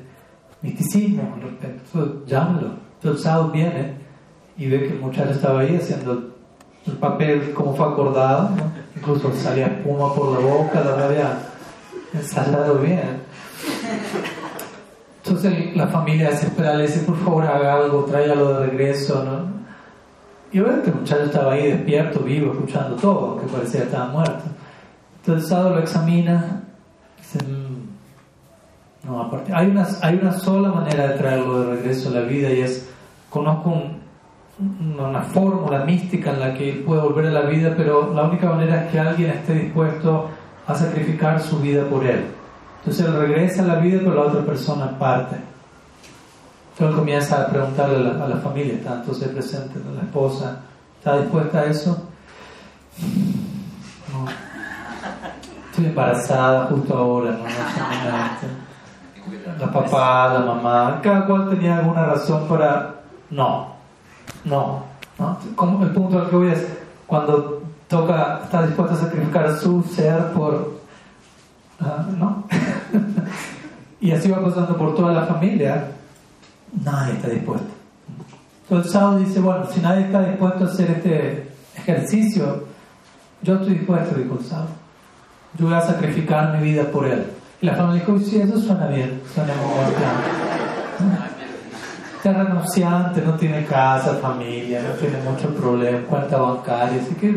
misticismo 0.61 1.31
con 1.31 1.41
respecto. 1.41 2.25
Llámalo. 2.27 2.69
Entonces, 2.95 3.23
Sadhu 3.23 3.51
viene 3.51 3.95
y 4.57 4.67
ve 4.67 4.79
que 4.81 4.93
el 4.93 4.99
muchacho 4.99 5.31
estaba 5.31 5.61
ahí 5.61 5.75
haciendo 5.75 6.35
el 6.85 6.93
papel 6.93 7.51
como 7.53 7.75
fue 7.75 7.87
acordado, 7.87 8.51
incluso 8.95 9.33
salía 9.33 9.65
espuma 9.65 10.13
por 10.13 10.33
la 10.33 10.47
boca, 10.47 10.81
la 10.81 11.05
había 11.05 11.39
ensayado 12.13 12.77
bien. 12.77 13.23
Entonces 15.23 15.75
la 15.75 15.87
familia 15.87 16.29
desesperada 16.29 16.77
le 16.77 16.83
dice, 16.83 16.99
por 16.99 17.17
favor 17.17 17.43
haga 17.43 17.73
algo, 17.73 18.05
tráigalo 18.05 18.59
de 18.59 18.67
regreso, 18.67 19.23
¿no? 19.23 19.54
Y 20.55 20.59
obviamente 20.61 20.89
el 20.89 20.95
muchacho 20.95 21.23
estaba 21.23 21.51
ahí 21.51 21.69
despierto, 21.69 22.21
vivo, 22.21 22.53
escuchando 22.53 22.95
todo, 22.95 23.41
que 23.41 23.45
parecía 23.45 23.81
que 23.81 23.87
estaba 23.87 24.07
muerto. 24.07 24.45
Entonces 25.17 25.43
el 25.43 25.49
sábado 25.49 25.69
lo 25.71 25.79
examina 25.81 26.61
dice, 27.17 27.39
mm, 27.45 29.05
no, 29.05 29.21
aparte, 29.21 29.53
hay 29.53 29.67
una, 29.67 29.85
hay 30.01 30.15
una 30.15 30.31
sola 30.31 30.69
manera 30.69 31.09
de 31.09 31.17
traerlo 31.17 31.59
de 31.59 31.75
regreso 31.75 32.07
a 32.07 32.13
la 32.13 32.21
vida 32.21 32.49
y 32.51 32.61
es, 32.61 32.89
conozco 33.29 33.81
una 34.97 35.23
fórmula 35.23 35.83
mística 35.83 36.31
en 36.31 36.39
la 36.39 36.53
que 36.53 36.69
él 36.69 36.83
puede 36.85 37.01
volver 37.01 37.25
a 37.25 37.31
la 37.31 37.41
vida, 37.41 37.73
pero 37.75 38.13
la 38.13 38.23
única 38.23 38.47
manera 38.47 38.85
es 38.85 38.91
que 38.93 38.99
alguien 39.01 39.31
esté 39.31 39.55
dispuesto 39.55 40.29
a 40.67 40.73
sacrificar 40.73 41.41
su 41.41 41.59
vida 41.59 41.83
por 41.83 42.05
él. 42.05 42.27
Entonces 42.79 43.05
él 43.05 43.13
regresa 43.13 43.61
a 43.61 43.65
la 43.65 43.75
vida, 43.79 43.99
pero 43.99 44.15
la 44.15 44.21
otra 44.21 44.45
persona 44.45 44.97
parte. 44.97 45.35
Entonces 46.75 46.99
comienza 46.99 47.41
a 47.41 47.47
preguntarle 47.47 48.09
a 48.09 48.27
la, 48.27 48.35
familia, 48.35 48.73
está 48.73 48.95
entonces 48.95 49.29
presente, 49.29 49.79
la 49.95 50.01
esposa, 50.01 50.57
¿está 50.97 51.19
dispuesta 51.19 51.59
a 51.59 51.65
eso? 51.67 52.09
No. 54.11 54.25
Estoy 55.69 55.85
embarazada 55.85 56.65
justo 56.65 56.97
ahora, 56.97 57.31
no, 57.31 57.45
La 59.57 59.71
papá, 59.71 60.33
la 60.33 60.39
mamá, 60.41 60.99
cada 61.01 61.25
cual 61.25 61.49
tenía 61.49 61.77
alguna 61.77 62.07
razón 62.07 62.45
para... 62.49 62.95
No, 63.29 63.75
no, 64.43 64.83
no. 65.17 65.39
Como 65.55 65.81
el 65.81 65.91
punto 65.91 66.19
al 66.19 66.29
que 66.29 66.35
voy 66.35 66.49
es, 66.49 66.67
cuando 67.07 67.63
toca, 67.87 68.41
está 68.43 68.63
dispuesto 68.63 68.95
a 68.95 68.97
sacrificar 68.97 69.57
su 69.57 69.81
ser 69.81 70.33
por, 70.33 70.81
ah, 71.79 72.05
¿no? 72.17 72.43
y 74.01 74.11
así 74.11 74.29
va 74.29 74.43
pasando 74.43 74.75
por 74.75 74.93
toda 74.93 75.13
la 75.13 75.25
familia, 75.25 75.91
nadie 76.83 77.13
está 77.13 77.29
dispuesto. 77.29 77.67
Entonces 78.63 78.91
Sao 78.91 79.17
dice, 79.19 79.39
bueno, 79.39 79.65
si 79.71 79.79
nadie 79.79 80.05
está 80.05 80.23
dispuesto 80.25 80.65
a 80.65 80.67
hacer 80.67 80.91
este 80.91 81.49
ejercicio, 81.77 82.63
yo 83.41 83.55
estoy 83.55 83.75
dispuesto, 83.75 84.15
dijo 84.15 84.39
Sao. 84.41 84.67
Yo 85.57 85.67
voy 85.67 85.75
a 85.75 85.81
sacrificar 85.81 86.57
mi 86.57 86.63
vida 86.63 86.83
por 86.91 87.05
él. 87.05 87.25
Y 87.61 87.65
la 87.67 87.75
familia 87.75 88.03
dijo, 88.05 88.19
sí, 88.19 88.41
eso 88.41 88.59
suena 88.59 88.87
bien, 88.87 89.21
suena 89.33 89.53
como 89.53 89.75
Está 92.17 92.43
renunciante, 92.43 93.21
no 93.21 93.35
tiene 93.35 93.65
casa, 93.65 94.15
familia, 94.15 94.81
no 94.81 94.95
tiene 94.95 95.21
mucho 95.21 95.49
problema, 95.53 95.99
cuenta 96.07 96.37
bancaria, 96.37 96.99
así 96.99 97.13
que 97.15 97.31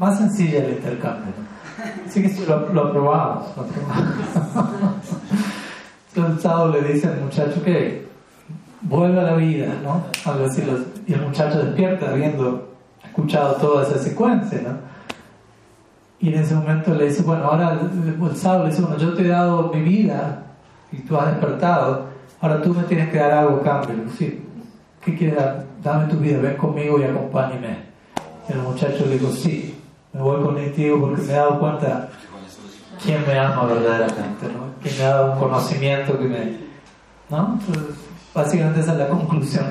más 0.00 0.18
sencilla 0.18 0.64
el 0.64 0.72
intercambio. 0.72 1.32
Así 2.06 2.22
que 2.22 2.46
lo, 2.46 2.72
lo 2.72 2.88
aprobamos, 2.88 3.56
lo 3.56 3.62
aprobamos. 3.62 5.06
Entonces 6.14 6.42
Sao 6.42 6.68
le 6.68 6.82
dice 6.82 7.06
al 7.06 7.20
muchacho 7.20 7.62
que 7.62 8.11
vuelve 8.82 9.20
a 9.20 9.24
la 9.24 9.34
vida, 9.34 9.68
¿no? 9.82 10.04
Algo 10.24 10.46
así, 10.46 10.62
y 11.06 11.12
el 11.12 11.22
muchacho 11.22 11.62
despierta 11.62 12.10
habiendo 12.10 12.72
escuchado 13.04 13.54
toda 13.56 13.82
esa 13.84 13.98
secuencia, 13.98 14.60
¿no? 14.62 14.92
Y 16.20 16.28
en 16.28 16.40
ese 16.40 16.54
momento 16.54 16.94
le 16.94 17.06
dice, 17.06 17.22
bueno, 17.22 17.44
ahora 17.44 17.80
el 17.80 18.36
sábado 18.36 18.64
le 18.64 18.70
dice, 18.70 18.82
bueno, 18.82 18.96
yo 18.96 19.12
te 19.14 19.22
he 19.22 19.28
dado 19.28 19.72
mi 19.74 19.82
vida 19.82 20.44
y 20.92 20.98
tú 20.98 21.16
has 21.16 21.32
despertado, 21.32 22.06
ahora 22.40 22.62
tú 22.62 22.72
me 22.72 22.84
tienes 22.84 23.10
que 23.10 23.18
dar 23.18 23.32
algo 23.32 23.60
cambio. 23.60 23.96
Sí, 24.16 24.40
¿qué 25.04 25.16
quieres 25.16 25.36
dar? 25.36 25.64
Dame 25.82 26.06
tu 26.06 26.18
vida, 26.18 26.38
ven 26.40 26.56
conmigo 26.56 27.00
y 27.00 27.04
acompáñame. 27.04 27.76
Y 28.48 28.52
el 28.52 28.58
muchacho 28.58 29.04
le 29.06 29.18
dijo, 29.18 29.32
sí, 29.32 29.76
me 30.12 30.20
voy 30.20 30.40
contigo 30.42 31.00
porque 31.00 31.22
me 31.22 31.32
he 31.32 31.36
dado 31.36 31.58
cuenta 31.58 32.08
quién 33.02 33.26
me 33.26 33.36
ama 33.36 33.64
verdaderamente, 33.64 34.46
¿no? 34.46 34.72
Quién 34.80 34.98
me 34.98 35.04
ha 35.04 35.08
dado 35.08 35.32
un 35.32 35.38
conocimiento 35.40 36.18
que 36.18 36.24
me... 36.24 36.56
¿no? 37.30 37.58
Entonces, 37.58 37.96
básicamente 38.34 38.80
esa 38.80 38.92
es 38.92 38.98
la 38.98 39.08
conclusión 39.08 39.66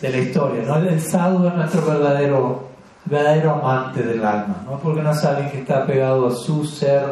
de, 0.00 0.08
la 0.10 0.18
historia, 0.18 0.62
¿no? 0.66 0.76
El 0.76 1.00
sadhu 1.00 1.48
es 1.48 1.54
nuestro 1.54 1.86
verdadero 1.86 2.74
verdadero 3.06 3.52
amante 3.52 4.02
del 4.02 4.24
alma, 4.24 4.62
¿no? 4.64 4.78
porque 4.78 5.02
no 5.02 5.10
es 5.10 5.24
alguien 5.24 5.50
que 5.50 5.60
está 5.60 5.86
pegado 5.86 6.26
a 6.26 6.30
su 6.34 6.64
ser, 6.64 7.04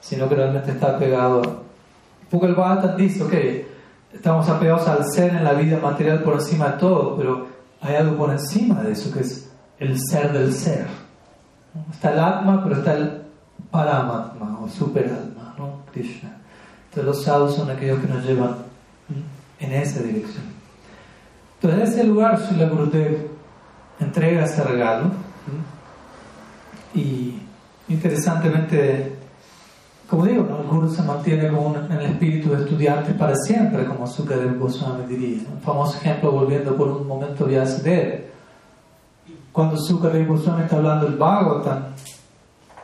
sino 0.00 0.28
que 0.28 0.34
realmente 0.34 0.70
está 0.70 0.98
pegado. 0.98 1.42
Porque 2.30 2.46
el 2.46 2.54
Bhagavatam 2.54 2.96
dice, 2.96 3.22
ok, 3.22 3.34
estamos 4.14 4.48
apegados 4.48 4.88
al 4.88 5.04
ser 5.04 5.34
en 5.34 5.44
la 5.44 5.52
vida 5.52 5.78
material 5.78 6.22
por 6.22 6.34
encima 6.34 6.70
de 6.70 6.78
todo, 6.78 7.16
pero 7.16 7.46
hay 7.82 7.96
algo 7.96 8.16
por 8.16 8.30
encima 8.30 8.82
de 8.82 8.92
eso 8.92 9.12
que 9.12 9.20
es 9.20 9.50
el 9.78 9.98
ser 10.00 10.32
del 10.32 10.52
ser. 10.52 10.86
Está 11.92 12.12
el 12.12 12.20
Atma, 12.20 12.62
pero 12.62 12.76
está 12.76 12.94
el 12.94 13.22
Paramatma 13.70 14.60
o 14.62 14.68
Superalma, 14.68 15.54
¿no? 15.58 15.82
Krishna. 15.92 16.38
Entonces 16.88 17.04
los 17.04 17.22
sadhus 17.24 17.56
son 17.56 17.70
aquellos 17.70 18.00
que 18.00 18.06
nos 18.06 18.24
llevan 18.24 18.56
en 19.58 19.72
esa 19.72 20.02
dirección. 20.02 20.44
Entonces, 21.54 21.80
en 21.80 21.92
ese 21.92 22.04
lugar, 22.04 22.38
Srila 22.38 22.68
Gurudev 22.68 23.28
entrega 23.98 24.44
ese 24.44 24.62
regalo 24.62 25.10
y 26.94 27.40
interesantemente, 27.88 29.16
como 30.08 30.24
digo, 30.24 30.46
el 30.60 30.66
guru 30.66 30.88
se 30.88 31.02
mantiene 31.02 31.48
como 31.48 31.76
en 31.76 31.92
el 31.92 32.06
espíritu 32.12 32.50
de 32.50 32.62
estudiante 32.62 33.12
para 33.12 33.34
siempre, 33.36 33.84
como 33.86 34.06
Sukadev 34.06 34.58
Goswami 34.58 35.04
diría. 35.06 35.42
Un 35.52 35.60
famoso 35.60 35.98
ejemplo, 35.98 36.32
volviendo 36.32 36.76
por 36.76 36.88
un 36.88 37.06
momento 37.06 37.44
a 37.44 37.48
Vyasadeva. 37.48 38.18
Cuando 39.52 39.76
Sukadev 39.76 40.26
Goswami 40.26 40.62
está 40.62 40.76
hablando 40.76 41.06
del 41.06 41.16
Bhagavatam, 41.16 41.84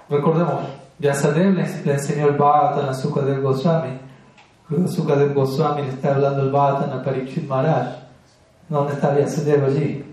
recordemos, 0.09 0.64
Vyasadeva 0.99 1.51
le, 1.51 1.93
enseñó 1.93 2.29
el 2.29 2.37
Bhagavatam 2.37 2.89
a 2.89 2.95
Sukadev 2.95 3.43
Goswami. 3.43 4.01
Sukadev 4.89 5.35
Goswami 5.35 5.83
le 5.83 5.89
está 5.89 6.14
hablando 6.14 6.43
el 6.43 6.51
Bhagavatam 6.51 6.99
a 6.99 7.03
Parikshit 7.03 7.49
Maharaj. 7.49 8.03
¿Dónde 8.68 8.95
está 8.95 9.11
Vyasadeva 9.11 9.66
allí? 9.66 10.05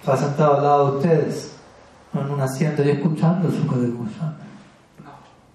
Está 0.00 0.16
sentado 0.16 0.56
al 0.56 0.62
lado 0.62 0.90
de 0.90 0.96
ustedes 0.98 1.56
en 2.14 2.30
un 2.30 2.40
asiento 2.40 2.82
y 2.84 2.90
escuchando 2.90 3.50
su 3.50 3.80
de 3.80 3.88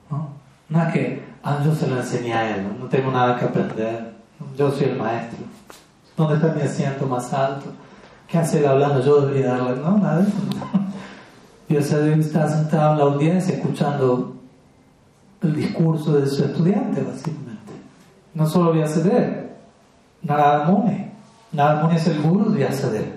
¿No? 0.09 0.29
no 0.69 0.83
es 0.83 0.93
que 0.93 1.23
ah, 1.43 1.59
yo 1.63 1.73
se 1.73 1.87
lo 1.87 1.97
enseñé 1.97 2.33
a 2.33 2.55
él, 2.55 2.67
no 2.79 2.85
tengo 2.87 3.11
nada 3.11 3.37
que 3.37 3.45
aprender, 3.45 4.13
yo 4.57 4.71
soy 4.71 4.89
el 4.89 4.97
maestro. 4.97 5.39
¿Dónde 6.17 6.35
está 6.35 6.53
mi 6.53 6.61
asiento 6.61 7.05
más 7.05 7.31
alto? 7.33 7.67
¿Qué 8.27 8.37
hace 8.37 8.59
él 8.59 8.67
hablando? 8.67 9.01
Yo 9.03 9.21
debería 9.21 9.53
darle, 9.53 9.81
no, 9.81 9.97
nada 9.97 10.17
de 10.17 10.27
eso. 10.27 10.37
El 11.69 11.77
está 12.19 12.49
sentado 12.49 12.93
en 12.93 12.97
la 12.97 13.03
audiencia 13.05 13.55
escuchando 13.55 14.40
el 15.41 15.55
discurso 15.55 16.19
de 16.19 16.27
su 16.27 16.43
estudiante, 16.43 17.01
básicamente. 17.01 17.73
No 18.33 18.45
solo 18.45 18.71
Vyasadeva, 18.71 19.43
Narada 20.21 20.65
Muni. 20.65 21.07
Narada 21.51 21.83
Muni 21.83 21.95
es 21.95 22.07
el 22.07 22.21
guru 22.21 22.51
de 22.51 22.57
Vyasadeva. 22.57 23.07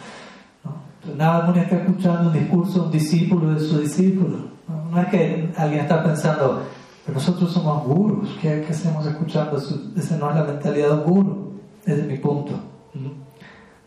Nada 1.16 1.46
Muni 1.46 1.60
está 1.60 1.76
escuchando 1.76 2.30
un 2.30 2.32
discurso, 2.32 2.84
un 2.84 2.90
discípulo 2.90 3.54
de 3.54 3.60
su 3.60 3.80
discípulo. 3.80 4.50
No, 4.90 5.00
es 5.00 5.08
que 5.08 5.52
alguien 5.56 5.80
está 5.80 6.02
pensando, 6.02 6.62
pero 7.04 7.14
nosotros 7.14 7.52
somos 7.52 7.84
gurus, 7.84 8.36
¿qué, 8.40 8.66
hacemos 8.68 9.06
escuchando? 9.06 9.56
Esa 9.56 10.16
no 10.16 10.30
es 10.30 10.36
la 10.36 10.44
mentalidad 10.44 10.88
de 10.88 10.94
un 10.94 11.04
guru, 11.04 11.52
desde 11.84 12.02
mi 12.04 12.18
punto. 12.18 12.52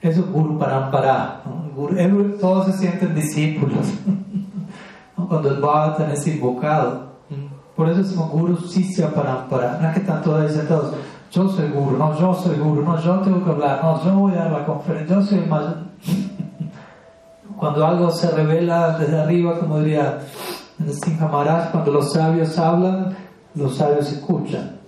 Eso 0.02 0.20
es 0.20 0.32
guru 0.32 0.58
para 0.58 0.86
amparar. 0.86 1.44
todos 2.40 2.66
se 2.68 2.74
sienten 2.80 3.16
discípulos. 3.16 3.88
Cuando 5.16 5.50
el 5.50 5.62
Bhagavatam 5.62 6.12
es 6.12 6.28
invocado. 6.28 7.13
Por 7.76 7.90
eso 7.90 8.04
somos 8.04 8.30
gurus 8.32 8.72
sisya 8.72 9.14
para 9.14 9.34
amparar. 9.34 9.82
No 9.82 9.88
es 9.88 9.94
que 9.96 10.00
están 10.02 10.22
todos 10.22 10.52
sentados, 10.52 10.94
yo 11.32 11.50
soy 11.50 11.70
guru, 11.70 11.98
no, 11.98 12.20
yo 12.20 12.34
soy 12.34 12.58
guru, 12.58 12.84
no, 12.84 13.00
yo 13.02 13.20
tengo 13.22 13.44
que 13.44 13.50
hablar, 13.50 13.84
no, 13.84 14.04
yo 14.04 14.14
voy 14.14 14.34
a 14.34 14.44
dar 14.44 14.52
la 14.52 14.66
conferencia, 14.66 15.16
yo 15.16 15.22
soy 15.24 15.40
el 15.40 15.48
mayor 15.48 15.78
cuando 17.58 17.86
algo 17.86 18.12
se 18.12 18.30
revela 18.30 18.98
desde 19.00 19.20
arriba, 19.20 19.58
como 19.60 19.80
diría 19.80 20.20
el 20.80 20.94
Singha 20.94 21.28
Maharaj, 21.28 21.72
cuando 21.72 21.92
los 21.92 22.12
sabios 22.12 22.58
hablan, 22.60 23.16
los 23.56 23.78
sabios 23.78 24.12
escuchan. 24.12 24.80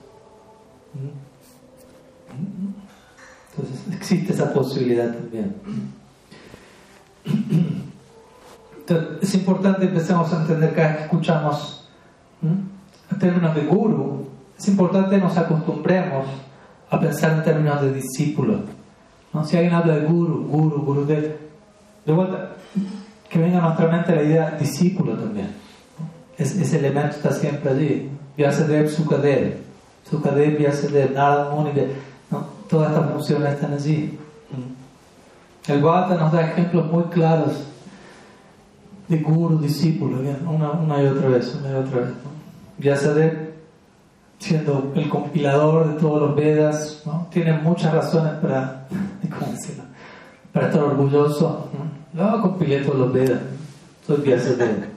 Entonces 3.51 3.93
existe 3.93 4.33
esa 4.33 4.51
posibilidad 4.51 5.13
también. 5.13 5.55
Entonces, 8.79 9.07
es 9.21 9.35
importante 9.35 9.85
empecemos 9.85 10.31
a 10.33 10.41
entender 10.41 10.75
que 10.75 10.81
escuchamos 11.03 11.89
en 13.11 13.19
términos 13.19 13.55
de 13.55 13.61
guru, 13.61 14.27
es 14.57 14.67
importante 14.67 15.15
que 15.15 15.21
nos 15.21 15.37
acostumbremos 15.37 16.25
a 16.89 16.99
pensar 16.99 17.33
en 17.33 17.43
términos 17.43 17.81
de 17.81 17.93
discípulo. 17.93 18.59
¿no? 19.33 19.43
Si 19.43 19.57
alguien 19.57 19.73
habla 19.73 19.95
de 19.95 20.05
guru, 20.05 20.47
guru, 20.47 20.81
guru, 20.81 21.05
de, 21.05 21.37
vuelta, 22.05 22.51
que 23.29 23.39
venga 23.39 23.59
a 23.59 23.61
nuestra 23.61 23.87
mente 23.87 24.15
la 24.15 24.23
idea 24.23 24.51
discípulo 24.51 25.13
también. 25.13 25.49
ese 26.37 26.79
elemento 26.79 27.17
está 27.17 27.31
siempre 27.31 27.71
allí. 27.71 28.09
Vyasadeva, 28.37 28.89
Sukadev, 28.89 29.57
Sukadev, 30.09 30.57
Vyasadeva, 30.57 31.11
Narada 31.13 31.51
Muni, 31.51 31.71
¿no? 32.31 32.45
todas 32.69 32.91
estas 32.91 33.11
funciones 33.11 33.53
están 33.53 33.73
allí. 33.73 34.17
El 35.67 35.81
Bhagavata 35.81 36.15
nos 36.15 36.31
da 36.31 36.41
ejemplos 36.47 36.91
muy 36.91 37.03
claros 37.05 37.65
de 39.07 39.17
guru, 39.17 39.57
discípulo, 39.57 40.19
una, 40.47 40.71
una, 40.71 41.03
y 41.03 41.07
otra 41.07 41.29
vez, 41.29 41.55
una 41.55 41.71
y 41.71 41.73
otra 41.73 41.99
vez. 42.01 42.09
¿no? 42.09 42.34
Siendo 44.39 44.91
el 44.95 45.09
compilador 45.09 45.93
de 45.93 45.99
todos 45.99 46.21
los 46.21 46.35
Vedas, 46.35 47.01
¿no? 47.05 47.27
tiene 47.31 47.53
muchas 47.53 47.93
razones 47.93 48.33
para, 48.41 48.87
para 50.53 50.67
estar 50.67 50.83
orgulloso. 50.83 51.69
No, 52.13 52.41
compilé 52.41 52.81
todos 52.81 52.99
los 52.99 53.13
Vedas, 53.13 53.39
soy 54.05 54.21
Vyasadeva. 54.21 54.87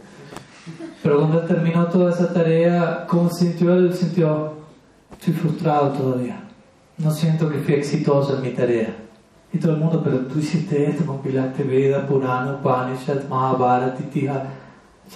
Pero 1.03 1.19
cuando 1.19 1.41
terminó 1.43 1.87
toda 1.87 2.11
esa 2.11 2.33
tarea, 2.33 3.07
¿cómo 3.09 3.31
sintió 3.31 3.73
él? 3.73 3.95
Sintió, 3.95 4.55
estoy 5.13 5.35
frustrado 5.35 5.91
todavía. 5.91 6.41
No 6.99 7.11
siento 7.11 7.49
que 7.49 7.59
fui 7.59 7.75
exitoso 7.75 8.37
en 8.37 8.43
mi 8.43 8.51
tarea. 8.51 8.95
Y 9.53 9.59
todo 9.59 9.73
el 9.73 9.79
mundo, 9.79 10.03
pero 10.05 10.19
tú 10.27 10.41
hiciste 10.41 10.91
esto, 10.91 11.07
compilaste 11.07 11.63
Veda, 11.63 12.07
Purana, 12.07 12.59
Upanishad, 12.61 13.25
Mahabharata, 13.29 14.03
Itiha. 14.03 14.45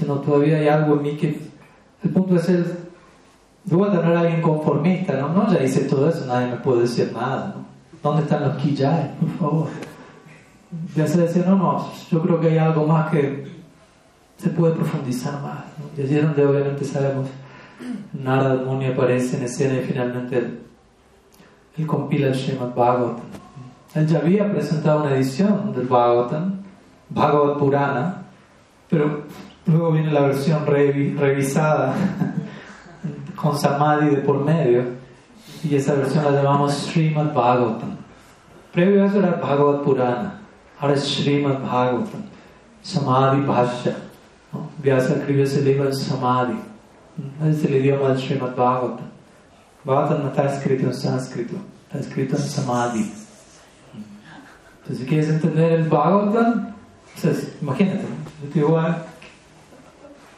no, 0.07 0.15
todavía 0.21 0.59
hay 0.59 0.69
algo 0.69 0.95
en 0.95 1.03
mí 1.03 1.17
que... 1.17 1.52
El 2.03 2.11
punto 2.11 2.37
es 2.37 2.49
el... 2.49 2.65
De 3.65 3.77
vuelta 3.77 4.03
no 4.03 4.11
era 4.11 4.21
alguien 4.21 4.43
conformista, 4.43 5.15
¿no? 5.15 5.29
No, 5.29 5.53
ya 5.53 5.63
hice 5.63 5.83
todo 5.83 6.09
eso, 6.09 6.27
nadie 6.27 6.49
me 6.49 6.57
puede 6.57 6.83
decir 6.83 7.13
nada, 7.13 7.55
¿no? 7.55 7.65
¿Dónde 8.03 8.23
están 8.23 8.43
los 8.43 8.57
Kijay, 8.57 9.15
por 9.21 9.31
favor? 9.39 9.69
ya 10.97 11.07
se 11.07 11.21
decía, 11.21 11.45
no, 11.47 11.57
no, 11.57 11.91
yo 12.11 12.23
creo 12.23 12.41
que 12.41 12.49
hay 12.49 12.59
algo 12.59 12.87
más 12.87 13.11
que 13.11 13.47
se 14.39 14.51
puede 14.51 14.75
profundizar 14.75 15.41
más. 15.43 15.65
Y 15.97 16.03
allí 16.03 16.17
es 16.17 16.23
donde 16.23 16.45
obviamente 16.45 16.85
sabemos, 16.85 17.29
Narada 18.13 18.65
Muni 18.65 18.87
aparece 18.87 19.37
en 19.37 19.45
escena 19.45 19.75
y 19.75 19.85
finalmente 19.85 20.39
él, 21.77 21.87
compila 21.87 22.29
el 22.29 22.35
Srimad 22.35 22.75
Bhagavatam. 22.75 23.25
Él 23.95 24.07
ya 24.07 24.19
había 24.19 24.51
presentado 24.51 25.03
una 25.03 25.15
edición 25.15 25.73
del 25.75 25.87
Bhagavatam 25.87 26.61
Bhagavad 27.11 27.59
Purana, 27.59 28.23
pero 28.89 29.25
luego 29.67 29.93
viene 29.93 30.13
la 30.13 30.23
versión 30.23 30.67
revisada 30.67 31.95
con 33.37 33.59
Samadhi 33.59 34.11
de 34.11 34.17
por 34.19 34.45
medio, 34.45 34.85
y 35.65 35.75
esa 35.75 35.95
versión 35.95 36.25
la 36.25 36.43
llamamos 36.43 36.73
Srimad 36.75 37.33
Bhagavatam. 37.33 37.97
Previo 38.73 39.03
a 39.03 39.07
eso 39.07 39.19
era 39.19 39.33
Bhagavad 39.33 39.83
Purana, 39.83 40.41
ahora 40.81 40.95
es 40.95 41.05
Srimad 41.05 41.61
Bhagavatam, 41.61 42.23
Samadhi 42.83 43.43
Bhashya. 43.43 43.97
¿no? 44.53 44.69
Vyasa 44.83 45.15
escribió 45.15 45.45
ese 45.45 45.63
libro 45.63 45.87
en 45.87 45.95
Samadhi, 45.95 46.59
es 47.45 47.65
el 47.65 47.77
idioma 47.77 48.09
del 48.09 48.19
Srimad 48.19 48.57
Bhagavatam. 48.57 49.07
Bhagavatam 49.85 50.23
no 50.23 50.29
está 50.29 50.45
escrito 50.53 50.87
en 50.87 50.95
sánscrito, 50.95 51.57
está 51.87 51.99
escrito 51.99 52.37
en 52.37 52.43
Samadhi. 52.43 53.13
Entonces, 54.83 54.99
si 54.99 55.07
quieres 55.07 55.29
entender 55.29 55.73
el 55.73 55.89
Bhagavatam, 55.89 56.75
entonces, 57.15 57.55
imagínate, 57.61 58.05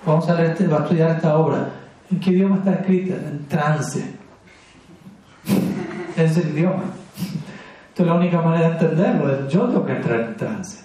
vamos 0.07 0.29
a, 0.29 0.35
leer 0.35 0.51
este, 0.51 0.73
a 0.73 0.79
estudiar 0.79 1.11
esta 1.11 1.37
obra. 1.37 1.69
¿En 2.11 2.21
qué 2.21 2.31
idioma 2.31 2.57
está 2.57 2.73
escrita? 2.73 3.15
En 3.15 3.47
trance. 3.47 4.15
es 6.17 6.37
el 6.37 6.49
idioma. 6.51 6.85
Entonces, 7.89 8.07
la 8.07 8.15
única 8.15 8.41
manera 8.43 8.71
de 8.71 8.75
entenderlo 8.75 9.33
es 9.33 9.53
yo 9.53 9.67
tengo 9.67 9.87
que 9.87 9.97
entrar 9.97 10.21
en 10.21 10.37
trance. 10.37 10.85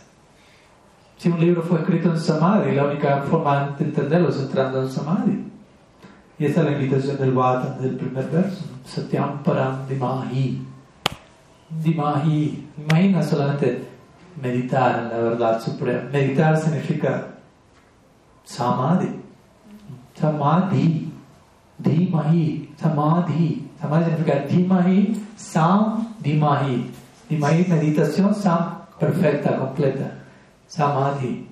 Si 1.18 1.28
un 1.30 1.40
libro 1.40 1.62
fue 1.64 1.80
escrito 1.80 2.12
en 2.12 2.20
Samadhi, 2.20 2.76
la 2.76 2.86
única 2.86 3.24
forma 3.24 3.76
de 3.78 3.86
entenderlo 3.86 4.30
es 4.30 4.40
entrando 4.40 4.82
en 4.82 4.90
Samadhi. 4.90 5.46
Y 6.38 6.46
esta 6.46 6.62
es 6.62 6.68
la 6.68 6.72
invitación 6.72 7.18
del 7.18 7.32
Bhagavatam 7.32 7.82
del 7.82 7.96
primer 7.98 8.26
verso. 8.30 8.64
Satyam 8.86 9.44
Param 9.44 9.86
Dimahi. 9.88 10.62
Dimahi. 11.84 12.68
Imagina 12.78 13.22
solamente 13.22 13.84
meditar 14.42 15.00
en 15.00 15.10
la 15.10 15.30
verdad 15.30 15.62
suprema. 15.62 16.04
Meditar 16.10 16.56
significa 16.58 17.28
samadhi. 18.50 19.10
Samadhi. 20.16 21.12
Dimahi. 21.78 22.70
Samadhi. 22.76 23.70
Samadhi 23.80 24.04
significa 24.06 24.36
Dimahi. 24.50 24.98
Sam 25.38 26.16
Dimahi. 26.22 26.90
Dimahi, 27.30 27.66
meditación, 27.70 28.34
Sam, 28.34 28.82
perfecta, 29.00 29.56
completa. 29.58 30.12
Samadhi. 30.68 31.48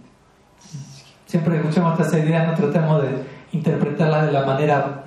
Siempre 1.25 1.57
escuchamos 1.57 1.99
estas 1.99 2.13
ideas, 2.13 2.47
no 2.47 2.53
tratemos 2.55 3.01
de 3.03 3.09
interpretarlas 3.51 4.25
de 4.25 4.31
la 4.31 4.45
manera 4.45 5.03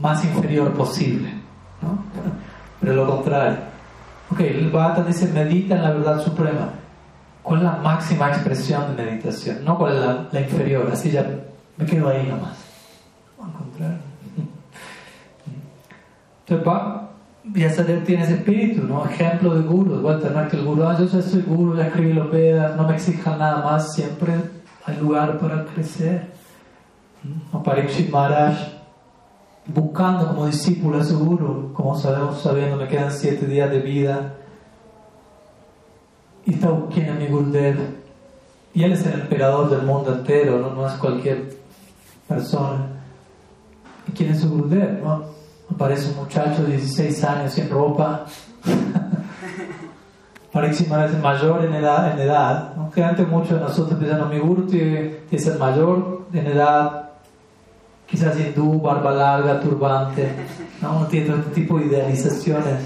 más 0.00 0.24
inferior 0.24 0.72
posible. 0.72 1.34
¿no? 1.82 1.98
Pero 2.80 2.94
lo 2.94 3.06
contrario. 3.06 3.58
Ok, 4.30 4.40
el 4.40 4.70
Bhagavatam 4.70 5.06
dice 5.06 5.28
medita 5.28 5.76
en 5.76 5.82
la 5.82 5.90
verdad 5.90 6.20
suprema. 6.20 6.70
¿Cuál 7.46 7.60
es 7.60 7.64
la 7.64 7.76
máxima 7.76 8.30
expresión 8.30 8.96
de 8.96 9.04
meditación? 9.04 9.64
No 9.64 9.78
cuál 9.78 9.94
es 9.94 10.32
la, 10.32 10.40
inferior, 10.40 10.90
así 10.92 11.12
ya 11.12 11.24
me 11.76 11.86
quedo 11.86 12.08
ahí 12.08 12.26
nomás. 12.26 12.56
Al 13.40 13.52
contrario. 13.52 13.98
Entonces, 16.48 17.86
ya 17.86 18.04
tiene 18.04 18.24
ese 18.24 18.34
espíritu, 18.34 18.82
¿no? 18.82 19.04
Ejemplo 19.04 19.54
de 19.54 19.62
guru, 19.62 20.00
vuelta, 20.00 20.30
no 20.30 20.48
que 20.48 20.56
el 20.56 20.64
guru, 20.64 20.88
ah, 20.88 20.96
yo 20.98 21.06
ya 21.06 21.22
soy 21.22 21.42
guru, 21.42 21.76
ya 21.76 21.86
escribí 21.86 22.14
los 22.14 22.32
Vedas, 22.32 22.74
no 22.74 22.88
me 22.88 22.94
exijan 22.96 23.38
nada 23.38 23.62
más, 23.62 23.94
siempre 23.94 24.34
hay 24.84 24.96
lugar 24.96 25.38
para 25.38 25.64
crecer. 25.66 26.32
¿no? 27.52 27.62
Parikshit 27.62 28.10
Maharaj 28.10 28.56
buscando 29.66 30.26
como 30.26 30.46
discípulo 30.46 30.98
a 30.98 31.04
su 31.04 31.16
guru, 31.16 31.72
como 31.72 31.96
sabemos, 31.96 32.42
sabiendo 32.42 32.76
me 32.76 32.88
quedan 32.88 33.12
siete 33.12 33.46
días 33.46 33.70
de 33.70 33.78
vida. 33.78 34.34
Y 36.46 36.52
mi 36.52 37.26
Gurudev. 37.26 37.76
Y 38.72 38.84
él 38.84 38.92
es 38.92 39.04
el 39.04 39.20
emperador 39.20 39.68
del 39.68 39.82
mundo 39.82 40.12
entero, 40.14 40.58
no, 40.58 40.86
es 40.86 40.94
cualquier 40.94 41.56
persona. 42.28 42.86
¿Y 44.06 44.12
quién 44.12 44.30
es 44.30 44.40
su 44.40 44.48
Gurudev? 44.50 45.02
¿no? 45.02 45.24
Aparece 45.74 46.10
un 46.10 46.16
muchacho 46.16 46.62
de 46.62 46.76
16 46.76 47.24
años 47.24 47.52
sin 47.52 47.68
ropa. 47.68 48.24
Parece 50.52 50.84
es 50.84 51.20
mayor 51.20 51.64
en 51.66 51.74
edad, 51.74 52.74
¿no? 52.76 52.90
que 52.90 53.04
antes 53.04 53.28
muchos 53.28 53.50
de 53.50 53.60
nosotros 53.60 53.98
piensan, 53.98 54.30
mi 54.30 54.38
guru 54.38 54.66
tiene 54.66 55.18
que 55.28 55.38
ser 55.38 55.58
mayor 55.58 56.22
en 56.32 56.46
edad, 56.46 57.10
quizás 58.06 58.40
hindú, 58.40 58.80
barba 58.80 59.10
larga, 59.12 59.60
turbante, 59.60 60.30
¿no? 60.80 60.96
Uno 60.96 61.06
tiene 61.08 61.26
todo 61.26 61.52
tipo 61.52 61.78
de 61.78 61.86
idealizaciones 61.86 62.78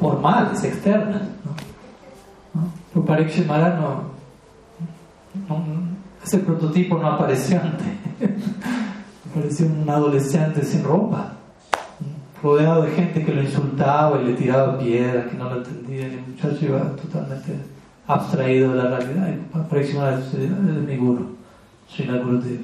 formales, 0.00 0.64
externas. 0.64 1.22
¿No? 2.94 3.02
Pero 3.02 3.04
Parikshit 3.04 3.46
Maharaj 3.46 3.78
no, 3.80 4.18
ese 6.24 6.38
prototipo 6.38 6.98
no 6.98 7.08
apareció 7.08 7.60
antes. 7.60 7.86
apareció 9.30 9.66
un 9.66 9.88
adolescente 9.88 10.62
sin 10.62 10.82
ropa, 10.84 11.32
rodeado 12.42 12.82
de 12.82 12.90
gente 12.92 13.24
que 13.24 13.34
lo 13.34 13.42
insultaba 13.42 14.20
y 14.20 14.26
le 14.26 14.34
tiraba 14.34 14.78
piedras, 14.78 15.26
que 15.26 15.36
no 15.36 15.50
lo 15.50 15.56
entendía, 15.58 16.08
y 16.08 16.14
el 16.14 16.26
muchacho 16.26 16.58
iba 16.64 16.80
totalmente 16.96 17.56
abstraído 18.06 18.74
de 18.74 18.82
la 18.82 18.98
realidad. 18.98 19.28
Y 19.28 19.58
Parikshit 19.68 19.96
Maharaj 19.96 20.20
es 20.20 20.86
mi 20.86 20.96
guru, 20.96 21.36
Srila 21.88 22.18
Gurudev 22.18 22.60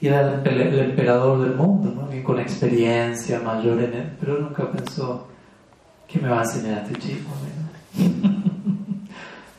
y 0.00 0.06
era 0.06 0.42
el, 0.42 0.78
emperador 0.78 1.42
del 1.42 1.54
mundo, 1.54 1.92
¿no? 1.94 2.22
con 2.22 2.40
experiencia 2.40 3.38
mayor 3.40 3.78
en 3.82 3.92
él, 3.92 4.10
pero 4.18 4.38
nunca 4.38 4.70
pensó 4.70 5.26
que 6.08 6.18
me 6.18 6.28
va 6.28 6.40
a 6.40 6.44
enseñar 6.44 6.78
a 6.78 6.82
este 6.84 6.98
chico. 6.98 7.30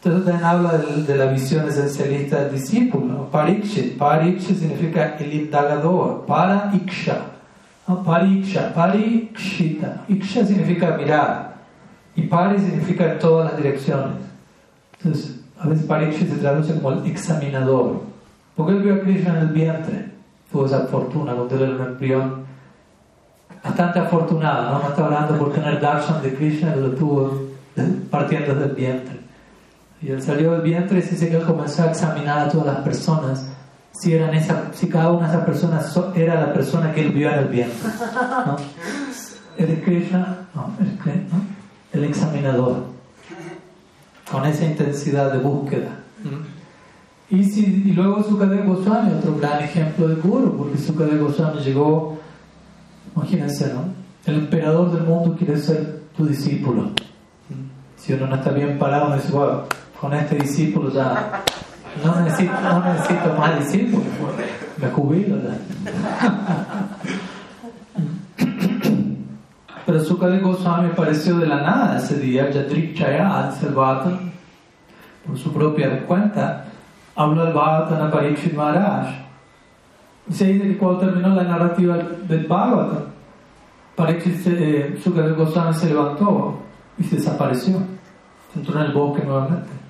Entonces 0.03 0.25
también 0.25 0.43
habla 0.43 0.77
de, 0.79 1.15
la 1.15 1.25
visión 1.25 1.67
esencialista 1.67 2.43
del 2.43 2.53
discípulo, 2.53 3.29
parikshit. 3.31 3.97
Parikshit 3.97 4.57
significa 4.57 5.15
el 5.19 5.33
indagador, 5.33 6.25
para 6.25 6.71
iksha. 6.73 7.19
¿no? 7.87 8.03
Pariksha, 8.03 8.73
parikshita. 8.73 10.05
Iksha 10.07 10.45
significa 10.45 10.97
mirar 10.97 11.51
y 12.15 12.23
pari 12.23 12.59
significa 12.59 13.13
en 13.13 13.19
todas 13.19 13.51
las 13.51 13.57
direcciones. 13.57 14.17
Entonces, 14.97 15.39
a 15.59 15.67
veces 15.67 15.85
parikshit 15.85 16.29
se 16.29 16.37
traduce 16.37 16.73
como 16.73 16.93
el 16.93 17.05
examinador. 17.05 18.01
Porque 18.55 18.73
él 18.73 18.81
vio 18.81 18.95
a 18.95 18.99
Krishna 19.01 19.37
en 19.37 19.37
el 19.37 19.47
vientre 19.49 20.11
tuvo 20.51 20.65
esa 20.65 20.81
fortuna 20.87 21.33
cuando 21.33 21.55
era 21.55 21.75
un 21.75 21.81
embrión 21.81 22.43
bastante 23.63 23.99
afortunada, 23.99 24.71
¿no? 24.71 24.79
no 24.79 24.89
está 24.89 25.05
hablando 25.05 25.37
por 25.37 25.53
tener 25.53 25.79
darshan 25.79 26.21
de 26.21 26.33
Krishna, 26.33 26.75
lo 26.75 26.91
tuvo 26.91 27.51
partiendo 28.09 28.55
del 28.55 28.71
vientre. 28.71 29.20
Y 30.01 30.09
él 30.09 30.21
salió 30.21 30.53
del 30.53 30.61
vientre 30.61 30.99
y 30.99 31.01
dice 31.01 31.29
que 31.29 31.37
él 31.37 31.43
comenzó 31.43 31.83
a 31.83 31.87
examinar 31.87 32.39
a 32.39 32.49
todas 32.49 32.67
las 32.67 32.77
personas 32.77 33.47
si, 33.91 34.13
eran 34.13 34.33
esa, 34.33 34.71
si 34.73 34.87
cada 34.87 35.11
una 35.11 35.27
de 35.27 35.33
esas 35.33 35.45
personas 35.45 35.99
era 36.15 36.35
la 36.35 36.53
persona 36.53 36.91
que 36.93 37.01
él 37.01 37.11
vio 37.11 37.29
en 37.29 37.39
el 37.39 37.47
vientre. 37.47 37.89
¿no? 38.45 38.55
¿El 39.57 39.81
Krishna? 39.81 40.47
No, 40.55 40.71
el, 40.79 40.87
¿no? 41.29 41.41
el 41.93 42.03
examinador. 42.05 42.85
Con 44.31 44.45
esa 44.45 44.65
intensidad 44.65 45.31
de 45.31 45.39
búsqueda. 45.39 45.89
Y, 47.29 47.43
si, 47.43 47.65
y 47.65 47.93
luego 47.93 48.23
Sukadeva 48.23 48.65
Goswami, 48.65 49.13
otro 49.13 49.37
gran 49.37 49.61
ejemplo 49.61 50.07
de 50.07 50.15
Guru, 50.15 50.57
porque 50.57 50.77
Sukadeva 50.77 51.27
Goswami 51.27 51.61
llegó, 51.61 52.19
imagínense, 53.15 53.73
¿no? 53.73 53.85
El 54.25 54.35
emperador 54.35 54.91
del 54.91 55.03
mundo 55.03 55.35
quiere 55.35 55.57
ser 55.57 56.01
tu 56.15 56.25
discípulo. 56.25 56.91
Si 57.97 58.13
uno 58.13 58.27
no 58.27 58.35
está 58.35 58.51
bien 58.51 58.79
parado, 58.79 59.15
dice, 59.15 59.31
wow, 59.31 59.63
con 60.01 60.13
este 60.15 60.35
discípulo 60.35 60.89
ya 60.89 61.43
no 62.03 62.21
necesito, 62.21 62.59
no 62.59 62.83
necesito 62.83 63.35
más 63.37 63.59
discípulos, 63.59 64.07
me 64.77 64.87
jubilo 64.89 65.37
Pero 69.85 70.03
Sukadeva 70.03 70.47
Goswami 70.47 70.89
apareció 70.89 71.37
de 71.37 71.45
la 71.45 71.61
nada 71.61 71.97
ese 71.99 72.17
día, 72.17 72.49
Yadrik 72.49 72.97
Chaya, 72.97 73.51
el 73.61 73.73
por 73.73 75.37
su 75.37 75.53
propia 75.53 76.03
cuenta 76.07 76.65
habló 77.15 77.45
el 77.45 77.53
Bhagavatam 77.53 78.07
a 78.07 78.11
Parikshit 78.11 78.53
Maharaj. 78.53 79.07
Y 80.27 80.33
se 80.33 80.45
dice 80.47 80.67
que 80.67 80.77
cuando 80.77 80.99
terminó 80.99 81.35
la 81.35 81.43
narrativa 81.43 81.97
del 81.97 82.47
Bhagavatam, 82.47 83.03
Parikshit 83.95 84.47
eh, 84.47 84.99
Sukadeva 85.03 85.35
Goswami 85.35 85.73
se 85.75 85.89
levantó 85.89 86.59
y 86.97 87.03
se 87.03 87.17
desapareció. 87.17 87.77
Se 88.53 88.59
entró 88.59 88.79
en 88.79 88.87
el 88.87 88.93
bosque 88.93 89.23
nuevamente. 89.23 89.80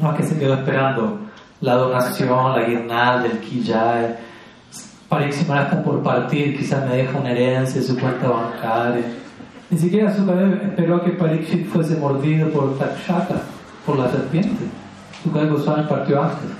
No 0.00 0.14
que 0.16 0.22
se 0.22 0.38
quedó 0.38 0.54
esperando 0.54 1.18
la 1.60 1.74
donación, 1.74 2.52
la 2.52 2.64
guirnalda, 2.64 3.26
el 3.26 3.38
quillay. 3.40 4.16
Parikshit 5.08 5.48
Maharaj 5.48 5.68
está 5.68 5.82
por 5.82 6.02
partir, 6.02 6.56
quizás 6.56 6.86
me 6.86 6.96
deja 6.96 7.18
una 7.18 7.30
herencia, 7.30 7.82
su 7.82 7.98
cuenta 7.98 8.28
bancaria. 8.28 9.04
Ni 9.70 9.78
siquiera 9.78 10.14
Sukadeva 10.14 10.62
esperó 10.62 11.02
que 11.02 11.10
Parikshit 11.10 11.66
fuese 11.68 11.96
mordido 11.96 12.48
por 12.50 12.78
Takshaka, 12.78 13.36
por 13.86 13.98
la 13.98 14.10
serpiente. 14.10 14.64
Sukadeva 15.22 15.52
Goswami 15.52 15.84
partió 15.88 16.22
antes. 16.22 16.50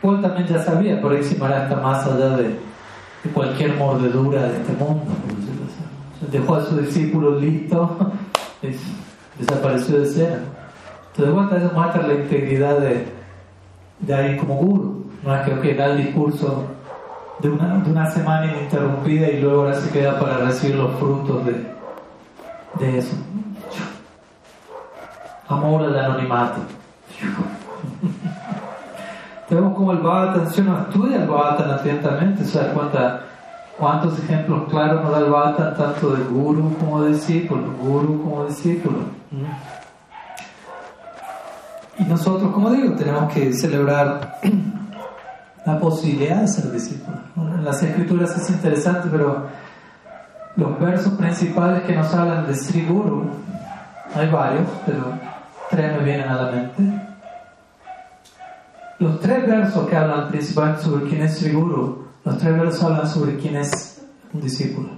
Paul 0.00 0.22
también 0.22 0.46
ya 0.46 0.62
sabía, 0.62 1.00
Simara 1.22 1.64
está 1.64 1.76
más 1.76 2.06
allá 2.06 2.36
de, 2.36 2.44
de, 2.44 3.30
cualquier 3.34 3.74
mordedura 3.74 4.42
de 4.42 4.56
este 4.58 4.72
mundo. 4.74 5.06
Dejó 6.30 6.54
a 6.54 6.64
su 6.64 6.76
discípulo 6.76 7.40
listo, 7.40 7.96
desapareció 9.38 9.98
de 9.98 10.04
escena. 10.04 10.38
Entonces, 11.18 11.34
bueno, 11.34 11.56
eso 11.56 11.74
muestra 11.74 12.06
la 12.06 12.14
integridad 12.14 12.78
de, 12.78 13.08
de 13.98 14.14
ahí 14.14 14.36
como 14.36 14.54
guru. 14.54 15.10
No 15.24 15.34
es 15.34 15.60
que 15.60 15.74
da 15.74 15.86
el 15.86 15.96
discurso 15.96 16.62
de 17.40 17.50
una, 17.50 17.78
de 17.78 17.90
una 17.90 18.08
semana 18.08 18.46
ininterrumpida 18.46 19.28
y 19.28 19.40
luego 19.40 19.62
ahora 19.62 19.74
se 19.74 19.90
queda 19.90 20.20
para 20.20 20.38
recibir 20.38 20.76
los 20.76 20.94
frutos 20.94 21.44
de, 21.44 21.66
de 22.78 22.98
eso. 22.98 23.16
Amor 25.48 25.86
al 25.86 25.98
anonimato. 25.98 26.60
Vemos 29.50 29.74
como 29.74 29.90
el 29.90 29.98
Bhagavatam, 29.98 30.46
uno 30.58 30.78
estudia 30.82 31.16
el 31.16 31.26
Bhagavatam 31.26 31.70
atentamente, 31.72 32.44
se 32.44 32.60
da 32.60 33.22
cuántos 33.76 34.18
ejemplos 34.20 34.68
claros 34.70 35.02
nos 35.02 35.10
da 35.10 35.18
el 35.18 35.32
Bhagavatam, 35.32 35.76
tanto 35.76 36.10
de 36.10 36.22
guru 36.22 36.76
como 36.78 37.02
de 37.02 37.14
discípulo, 37.14 37.72
guru 37.82 38.22
como 38.22 38.44
discípulo. 38.44 38.98
Y 41.98 42.04
nosotros, 42.04 42.52
como 42.52 42.70
digo, 42.70 42.94
tenemos 42.94 43.32
que 43.32 43.52
celebrar 43.52 44.38
la 45.66 45.78
posibilidad 45.78 46.42
de 46.42 46.48
ser 46.48 46.70
discípulos. 46.70 47.20
En 47.36 47.64
las 47.64 47.82
escrituras 47.82 48.36
es 48.36 48.50
interesante, 48.50 49.08
pero 49.10 49.46
los 50.56 50.80
versos 50.80 51.12
principales 51.14 51.82
que 51.82 51.94
nos 51.94 52.12
hablan 52.14 52.46
de 52.46 52.54
Sri 52.54 52.86
Guru, 52.86 53.28
hay 54.14 54.30
varios, 54.30 54.66
pero 54.86 55.12
tres 55.70 55.96
me 55.96 56.04
vienen 56.04 56.28
a 56.28 56.42
la 56.42 56.50
mente. 56.52 56.82
Los 58.98 59.20
tres 59.20 59.46
versos 59.46 59.88
que 59.88 59.96
hablan 59.96 60.28
principalmente 60.28 60.82
sobre 60.82 61.08
quién 61.08 61.22
es 61.22 61.38
Sri 61.38 61.52
Guru, 61.52 62.06
los 62.24 62.38
tres 62.38 62.58
versos 62.58 62.82
hablan 62.84 63.08
sobre 63.08 63.36
quién 63.36 63.56
es 63.56 64.02
un 64.32 64.40
discípulo. 64.40 64.88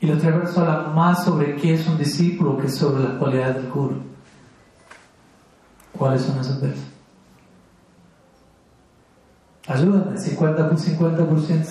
Y 0.00 0.06
los 0.06 0.18
tres 0.18 0.34
versos 0.34 0.58
hablan 0.58 0.94
más 0.94 1.24
sobre 1.24 1.56
qué 1.56 1.74
es 1.74 1.86
un 1.86 1.98
discípulo 1.98 2.58
que 2.58 2.68
sobre 2.68 3.04
las 3.04 3.12
cualidades 3.14 3.56
del 3.56 3.70
Guru. 3.70 4.13
¿Cuáles 5.98 6.22
son 6.22 6.38
esos 6.40 6.60
versos? 6.60 6.84
Ayúdame, 9.66 10.18
50 10.18 10.68
por 10.68 10.78
50%, 10.78 10.96
60%. 10.98 11.66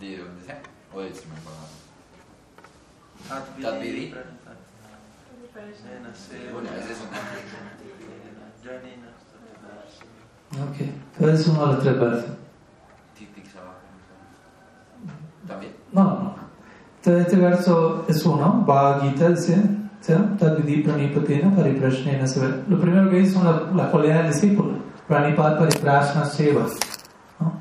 ¿De 0.00 0.18
dónde 0.18 0.44
sea? 0.44 0.62
¿O 0.94 1.00
de 1.00 1.12
si 1.14 1.28
me 1.28 1.36
acuerdo? 1.36 1.66
Tadvidi. 3.60 4.14
Bueno, 6.52 6.68
es 6.78 6.90
eso. 6.90 7.04
Ok, 10.62 10.80
entonces 11.18 11.40
es 11.40 11.46
uno 11.48 11.60
de 11.60 11.72
los 11.72 11.82
tres 11.82 12.00
versos. 12.00 12.30
¿También? 15.46 15.72
No, 15.92 16.04
no. 16.04 16.34
Entonces 16.98 17.26
este 17.26 17.36
verso 17.36 18.04
es 18.08 18.24
uno, 18.24 18.64
Bhagavad 18.66 19.02
Gita 19.02 19.28
dice, 19.28 19.62
Lo 22.68 22.80
primero 22.80 23.10
que 23.10 23.16
dice 23.16 23.32
son 23.32 23.44
las 23.44 23.74
la 23.74 23.90
cualidades 23.90 24.22
del 24.22 24.32
discípulo. 24.32 24.72
Pranipad 25.08 25.58
pariprashna 25.58 26.24
seva. 26.24 26.66
¿no? 27.40 27.52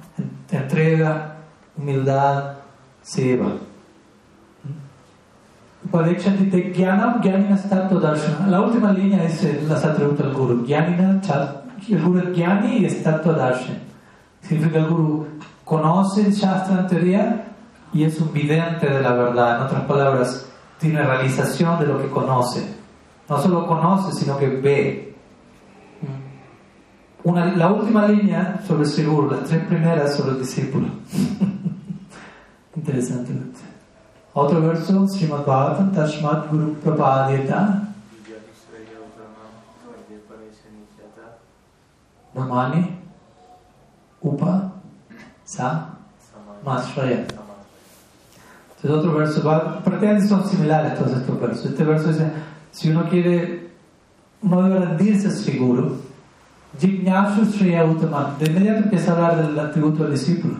Entrega, 0.52 1.38
humildad, 1.78 2.54
seva. 3.02 3.52
Parikshati 5.92 6.50
te 6.50 6.74
jnanam 6.74 7.22
jnanina 7.22 7.58
tattva 7.58 8.00
darshana. 8.00 8.48
La 8.48 8.62
última 8.62 8.92
línea 8.92 9.24
dice 9.24 9.62
las 9.68 9.84
atributos 9.86 10.26
del 10.26 10.34
guru. 10.34 10.66
Jnanina, 10.66 11.22
el 11.90 12.02
guru 12.02 12.20
es 12.20 12.38
jnani 12.38 12.78
y 12.78 12.86
es 12.86 13.04
tattva 13.04 13.34
darshan. 13.34 13.78
Significa 14.42 14.80
el 14.80 14.88
guru 14.88 15.28
conoce 15.64 16.22
el 16.22 16.32
shastra 16.32 16.82
en 16.82 16.88
teoría 16.88 17.46
y 17.94 18.04
es 18.04 18.20
un 18.20 18.32
vidente 18.34 18.88
de 18.88 19.02
la 19.02 19.14
verdad. 19.14 19.58
En 19.58 19.64
otras 19.64 19.84
palabras, 19.84 20.50
tiene 20.80 21.02
realización 21.02 21.80
de 21.80 21.88
lo 21.88 22.02
que 22.02 22.10
conoce. 22.10 22.76
No 23.30 23.42
solo 23.42 23.68
conoce, 23.68 24.14
sino 24.14 24.38
que 24.38 24.48
ve. 24.48 25.16
Una, 27.24 27.46
la 27.56 27.72
última 27.72 28.08
línea 28.08 28.62
sobre 28.68 28.88
el 28.88 29.08
guru, 29.08 29.32
las 29.32 29.50
tres 29.50 29.66
primeras 29.66 30.16
sobre 30.16 30.34
el 30.34 30.40
discípulo. 30.40 30.88
Interesante. 32.76 33.34
Otro 34.34 34.62
verso, 34.62 35.08
Srimad 35.08 35.46
Bhagavatam, 35.46 35.92
Tashmat 35.92 36.52
Guru 36.52 36.76
Prapadyata. 36.76 37.82
Brahmani, 42.36 43.00
Upa, 44.22 44.74
Sa, 45.46 45.96
Masraya. 46.66 47.45
Entonces 48.86 49.04
otro 49.04 49.18
verso, 49.18 49.82
prácticamente 49.84 50.28
son 50.28 50.48
similares 50.48 50.94
todos 50.94 51.14
estos 51.14 51.42
versos. 51.42 51.66
Este 51.66 51.84
verso 51.84 52.10
dice, 52.10 52.32
si 52.70 52.92
uno 52.92 53.10
quiere, 53.10 53.72
uno 54.44 54.62
debe 54.62 54.86
rendirse 54.86 55.28
a 57.76 57.86
Uttaman. 57.86 58.38
De 58.38 58.46
inmediato 58.46 58.84
empieza 58.84 59.12
a 59.12 59.16
hablar 59.16 59.48
del 59.48 59.60
atributo 59.60 60.04
del 60.04 60.12
discípulo. 60.12 60.58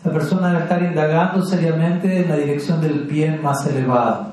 Esa 0.00 0.10
persona 0.10 0.48
debe 0.48 0.62
estar 0.62 0.82
indagando 0.82 1.44
seriamente 1.44 2.22
en 2.22 2.30
la 2.30 2.36
dirección 2.36 2.80
del 2.80 3.00
bien 3.00 3.42
más 3.42 3.66
elevado. 3.66 4.28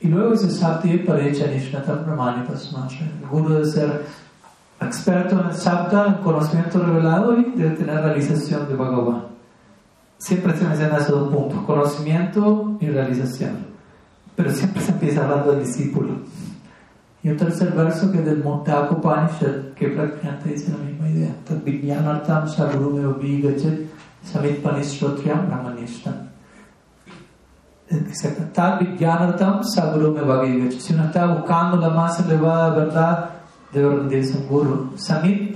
Y 0.00 0.08
luego 0.08 0.32
dice 0.32 0.50
Sati 0.50 0.98
Parecha 0.98 1.46
Nishnatam 1.46 2.04
Brahmani. 2.04 2.42
El 2.48 3.28
guru 3.28 3.50
debe 3.50 3.64
ser 3.64 4.06
experto 4.80 5.38
en 5.38 5.46
el 5.46 5.54
Sabda, 5.54 6.08
en 6.08 6.14
conocimiento 6.14 6.80
revelado 6.80 7.38
y 7.38 7.52
debe 7.54 7.76
tener 7.76 8.02
realización 8.02 8.66
de 8.66 8.74
Bhagavan. 8.74 9.33
Siempre 10.18 10.56
se 10.56 10.64
mencionan 10.64 11.00
esos 11.00 11.20
dos 11.20 11.32
puntos, 11.32 11.64
conocimiento 11.64 12.76
y 12.80 12.88
realización. 12.88 13.74
Pero 14.36 14.50
siempre 14.50 14.82
se 14.82 14.92
empieza 14.92 15.24
hablando 15.24 15.52
del 15.52 15.64
discípulo. 15.64 16.10
Y 17.22 17.30
un 17.30 17.36
tercer 17.36 17.72
verso 17.72 18.12
que 18.12 18.18
es 18.18 18.24
del 18.24 18.42
Montaka 18.44 18.94
Upanishad, 18.94 19.72
que 19.74 19.88
prácticamente 19.88 20.50
dice 20.50 20.72
la 20.72 20.78
misma 20.78 21.08
idea. 21.08 21.34
Tad 21.46 21.58
Obigachet 23.06 23.90
Samit 24.24 24.62
Panisrotriam 24.62 25.46
Brahmanishtam. 25.46 26.28
Tad 28.52 28.80
Vijnanartam. 28.80 29.62
Si 29.62 30.92
uno 30.92 31.04
está 31.04 31.26
buscando 31.26 31.76
la 31.76 31.90
más 31.90 32.20
elevada 32.20 32.74
verdad, 32.74 33.30
debe 33.72 33.96
rendirse 33.96 34.36
un 34.38 34.46
guru. 34.48 34.92
Samit. 34.96 35.54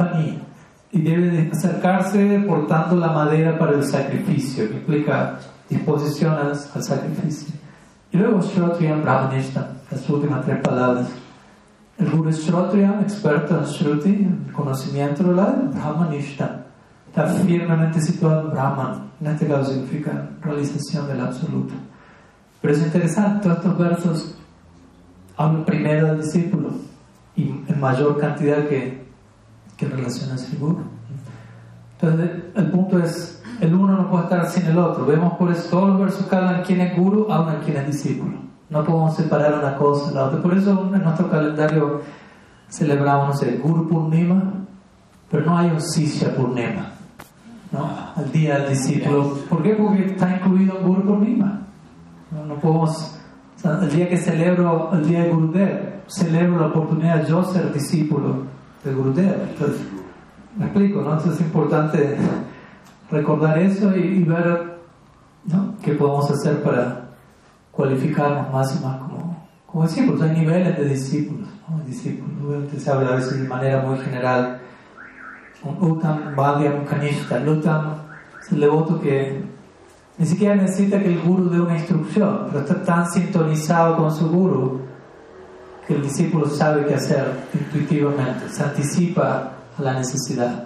Y 0.91 1.03
debe 1.03 1.51
acercarse 1.53 2.45
portando 2.47 2.97
la 2.97 3.09
madera 3.09 3.59
para 3.59 3.73
el 3.73 3.85
sacrificio, 3.85 4.69
que 4.69 4.77
implica 4.77 5.39
disposición 5.69 6.33
al, 6.35 6.53
al 6.53 6.83
sacrificio. 6.83 7.55
Y 8.11 8.17
luego 8.17 8.41
Shrotriam 8.41 9.03
Brahmanishtam, 9.03 9.65
las 9.91 10.09
últimas 10.09 10.45
tres 10.45 10.59
palabras. 10.61 11.09
El 11.99 12.11
Guru 12.11 12.31
Shrotriya, 12.31 13.01
experto 13.03 13.59
en 13.59 13.65
Shruti, 13.65 14.09
en 14.09 14.51
conocimiento 14.53 15.25
de 15.25 15.35
la 15.35 15.47
Brahmanishta, 15.47 16.65
está 17.09 17.27
firmemente 17.27 18.01
situado 18.01 18.43
en 18.43 18.51
Brahman. 18.51 19.11
En 19.21 19.27
este 19.27 19.47
caso 19.49 19.73
significa 19.73 20.31
realización 20.41 21.09
del 21.09 21.21
absoluto. 21.21 21.75
Pero 22.61 22.75
es 22.75 22.83
interesante, 22.83 23.43
todos 23.43 23.59
estos 23.59 23.79
versos 23.79 24.39
hablan 25.37 25.65
primero 25.65 26.07
del 26.09 26.23
discípulo 26.23 26.71
y 27.35 27.51
en 27.67 27.81
mayor 27.81 28.19
cantidad 28.19 28.67
que, 28.69 28.98
que 29.79 29.87
en 29.87 29.93
relación 29.93 30.31
al 30.31 30.59
Guru. 30.59 30.83
Entonces, 32.01 32.31
el 32.55 32.71
punto 32.71 32.99
es, 32.99 33.43
el 33.61 33.75
uno 33.75 33.97
no 33.97 34.11
puede 34.11 34.25
estar 34.25 34.47
sin 34.51 34.67
el 34.67 34.79
otro. 34.79 35.07
Vemos 35.07 35.35
por 35.35 35.51
eso 35.51 35.71
todos 35.71 35.89
los 35.91 36.01
versos 36.01 36.27
que 36.27 36.37
hablan 36.37 36.63
quién 36.65 36.81
es 36.81 36.97
Guru, 36.97 37.31
hablan 37.31 37.61
quién 37.65 37.77
es 37.79 37.87
discípulo. 37.87 38.37
No 38.69 38.85
podemos 38.85 39.17
separar 39.17 39.59
una 39.59 39.77
cosa 39.77 40.09
de 40.09 40.15
la 40.17 40.25
otra. 40.25 40.43
Por 40.43 40.57
eso 40.57 40.91
en 40.93 41.03
nuestro 41.03 41.31
calendario 41.31 42.03
celebramos, 42.69 43.29
no 43.29 43.35
sé, 43.35 43.57
Guru 43.63 43.89
Purnima, 43.89 44.43
pero 45.31 45.47
no 45.47 45.57
hay 45.57 45.71
un 45.71 45.81
Sisya 45.81 46.35
Purnima, 46.35 46.91
¿no? 47.73 47.89
Al 48.17 48.31
día 48.33 48.59
del 48.59 48.71
discípulo. 48.71 49.35
¿Por 49.49 49.63
qué? 49.63 49.75
Porque 49.75 50.07
está 50.07 50.37
incluido 50.37 50.79
en 50.79 50.87
Guru 50.87 51.03
Purnima. 51.03 51.61
No, 52.33 52.47
no 52.47 52.55
podemos, 52.57 53.17
o 53.57 53.59
sea, 53.59 53.79
el 53.81 53.91
día 53.91 54.09
que 54.09 54.19
celebro 54.19 54.91
el 54.93 55.07
día 55.07 55.23
de 55.23 55.31
Gurudev, 55.31 56.03
celebro 56.09 56.61
la 56.61 56.67
oportunidad 56.67 57.23
de 57.23 57.29
yo 57.29 57.45
ser 57.45 57.73
discípulo 57.73 58.58
de 58.85 58.95
Gurudev. 58.95 59.49
Entonces, 59.51 59.81
me 60.57 60.67
explico, 60.67 61.03
¿no? 61.03 61.13
Entonces 61.13 61.35
es 61.35 61.41
importante 61.41 62.17
recordar 63.11 63.59
eso 63.59 63.97
y, 63.97 64.01
y 64.01 64.23
ver 64.25 64.79
¿no? 65.45 65.75
qué 65.83 65.93
podemos 65.93 66.31
hacer 66.31 66.63
para 66.63 67.09
cualificarnos 67.71 68.53
más 68.53 68.79
y 68.79 68.85
más 68.85 68.99
como, 68.99 69.49
como 69.67 69.85
discípulos. 69.85 70.23
Hay 70.23 70.39
niveles 70.39 70.77
de 70.77 70.85
discípulos. 70.89 71.49
¿no? 71.69 71.85
discípulos. 71.85 72.65
Se 72.77 72.91
habla 72.91 73.11
a 73.11 73.17
veces 73.17 73.43
de 73.43 73.49
manera 73.49 73.83
muy 73.83 73.99
general. 73.99 74.61
Un 75.63 75.91
Uttam, 75.91 76.35
Bhagyam, 76.37 76.85
Kanishta. 76.85 77.39
El 77.39 77.49
Uttam 77.49 77.95
es 78.41 78.53
el 78.53 78.61
devoto 78.61 79.01
que 79.01 79.43
ni 80.19 80.27
siquiera 80.27 80.57
necesita 80.57 80.99
que 80.99 81.13
el 81.13 81.21
guru 81.21 81.49
dé 81.49 81.61
una 81.61 81.77
instrucción, 81.77 82.47
pero 82.49 82.61
está 82.61 82.83
tan 82.83 83.09
sintonizado 83.09 83.97
con 83.97 84.13
su 84.13 84.29
guru 84.29 84.88
que 85.89 85.95
el 85.95 86.03
discípulo 86.03 86.47
sabe 86.47 86.85
qué 86.85 86.95
hacer 86.95 87.33
intuitivamente, 87.55 88.51
se 88.51 88.63
anticipa 88.63 89.53
a 89.79 89.83
la 89.83 89.95
necesidad. 89.95 90.65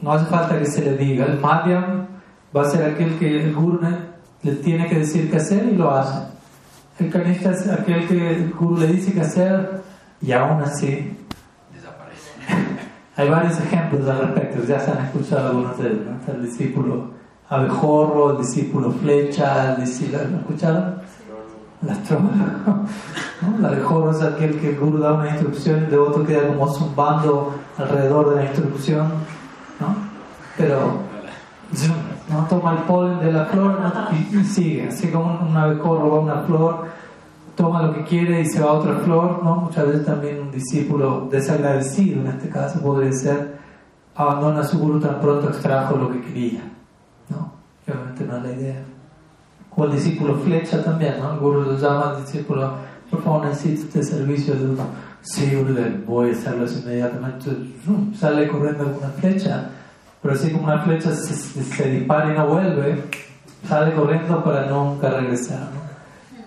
No 0.00 0.12
hace 0.12 0.26
falta 0.26 0.58
que 0.58 0.66
se 0.66 0.82
le 0.82 0.96
diga. 0.96 1.26
El 1.26 1.38
Madhyam 1.38 2.08
va 2.54 2.62
a 2.62 2.64
ser 2.64 2.84
aquel 2.84 3.16
que 3.20 3.44
el 3.44 3.54
guru 3.54 3.80
le 4.42 4.52
tiene 4.56 4.88
que 4.88 4.98
decir 4.98 5.30
qué 5.30 5.36
hacer 5.36 5.64
y 5.72 5.76
lo 5.76 5.92
hace. 5.92 6.24
El 6.98 7.08
canista 7.10 7.52
es 7.52 7.68
aquel 7.68 8.08
que 8.08 8.30
el 8.30 8.50
guru 8.50 8.78
le 8.78 8.88
dice 8.88 9.12
qué 9.12 9.20
hacer 9.20 9.80
y 10.20 10.32
aún 10.32 10.60
así 10.60 11.16
desaparece. 11.72 12.32
Hay 13.16 13.30
varios 13.30 13.60
ejemplos 13.60 14.08
al 14.08 14.22
respecto, 14.22 14.64
ya 14.66 14.80
se 14.80 14.90
han 14.90 15.04
escuchado 15.04 15.50
algunos 15.50 15.78
de 15.78 15.86
ellos. 15.86 16.06
¿no? 16.26 16.34
El 16.34 16.42
discípulo 16.46 17.12
abejorro, 17.48 18.32
el 18.32 18.38
discípulo 18.38 18.90
flecha, 18.90 19.74
el 19.74 19.84
discípulo. 19.84 20.24
¿Lo 20.24 20.38
escucharon? 20.38 20.94
El 21.80 21.90
astrólogo. 21.90 22.32
¿no? 23.42 23.58
El 23.58 23.64
abejorro 23.64 24.10
es 24.10 24.22
aquel 24.22 24.58
que 24.58 24.70
el 24.70 24.78
guru 24.78 24.98
da 24.98 25.14
una 25.14 25.30
instrucción 25.30 25.80
y 25.80 25.84
el 25.84 25.90
devoto 25.90 26.24
queda 26.24 26.48
como 26.48 26.72
zumbando 26.72 27.54
alrededor 27.76 28.30
de 28.30 28.36
la 28.36 28.44
instrucción. 28.44 29.08
¿no? 29.80 29.96
Pero 30.56 31.12
no 32.30 32.46
toma 32.48 32.72
el 32.72 32.78
polen 32.84 33.20
de 33.20 33.32
la 33.32 33.46
flor 33.46 33.78
y, 34.12 34.44
sigue. 34.44 34.88
Así 34.88 35.08
como 35.08 35.38
un, 35.40 35.48
un 35.48 35.56
abejorro 35.56 36.10
va 36.10 36.20
una 36.20 36.42
flor 36.42 36.86
toma 37.54 37.82
lo 37.82 37.94
que 37.94 38.04
quiere 38.04 38.40
y 38.40 38.46
se 38.46 38.60
va 38.60 38.70
a 38.70 38.72
otra 38.74 38.96
flor, 38.96 39.42
¿no? 39.42 39.56
Muchas 39.56 39.86
veces 39.86 40.06
también 40.06 40.40
un 40.40 40.50
discípulo 40.50 41.28
desagradecido, 41.30 42.20
en 42.22 42.28
este 42.28 42.48
caso 42.48 42.80
podría 42.80 43.12
ser, 43.12 43.58
abandona 44.14 44.60
a 44.60 44.64
su 44.64 44.78
guru 44.78 45.00
tan 45.00 45.20
pronto 45.20 45.48
extrajo 45.48 45.96
lo 45.96 46.10
que 46.10 46.20
quería, 46.22 46.62
¿no? 47.28 47.52
Obviamente 47.86 48.24
no 48.24 48.36
es 48.38 48.42
la 48.42 48.52
idea. 48.52 48.82
O 49.74 49.84
el 49.84 49.92
discípulo 49.92 50.36
flecha 50.36 50.82
también, 50.82 51.18
¿no? 51.18 51.32
El 51.32 51.38
guru 51.38 51.62
lo 51.62 51.76
llama 51.76 52.10
al 52.10 52.24
discípulo, 52.24 52.72
por 53.12 53.22
favor 53.22 53.44
necesito 53.46 53.82
este 54.00 54.02
servicio 54.02 54.54
de 54.54 54.64
uno. 54.70 54.86
Sí, 55.20 55.54
voy 56.06 56.30
a 56.30 56.32
hacerlo 56.32 56.66
inmediatamente. 56.66 57.50
Sale 58.18 58.48
corriendo 58.48 58.96
una 58.98 59.08
flecha, 59.10 59.68
pero 60.20 60.34
así 60.34 60.50
como 60.50 60.64
una 60.64 60.82
flecha 60.82 61.14
se, 61.14 61.34
se- 61.34 61.90
dispara 61.90 62.32
y 62.32 62.36
no 62.36 62.46
vuelve, 62.48 63.04
sale 63.68 63.94
corriendo 63.94 64.42
para 64.42 64.66
nunca 64.66 65.10
regresar, 65.10 65.60
¿no? 65.60 65.82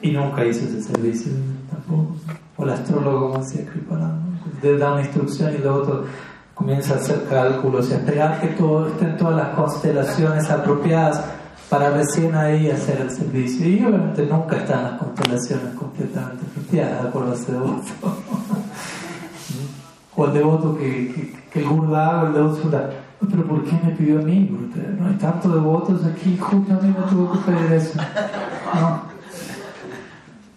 Y 0.01 0.11
nunca 0.11 0.43
hizo 0.43 0.65
ese 0.65 0.81
servicio 0.81 1.31
tampoco. 1.71 2.15
O 2.57 2.63
el 2.63 2.69
astrólogo, 2.71 3.31
como 3.31 3.43
decía 3.43 3.65
Kriparan, 3.65 4.19
¿no? 4.61 4.77
Da 4.77 4.91
una 4.93 5.01
instrucción 5.01 5.53
y 5.53 5.59
luego 5.59 5.77
otro 5.83 6.03
comienza 6.53 6.95
a 6.95 6.97
hacer 6.97 7.23
cálculos 7.29 7.89
y 7.89 7.93
a 7.93 7.97
esperar 7.97 8.41
que 8.41 8.47
todo, 8.47 8.87
estén 8.87 9.15
todas 9.17 9.35
las 9.35 9.55
constelaciones 9.55 10.49
apropiadas 10.49 11.23
para 11.77 11.89
recién 11.89 12.33
ahí 12.35 12.69
hacer 12.69 13.01
el 13.01 13.11
servicio. 13.11 13.67
Y 13.67 13.83
obviamente 13.83 14.25
nunca 14.25 14.55
están 14.55 14.83
las 14.83 14.93
constelaciones 14.93 15.75
completamente 15.75 16.45
apropiadas, 16.49 17.03
de 17.03 17.09
acuerdo 17.09 17.31
a 17.31 17.35
ese 17.35 17.51
devoto. 17.51 17.83
o 20.15 20.25
el 20.25 20.33
devoto 20.33 20.77
que, 20.77 21.33
que, 21.51 21.59
el 21.59 21.67
guru 21.67 21.91
da, 21.91 22.23
o 22.23 22.27
el 22.27 22.33
devoto 22.33 22.71
pero 23.29 23.45
¿por 23.45 23.63
qué 23.65 23.77
me 23.83 23.91
pidió 23.91 24.19
a 24.19 24.21
mí? 24.21 24.47
Gurudev? 24.49 25.01
No 25.01 25.09
hay 25.09 25.15
tantos 25.15 25.53
devotos 25.53 26.05
aquí, 26.05 26.37
justo 26.37 26.73
a 26.73 26.77
mí 26.77 26.95
me 26.97 27.05
tuvo 27.09 27.33
que 27.33 27.39
pedir 27.39 27.73
eso. 27.73 27.99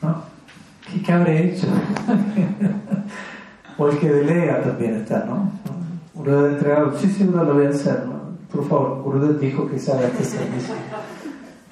No. 0.00 0.22
¿Qué, 0.88 1.02
qué 1.02 1.12
habré 1.12 1.48
hecho? 1.48 1.66
o 3.78 3.88
el 3.88 3.98
que 3.98 4.08
delega 4.08 4.62
también 4.62 4.94
está, 4.94 5.24
¿no? 5.24 5.50
Uno 6.14 6.42
de 6.42 6.52
entregar, 6.52 6.92
sí, 6.98 7.08
sí, 7.08 7.24
lo 7.24 7.44
voy 7.44 7.66
a 7.66 7.70
hacer, 7.70 8.06
¿no? 8.06 8.18
Por 8.52 8.66
favor, 8.66 9.02
Gurudev 9.02 9.38
dijo 9.38 9.68
que 9.68 9.76
haga 9.76 10.06
este 10.06 10.24
servicio. 10.24 10.74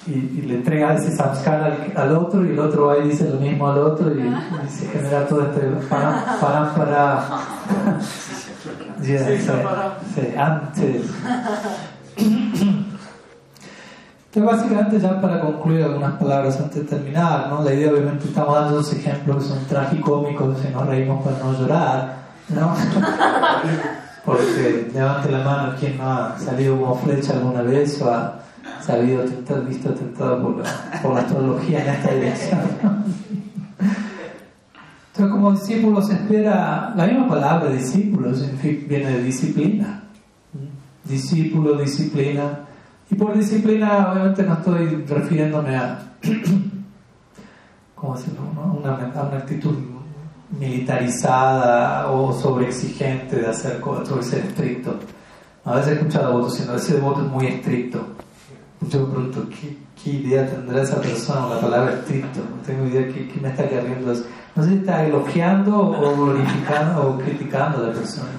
Y, 0.07 0.39
y 0.39 0.41
le 0.43 0.55
entrega 0.55 0.93
ese 0.95 1.11
samskara 1.15 1.65
al, 1.65 1.93
al 1.95 2.15
otro 2.15 2.45
y 2.45 2.51
el 2.51 2.59
otro 2.59 2.87
va 2.87 2.97
y 2.97 3.09
dice 3.09 3.29
lo 3.29 3.39
mismo 3.39 3.69
al 3.69 3.79
otro 3.79 4.09
y, 4.15 4.21
y 4.21 4.69
se 4.69 4.87
genera 4.87 5.27
todo 5.27 5.41
este 5.43 5.61
para, 5.89 6.37
para, 6.39 6.73
para. 6.73 7.27
Ya, 9.01 9.25
Sí, 9.25 9.37
sí, 9.37 9.51
sí, 10.15 10.33
antes. 10.37 11.03
Entonces, 14.33 14.57
básicamente, 14.59 14.99
ya 14.99 15.21
para 15.21 15.39
concluir 15.39 15.83
algunas 15.83 16.13
palabras 16.13 16.59
antes 16.59 16.83
de 16.83 16.87
terminar, 16.87 17.47
¿no? 17.49 17.63
La 17.63 17.73
idea, 17.73 17.91
obviamente, 17.91 18.27
estamos 18.27 18.55
dando 18.55 18.75
dos 18.77 18.93
ejemplos 18.93 19.43
que 19.43 19.49
son 19.49 19.65
tragicómicos 19.65 20.57
y 20.63 20.73
nos 20.73 20.85
reímos 20.85 21.23
para 21.23 21.37
no 21.39 21.53
llorar, 21.59 22.15
¿no? 22.49 22.75
Porque 24.25 24.91
levante 24.93 25.31
la 25.31 25.39
mano 25.39 25.73
quien 25.79 25.97
no 25.97 26.11
ha 26.11 26.37
salido 26.37 26.77
como 26.77 26.95
flecha 26.95 27.33
alguna 27.33 27.61
vez 27.61 28.01
o 28.01 28.11
ha 28.13 28.39
sabido 28.81 29.23
visto 29.67 29.93
tentado 29.93 30.41
por 30.41 30.57
la, 30.57 31.01
por 31.01 31.13
la 31.13 31.21
astrología 31.21 31.83
en 31.83 31.89
esta 31.95 32.13
dirección. 32.13 32.61
Entonces, 35.17 35.35
como 35.35 35.51
discípulo 35.51 36.01
se 36.01 36.13
espera, 36.13 36.93
la 36.95 37.07
misma 37.07 37.27
palabra 37.27 37.69
discípulo 37.69 38.31
viene 38.87 39.11
de 39.11 39.23
disciplina. 39.23 40.03
Discípulo, 41.03 41.77
disciplina. 41.77 42.59
Y 43.09 43.15
por 43.15 43.35
disciplina, 43.35 44.11
obviamente, 44.11 44.43
no 44.43 44.53
estoy 44.53 45.05
refiriéndome 45.07 45.75
a, 45.75 45.99
¿cómo 47.95 48.15
decirlo? 48.15 48.41
Una, 48.79 48.91
a 48.91 49.23
una 49.23 49.37
actitud 49.37 49.75
militarizada 50.59 52.11
o 52.11 52.31
sobreexigente 52.33 53.37
de 53.37 53.47
hacer 53.47 53.79
cosas, 53.79 54.15
de 54.17 54.23
ser 54.23 54.45
estricto. 54.45 54.95
A 55.65 55.75
veces 55.75 55.93
he 55.93 55.95
escuchado 55.95 56.33
votos 56.33 56.51
diciendo, 56.53 56.75
ese 56.75 56.93
devoto 56.95 57.25
es 57.25 57.31
muy 57.31 57.47
estricto. 57.47 58.05
Yo 58.81 59.07
me 59.07 59.13
pregunto, 59.13 59.47
¿qué, 59.49 59.77
qué 60.01 60.09
idea 60.11 60.47
tendrá 60.47 60.83
esa 60.83 61.01
persona 61.01 61.41
con 61.41 61.55
la 61.55 61.61
palabra 61.61 61.93
estricto? 61.93 62.39
No 62.39 62.61
tengo 62.65 62.85
idea 62.85 63.07
qué, 63.07 63.27
qué 63.27 63.39
me 63.41 63.49
está 63.49 63.67
queriendo 63.67 64.09
decir. 64.09 64.27
No 64.55 64.63
sé 64.63 64.69
si 64.69 64.75
está 64.77 65.05
elogiando 65.05 65.77
o 65.79 66.15
glorificando 66.15 67.09
o 67.09 67.17
criticando 67.17 67.77
a 67.79 67.87
la 67.87 67.93
persona. 67.93 68.29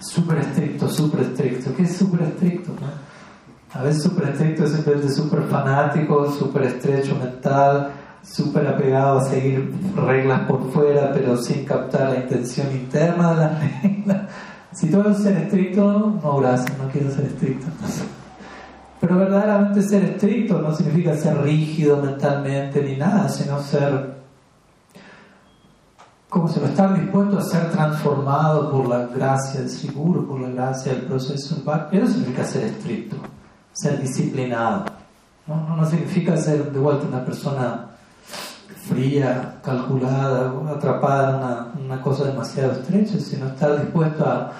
Súper 0.00 0.38
estricto, 0.38 0.88
súper 0.88 1.20
estricto. 1.20 1.74
¿Qué 1.74 1.82
es 1.82 1.96
súper 1.96 2.22
estricto? 2.22 2.72
A 3.72 3.82
veces 3.82 4.02
súper 4.02 4.28
estricto 4.28 4.64
es 4.64 4.72
simplemente 4.72 5.10
súper 5.10 5.42
fanático, 5.44 6.30
súper 6.30 6.62
estrecho 6.64 7.16
mental, 7.16 7.90
súper 8.22 8.66
apegado 8.68 9.18
a 9.18 9.24
seguir 9.24 9.72
reglas 9.96 10.42
por 10.42 10.70
fuera, 10.70 11.12
pero 11.12 11.36
sin 11.36 11.64
captar 11.64 12.10
la 12.10 12.16
intención 12.20 12.70
interna 12.72 13.30
de 13.30 13.36
las 13.36 13.82
reglas. 13.82 14.22
Si 14.72 14.90
todo 14.90 15.10
es 15.10 15.18
ser 15.18 15.36
estricto, 15.36 16.18
no, 16.22 16.36
gracias, 16.38 16.76
no 16.78 16.88
quiero 16.88 17.10
ser 17.10 17.26
estricto. 17.26 17.66
Pero 19.04 19.18
verdaderamente 19.18 19.82
ser 19.82 20.02
estricto 20.02 20.62
no 20.62 20.74
significa 20.74 21.14
ser 21.14 21.36
rígido 21.42 21.98
mentalmente 21.98 22.82
ni 22.82 22.96
nada, 22.96 23.28
sino 23.28 23.60
ser, 23.60 24.14
como 26.30 26.48
se 26.48 26.58
lo 26.58 26.68
estar 26.68 26.98
dispuesto 26.98 27.36
a 27.36 27.42
ser 27.42 27.70
transformado 27.70 28.70
por 28.70 28.88
la 28.88 29.04
gracia 29.08 29.60
del 29.60 29.68
seguro, 29.68 30.26
por 30.26 30.40
la 30.40 30.48
gracia 30.48 30.92
del 30.92 31.02
proceso. 31.02 31.62
Eso 31.92 32.06
significa 32.06 32.44
ser 32.44 32.64
estricto, 32.64 33.16
ser 33.74 34.00
disciplinado. 34.00 34.86
No, 35.46 35.76
no, 35.76 35.84
significa 35.84 36.34
ser 36.38 36.72
de 36.72 36.80
vuelta 36.80 37.06
una 37.06 37.22
persona 37.26 37.90
fría, 38.88 39.60
calculada, 39.62 40.50
atrapada 40.74 41.72
en 41.78 41.84
una 41.84 42.00
cosa 42.00 42.24
demasiado 42.24 42.72
estrecha, 42.72 43.20
sino 43.20 43.48
estar 43.48 43.78
dispuesto 43.82 44.24
a 44.24 44.50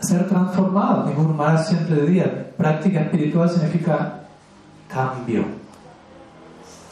ser 0.00 0.28
transformado. 0.28 1.10
Guru 1.12 1.34
Maharaj 1.34 1.66
siempre 1.66 1.96
decía, 1.96 2.50
práctica 2.56 3.00
espiritual 3.00 3.48
significa 3.48 4.20
cambio. 4.88 5.44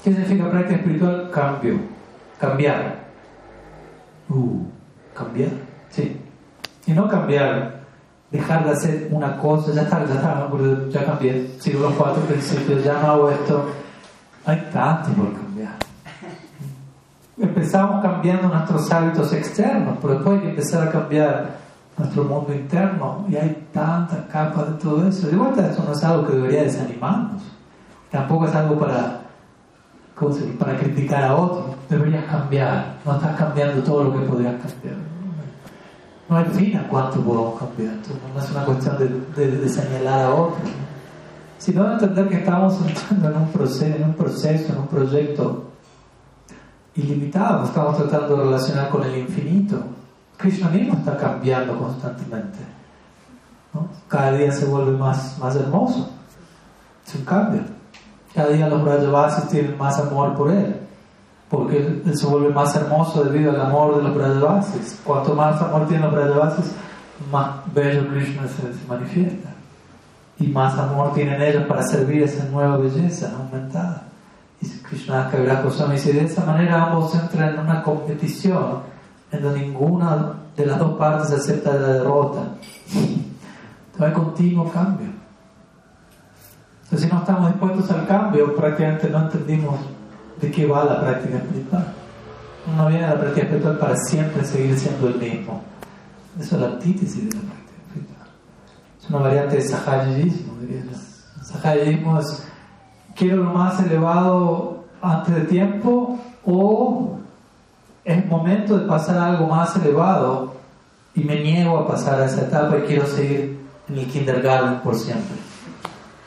¿Qué 0.02 0.12
significa 0.12 0.50
práctica 0.50 0.76
espiritual? 0.76 1.30
Cambio. 1.30 1.78
Cambiar. 2.38 2.96
Uh, 4.28 4.64
cambiar. 5.14 5.50
Sí. 5.90 6.20
Y 6.86 6.92
no 6.92 7.08
cambiar, 7.08 7.82
dejar 8.30 8.64
de 8.64 8.70
hacer 8.70 9.08
una 9.10 9.36
cosa, 9.36 9.72
ya 9.72 9.82
está, 9.82 10.04
ya 10.06 10.14
está, 10.14 10.34
¿no? 10.34 10.88
Ya 10.88 11.04
cambié, 11.04 11.48
sigo 11.60 11.82
los 11.82 11.92
cuatro 11.94 12.22
principios, 12.24 12.82
ya 12.82 12.94
no 12.94 13.10
hago 13.12 13.30
esto. 13.30 13.66
Hay 14.44 14.68
tanto 14.72 15.10
por 15.12 15.32
cambiar. 15.32 15.74
Empezamos 17.38 18.02
cambiando 18.02 18.48
nuestros 18.48 18.90
hábitos 18.90 19.32
externos, 19.32 19.98
pero 20.00 20.14
después 20.14 20.36
hay 20.36 20.42
que 20.42 20.50
empezar 20.50 20.88
a 20.88 20.90
cambiar 20.90 21.50
nuestro 21.98 22.24
mundo 22.24 22.52
interno 22.54 23.24
y 23.28 23.36
hay 23.36 23.68
tantas 23.72 24.26
capas 24.30 24.66
de 24.68 24.72
todo 24.74 25.06
eso. 25.06 25.26
De 25.28 25.36
vuelta, 25.36 25.68
eso 25.70 25.84
no 25.86 25.92
es 25.92 26.02
algo 26.04 26.26
que 26.26 26.32
debería 26.36 26.62
desanimarnos. 26.62 27.42
Tampoco 28.10 28.46
es 28.46 28.54
algo 28.54 28.78
para, 28.78 29.20
para 30.58 30.78
criticar 30.78 31.24
a 31.24 31.36
otros. 31.36 31.64
Deberías 31.88 32.24
cambiar. 32.24 32.96
No 33.04 33.14
estás 33.14 33.36
cambiando 33.36 33.82
todo 33.82 34.04
lo 34.04 34.12
que 34.12 34.20
podrías 34.26 34.54
cambiar. 34.54 34.96
No 36.28 36.36
hay 36.38 36.44
fin 36.46 36.76
a 36.78 36.88
cuánto 36.88 37.20
podemos 37.20 37.58
cambiar. 37.58 37.92
Entonces, 37.94 38.16
no 38.34 38.40
es 38.40 38.50
una 38.50 38.64
cuestión 38.64 38.98
de, 39.36 39.50
de- 39.58 39.68
señalar 39.68 40.20
a 40.26 40.34
otros. 40.34 40.58
¿no? 40.64 40.92
Sino 41.58 41.84
de 41.84 41.92
entender 41.92 42.28
que 42.28 42.36
estamos 42.36 42.78
entrando 42.86 43.28
en 43.30 43.36
un 43.36 43.48
proceso, 43.52 43.96
en 43.96 44.04
un 44.04 44.14
proceso, 44.14 44.72
en 44.72 44.78
un 44.78 44.86
proyecto 44.88 45.64
ilimitado. 46.94 47.64
Estamos 47.64 47.96
tratando 47.98 48.36
de 48.36 48.44
relacionar 48.44 48.88
con 48.88 49.04
el 49.04 49.16
infinito. 49.18 49.76
Krishna 50.42 50.68
mismo 50.70 50.94
está 50.94 51.16
cambiando 51.16 51.78
constantemente. 51.78 52.58
¿no? 53.72 53.86
Cada 54.08 54.32
día 54.32 54.50
se 54.50 54.64
vuelve 54.64 54.98
más, 54.98 55.38
más 55.38 55.54
hermoso. 55.54 56.10
Es 57.06 57.14
un 57.14 57.24
cambio. 57.24 57.62
Cada 58.34 58.48
día 58.48 58.68
los 58.68 58.82
Brajavasis 58.82 59.48
tienen 59.48 59.78
más 59.78 59.98
amor 60.00 60.34
por 60.34 60.50
él. 60.50 60.80
Porque 61.48 61.76
él, 61.76 62.18
se 62.18 62.26
vuelve 62.26 62.48
más 62.48 62.74
hermoso 62.74 63.22
debido 63.22 63.52
al 63.52 63.60
amor 63.60 63.96
de 63.96 64.02
los 64.02 64.14
Brajavasis. 64.16 65.00
Cuanto 65.04 65.34
más 65.34 65.62
amor 65.62 65.86
tienen 65.86 66.06
los 66.06 66.14
Brajavasis, 66.14 66.72
más 67.30 67.48
bello 67.72 68.08
Krishna 68.08 68.42
se, 68.48 68.74
se 68.74 68.86
manifiesta. 68.88 69.48
Y 70.40 70.48
más 70.48 70.76
amor 70.76 71.14
tienen 71.14 71.40
ellos 71.40 71.66
para 71.66 71.84
servir 71.84 72.24
esa 72.24 72.46
nueva 72.46 72.78
belleza 72.78 73.32
aumentada. 73.38 74.08
Y 74.60 74.68
Krishna 74.68 75.30
Kaviraj 75.30 75.62
Goswami 75.62 75.94
dice, 75.94 76.12
de 76.12 76.24
esa 76.24 76.44
manera 76.44 76.82
ambos 76.86 77.14
entran 77.14 77.54
en 77.54 77.60
una 77.60 77.82
competición 77.84 78.91
en 79.32 79.42
donde 79.42 79.60
ninguna 79.60 80.34
de 80.56 80.66
las 80.66 80.78
dos 80.78 80.92
partes 80.98 81.32
acepta 81.32 81.74
la 81.74 81.88
derrota. 81.88 82.40
Entonces 82.92 84.00
hay 84.00 84.12
continuo 84.12 84.70
cambio. 84.70 85.08
Entonces 86.84 87.08
si 87.08 87.14
no 87.14 87.20
estamos 87.20 87.50
dispuestos 87.50 87.90
al 87.90 88.06
cambio, 88.06 88.54
prácticamente 88.54 89.08
no 89.08 89.22
entendimos 89.22 89.80
de 90.40 90.50
qué 90.50 90.66
va 90.66 90.84
la 90.84 91.00
práctica 91.00 91.38
espiritual. 91.38 91.94
Uno 92.72 92.88
viene 92.88 93.04
a 93.06 93.14
la 93.14 93.20
práctica 93.20 93.46
espiritual 93.46 93.78
para 93.78 93.96
siempre 93.96 94.44
seguir 94.44 94.78
siendo 94.78 95.08
el 95.08 95.16
mismo. 95.16 95.62
Eso 96.38 96.56
es 96.56 96.60
la 96.62 96.68
antítesis 96.68 97.28
de 97.30 97.34
la 97.36 97.42
práctica 97.42 97.78
espiritual. 97.88 98.28
Es 99.00 99.10
una 99.10 99.18
variante 99.18 99.56
de 99.56 99.62
sahayismo. 99.62 100.52
Sahayismo 101.42 102.20
es 102.20 102.46
quiero 103.14 103.44
lo 103.44 103.52
más 103.52 103.80
elevado 103.80 104.84
antes 105.00 105.34
de 105.34 105.40
tiempo 105.42 106.18
o 106.44 107.18
es 108.04 108.26
momento 108.26 108.78
de 108.78 108.86
pasar 108.86 109.18
a 109.18 109.26
algo 109.26 109.46
más 109.46 109.76
elevado 109.76 110.54
y 111.14 111.22
me 111.24 111.40
niego 111.40 111.78
a 111.78 111.86
pasar 111.86 112.20
a 112.20 112.26
esa 112.26 112.42
etapa 112.42 112.78
y 112.78 112.82
quiero 112.82 113.06
seguir 113.06 113.60
en 113.88 113.98
el 113.98 114.06
kindergarten 114.06 114.80
por 114.80 114.94
siempre. 114.96 115.36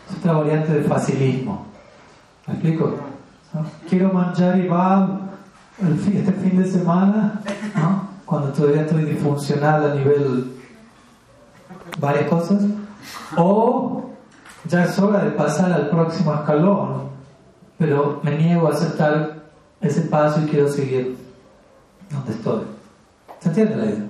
Es 0.10 0.18
otra 0.18 0.34
variante 0.34 0.74
de 0.74 0.84
facilismo. 0.84 1.66
¿Me 2.48 2.54
explico? 2.54 2.96
Quiero 3.90 4.14
manjar 4.14 4.58
y 4.58 4.68
va 4.68 5.20
este 5.80 6.32
fin 6.32 6.62
de 6.62 6.70
semana, 6.70 7.42
cuando 8.26 8.50
todavía 8.50 8.84
estoy 8.84 9.04
disfuncional 9.06 9.92
a 9.92 9.96
nivel 9.96 10.54
varias 12.00 12.30
cosas, 12.30 12.64
o 13.36 14.10
ya 14.68 14.86
es 14.86 14.98
hora 15.00 15.24
de 15.24 15.32
pasar 15.32 15.72
al 15.72 15.90
próximo 15.90 16.34
escalón, 16.34 17.10
pero 17.78 18.20
me 18.24 18.38
niego 18.38 18.68
a 18.68 18.72
aceptar 18.72 19.44
ese 19.82 20.02
paso 20.02 20.42
y 20.42 20.46
quiero 20.46 20.70
seguir 20.70 21.25
donde 22.12 22.32
estoy. 22.32 22.62
¿Se 23.40 23.50
entiende 23.50 23.76
la 23.76 23.86
idea? 23.86 24.06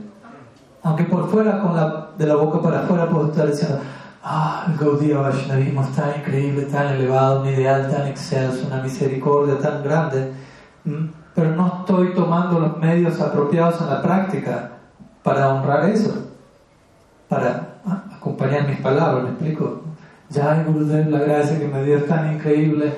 Aunque 0.84 1.04
por 1.06 1.30
fuera, 1.30 1.62
con 1.62 1.76
la, 1.76 2.10
de 2.18 2.28
la 2.28 2.36
boca 2.36 2.62
para 2.62 2.82
afuera, 2.82 3.10
puedo 3.10 3.32
estar 3.32 3.48
diciendo, 3.48 3.80
ah, 4.24 4.68
el 4.70 4.78
Gaudiya 4.78 5.20
Vaishnavismo 5.20 5.82
es 5.82 5.92
tan 5.94 6.20
increíble, 6.20 6.64
tan 6.64 6.88
elevado, 6.88 7.42
un 7.42 7.48
ideal 7.48 7.90
tan 7.90 8.08
excelso, 8.08 8.68
una 8.68 8.82
misericordia 8.82 9.58
tan 9.58 9.84
grande, 9.84 10.32
pero 11.34 11.56
no 11.56 11.80
estoy 11.80 12.14
tomando 12.14 12.60
los 12.60 12.78
medios 12.78 13.20
apropiados 13.20 13.82
en 13.82 13.90
la 13.90 14.02
práctica 14.02 14.72
para 15.24 15.50
honrar 15.50 15.90
eso, 15.90 16.14
para 17.28 17.80
acompañar 18.16 18.68
mis 18.68 18.80
palabras, 18.80 19.24
¿me 19.24 19.30
explico? 19.30 19.82
Ya, 20.30 20.64
Gurudev, 20.64 21.10
la 21.10 21.20
gracia 21.20 21.60
que 21.60 21.68
me 21.68 21.84
dio 21.84 21.98
es 21.98 22.08
tan 22.08 22.34
increíble, 22.34 22.94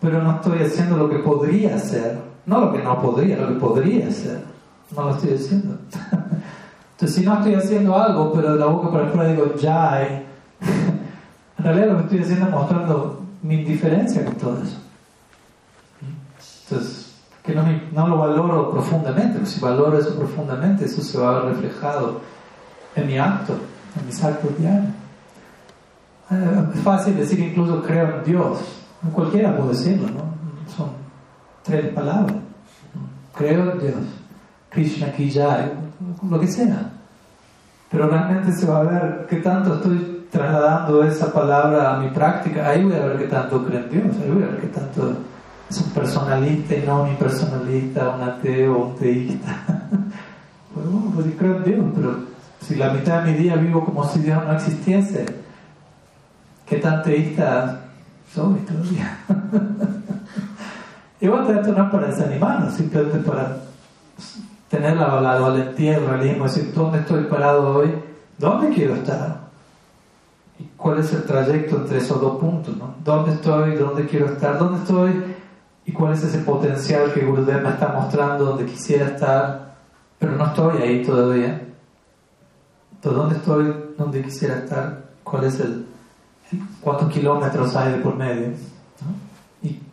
pero 0.00 0.22
no 0.22 0.36
estoy 0.36 0.62
haciendo 0.62 0.96
lo 0.96 1.08
que 1.08 1.18
podría 1.18 1.76
hacer, 1.76 2.18
no 2.46 2.60
lo 2.60 2.72
que 2.72 2.82
no 2.82 3.00
podría, 3.00 3.36
lo 3.38 3.48
que 3.48 3.54
podría 3.54 4.08
hacer, 4.08 4.42
no 4.94 5.02
lo 5.02 5.10
estoy 5.10 5.34
haciendo. 5.34 5.78
Entonces, 6.92 7.16
si 7.16 7.24
no 7.24 7.34
estoy 7.34 7.54
haciendo 7.54 7.96
algo, 7.96 8.32
pero 8.32 8.52
de 8.52 8.58
la 8.60 8.66
boca 8.66 8.90
para 8.90 9.06
afuera 9.06 9.30
digo, 9.30 9.54
ya, 9.56 10.02
en 10.02 11.64
realidad 11.64 11.88
lo 11.88 11.96
que 11.98 12.02
estoy 12.04 12.18
haciendo 12.20 12.46
es 12.46 12.52
mostrando 12.52 13.22
mi 13.42 13.54
indiferencia 13.54 14.24
con 14.24 14.34
todo 14.34 14.62
eso. 14.62 14.78
Entonces, 16.68 17.14
que 17.42 17.54
no, 17.54 17.64
no 17.92 18.08
lo 18.08 18.18
valoro 18.18 18.70
profundamente, 18.70 19.34
porque 19.34 19.50
si 19.50 19.60
valoro 19.60 19.98
eso 19.98 20.16
profundamente, 20.16 20.84
eso 20.84 21.02
se 21.02 21.18
va 21.18 21.30
a 21.30 21.40
ver 21.40 21.54
reflejado 21.54 22.20
en 22.94 23.06
mi 23.06 23.18
acto, 23.18 23.54
en 23.98 24.06
mis 24.06 24.22
actos 24.22 24.56
diarios. 24.58 24.92
Eh, 26.30 26.64
es 26.74 26.80
fácil 26.80 27.16
decir 27.16 27.40
incluso 27.40 27.82
creo 27.82 28.18
en 28.18 28.24
Dios. 28.24 28.58
Cualquiera 29.12 29.56
puede 29.56 29.70
decirlo, 29.70 30.08
¿no? 30.08 30.31
Tres 31.62 31.92
palabras. 31.94 32.36
Creo 33.34 33.72
en 33.72 33.78
Dios. 33.78 33.94
Krishna 34.70 35.12
Kijay, 35.12 35.72
lo 36.28 36.40
que 36.40 36.46
sea. 36.46 36.90
Pero 37.90 38.08
realmente 38.08 38.52
se 38.52 38.66
va 38.66 38.80
a 38.80 38.82
ver 38.84 39.26
qué 39.28 39.36
tanto 39.36 39.74
estoy 39.74 40.26
trasladando 40.30 41.04
esa 41.04 41.32
palabra 41.32 41.94
a 41.94 42.00
mi 42.00 42.08
práctica. 42.08 42.68
Ahí 42.68 42.82
voy 42.84 42.94
a 42.94 43.06
ver 43.06 43.18
qué 43.18 43.26
tanto 43.26 43.64
creo 43.66 43.80
en 43.80 43.90
Dios. 43.90 44.16
Ahí 44.22 44.30
voy 44.30 44.42
a 44.42 44.46
ver 44.46 44.60
qué 44.60 44.68
tanto 44.68 45.16
es 45.68 45.80
un 45.80 45.90
personalista 45.90 46.74
y 46.74 46.84
no 46.86 47.02
un 47.02 47.10
impersonalista, 47.10 48.10
un 48.10 48.22
ateo, 48.22 48.78
un 48.78 48.96
teísta. 48.96 49.62
pues 50.74 50.86
bueno, 50.86 51.12
pues 51.14 51.26
creo 51.38 51.56
en 51.56 51.64
Dios, 51.64 51.86
pero 51.94 52.16
si 52.60 52.74
la 52.76 52.92
mitad 52.92 53.22
de 53.22 53.32
mi 53.32 53.38
día 53.38 53.56
vivo 53.56 53.84
como 53.84 54.08
si 54.08 54.20
Dios 54.20 54.42
no 54.44 54.52
existiese, 54.52 55.26
¿qué 56.66 56.76
tan 56.76 57.02
teísta 57.02 57.80
soy 58.32 58.60
todavía? 58.60 59.18
Igual 61.22 61.56
esto 61.56 61.70
no 61.70 61.84
es 61.84 61.90
para 61.90 62.08
desanimarnos, 62.08 62.74
simplemente 62.74 63.18
para 63.18 63.58
tener 64.68 64.96
la, 64.96 65.20
la 65.20 65.38
valentía, 65.38 65.98
el 65.98 66.04
realismo, 66.04 66.44
decir, 66.44 66.72
¿dónde 66.74 66.98
estoy 66.98 67.24
parado 67.26 67.76
hoy? 67.76 67.94
¿Dónde 68.38 68.74
quiero 68.74 68.96
estar? 68.96 69.42
¿Y 70.58 70.64
cuál 70.76 70.98
es 70.98 71.12
el 71.12 71.22
trayecto 71.22 71.76
entre 71.76 71.98
esos 71.98 72.20
dos 72.20 72.40
puntos? 72.40 72.76
¿no? 72.76 72.96
¿Dónde 73.04 73.34
estoy? 73.34 73.76
¿Dónde 73.76 74.04
quiero 74.06 74.26
estar? 74.26 74.58
¿Dónde 74.58 74.80
estoy? 74.80 75.36
¿Y 75.86 75.92
cuál 75.92 76.14
es 76.14 76.24
ese 76.24 76.38
potencial 76.38 77.12
que 77.12 77.24
Gurudev 77.24 77.62
me 77.62 77.70
está 77.70 77.92
mostrando 77.92 78.44
donde 78.44 78.66
quisiera 78.66 79.06
estar? 79.06 79.76
Pero 80.18 80.32
no 80.32 80.46
estoy 80.46 80.82
ahí 80.82 81.04
todavía. 81.04 81.68
Entonces, 82.94 83.22
¿dónde 83.22 83.36
estoy? 83.36 83.74
¿Dónde 83.96 84.22
quisiera 84.22 84.56
estar? 84.56 85.04
¿Cuál 85.22 85.44
es 85.44 85.60
el, 85.60 85.86
cuántos 86.80 87.12
kilómetros 87.12 87.76
hay 87.76 87.92
de 87.92 87.98
por 87.98 88.16
medio? 88.16 88.71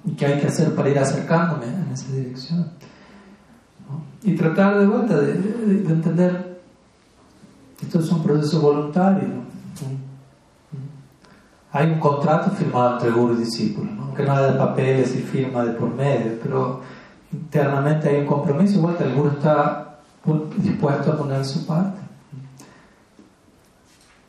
¿Y, 0.05 0.11
¿Y, 0.11 0.15
qué 0.15 0.25
hay 0.25 0.39
que 0.39 0.47
hacer 0.47 0.75
para 0.75 0.89
ir 0.89 0.99
acercándome 0.99 1.65
en 1.65 1.91
esa 1.93 2.11
dirección? 2.11 2.71
Y 4.23 4.35
tratar 4.35 4.79
de 4.79 4.85
vuelta 4.85 5.19
de, 5.19 5.33
de, 5.33 5.91
entender 5.91 6.49
esto 7.81 7.99
es 7.99 8.11
un 8.11 8.21
proceso 8.21 8.59
voluntario. 8.59 9.27
Hay 11.71 11.91
un 11.91 11.99
contrato 11.99 12.51
firmado 12.51 12.93
entre 12.93 13.11
guru 13.11 13.35
y 13.35 13.37
discípulo, 13.37 13.91
¿no? 13.91 14.03
aunque 14.05 14.23
no 14.23 14.33
haya 14.33 14.57
papeles 14.57 15.15
y 15.15 15.19
firma 15.19 15.63
de 15.63 15.73
por 15.73 15.93
medio, 15.93 16.39
pero 16.41 16.81
internamente 17.31 18.09
hay 18.09 18.21
un 18.21 18.25
compromiso, 18.25 18.97
que 18.97 19.03
el 19.03 19.13
guru 19.13 19.29
está 19.29 19.99
dispuesto 20.57 21.13
a 21.13 21.17
poner 21.17 21.45
su 21.45 21.65
parte. 21.65 21.99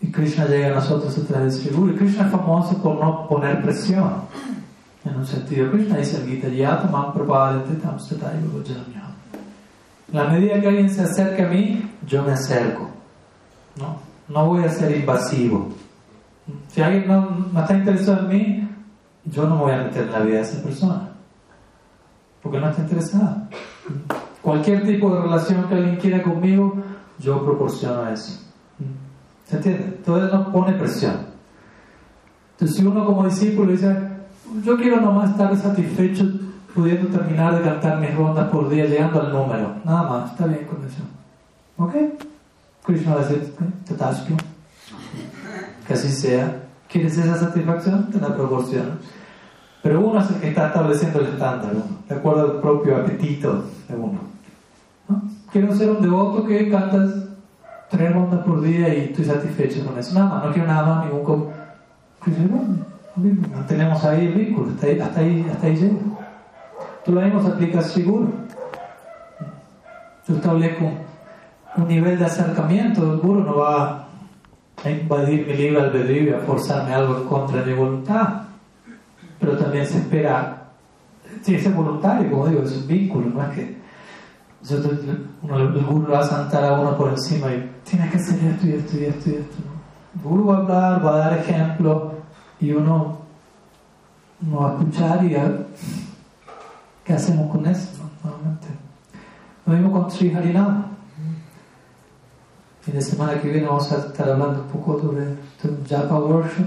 Y 0.03 0.11
Krishna 0.11 0.47
llega 0.47 0.69
a 0.69 0.75
nosotros 0.75 1.17
a 1.19 1.27
través 1.27 1.63
de 1.63 1.71
Guru. 1.71 1.93
Y 1.93 1.97
Krishna 1.97 2.27
es 2.27 2.33
famoso 2.33 2.83
por 2.83 2.99
no 2.99 3.29
poner 3.29 3.63
presión. 3.63 4.23
En 5.05 5.17
un 5.17 5.27
sentido, 5.27 5.71
Krishna 5.71 5.97
dice 5.97 6.19
el 6.19 6.29
Gita, 6.29 6.49
Yatamam 6.49 7.15
Prabhadete 7.15 7.75
Tam 7.77 7.97
En 10.09 10.17
la 10.17 10.25
medida 10.25 10.61
que 10.61 10.69
alguien 10.69 10.91
se 10.91 11.03
acerca 11.03 11.47
a 11.47 11.49
mí, 11.49 11.91
yo 12.07 12.23
me 12.23 12.33
acerco. 12.33 12.91
No, 13.77 13.97
no 14.29 14.47
voy 14.47 14.65
a 14.65 14.69
ser 14.69 14.95
invasivo. 14.95 15.71
Si 16.69 16.83
alguien 16.83 17.09
no, 17.09 17.61
está 17.61 17.77
interesado 17.77 18.21
en 18.21 18.29
mí, 18.29 18.69
yo 19.25 19.47
no 19.47 19.57
me 19.57 19.63
voy 19.63 19.73
a 19.73 19.85
meter 19.85 20.05
en 20.05 20.13
la 20.13 20.21
vida 20.21 20.37
de 20.37 20.43
esa 20.43 20.63
persona. 20.63 21.09
Porque 22.43 22.59
no 22.59 22.69
está 22.69 22.83
interesado. 22.83 23.49
Cualquier 24.43 24.85
tipo 24.85 25.15
de 25.15 25.23
relación 25.23 25.69
que 25.69 25.75
alguien 25.75 25.97
quiera 25.97 26.23
conmigo, 26.23 26.75
yo 27.19 27.45
proporciono 27.45 28.07
eso. 28.09 28.41
¿Se 29.47 29.57
entiende? 29.57 29.85
Entonces 29.97 30.33
no 30.33 30.53
pone 30.53 30.73
presión. 30.75 31.27
Entonces 32.53 32.77
si 32.77 32.85
uno 32.85 33.05
como 33.05 33.25
discípulo 33.25 33.73
dice, 33.73 34.10
yo 34.65 34.77
quiero 34.77 35.01
nomás 35.01 35.31
estar 35.31 35.57
satisfecho 35.57 36.25
pudiendo 36.75 37.09
terminar 37.09 37.57
de 37.57 37.63
cantar 37.63 38.01
mis 38.01 38.15
rondas 38.15 38.49
por 38.49 38.69
día, 38.69 38.87
llegando 38.87 39.21
al 39.21 39.33
número, 39.33 39.75
nada 39.85 40.03
más, 40.03 40.33
está 40.33 40.47
bien 40.47 40.67
con 40.67 40.79
eso. 40.85 41.03
¿Ok? 41.77 41.95
Krishna 42.85 43.15
va 43.15 43.21
a 43.21 43.25
decir, 43.25 43.55
tatasco. 43.87 44.35
Que 45.87 45.95
así 45.95 46.09
sea. 46.09 46.63
¿Quieres 46.89 47.17
esa 47.17 47.37
satisfacción? 47.37 48.11
Te 48.11 48.21
la 48.21 48.35
proporciona. 48.35 48.99
Pero 49.83 50.01
uno 50.01 50.21
es 50.21 50.31
el 50.31 50.37
que 50.41 50.49
está 50.49 50.69
estableciendo 50.69 51.21
el 51.21 51.27
estándar, 51.27 51.73
de 52.09 52.15
acuerdo 52.15 52.43
al 52.43 52.61
propio 52.61 52.97
apetito 52.97 53.65
de 53.89 53.95
uno. 53.95 54.21
¿No? 55.09 55.23
Quiero 55.51 55.75
ser 55.75 55.91
un 55.91 56.03
devoto 56.03 56.47
que 56.47 56.71
cantas 56.71 57.11
tres 57.91 58.13
rondas 58.13 58.45
por 58.45 58.61
día 58.61 58.95
y 58.95 59.01
estoy 59.07 59.25
satisfecho 59.25 59.85
con 59.85 59.99
eso. 59.99 60.15
Nada 60.15 60.35
más, 60.35 60.45
no 60.45 60.53
quiero 60.53 60.69
nada 60.69 60.83
más, 60.83 61.07
ningún... 61.07 62.90
mantenemos 63.17 64.05
ahí 64.05 64.27
el 64.27 64.35
vínculo, 64.35 64.73
hasta 64.73 64.87
ahí, 64.87 65.01
hasta 65.01 65.21
ahí, 65.21 65.47
hasta 65.51 65.69
llega. 65.69 65.97
Tú 67.05 67.13
lo 67.13 67.21
mismo 67.21 67.43
se 67.43 67.49
aplica 67.49 67.83
seguro. 67.83 68.29
Yo 70.29 70.37
establezco 70.37 70.91
un 71.77 71.89
nivel 71.89 72.19
de 72.19 72.25
acercamiento, 72.25 73.03
el 73.13 73.19
guru 73.19 73.41
no 73.41 73.57
va 73.57 74.07
a 74.85 74.91
invadir 74.91 75.47
mi 75.47 75.55
libre 75.55 75.81
albedrío 75.81 76.31
y 76.31 76.35
a 76.35 76.41
forzarme 76.41 76.93
algo 76.95 77.17
en 77.19 77.25
contra 77.25 77.63
de 77.63 77.73
mi 77.73 77.79
voluntad. 77.79 78.43
Pero 79.39 79.57
también 79.57 79.87
se 79.87 79.99
espera, 79.99 80.69
si 81.43 81.55
es 81.55 81.75
voluntario, 81.75 82.31
como 82.31 82.47
digo, 82.49 82.63
es 82.63 82.77
un 82.77 82.87
vínculo, 82.87 83.27
no 83.31 83.43
es 83.43 83.55
que 83.55 83.81
el 84.69 85.85
guru 85.87 86.13
va 86.13 86.21
a 86.21 86.23
sentar 86.23 86.65
a 86.65 86.79
uno 86.79 86.97
por 86.97 87.11
encima 87.11 87.51
y 87.51 87.71
tienes 87.83 88.11
que 88.11 88.17
hacer 88.19 88.45
esto 88.45 88.67
y 88.67 88.73
esto 88.73 88.99
y 88.99 89.05
esto 89.05 89.31
y 89.31 89.35
esto. 89.35 89.57
El 90.15 90.23
guru 90.23 90.47
va 90.47 90.55
a 90.55 90.59
hablar, 90.59 91.07
va 91.07 91.15
a 91.15 91.19
dar 91.19 91.39
ejemplo 91.39 92.10
y 92.61 92.73
uno 92.73 93.19
no 94.41 94.61
va 94.61 94.71
a 94.71 94.79
escuchar 94.79 95.25
y 95.25 95.35
a, 95.35 95.67
¿qué 97.05 97.13
hacemos 97.13 97.51
con 97.51 97.67
eso? 97.67 97.89
Normalmente. 98.23 98.69
Lo 99.67 99.73
mismo 99.75 99.93
con 99.93 100.11
Sri 100.11 100.35
Harinam. 100.35 100.85
fin 102.83 102.95
de 102.95 103.03
semana 103.03 103.41
que 103.41 103.49
viene 103.49 103.67
vamos 103.67 103.91
a 103.93 103.99
estar 103.99 104.29
hablando 104.31 104.63
un 104.63 104.69
poco 104.69 105.01
sobre 105.01 105.23
el 105.25 105.87
Japa 105.89 106.19
Worship. 106.19 106.67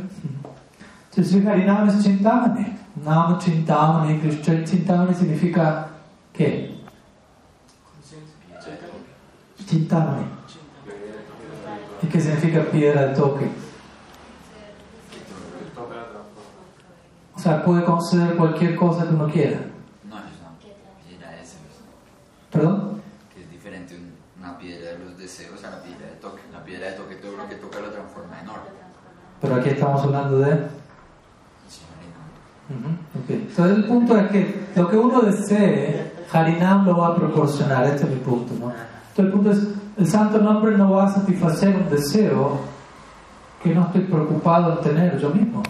Entonces, 1.09 1.33
Sri 1.33 1.47
Harinam 1.47 1.89
es 1.89 2.03
Chintamani. 2.03 2.77
Nama 3.03 3.37
Chintamani, 3.39 4.19
Krishna 4.19 4.63
Chintamani 4.63 5.13
significa 5.13 5.87
¿qué? 6.31 6.75
Chintamani. 9.65 10.25
¿Y 12.01 12.07
qué 12.07 12.19
significa 12.19 12.63
piedra 12.63 13.07
de 13.07 13.15
toque? 13.15 13.63
O 15.75 15.87
sea, 17.43 17.63
puede 17.63 17.83
conceder 17.83 18.35
cualquier 18.37 18.75
cosa 18.75 19.07
que 19.07 19.13
uno 19.15 19.27
quiera. 19.27 19.57
No, 20.09 20.17
es 20.17 20.23
una 20.39 20.57
piedra 21.03 21.39
esa. 21.41 21.57
¿Perdón? 22.51 23.01
Que 23.33 23.41
es 23.43 23.51
diferente 23.51 23.95
un- 23.95 24.13
una 24.43 24.57
piedra 24.57 24.91
de 24.93 24.99
los 25.05 25.17
deseos 25.17 25.63
a 25.63 25.71
la 25.71 25.81
piedra 25.81 26.05
de 26.07 26.13
toque. 26.21 26.41
La 26.51 26.63
piedra 26.63 26.87
de 26.87 26.93
toque 26.93 27.15
todo 27.15 27.35
lo 27.37 27.47
que 27.49 27.55
toca 27.55 27.79
lo 27.79 27.89
transforma 27.89 28.39
en 28.41 28.49
oro. 28.49 28.61
Pero 29.41 29.55
aquí 29.55 29.69
estamos 29.69 30.01
hablando 30.03 30.39
de... 30.39 30.51
Sí, 31.67 31.81
Harinam. 31.91 32.95
Ujú, 32.95 33.23
ok. 33.23 33.29
Entonces 33.29 33.77
el 33.77 33.85
punto 33.85 34.17
es 34.17 34.31
que 34.31 34.65
lo 34.75 34.89
que 34.89 34.97
uno 34.97 35.21
desee, 35.21 36.13
Harinam 36.31 36.85
lo 36.85 36.97
va 36.97 37.07
a 37.09 37.15
proporcionar. 37.15 37.85
Este 37.87 38.03
es 38.05 38.09
mi 38.09 38.15
punto. 38.17 38.53
¿no? 38.59 38.71
Entonces 38.71 39.17
el 39.25 39.31
punto 39.31 39.51
es, 39.51 39.59
el 39.97 40.07
santo 40.07 40.37
nombre 40.39 40.77
no 40.77 40.91
va 40.93 41.07
a 41.07 41.13
satisfacer 41.13 41.75
un 41.75 41.89
deseo 41.89 42.59
que 43.61 43.73
no 43.75 43.81
estoy 43.87 44.01
preocupado 44.01 44.73
en 44.77 44.81
tener 44.81 45.17
yo 45.19 45.29
mismo. 45.31 45.61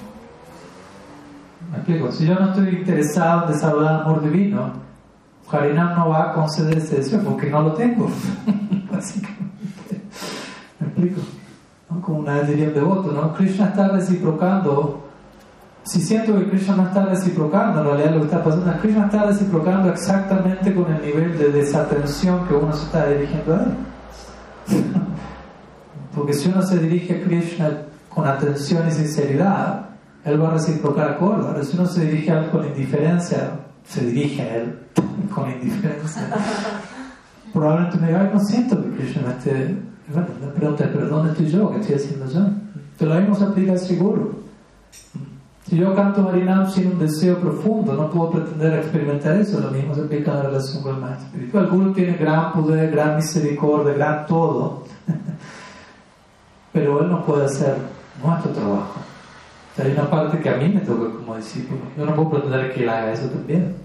¿Me 1.73 1.79
explico? 1.79 2.11
Si 2.11 2.27
yo 2.27 2.35
no 2.35 2.51
estoy 2.51 2.69
interesado 2.69 3.47
en 3.47 3.53
desarrollar 3.53 4.01
amor 4.01 4.23
divino, 4.23 4.73
Harinam 5.51 5.95
no 5.95 6.09
va 6.09 6.29
a 6.29 6.33
conceder 6.33 6.77
ese 6.77 6.97
deseo 6.97 7.19
porque 7.23 7.49
no 7.49 7.63
lo 7.63 7.73
tengo. 7.73 8.09
Básicamente. 8.91 10.01
¿Me 10.79 10.87
explico? 10.87 11.21
Como 12.01 12.19
una 12.19 12.35
vez 12.35 12.49
diría 12.49 12.67
un 12.67 12.73
devoto, 12.75 13.11
¿no? 13.11 13.33
Krishna 13.33 13.67
está 13.67 13.87
reciprocando 13.87 15.03
si 15.83 15.99
siento 15.99 16.37
que 16.37 16.49
Krishna 16.49 16.77
no 16.77 16.87
está 16.87 17.05
reciprocando, 17.05 17.81
en 17.81 17.85
realidad 17.87 18.11
lo 18.11 18.19
que 18.19 18.25
está 18.25 18.43
pasando 18.43 18.69
es 18.69 18.75
que 18.75 18.81
Krishna 18.83 19.05
está 19.05 19.23
reciprocando 19.23 19.89
exactamente 19.89 20.73
con 20.73 20.93
el 20.93 21.01
nivel 21.01 21.37
de 21.37 21.51
desatención 21.51 22.47
que 22.47 22.53
uno 22.53 22.71
se 22.71 22.85
está 22.85 23.07
dirigiendo 23.07 23.55
a 23.55 23.63
él. 23.63 23.73
Porque 26.15 26.33
si 26.33 26.49
uno 26.49 26.61
se 26.61 26.77
dirige 26.79 27.19
a 27.19 27.23
Krishna 27.23 27.69
con 28.07 28.25
atención 28.25 28.87
y 28.87 28.91
sinceridad, 28.91 29.92
él 30.25 30.41
va 30.41 30.49
a 30.49 30.53
reciprocar 30.53 31.11
acorde. 31.11 31.47
Ahora, 31.47 31.63
si 31.63 31.77
uno 31.77 31.85
se 31.85 32.05
dirige 32.05 32.31
a 32.31 32.43
él 32.43 32.49
con 32.49 32.65
indiferencia, 32.65 33.59
se 33.85 34.05
dirige 34.05 34.41
a 34.41 34.55
él 34.55 34.79
con 35.33 35.51
indiferencia. 35.51 36.27
Probablemente 37.51 37.97
me 37.97 38.07
diga, 38.07 38.21
"Ay, 38.21 38.29
no 38.33 38.39
siento 38.39 38.81
que 38.81 38.89
Krishna 38.97 39.21
me 39.27 39.33
esté. 39.33 39.77
Bueno, 40.11 40.27
la 40.41 40.53
pregunta 40.53 40.89
¿pero 40.91 41.07
dónde 41.07 41.31
estoy 41.31 41.47
yo? 41.47 41.71
¿Qué 41.71 41.79
estoy 41.79 41.95
haciendo 41.95 42.25
yo? 42.27 42.39
Entonces, 42.39 43.07
lo 43.07 43.15
mismo 43.15 43.35
se 43.35 43.77
seguro. 43.77 44.43
Si 45.65 45.77
yo 45.77 45.95
canto 45.95 46.27
Harinam 46.27 46.69
sin 46.69 46.87
un 46.91 46.99
deseo 46.99 47.37
profundo, 47.39 47.93
no 47.93 48.09
puedo 48.09 48.31
pretender 48.31 48.79
experimentar 48.79 49.37
eso. 49.37 49.61
Lo 49.61 49.71
mismo 49.71 49.95
se 49.95 50.01
aplica 50.01 50.31
en 50.31 50.37
la 50.37 50.43
relación 50.43 50.83
con 50.83 50.95
el 50.95 51.01
maestro 51.01 51.27
espiritual. 51.27 51.63
El 51.63 51.69
Guru 51.71 51.93
tiene 51.93 52.17
gran 52.17 52.51
poder, 52.51 52.91
gran 52.91 53.15
misericordia, 53.15 53.93
gran 53.93 54.27
todo, 54.27 54.83
pero 56.73 57.01
él 57.01 57.09
no 57.09 57.25
puede 57.25 57.45
hacer 57.45 57.77
nuestro 58.21 58.51
trabajo. 58.51 58.99
Hay 59.77 59.91
una 59.91 60.09
parte 60.09 60.39
que 60.39 60.49
a 60.49 60.57
mí 60.57 60.69
me 60.69 60.81
toca 60.81 61.15
como 61.15 61.35
discípulo. 61.35 61.81
Yo 61.97 62.05
no 62.05 62.15
puedo 62.15 62.31
pretender 62.31 62.73
que 62.73 62.83
él 62.83 62.89
haga 62.89 63.11
eso 63.11 63.27
también. 63.27 63.75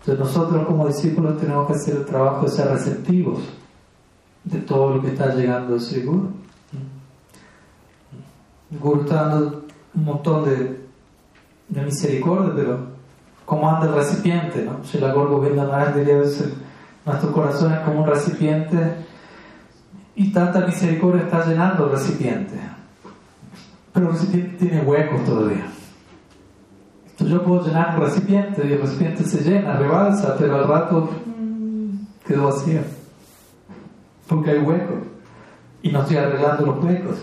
Entonces 0.00 0.18
nosotros 0.18 0.66
como 0.66 0.86
discípulos 0.86 1.38
tenemos 1.38 1.66
que 1.66 1.72
hacer 1.74 1.96
el 1.96 2.04
trabajo 2.04 2.46
de 2.46 2.52
ser 2.52 2.68
receptivos 2.68 3.40
de 4.44 4.60
todo 4.60 4.94
lo 4.94 5.02
que 5.02 5.08
está 5.08 5.34
llegando 5.34 5.72
de 5.72 5.78
ese 5.78 6.02
Guru. 6.02 6.30
El 8.70 8.78
Guru 8.78 9.00
está 9.02 9.28
dando 9.28 9.64
un 9.94 10.04
montón 10.04 10.44
de 10.44 10.88
de 11.68 11.82
misericordia, 11.82 12.52
pero 12.54 12.78
¿cómo 13.44 13.68
anda 13.68 13.86
el 13.86 13.94
recipiente? 13.94 14.64
¿no? 14.64 14.82
Si 14.84 14.98
la 14.98 15.12
Gorgo 15.12 15.40
Maharaj 15.40 15.94
diría 15.94 16.16
nuestro 16.16 17.32
corazón 17.32 17.72
es 17.72 17.80
como 17.80 18.02
un 18.02 18.06
recipiente 18.06 18.76
y 20.14 20.32
tanta 20.32 20.60
misericordia 20.60 21.22
está 21.22 21.46
llenando 21.46 21.86
el 21.86 21.92
recipiente. 21.92 22.54
Pero 23.98 24.10
el 24.10 24.16
recipiente 24.16 24.64
tiene 24.64 24.82
huecos 24.82 25.24
todavía. 25.24 25.66
Entonces 27.10 27.36
yo 27.36 27.42
puedo 27.42 27.66
llenar 27.66 27.96
un 27.96 28.04
recipiente 28.04 28.64
y 28.64 28.72
el 28.74 28.80
recipiente 28.80 29.24
se 29.24 29.42
llena, 29.42 29.76
rebalsa, 29.76 30.36
pero 30.38 30.54
al 30.54 30.68
rato 30.68 31.10
mm, 31.26 31.96
quedó 32.24 32.44
vacío. 32.44 32.78
Porque 34.28 34.52
hay 34.52 34.58
huecos. 34.58 34.98
Y 35.82 35.90
no 35.90 36.02
estoy 36.02 36.16
arreglando 36.16 36.66
los 36.66 36.84
huecos. 36.84 37.16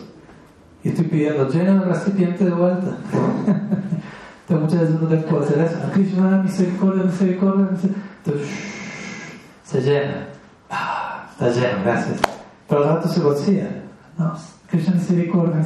Y 0.83 0.89
estoy 0.89 1.05
pidiendo, 1.05 1.47
llena 1.47 1.75
el 1.75 1.85
recipiente 1.85 2.43
de 2.43 2.51
vuelta. 2.51 2.97
Entonces 4.49 4.49
muchas 4.49 4.81
veces 4.81 5.01
no 5.01 5.27
puede 5.29 5.45
hacer 5.45 5.59
eso. 5.59 5.77
Krishna, 5.93 6.41
misericordia, 6.43 7.03
misericordia, 7.05 7.69
misericordia. 7.71 8.03
Entonces, 8.25 8.49
shh, 8.49 9.39
se 9.63 9.81
llena. 9.81 10.27
Ah, 10.69 11.29
está 11.31 11.51
lleno, 11.51 11.83
gracias. 11.85 12.19
Pero 12.67 12.83
al 12.83 12.95
rato 12.95 13.07
se 13.07 13.21
vacía. 13.21 13.84
¿No? 14.17 14.33
Krishna, 14.69 14.95
misericordia, 14.95 15.63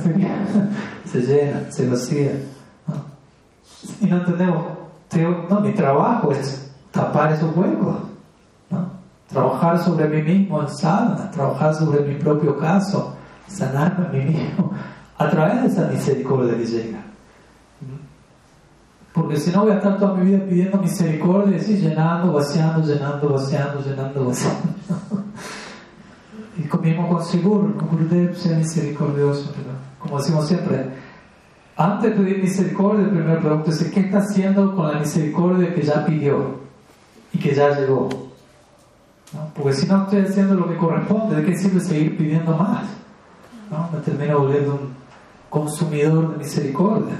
se 1.05 1.21
llena, 1.21 1.71
se 1.71 1.89
vacía. 1.89 2.31
¿no? 2.87 2.95
Y 4.01 4.09
no 4.09 4.17
entendemos. 4.17 4.63
Teo- 5.09 5.47
No, 5.49 5.59
mi 5.61 5.71
trabajo 5.73 6.31
es 6.31 6.71
tapar 6.91 7.31
esos 7.33 7.55
huecos. 7.55 7.95
¿no? 8.69 8.89
Trabajar 9.27 9.79
sobre 9.83 10.07
mí 10.07 10.21
mismo 10.21 10.61
en 10.61 10.69
sadhana, 10.69 11.31
trabajar 11.31 11.73
sobre 11.75 12.01
mi 12.01 12.15
propio 12.15 12.57
caso, 12.57 13.15
sanarme 13.47 14.05
a 14.07 14.09
mí 14.09 14.25
mismo, 14.33 14.71
a 15.17 15.29
través 15.29 15.61
de 15.63 15.67
esa 15.69 15.87
misericordia 15.91 16.55
que 16.57 16.65
llega. 16.65 16.99
Porque 19.13 19.37
si 19.37 19.51
no 19.51 19.63
voy 19.63 19.71
a 19.71 19.75
estar 19.75 19.97
toda 19.97 20.13
mi 20.13 20.25
vida 20.31 20.45
pidiendo 20.45 20.77
misericordia 20.77 21.57
y 21.57 21.59
así 21.59 21.77
llenando, 21.77 22.31
vaciando, 22.31 22.85
llenando, 22.85 23.29
vaciando, 23.29 23.81
llenando, 23.81 24.25
vaciando. 24.25 24.69
Y 26.59 26.67
con- 26.67 26.81
mismo 26.81 27.07
con 27.07 27.23
seguro, 27.25 27.69
¿no? 27.75 27.81
Gurudev 27.87 28.35
sea 28.35 28.57
misericordioso. 28.57 29.51
pero 29.55 29.69
Como 29.99 30.17
decimos 30.19 30.47
siempre, 30.47 30.89
antes 31.77 32.11
de 32.11 32.17
pedir 32.21 32.43
misericordia, 32.43 33.05
el 33.05 33.11
primer 33.11 33.39
pregunta 33.39 33.71
es 33.71 33.83
¿qué 33.91 34.01
está 34.01 34.19
haciendo 34.19 34.75
con 34.75 34.91
la 34.91 34.99
misericordia 34.99 35.73
que 35.73 35.81
ya 35.81 36.05
pidió 36.05 36.59
y 37.33 37.39
que 37.39 37.53
ya 37.55 37.69
llegó? 37.79 38.09
Porque 39.55 39.73
si 39.73 39.85
no 39.87 40.03
estoy 40.03 40.21
haciendo 40.21 40.55
lo 40.55 40.67
que 40.67 40.75
corresponde, 40.77 41.35
¿de 41.37 41.45
qué 41.45 41.55
sirve 41.57 41.79
seguir 41.79 42.17
pidiendo 42.17 42.55
más? 42.57 42.83
¿No? 43.69 43.87
Me 43.93 43.99
termino 43.99 44.39
volviendo 44.39 44.73
un 44.73 44.93
consumidor 45.49 46.31
de 46.31 46.37
misericordia. 46.39 47.15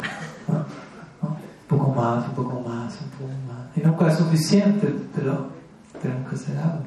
Un 1.22 1.78
poco 1.78 1.94
más, 1.94 2.28
un 2.28 2.34
poco 2.34 2.60
más, 2.68 2.98
un 3.02 3.10
poco 3.12 3.30
más. 3.48 3.78
Y 3.78 3.82
nunca 3.82 4.08
es 4.08 4.18
suficiente, 4.18 4.92
pero 5.16 5.46
tenemos 6.02 6.28
que 6.30 6.36
hacer 6.36 6.58
algo. 6.58 6.84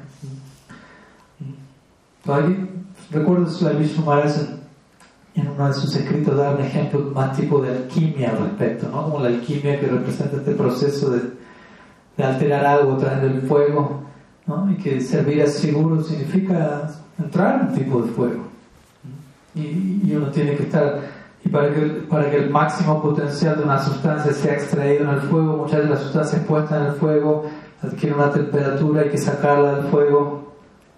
Recuerdo 3.11 3.49
Swami 3.49 3.79
Vishnu 3.79 4.05
Maharaj 4.05 4.37
en, 5.35 5.41
en 5.41 5.51
uno 5.51 5.67
de 5.67 5.73
sus 5.73 5.95
escritos 5.95 6.37
da 6.37 6.51
un 6.51 6.61
ejemplo 6.61 7.11
más 7.13 7.35
tipo 7.35 7.61
de 7.61 7.69
alquimia 7.69 8.31
al 8.31 8.39
respecto, 8.39 8.87
¿no? 8.89 9.03
Como 9.03 9.19
la 9.19 9.27
alquimia 9.27 9.79
que 9.79 9.87
representa 9.87 10.37
este 10.37 10.53
proceso 10.53 11.09
de, 11.09 11.21
de 12.17 12.23
alterar 12.23 12.65
algo 12.65 12.93
a 12.93 12.97
través 12.97 13.21
del 13.23 13.41
fuego, 13.41 14.03
¿no? 14.47 14.71
Y 14.71 14.75
que 14.75 15.01
servir 15.01 15.41
a 15.41 15.47
seguro 15.47 16.01
significa 16.01 16.89
entrar 17.19 17.59
en 17.59 17.67
un 17.67 17.73
tipo 17.73 18.01
de 18.01 18.11
fuego. 18.11 18.43
Y, 19.55 20.01
y 20.05 20.13
uno 20.15 20.27
tiene 20.27 20.55
que 20.55 20.63
estar 20.63 21.01
y 21.45 21.49
para 21.49 21.73
que, 21.73 21.81
para 22.09 22.31
que 22.31 22.37
el 22.37 22.49
máximo 22.49 23.01
potencial 23.01 23.57
de 23.57 23.63
una 23.63 23.77
sustancia 23.77 24.31
sea 24.31 24.53
extraído 24.53 25.03
en 25.03 25.09
el 25.09 25.21
fuego, 25.21 25.57
muchas 25.57 25.83
de 25.83 25.89
las 25.89 25.99
sustancias 25.99 26.41
puestas 26.45 26.79
en 26.79 26.87
el 26.87 26.93
fuego 26.93 27.45
adquieren 27.81 28.17
una 28.17 28.31
temperatura, 28.31 29.01
hay 29.01 29.09
que 29.09 29.17
sacarla 29.17 29.75
del 29.75 29.87
fuego 29.87 30.42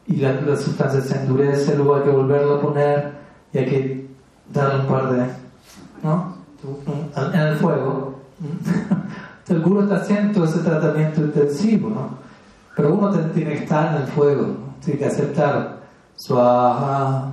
y 0.07 0.17
la, 0.17 0.33
la 0.33 0.55
sustancia 0.55 1.01
se 1.01 1.17
endurece, 1.17 1.75
luego 1.75 1.95
hay 1.95 2.03
que 2.03 2.09
volverla 2.09 2.55
a 2.55 2.61
poner 2.61 3.13
y 3.53 3.57
hay 3.57 3.65
que 3.65 4.07
darle 4.51 4.81
un 4.81 4.87
par 4.87 5.11
de... 5.11 5.25
¿no? 6.03 6.35
En 7.15 7.39
el 7.39 7.55
fuego. 7.57 8.19
El 9.47 9.61
guru 9.61 9.81
está 9.83 9.97
haciendo 9.97 10.43
ese 10.43 10.59
tratamiento 10.59 11.21
intensivo, 11.21 11.89
¿no? 11.89 12.09
Pero 12.75 12.95
uno 12.95 13.11
tiene 13.11 13.51
que 13.51 13.63
estar 13.63 13.95
en 13.95 14.01
el 14.01 14.07
fuego, 14.07 14.41
¿no? 14.41 14.75
tiene 14.83 14.99
que 14.99 15.05
aceptar. 15.05 15.77
Swaha 16.15 17.31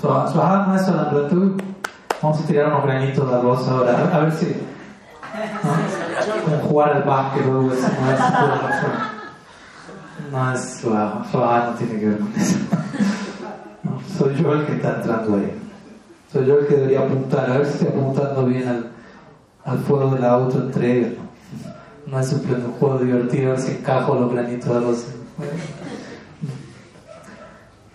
Swaha 0.00 0.66
no 0.66 0.74
es 0.74 0.84
solamente, 0.84 1.64
vamos 2.20 2.40
a 2.40 2.46
tirar 2.46 2.68
unos 2.68 2.84
granitos 2.84 3.28
de 3.28 3.36
arroz 3.36 3.68
ahora, 3.68 4.10
a, 4.12 4.18
ver 4.20 4.32
si. 4.32 4.46
¿no? 5.62 6.68
Jugar 6.68 6.92
al 6.94 7.02
básquet 7.04 7.46
o 7.46 7.50
algo 7.50 7.70
así, 7.72 7.86
No 10.30 10.52
es 10.52 10.80
Swaha, 10.80 11.24
Swaha 11.30 11.70
no 11.70 11.76
tiene 11.76 12.00
que 12.00 12.08
ver 12.08 12.18
con 12.18 12.32
eso. 12.36 12.58
Soy 14.18 14.34
yo 14.36 14.52
el 14.54 14.66
que 14.66 14.72
está 14.74 14.96
entrando 14.96 15.36
ahí. 15.36 15.52
Soy 16.32 16.46
yo 16.46 16.58
el 16.58 16.66
que 16.66 16.76
debería 16.76 17.00
apuntar, 17.00 17.50
a 17.50 17.58
ver 17.58 17.66
si 17.66 17.72
estoy 17.72 17.88
apuntando 17.88 18.46
bien 18.46 18.68
al, 18.68 18.90
al 19.64 19.78
fuego 19.80 20.14
de 20.14 20.20
la 20.20 20.30
autoentrega. 20.32 21.08
¿no? 21.08 22.12
No 22.12 22.20
es 22.20 22.32
un 22.32 22.72
juego 22.78 22.98
divertido, 22.98 23.48
a 23.48 23.54
ver 23.54 23.60
si 23.60 23.72
encajo 23.72 24.14
los 24.14 24.32
granitos 24.32 24.68
de 24.68 24.76
arroz. 24.76 25.06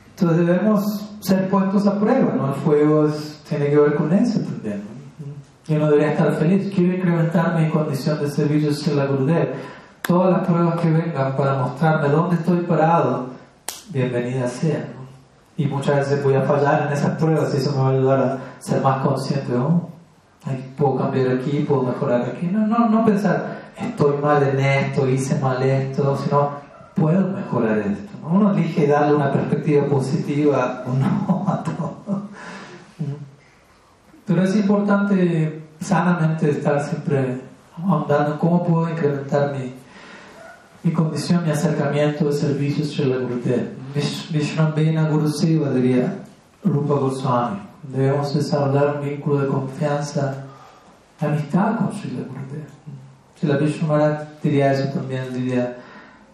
Entonces 0.09 0.47
debemos 0.47 1.09
ser 1.19 1.49
puestos 1.49 1.85
a 1.87 1.99
prueba, 1.99 2.33
¿no? 2.35 2.49
El 2.49 2.55
fuego 2.61 3.07
tiene 3.47 3.69
que 3.69 3.77
ver 3.77 3.95
con 3.95 4.11
eso 4.13 4.39
también. 4.39 4.81
Yo 5.67 5.77
no 5.79 5.89
debería 5.91 6.13
estar 6.13 6.33
feliz, 6.35 6.71
quiero 6.73 6.95
incrementar 6.95 7.59
mi 7.59 7.69
condición 7.69 8.19
de 8.19 8.29
servicio 8.29 8.91
en 8.91 8.97
la 8.97 9.05
Gurudev. 9.05 9.53
Todas 10.01 10.31
las 10.31 10.47
pruebas 10.47 10.79
que 10.79 10.89
vengan 10.89 11.35
para 11.35 11.55
mostrarme 11.55 12.09
dónde 12.09 12.35
estoy 12.35 12.59
parado, 12.61 13.27
bienvenidas 13.89 14.51
sean. 14.51 14.85
Y 15.57 15.65
muchas 15.65 15.97
veces 15.97 16.23
voy 16.23 16.35
a 16.35 16.43
fallar 16.43 16.87
en 16.87 16.93
esas 16.93 17.17
pruebas 17.17 17.53
y 17.53 17.57
eso 17.57 17.71
me 17.71 17.81
va 17.81 17.87
a 17.87 17.91
ayudar 17.91 18.19
a 18.19 18.37
ser 18.61 18.81
más 18.81 19.05
consciente. 19.05 19.53
Oh, 19.55 19.89
puedo 20.77 20.97
cambiar 20.97 21.31
aquí, 21.31 21.65
puedo 21.67 21.83
mejorar 21.83 22.21
aquí. 22.21 22.47
No, 22.47 22.65
no, 22.67 22.87
no 22.89 23.05
pensar, 23.05 23.71
estoy 23.75 24.17
mal 24.17 24.43
en 24.43 24.59
esto, 24.59 25.07
hice 25.07 25.39
mal 25.39 25.61
esto, 25.63 26.15
sino 26.17 26.51
puedo 26.95 27.27
mejorar 27.27 27.79
esto. 27.79 28.17
Uno 28.29 28.51
elige 28.51 28.87
darle 28.87 29.15
una 29.15 29.31
perspectiva 29.31 29.85
positiva 29.87 30.83
o 30.85 30.93
no 30.93 31.45
a 31.47 31.63
todo. 31.63 31.97
Pero 34.25 34.43
es 34.43 34.55
importante 34.55 35.63
sanamente 35.79 36.49
estar 36.49 36.81
siempre 36.83 37.41
ahondando 37.77 38.33
en 38.33 38.37
cómo 38.39 38.63
puedo 38.65 38.89
incrementar 38.89 39.53
mi, 39.53 39.73
mi 40.87 40.93
condición, 40.93 41.43
mi 41.43 41.51
acercamiento 41.51 42.25
de 42.25 42.31
servicios 42.31 42.93
Sri 42.93 43.11
Gurudev. 43.11 43.73
Vishrambena 44.31 45.09
Guru 45.09 45.27
Seva 45.27 45.69
diría 45.71 46.23
Rupa 46.63 46.93
Goswami. 46.93 47.59
Debemos 47.83 48.33
desarrollar 48.33 48.95
un 48.95 49.09
vínculo 49.09 49.41
de 49.41 49.47
confianza, 49.47 50.45
amistad 51.19 51.77
con 51.77 51.91
Sri 51.91 52.11
Gurudev. 52.11 52.67
Si 53.35 53.47
la 53.47 53.57
Vishnu 53.57 53.87
diría 54.41 54.71
eso 54.71 54.89
también, 54.97 55.33
diría, 55.33 55.77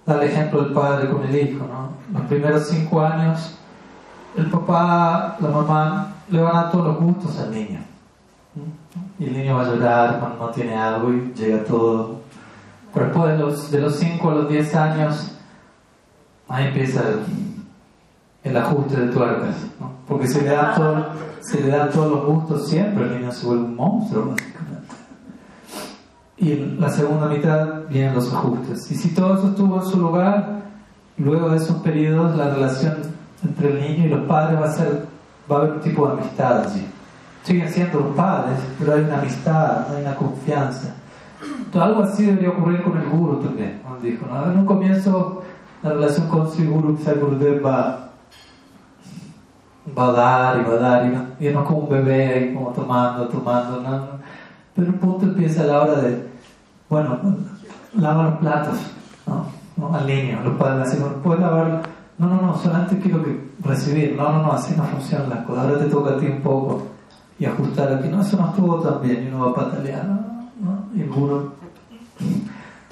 da 0.05 0.21
el 0.21 0.29
ejemplo 0.29 0.63
del 0.63 0.73
padre 0.73 1.09
con 1.09 1.23
el 1.23 1.35
hijo, 1.35 1.65
¿no? 1.65 1.89
Los 2.17 2.27
primeros 2.27 2.67
cinco 2.67 3.01
años, 3.01 3.57
el 4.37 4.45
papá, 4.51 5.35
la 5.39 5.49
mamá 5.49 6.15
le 6.29 6.41
van 6.41 6.55
a 6.55 6.61
dar 6.61 6.71
todos 6.71 6.85
los 6.85 6.97
gustos 6.99 7.39
al 7.39 7.51
niño. 7.51 7.79
Y 9.17 9.25
el 9.25 9.33
niño 9.33 9.55
va 9.55 9.63
a 9.63 9.65
llorar 9.65 10.19
cuando 10.19 10.45
no 10.45 10.51
tiene 10.51 10.75
algo 10.75 11.11
y 11.11 11.33
llega 11.35 11.63
todo. 11.63 12.22
Después 12.93 13.31
de 13.31 13.37
los, 13.37 13.71
de 13.71 13.81
los 13.81 13.95
5 13.95 14.29
a 14.29 14.35
los 14.35 14.49
10 14.49 14.75
años, 14.75 15.31
ahí 16.47 16.67
empieza 16.67 17.01
el, 18.43 18.57
ajuste 18.57 18.97
de 18.97 19.07
tuercas. 19.11 19.55
Porque 20.07 20.27
se 20.27 20.41
le, 20.41 20.49
da 20.49 20.75
todo, 20.75 21.07
se 21.41 21.61
le 21.61 21.69
dan 21.69 21.89
todos 21.89 22.11
los 22.11 22.25
gustos 22.25 22.69
siempre, 22.69 23.05
el 23.05 23.19
niño 23.19 23.31
se 23.31 23.45
vuelve 23.45 23.63
un 23.63 23.75
monstruo, 23.75 24.29
básicamente. 24.31 24.95
Y 26.37 26.51
en 26.51 26.79
la 26.79 26.89
segunda 26.89 27.27
mitad 27.27 27.87
vienen 27.89 28.13
los 28.13 28.31
ajustes. 28.33 28.91
Y 28.91 28.95
si 28.95 29.13
todo 29.13 29.37
eso 29.37 29.49
estuvo 29.49 29.81
en 29.81 29.85
su 29.85 29.99
lugar, 29.99 30.61
luego 31.17 31.49
de 31.49 31.57
esos 31.57 31.77
periodos, 31.77 32.35
la 32.35 32.49
relación 32.53 32.97
entre 33.43 33.69
el 33.69 33.79
niño 33.79 34.05
y 34.05 34.09
los 34.09 34.27
padres 34.27 34.61
va 34.61 34.65
a 34.65 34.73
ser, 34.73 35.05
va 35.51 35.55
a 35.55 35.59
haber 35.59 35.71
un 35.73 35.81
tipo 35.81 36.07
de 36.07 36.13
amistad 36.13 36.61
allí 36.67 36.87
siguen 37.43 37.69
siendo 37.71 37.99
los 37.99 38.15
padres, 38.15 38.57
pero 38.79 38.93
hay 38.93 39.01
una 39.01 39.19
amistad, 39.19 39.93
hay 39.93 40.01
una 40.01 40.15
confianza. 40.15 40.95
Algo 41.79 42.03
así 42.03 42.25
debería 42.25 42.49
ocurrir 42.49 42.83
con 42.83 42.97
el 42.97 43.09
guru 43.09 43.37
también, 43.37 43.81
dijo. 44.01 44.25
En 44.51 44.59
un 44.59 44.65
comienzo, 44.65 45.41
la 45.81 45.91
relación 45.91 46.27
con 46.27 46.51
su 46.51 46.63
guru, 46.69 46.97
el 47.05 47.19
Gurudev 47.19 47.65
va, 47.65 48.09
va 49.97 50.07
a 50.07 50.11
dar 50.11 50.59
y 50.59 50.63
va 50.63 50.73
a 50.73 50.77
dar, 50.77 51.35
y 51.39 51.49
no, 51.49 51.63
como 51.65 51.79
un 51.79 51.89
bebé 51.89 52.33
ahí 52.33 52.53
como 52.53 52.69
tomando, 52.69 53.27
tomando, 53.27 53.81
¿no? 53.81 54.23
pero 54.75 54.87
un 54.87 54.97
punto 54.97 55.25
empieza 55.25 55.63
a 55.63 55.65
la 55.65 55.81
hora 55.81 56.01
de, 56.01 56.27
bueno, 56.89 57.19
lava 57.95 58.23
los 58.23 58.39
platos, 58.39 58.77
¿no? 59.27 59.45
¿No? 59.77 59.95
Al 59.95 60.07
niño, 60.07 60.39
los 60.43 60.55
padres 60.55 60.87
así, 60.87 61.03
¿puedes 61.23 61.41
lavar? 61.41 61.81
No, 62.17 62.27
no, 62.27 62.41
no, 62.41 62.57
solamente 62.57 62.99
quiero 62.99 63.23
que 63.23 63.51
recibir, 63.63 64.15
no, 64.15 64.31
no, 64.31 64.43
no, 64.43 64.51
así 64.53 64.75
no 64.75 64.83
funcionan 64.83 65.29
las 65.29 65.39
cosas, 65.45 65.65
ahora 65.65 65.79
te 65.79 65.85
toca 65.85 66.11
a 66.11 66.17
ti 66.17 66.27
un 66.27 66.41
poco 66.41 66.87
y 67.39 67.45
ajustar 67.45 67.91
aquí. 67.93 68.07
No, 68.07 68.21
eso 68.21 68.37
no 68.37 68.49
estuvo 68.49 68.79
tan 68.79 69.01
bien 69.01 69.23
y 69.23 69.27
uno 69.27 69.45
va 69.45 69.51
a 69.51 69.65
patalear. 69.65 70.32
Y 70.95 71.01
Entonces, 71.01 71.53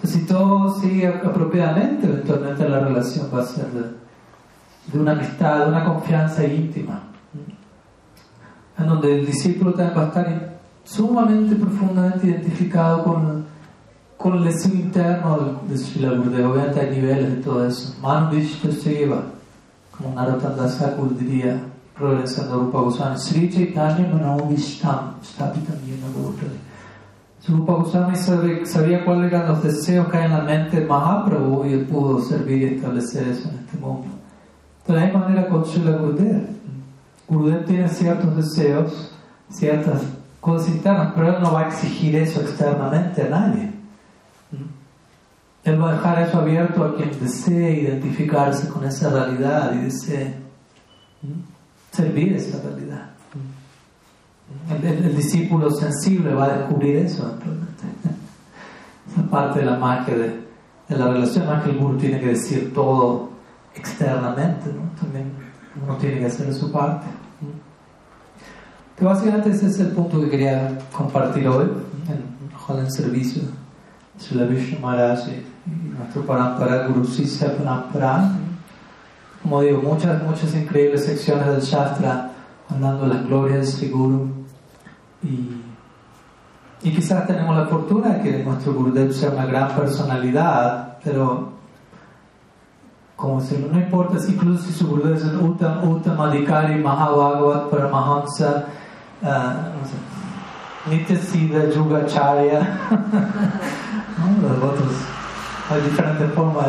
si 0.03 0.25
todo 0.25 0.79
sigue 0.79 1.07
apropiadamente, 1.07 2.07
eventualmente 2.07 2.67
la 2.67 2.79
relación 2.79 3.29
va 3.33 3.41
a 3.41 3.45
ser 3.45 3.67
de, 3.67 4.99
una 4.99 5.11
amistad, 5.11 5.65
de 5.65 5.69
una 5.69 5.85
confianza 5.85 6.43
íntima, 6.43 7.03
en 8.77 8.87
donde 8.87 9.19
el 9.19 9.25
discípulo 9.27 9.73
también 9.73 9.97
va 9.97 10.03
a 10.03 10.07
estar 10.07 10.57
sumamente, 10.83 11.55
profundamente 11.55 12.27
identificado 12.27 13.03
con, 13.03 13.45
con 14.17 14.37
el 14.37 14.45
deseo 14.45 14.73
interno 14.73 15.59
de 15.67 15.77
Srila 15.77 16.13
Gurudev. 16.13 16.51
Obviamente 16.51 16.79
hay 16.79 16.89
niveles 16.89 17.35
de 17.35 17.41
todo 17.43 17.67
eso. 17.67 17.95
Manvishta 18.01 18.71
Seva, 18.71 19.21
como 19.95 20.15
Narotanda 20.15 20.67
Sakur 20.67 21.15
diría, 21.15 21.61
Reverenciando 21.95 22.61
Rupa 22.61 22.79
Goswami, 22.79 23.17
Sri 23.19 23.47
Chaitanya 23.47 24.07
Manovistam, 24.07 25.21
Stapitam 25.21 25.77
Yena 25.85 26.07
Rupa 27.47 27.73
Goswami 27.73 28.15
sabía 28.15 29.03
cuáles 29.03 29.33
eran 29.33 29.47
los 29.47 29.63
deseos 29.63 30.07
que 30.09 30.17
hay 30.17 30.25
en 30.25 30.31
la 30.31 30.43
mente 30.43 30.79
de 30.79 30.85
Mahaprabhu 30.85 31.65
y 31.65 31.73
él 31.73 31.85
pudo 31.85 32.21
servir 32.21 32.61
y 32.61 32.75
establecer 32.75 33.27
eso 33.29 33.49
en 33.49 33.59
este 33.59 33.77
mundo. 33.77 34.07
De 34.87 34.93
la 34.93 35.05
misma 35.05 35.19
manera 35.21 35.47
con 35.47 35.63
Gurudev. 35.63 36.47
Gurudev 37.27 37.65
tiene 37.65 37.87
ciertos 37.89 38.35
deseos, 38.35 39.15
ciertas 39.49 40.01
cosas 40.39 40.69
internas, 40.69 41.13
pero 41.15 41.35
él 41.35 41.41
no 41.41 41.53
va 41.53 41.61
a 41.61 41.67
exigir 41.67 42.15
eso 42.15 42.41
externamente 42.41 43.23
a 43.23 43.29
nadie. 43.29 43.71
Él 45.63 45.81
va 45.81 45.91
a 45.91 45.93
dejar 45.93 46.21
eso 46.27 46.39
abierto 46.39 46.83
a 46.83 46.95
quien 46.95 47.11
desee 47.19 47.81
identificarse 47.81 48.67
con 48.69 48.83
esa 48.83 49.09
realidad 49.09 49.73
y 49.75 49.85
desee 49.85 50.35
servir 51.91 52.33
esa 52.33 52.61
realidad. 52.61 53.09
El, 54.69 55.15
discípulo 55.15 55.69
sensible 55.69 56.33
va 56.33 56.45
a 56.45 56.57
descubrir 56.57 56.97
eso 56.97 57.37
Esa 59.11 59.29
parte 59.29 59.59
de 59.59 59.65
la 59.65 59.77
magia 59.77 60.15
de, 60.15 60.41
la 60.97 61.07
relación, 61.07 61.45
más 61.45 61.63
que 61.63 61.71
el 61.71 61.77
guru 61.77 61.97
tiene 61.97 62.19
que 62.19 62.27
decir 62.27 62.73
todo 62.73 63.29
externamente, 63.75 64.71
¿no? 64.73 64.89
también 64.99 65.31
uno 65.81 65.95
tiene 65.97 66.19
que 66.19 66.25
hacer 66.25 66.53
su 66.53 66.71
parte. 66.71 67.07
Que 68.97 69.05
básicamente 69.05 69.49
ese 69.49 69.67
es 69.67 69.79
el 69.79 69.91
punto 69.91 70.21
que 70.21 70.29
quería 70.29 70.77
compartir 70.95 71.47
hoy, 71.47 71.65
en, 72.07 72.75
en 72.75 72.79
el 72.79 72.91
servicio 72.91 73.43
de 74.29 74.35
la 74.35 74.45
Vishnu 74.45 74.79
Maharaj 74.79 75.27
y, 75.29 75.45
nuestro 75.97 76.25
Parampara 76.25 76.87
Guru 76.87 77.05
Sisya 77.05 77.55
Parampara 77.55 78.31
como 79.41 79.61
digo, 79.61 79.81
muchas, 79.81 80.21
muchas 80.23 80.53
increíbles 80.53 81.05
secciones 81.05 81.47
del 81.47 81.61
Shastra 81.61 82.31
hablando 82.69 83.07
de 83.07 83.15
las 83.15 83.25
glorias 83.25 83.59
de 83.59 83.65
Sri 83.65 83.89
Guru. 83.89 84.40
Y, 85.23 85.61
quizás 86.81 87.27
tenemos 87.27 87.55
la 87.55 87.65
fortuna 87.65 88.09
de 88.09 88.21
que 88.21 88.43
nuestro 88.43 88.73
Gurudev 88.73 89.13
sea 89.13 89.29
una 89.31 89.45
gran 89.45 89.69
personalidad, 89.75 90.97
pero 91.03 91.51
como 93.15 93.39
si 93.39 93.55
no 93.57 93.79
importa 93.79 94.17
incluso 94.27 94.63
si 94.63 94.73
su 94.73 94.87
Gurudev 94.87 95.15
es 95.15 95.23
un 95.25 95.49
Uttam, 95.49 95.87
Uttamadikari, 95.87 96.75
Mahabhagavat, 96.75 97.69
Paramahansa, 97.69 98.65
uh, 99.21 99.25
no 99.25 99.85
sé, 99.85 100.89
Nityasiddha, 100.89 101.69
Yugacharya, 101.69 102.59
¿no? 104.17 104.49
los 104.49 104.57
otros, 104.57 104.91
hay 105.69 105.81
diferentes 105.81 106.33
formas 106.33 106.65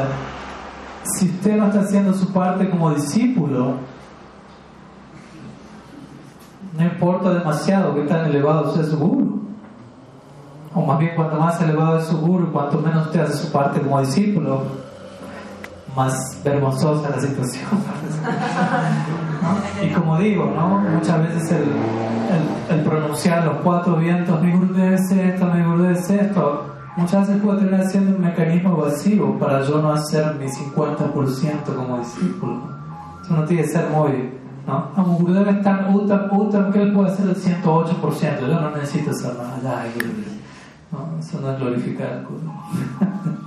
si 1.05 1.29
usted 1.29 1.57
no 1.57 1.67
está 1.67 1.81
haciendo 1.81 2.15
su 2.15 2.33
parte 2.33 2.69
como 2.71 2.95
discípulo, 2.95 3.77
no 6.77 6.85
importa 6.85 7.31
demasiado 7.31 7.95
que 7.95 8.03
tan 8.03 8.27
elevado 8.27 8.75
sea 8.75 8.85
su 8.85 8.99
guru. 8.99 9.43
O 10.75 10.87
más 10.87 10.99
bien, 10.99 11.13
cuanto 11.15 11.37
más 11.37 11.61
elevado 11.61 11.99
es 11.99 12.07
su 12.07 12.19
guru, 12.19 12.51
cuanto 12.51 12.79
menos 12.79 13.07
usted 13.07 13.21
hace 13.21 13.35
su 13.35 13.53
parte 13.53 13.81
como 13.81 14.01
discípulo, 14.01 14.63
más 15.95 16.41
vergonzosa 16.43 17.11
la 17.11 17.21
situación. 17.21 17.69
y 19.85 19.93
como 19.93 20.19
digo, 20.19 20.51
¿no? 20.57 20.79
muchas 20.79 21.29
veces 21.29 21.59
el, 22.71 22.81
pronunciar 22.81 23.45
los 23.45 23.57
cuatro 23.57 23.97
vientos, 23.97 24.41
mi 24.41 24.53
guru 24.53 24.75
ser 24.75 25.35
esto, 25.35 25.47
mi 25.47 25.63
guru 25.63 25.95
ser 25.97 26.21
esto, 26.21 26.73
Muchas 26.95 27.27
veces 27.27 27.43
puedo 27.43 27.59
tener 27.59 27.81
haciendo 27.81 28.17
un 28.17 28.21
mecanismo 28.21 28.77
vacío 28.77 29.39
para 29.39 29.63
yo 29.63 29.81
no 29.81 29.93
hacer 29.93 30.35
mi 30.35 30.45
50% 30.45 31.75
como 31.75 31.99
discípulo. 31.99 32.69
Eso 33.25 33.35
no 33.35 33.45
tiene 33.45 33.63
que 33.63 33.69
ser 33.69 33.89
muy. 33.89 34.42
¿No? 34.67 34.93
Como 34.95 35.19
Gurudev 35.19 35.49
es 35.49 35.63
tan 35.63 35.95
ultra, 35.95 36.29
ultra 36.31 36.71
que 36.71 36.83
él 36.83 36.93
puede 36.93 37.11
hacer 37.11 37.29
el 37.29 37.37
108%. 37.37 38.41
Yo 38.41 38.61
no 38.61 38.71
necesito 38.77 39.11
hacer 39.11 39.35
nada. 39.35 39.85
¿no? 40.91 41.19
Eso 41.19 41.41
no 41.41 41.53
es 41.53 41.59
glorificar 41.59 42.13
al 42.13 42.25
Guru. 42.25 42.53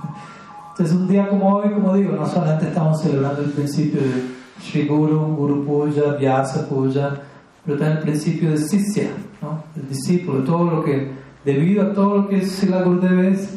Entonces, 0.70 0.94
un 0.94 1.08
día 1.08 1.28
como 1.28 1.56
hoy, 1.56 1.72
como 1.72 1.94
digo, 1.94 2.12
no 2.16 2.26
solamente 2.26 2.68
estamos 2.68 3.00
celebrando 3.00 3.40
el 3.42 3.50
principio 3.50 4.00
de 4.00 4.36
Sri 4.60 4.86
Guru, 4.86 5.18
Guru 5.34 5.64
Puja, 5.64 6.16
Vyasa 6.18 6.68
Puja, 6.68 7.16
pero 7.64 7.78
también 7.78 7.98
el 7.98 8.02
principio 8.02 8.50
de 8.50 8.58
Sisya, 8.58 9.08
¿no? 9.40 9.62
el 9.74 9.88
discípulo, 9.88 10.44
todo 10.44 10.64
lo 10.64 10.84
que 10.84 11.12
debido 11.44 11.82
a 11.82 11.92
todo 11.94 12.18
lo 12.18 12.28
que 12.28 12.38
es 12.38 12.68
la 12.68 12.82
Gurudev 12.82 13.32
es 13.32 13.54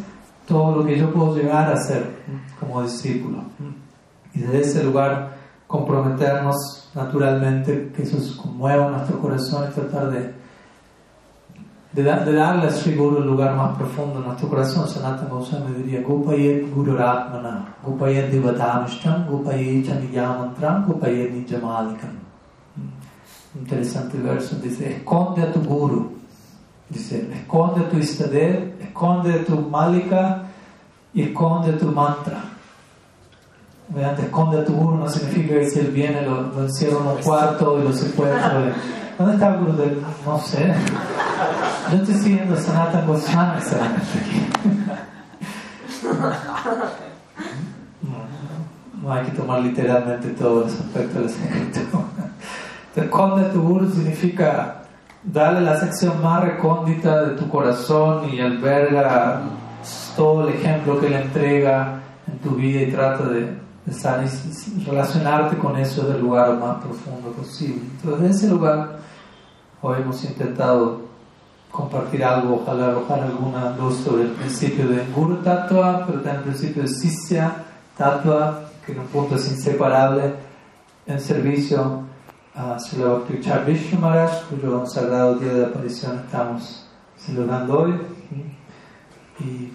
todo 0.48 0.78
lo 0.78 0.86
que 0.86 0.98
yo 0.98 1.12
puedo 1.12 1.36
llegar 1.36 1.72
a 1.72 1.78
ser 1.78 2.06
como 2.60 2.82
discípulo. 2.84 3.44
Y 4.34 4.40
desde 4.40 4.62
ese 4.62 4.84
lugar 4.84 5.38
comprometernos 5.68 6.79
naturalmente, 6.94 7.92
que 7.96 8.04
eso 8.04 8.18
conmueva 8.42 8.90
nuestro 8.90 9.20
corazón 9.20 9.70
y 9.70 9.74
tratar 9.74 10.10
de, 10.10 10.34
de, 11.94 12.04
darle 12.04 12.68
a 12.68 12.72
Sri 12.72 12.96
Guru 12.96 13.18
el 13.18 13.28
lugar 13.28 13.56
más 13.56 13.78
profundo 13.78 14.20
en 14.20 14.26
nuestro 14.26 14.50
corazón. 14.50 14.88
Sanatana 14.88 15.30
Goswami 15.30 15.76
diría, 15.76 16.02
Gupayet 16.02 16.74
Guru 16.74 16.96
Ratmana, 16.96 17.76
Gupayet 17.84 18.32
Divatamishtam, 18.32 19.28
Gupayet 19.28 19.86
Chaniyamantram, 19.86 20.86
Gupayet 20.86 21.32
Nijamalikam. 21.32 22.30
Interesante 23.56 24.18
verso, 24.20 24.58
dice, 24.58 24.98
esconde 24.98 25.42
a 25.42 25.52
tu 25.52 25.62
Guru, 25.62 26.12
dice, 26.88 27.28
esconde 27.34 27.86
a 27.86 27.90
tu 27.90 27.98
Istadev, 27.98 28.80
esconde 28.80 29.34
a 29.34 29.44
tu 29.44 29.60
Malika 29.60 30.44
y 31.14 31.24
esconde 31.24 31.72
a 31.72 31.78
tu 31.78 31.88
mantra. 31.88 32.59
Mediante 33.90 34.22
esconde 34.24 34.60
a 34.60 34.66
tu 34.66 34.74
guru 34.74 34.98
no 34.98 35.10
significa 35.10 35.56
que 35.56 35.70
si 35.70 35.80
él 35.80 35.88
viene 35.88 36.22
lo, 36.22 36.42
lo 36.42 36.64
encierra 36.64 36.98
en 37.00 37.08
un 37.08 37.18
cuarto 37.24 37.80
y 37.80 37.84
lo 37.84 37.94
secuestra. 37.94 38.74
¿Dónde 39.18 39.34
está 39.34 39.50
el 39.50 39.60
guru 39.60 39.74
del.? 39.74 40.02
No 40.26 40.40
sé. 40.40 40.74
Yo 41.92 41.98
estoy 41.98 42.16
siguiendo 42.16 42.56
Sanatan 42.56 43.08
Goswami 43.08 43.60
no, 48.02 49.02
no, 49.02 49.14
hay 49.14 49.26
que 49.26 49.32
tomar 49.32 49.62
literalmente 49.62 50.30
todo 50.30 50.68
ese 50.68 50.78
aspecto 50.78 51.20
del 51.20 51.30
secreto. 51.30 52.04
Esconde 52.96 53.46
a 53.46 53.52
tu 53.52 53.62
guru 53.62 53.90
significa 53.90 54.84
darle 55.24 55.62
la 55.62 55.80
sección 55.80 56.22
más 56.22 56.44
recóndita 56.44 57.24
de 57.24 57.36
tu 57.36 57.50
corazón 57.50 58.30
y 58.30 58.40
alberga 58.40 59.42
todo 60.16 60.48
el 60.48 60.56
ejemplo 60.56 61.00
que 61.00 61.10
le 61.10 61.22
entrega 61.22 62.00
en 62.28 62.38
tu 62.40 62.52
vida 62.52 62.82
y 62.82 62.92
trata 62.92 63.24
de 63.24 63.69
relacionarte 64.86 65.58
con 65.58 65.78
eso 65.78 66.08
del 66.08 66.22
lugar 66.22 66.58
más 66.58 66.84
profundo 66.84 67.32
posible. 67.32 67.82
Entonces, 67.96 68.20
en 68.20 68.32
ese 68.32 68.48
lugar, 68.50 69.00
hoy 69.82 69.98
hemos 70.02 70.24
intentado 70.24 71.02
compartir 71.72 72.24
algo, 72.24 72.62
ojalá 72.62 72.88
arrojar 72.88 73.20
alguna 73.22 73.76
luz 73.78 73.98
sobre 73.98 74.24
el 74.24 74.30
principio 74.30 74.88
de 74.88 75.06
Guru 75.16 75.38
Tattva, 75.38 76.06
pero 76.06 76.22
también 76.22 76.38
el 76.38 76.44
principio 76.44 76.82
de 76.84 76.88
Sisya 76.88 77.54
Tattva, 77.98 78.70
que 78.86 78.94
en 78.94 79.00
un 79.00 79.08
punto 79.08 79.36
es 79.36 79.50
inseparable 79.52 80.34
en 81.06 81.20
servicio 81.20 82.04
a 82.56 82.80
Sri 82.80 83.04
Bhakti 83.04 83.40
Vishnu 83.66 84.00
Maharaj, 84.00 84.46
cuyo 84.50 84.86
sagrado 84.86 85.36
día 85.36 85.54
de 85.54 85.66
aparición 85.66 86.20
estamos 86.26 86.86
celebrando 87.18 87.80
hoy. 87.80 87.94
Y 89.40 89.72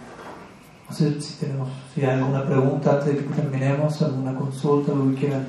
no 0.89 0.94
sé 0.94 1.20
si 1.20 1.35
tenemos, 1.35 1.69
si 1.94 2.02
hay 2.02 2.19
alguna 2.19 2.44
pregunta 2.44 2.93
antes 2.93 3.06
de 3.06 3.16
que 3.16 3.35
terminemos, 3.35 4.01
alguna 4.02 4.35
consulta, 4.35 4.93
lo 4.93 5.11
que 5.11 5.20
quieran 5.20 5.47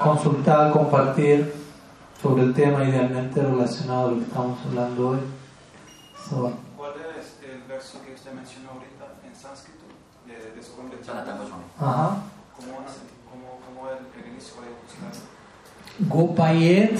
consultar, 0.00 0.72
compartir 0.72 1.52
sobre 2.20 2.42
el 2.42 2.54
tema 2.54 2.84
idealmente 2.84 3.42
relacionado 3.42 4.08
a 4.08 4.10
lo 4.10 4.16
que 4.18 4.24
estamos 4.24 4.58
hablando 4.66 5.08
hoy. 5.10 5.18
¿Cuál 6.76 6.92
es 7.18 7.38
el 7.48 7.62
verso 7.68 8.00
que 8.04 8.14
usted 8.14 8.32
mencionó 8.32 8.70
ahorita 8.70 9.06
en 9.26 9.34
sánscrito? 9.34 9.84
De, 10.26 10.34
de 10.34 10.60
Ajá. 11.78 12.16
¿Cómo, 12.56 12.76
cómo, 13.30 13.58
cómo 13.66 13.90
el, 13.90 14.22
el 14.22 14.32
inicio 14.32 14.60
de? 14.60 14.70
Gopayet. 16.08 16.98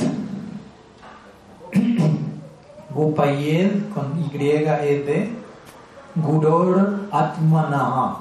Gopayet 2.94 3.88
con 3.94 4.18
Y-E-D. 4.32 5.39
Gurur 6.16 7.09
Atmana, 7.12 8.16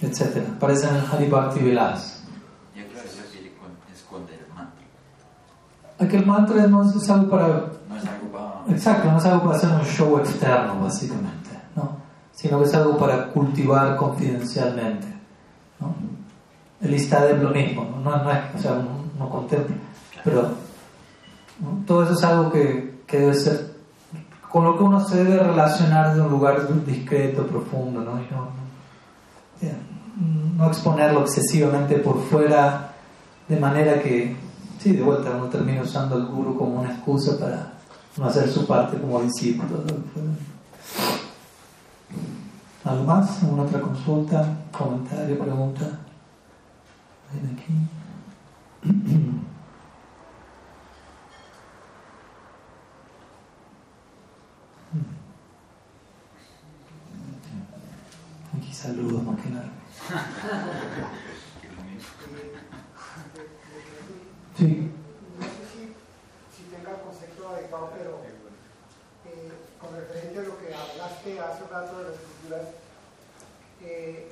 etc. 0.00 0.44
Aparece 0.56 0.88
en 0.88 0.96
el 0.96 1.06
Haribhakti 1.10 1.60
Vilas. 1.60 2.22
¿Y 2.74 2.80
a 2.80 2.88
qué 2.88 2.96
se 3.08 3.22
refiere 3.22 3.54
con 3.56 3.70
esconder 3.92 4.46
el 4.46 4.54
mantra? 4.54 4.84
Aquel 5.98 6.26
mantra 6.26 6.66
no 6.66 6.82
es 6.82 7.10
algo 7.10 7.30
para. 7.30 7.46
No 7.88 7.96
es 7.96 8.06
algo 8.06 8.28
para. 8.32 8.74
Exacto, 8.74 9.10
no 9.10 9.18
es 9.18 9.24
algo 9.24 9.44
para 9.44 9.56
hacer 9.56 9.70
un 9.70 9.84
show 9.84 10.18
externo, 10.18 10.80
básicamente, 10.80 11.50
¿no? 11.76 11.96
Sino 12.32 12.58
que 12.58 12.64
es 12.64 12.74
algo 12.74 12.96
para 12.98 13.28
cultivar 13.28 13.96
confidencialmente, 13.96 15.06
¿no? 15.80 15.94
El 16.80 16.94
Istad 16.94 17.30
es 17.30 17.40
lo 17.40 17.50
mismo, 17.50 17.84
¿no? 18.02 18.16
No, 18.16 18.30
es, 18.30 18.38
o 18.56 18.58
sea, 18.58 18.82
no, 19.18 19.30
contempla, 19.30 19.76
pero 20.24 20.50
todo 21.86 22.02
eso 22.02 22.12
es 22.14 22.24
algo 22.24 22.50
que, 22.50 23.02
que 23.06 23.18
debe 23.18 23.34
ser 23.34 23.71
con 24.52 24.64
lo 24.64 24.76
que 24.76 24.84
uno 24.84 25.02
se 25.02 25.24
debe 25.24 25.42
relacionar 25.42 26.14
de 26.14 26.20
un 26.20 26.30
lugar 26.30 26.68
discreto, 26.84 27.46
profundo, 27.46 28.02
¿no? 28.02 28.20
no, 30.56 30.66
exponerlo 30.66 31.22
excesivamente 31.22 31.96
por 31.98 32.22
fuera, 32.24 32.92
de 33.48 33.58
manera 33.58 34.02
que, 34.02 34.36
sí, 34.78 34.92
de 34.92 35.02
vuelta 35.02 35.30
uno 35.30 35.46
termina 35.46 35.80
usando 35.80 36.16
al 36.16 36.26
guru 36.26 36.58
como 36.58 36.80
una 36.80 36.92
excusa 36.92 37.38
para 37.38 37.72
no 38.18 38.26
hacer 38.26 38.46
su 38.50 38.66
parte 38.66 38.98
como 38.98 39.22
discípulo. 39.22 39.84
¿Algo 42.84 43.04
más? 43.04 43.42
¿Alguna 43.42 43.62
otra 43.62 43.80
consulta, 43.80 44.46
comentario, 44.70 45.38
pregunta? 45.38 45.98
Ven 47.32 47.56
aquí. 47.56 47.72
Aquí 58.56 58.71
saludos 58.82 59.22
más 59.22 59.36
que. 59.36 59.48
Sí. 64.58 64.90
No 65.38 65.46
sé 65.46 65.62
si, 66.50 66.62
tenga 66.64 66.90
el 66.90 67.02
concepto 67.02 67.48
adecuado, 67.48 67.92
pero 67.96 68.18
eh, 69.30 69.52
con 69.80 69.94
referencia 69.94 70.40
a 70.40 70.44
lo 70.44 70.58
que 70.58 70.74
hablaste 70.74 71.38
hace 71.38 71.62
un 71.62 71.70
rato 71.70 71.98
de 71.98 72.04
las 72.10 72.18
escrituras, 72.18 72.62
eh, 73.82 74.28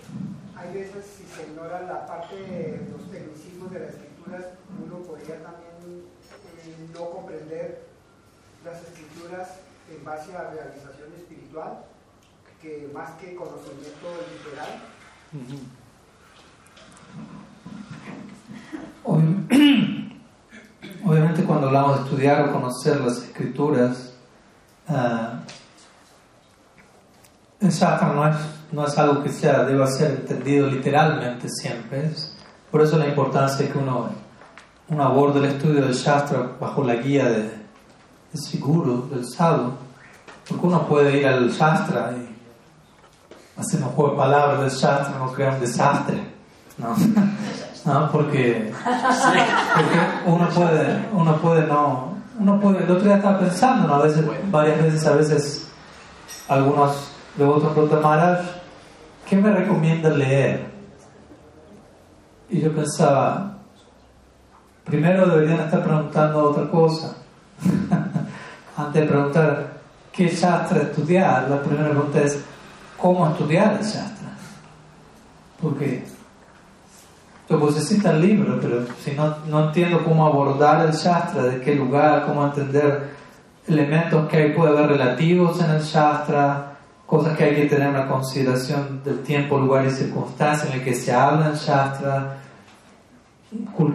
hay 0.57 0.75
veces 0.75 1.07
si 1.07 1.25
se 1.27 1.47
ignora 1.47 1.83
la 1.83 2.07
parte 2.07 2.35
de 2.35 2.89
los 2.91 3.09
tecnicismos 3.09 3.71
de 3.71 3.79
las 3.79 3.95
escrituras, 3.95 4.47
uno 4.85 4.99
podría 5.07 5.43
también 5.45 6.11
eh, 6.67 6.89
no 6.93 7.11
comprender 7.11 7.87
las 8.65 8.83
escrituras 8.83 9.61
en 9.89 10.05
base 10.05 10.37
a 10.37 10.51
realización 10.51 11.15
espiritual 11.17 11.85
que 12.61 12.91
más 12.93 13.13
que 13.13 13.35
conocimiento 13.35 14.07
literal. 14.45 14.83
Obviamente 21.07 21.45
cuando 21.45 21.69
hablamos 21.69 21.97
de 21.99 22.05
estudiar 22.05 22.49
o 22.49 22.53
conocer 22.53 23.01
las 23.01 23.23
escrituras, 23.23 24.13
uh, 24.89 25.39
el 27.61 27.71
shastra 27.71 28.13
no 28.13 28.29
es, 28.29 28.37
no 28.73 28.87
es 28.87 28.99
algo 28.99 29.23
que 29.23 29.31
sea, 29.31 29.65
deba 29.65 29.87
ser 29.87 30.11
entendido 30.11 30.67
literalmente 30.67 31.49
siempre. 31.49 32.11
por 32.71 32.83
eso 32.83 32.99
la 32.99 33.09
importancia 33.09 33.67
de 33.67 33.73
que 33.73 33.79
uno, 33.79 34.11
uno 34.89 35.03
aborde 35.03 35.39
el 35.41 35.47
estudio 35.47 35.81
del 35.83 35.95
shastra 35.95 36.57
bajo 36.61 36.85
la 36.85 36.97
guía 36.97 37.25
de, 37.25 37.43
de 38.33 39.09
del 39.11 39.27
sadhu, 39.27 39.73
porque 40.47 40.67
uno 40.67 40.87
puede 40.87 41.19
ir 41.19 41.27
al 41.27 41.51
shastra 41.51 42.13
hacer 43.61 43.83
un 43.83 43.89
juego 43.91 44.13
de 44.13 44.17
palabras 44.17 44.61
del 44.61 44.71
Shastra, 44.71 45.19
no 45.19 45.33
crea 45.33 45.51
un 45.51 45.61
desastre. 45.61 46.31
¿no? 46.79 46.97
¿No? 47.85 48.13
Porque, 48.13 48.73
porque, 48.75 49.99
uno 50.27 50.49
puede, 50.51 51.09
uno 51.13 51.37
puede 51.37 51.67
no, 51.67 52.15
uno 52.39 52.61
puede, 52.61 52.85
el 52.85 52.91
otro 52.91 53.05
día 53.05 53.17
estaba 53.17 53.39
pensando, 53.39 53.89
¿no? 53.89 53.95
a 53.95 54.03
veces, 54.03 54.25
varias 54.51 54.83
veces, 54.83 55.07
a 55.07 55.15
veces, 55.15 55.69
algunos 56.49 57.11
devotos 57.37 57.91
de 57.91 57.97
Maharaj, 57.97 58.41
¿qué 59.27 59.37
me 59.37 59.51
recomienda 59.51 60.11
leer? 60.11 60.71
Y 62.51 62.61
yo 62.61 62.75
pensaba, 62.75 63.57
primero 64.85 65.27
deberían 65.27 65.61
estar 65.61 65.83
preguntando 65.83 66.51
otra 66.51 66.69
cosa. 66.69 67.17
Antes 68.77 69.03
de 69.03 69.09
preguntar 69.09 69.81
qué 70.13 70.29
Shastra 70.29 70.83
estudiar, 70.83 71.49
la 71.49 71.63
primera 71.63 71.91
pregunta 71.91 72.21
es, 72.21 72.45
cómo 73.01 73.29
estudiar 73.29 73.79
el 73.81 73.87
Shastra. 73.87 74.29
Porque 75.61 76.05
tú 77.49 77.59
necesitas 77.59 78.15
el 78.15 78.21
libro, 78.21 78.59
pero 78.61 78.87
si 79.03 79.13
no, 79.13 79.37
no 79.47 79.67
entiendo 79.67 80.05
cómo 80.05 80.27
abordar 80.27 80.87
el 80.87 80.93
Shastra, 80.93 81.45
de 81.45 81.61
qué 81.61 81.75
lugar, 81.75 82.27
cómo 82.27 82.45
entender 82.47 83.11
elementos 83.67 84.29
que 84.29 84.37
hay, 84.37 84.53
puede 84.53 84.71
haber 84.71 84.91
relativos 84.91 85.61
en 85.63 85.71
el 85.71 85.83
Shastra, 85.83 86.77
cosas 87.07 87.37
que 87.37 87.45
hay 87.45 87.55
que 87.57 87.67
tener 87.67 87.95
en 87.95 88.07
consideración 88.07 89.03
del 89.05 89.23
tiempo, 89.23 89.59
lugar 89.59 89.85
y 89.85 89.91
circunstancia 89.91 90.69
en 90.69 90.79
el 90.79 90.85
que 90.85 90.95
se 90.95 91.13
habla 91.13 91.49
en 91.49 91.55
Shastra, 91.55 92.37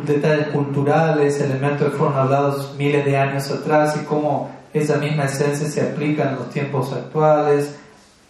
detalles 0.06 0.48
culturales, 0.48 1.40
elementos 1.40 1.90
que 1.90 1.98
fueron 1.98 2.18
hablados 2.18 2.76
miles 2.77 3.06
de 3.06 3.18
años 3.18 3.49
atrás 3.49 3.98
y 4.02 4.06
cómo 4.06 4.52
esa 4.73 4.98
misma 4.98 5.23
esencia 5.23 5.68
se 5.69 5.82
aplica 5.82 6.30
en 6.30 6.36
los 6.36 6.49
tiempos 6.49 6.91
actuales, 6.91 7.73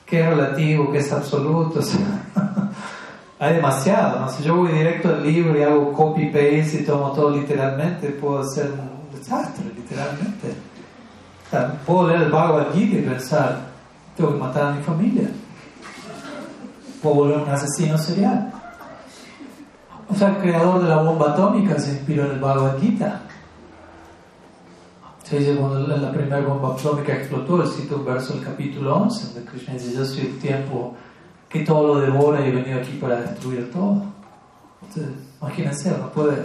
qué 0.05 0.21
es 0.21 0.27
relativo, 0.27 0.91
qué 0.91 0.99
es 0.99 1.11
absoluto. 1.11 1.79
hay 3.39 3.55
demasiado, 3.55 4.21
¿no? 4.21 4.29
Si 4.29 4.43
yo 4.43 4.55
voy 4.55 4.71
directo 4.71 5.09
al 5.09 5.23
libro 5.23 5.57
y 5.57 5.63
hago 5.63 5.91
copy-paste 5.93 6.79
y 6.81 6.85
tomo 6.85 7.11
todo 7.11 7.31
literalmente, 7.31 8.09
puedo 8.09 8.39
hacer 8.39 8.71
un 8.71 9.17
desastre, 9.17 9.65
literalmente. 9.75 10.55
puedo 11.85 12.07
leer 12.07 12.21
el 12.23 12.31
Bhagavad 12.31 12.73
Gita 12.73 12.97
y 12.97 13.01
pensar, 13.01 13.59
tengo 14.15 14.33
que 14.33 14.39
matar 14.39 14.63
a 14.67 14.71
mi 14.71 14.83
familia. 14.83 15.29
Puedo 17.01 17.15
volver 17.15 17.37
un 17.39 17.49
asesino 17.49 17.97
serial. 17.97 18.51
O 20.07 20.15
sea, 20.15 20.29
el 20.29 20.37
creador 20.37 20.81
de 20.83 20.89
la 20.89 20.97
bomba 20.97 21.31
atómica 21.31 21.79
se 21.79 21.91
inspiró 21.91 22.25
en 22.25 22.31
el 22.31 22.39
Bhagavad 22.39 22.79
Gita. 22.79 23.21
Se 25.25 25.39
dice 25.39 25.55
cuando 25.55 25.79
la 25.87 26.11
primera 26.11 26.39
bomba 26.41 26.75
atómica 26.75 27.13
explotó, 27.13 27.63
él 27.63 27.67
cita 27.67 27.95
un 27.95 28.05
verso 28.05 28.33
del 28.33 28.43
capítulo 28.43 28.95
11, 28.95 29.33
donde 29.33 29.49
Krishna 29.49 29.73
dice, 29.73 29.93
yo 29.93 30.05
soy 30.05 30.19
el 30.27 30.39
tiempo 30.39 30.93
que 31.49 31.61
todo 31.61 31.95
lo 31.95 31.99
devora 31.99 32.45
y 32.45 32.49
he 32.49 32.51
venido 32.51 32.79
aquí 32.79 32.91
para 33.01 33.21
destruir 33.21 33.71
todo. 33.71 34.03
Entonces, 34.83 35.15
imagínense, 35.41 35.97
no 35.97 36.11
puede. 36.11 36.43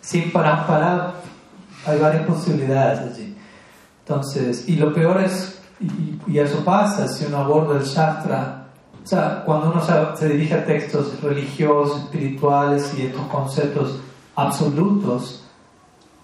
Sin 0.00 0.32
parar, 0.32 0.66
parar, 0.66 1.14
hay 1.86 2.00
varias 2.00 2.26
posibilidades 2.26 3.12
allí. 3.12 3.36
Entonces, 4.00 4.68
y 4.68 4.74
lo 4.74 4.92
peor 4.92 5.20
es, 5.20 5.60
y, 6.26 6.38
eso 6.38 6.64
pasa, 6.64 7.06
si 7.06 7.26
uno 7.26 7.36
aborda 7.36 7.78
el 7.78 7.84
Shastra, 7.84 8.66
o 9.00 9.06
sea, 9.06 9.44
cuando 9.44 9.70
uno 9.70 10.16
se, 10.16 10.28
dirige 10.28 10.54
a 10.54 10.64
textos 10.64 11.22
religiosos, 11.22 12.00
espirituales 12.02 12.92
y 12.98 13.02
estos 13.02 13.26
conceptos 13.26 14.00
absolutos, 14.34 15.44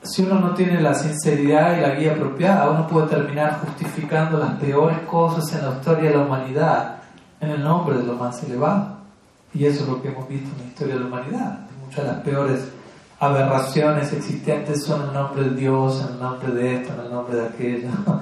si 0.06 0.22
uno 0.22 0.40
no 0.40 0.54
tiene 0.54 0.80
la 0.80 0.94
sinceridad 0.94 1.76
y 1.76 1.80
la 1.80 1.94
guía 1.94 2.12
apropiada, 2.12 2.70
uno 2.70 2.86
puede 2.86 3.08
terminar 3.08 3.60
justificando 3.60 4.38
las 4.38 4.52
peores 4.54 4.98
cosas 5.00 5.52
en 5.54 5.66
la 5.66 5.76
historia 5.76 6.10
de 6.10 6.16
la 6.16 6.22
humanidad 6.22 6.96
en 7.40 7.50
el 7.50 7.62
nombre 7.62 7.98
de 7.98 8.04
lo 8.04 8.14
más 8.14 8.42
elevado. 8.42 8.96
Y 9.52 9.64
eso 9.64 9.84
es 9.84 9.88
lo 9.88 10.02
que 10.02 10.08
hemos 10.08 10.28
visto 10.28 10.50
en 10.52 10.62
la 10.62 10.68
historia 10.68 10.94
de 10.94 11.00
la 11.00 11.06
humanidad. 11.06 11.58
Muchas 11.84 12.04
de 12.04 12.12
las 12.12 12.20
peores 12.20 12.68
aberraciones 13.18 14.12
existentes 14.12 14.84
son 14.84 15.02
en 15.02 15.08
el 15.08 15.14
nombre 15.14 15.42
de 15.44 15.56
Dios, 15.56 16.00
en 16.00 16.14
el 16.14 16.20
nombre 16.20 16.52
de 16.52 16.76
esto, 16.76 16.94
en 16.94 17.00
el 17.00 17.12
nombre 17.12 17.36
de 17.36 17.46
aquello. 17.46 17.88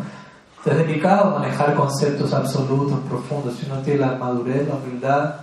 Es 0.65 0.79
delicado 0.79 1.39
manejar 1.39 1.75
conceptos 1.75 2.33
absolutos, 2.33 2.99
profundos. 3.01 3.55
Si 3.55 3.67
uno 3.67 3.83
tiene 3.83 4.01
la 4.01 4.15
madurez, 4.15 4.67
la 4.67 4.77
humildad, 4.77 5.35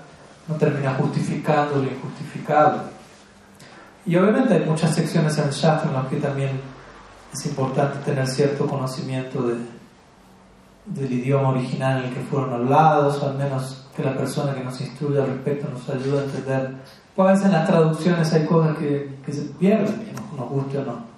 no 0.48 0.56
termina 0.56 0.96
justificando 0.96 1.76
lo 1.76 1.84
injustificable. 1.84 2.82
Y 4.06 4.16
obviamente 4.16 4.56
hay 4.56 4.66
muchas 4.66 4.96
secciones 4.96 5.38
en 5.38 5.46
el 5.46 5.52
Shastra 5.52 5.90
en 5.90 5.96
las 5.96 6.08
que 6.08 6.18
también 6.18 6.60
es 7.32 7.46
importante 7.46 8.00
tener 8.04 8.28
cierto 8.28 8.66
conocimiento 8.68 9.44
de, 9.44 9.56
del 10.86 11.12
idioma 11.12 11.50
original 11.50 12.00
en 12.00 12.10
el 12.10 12.14
que 12.14 12.22
fueron 12.22 12.54
hablados, 12.54 13.22
o 13.22 13.30
al 13.30 13.38
menos 13.38 13.88
que 13.96 14.04
la 14.04 14.16
persona 14.16 14.54
que 14.54 14.64
nos 14.64 14.80
instruye 14.82 15.20
al 15.20 15.28
respecto 15.28 15.68
nos 15.70 15.88
ayude 15.90 16.20
a 16.20 16.24
entender. 16.24 16.72
Pues 17.16 17.28
a 17.28 17.32
veces 17.32 17.46
en 17.46 17.52
las 17.52 17.68
traducciones 17.68 18.34
hay 18.34 18.46
cosas 18.46 18.78
que, 18.78 19.16
que 19.26 19.34
se 19.34 19.42
pierden, 19.42 20.12
nos 20.38 20.50
guste 20.50 20.78
o 20.80 20.86
no. 20.86 21.12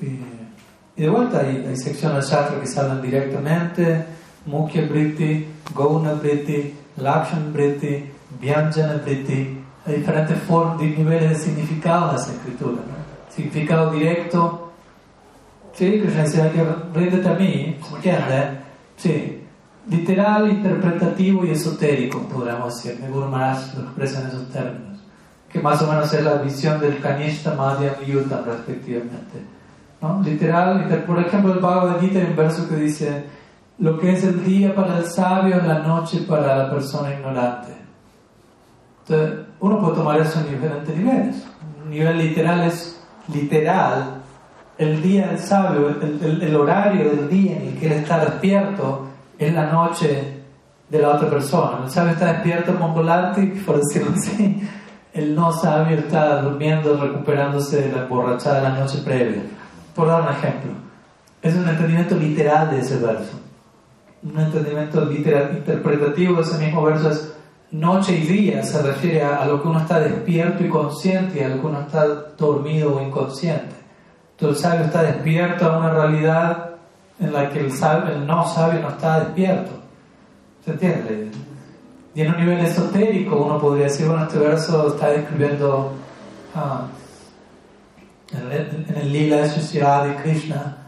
Y, 0.00 1.02
de 1.02 1.10
vuelta 1.10 1.40
hay, 1.40 1.66
hay 1.66 1.76
secciones 1.76 2.30
del 2.30 2.60
que 2.60 2.66
se 2.66 2.80
hablan 2.80 3.02
directamente, 3.02 4.06
Mukhya 4.46 4.86
Briti, 4.86 5.46
Gauna 5.74 6.14
Briti, 6.14 6.74
Lakshan 6.96 7.52
Briti, 7.52 8.10
Vyanjana 8.40 8.94
Briti, 9.04 9.55
hay 9.86 9.96
diferentes 9.96 10.38
formas, 10.42 10.80
niveles 10.80 11.30
de 11.30 11.34
significado 11.36 12.10
en 12.10 12.16
las 12.16 12.28
escrituras. 12.28 12.80
Significado 13.28 13.90
directo, 13.92 14.66
Sí, 15.76 16.00
Krishna 16.00 16.22
dice 16.22 16.50
que 16.54 16.98
ríndete 16.98 17.28
a 17.28 17.34
mí, 17.34 17.76
¿entiendes? 17.94 18.44
Sí, 18.96 19.44
literal, 19.90 20.50
interpretativo 20.50 21.44
y 21.44 21.50
esotérico, 21.50 22.20
podríamos 22.28 22.74
decir. 22.74 22.98
Guru 23.10 23.26
Maharaj 23.26 23.74
lo 23.74 23.82
expresa 23.82 24.22
en 24.22 24.28
esos 24.28 24.48
términos. 24.48 24.98
Que 25.52 25.60
más 25.60 25.82
o 25.82 25.86
menos 25.86 26.10
es 26.14 26.24
la 26.24 26.36
visión 26.36 26.80
del 26.80 26.98
Kanishta, 26.98 27.54
Madhya 27.54 27.94
y 28.02 28.10
Yuta, 28.10 28.42
respectivamente. 28.46 29.42
¿No? 30.00 30.22
Literal, 30.22 31.04
por 31.06 31.18
ejemplo, 31.18 31.52
el 31.52 31.60
Bhagavad 31.60 32.00
Gita 32.00 32.20
hay 32.20 32.24
un 32.24 32.36
verso 32.36 32.66
que 32.70 32.76
dice: 32.76 33.26
Lo 33.78 33.98
que 33.98 34.14
es 34.14 34.24
el 34.24 34.42
día 34.46 34.74
para 34.74 34.96
el 34.96 35.04
sabio 35.04 35.56
es 35.56 35.64
la 35.64 35.80
noche 35.80 36.20
para 36.26 36.56
la 36.56 36.70
persona 36.70 37.12
ignorante. 37.12 37.68
Entonces, 39.02 39.45
uno 39.60 39.80
puede 39.80 39.94
tomar 39.94 40.20
eso 40.20 40.40
en 40.40 40.50
diferentes 40.50 40.96
niveles. 40.96 41.46
Un 41.84 41.90
nivel 41.90 42.18
literal 42.18 42.62
es 42.62 43.00
literal 43.32 44.22
el 44.78 45.02
día 45.02 45.28
del 45.28 45.38
sabio, 45.38 45.88
el, 45.88 46.56
horario 46.56 47.10
del 47.10 47.28
día 47.28 47.56
en 47.56 47.68
el 47.68 47.78
que 47.78 47.86
él 47.86 47.92
está 47.92 48.18
despierto, 48.24 49.06
es 49.38 49.52
la 49.52 49.72
noche 49.72 50.42
de 50.88 50.98
la 50.98 51.10
otra 51.10 51.30
persona. 51.30 51.84
El 51.84 51.90
sabio 51.90 52.12
está 52.12 52.32
despierto 52.34 52.78
con 52.78 52.94
volante, 52.94 53.54
por 53.64 53.78
decirlo 53.78 54.12
así. 54.14 54.62
El 55.14 55.34
no 55.34 55.50
sabio 55.50 55.96
está 55.98 56.42
durmiendo, 56.42 56.96
recuperándose 56.98 57.88
de 57.88 57.92
la 57.92 58.02
emborrachada 58.02 58.56
de 58.56 58.62
la 58.62 58.78
noche 58.80 58.98
previa. 59.02 59.42
Por 59.94 60.08
dar 60.08 60.22
un 60.22 60.28
ejemplo. 60.28 60.72
Es 61.40 61.54
un 61.54 61.66
entendimiento 61.66 62.16
literal 62.16 62.70
de 62.70 62.80
ese 62.80 62.98
verso. 62.98 63.40
Un 64.22 64.38
entendimiento 64.38 65.04
literal, 65.06 65.54
interpretativo 65.56 66.34
de 66.34 66.42
ese 66.42 66.58
mismo 66.58 66.82
verso 66.82 67.10
es 67.10 67.35
noche 67.80 68.16
y 68.16 68.26
día, 68.26 68.62
se 68.62 68.82
refiere 68.82 69.22
a, 69.22 69.44
lo 69.44 69.62
que 69.62 69.68
uno 69.68 69.80
está 69.80 70.00
despierto 70.00 70.64
y 70.64 70.68
consciente 70.68 71.40
y 71.40 71.42
a 71.42 71.48
lo 71.48 71.60
que 71.60 71.66
uno 71.66 71.80
está 71.80 72.06
dormido 72.36 72.96
o 72.96 73.02
inconsciente. 73.02 73.74
Entonces 74.32 74.64
el 74.64 74.70
sabio 74.70 74.86
está 74.86 75.02
despierto 75.02 75.66
a 75.66 75.78
una 75.78 75.90
realidad 75.90 76.70
en 77.18 77.32
la 77.32 77.50
que 77.50 77.60
el, 77.60 77.66
el 77.66 78.26
no 78.26 78.46
sabio 78.46 78.80
no 78.80 78.90
está 78.90 79.20
despierto. 79.20 79.70
¿Se 80.64 80.72
entiende? 80.72 81.30
Y 82.14 82.22
en 82.22 82.34
un 82.34 82.36
nivel 82.38 82.58
esotérico 82.64 83.36
uno 83.36 83.60
podría 83.60 83.84
decir, 83.84 84.06
bueno, 84.06 84.24
este 84.24 84.38
verso 84.38 84.88
está 84.88 85.10
describiendo 85.10 85.92
ah, 86.54 86.86
en, 88.32 88.96
el, 88.96 89.12
lila 89.12 89.36
de 89.36 89.48
Shishira 89.48 90.04
de 90.06 90.16
Krishna, 90.16 90.78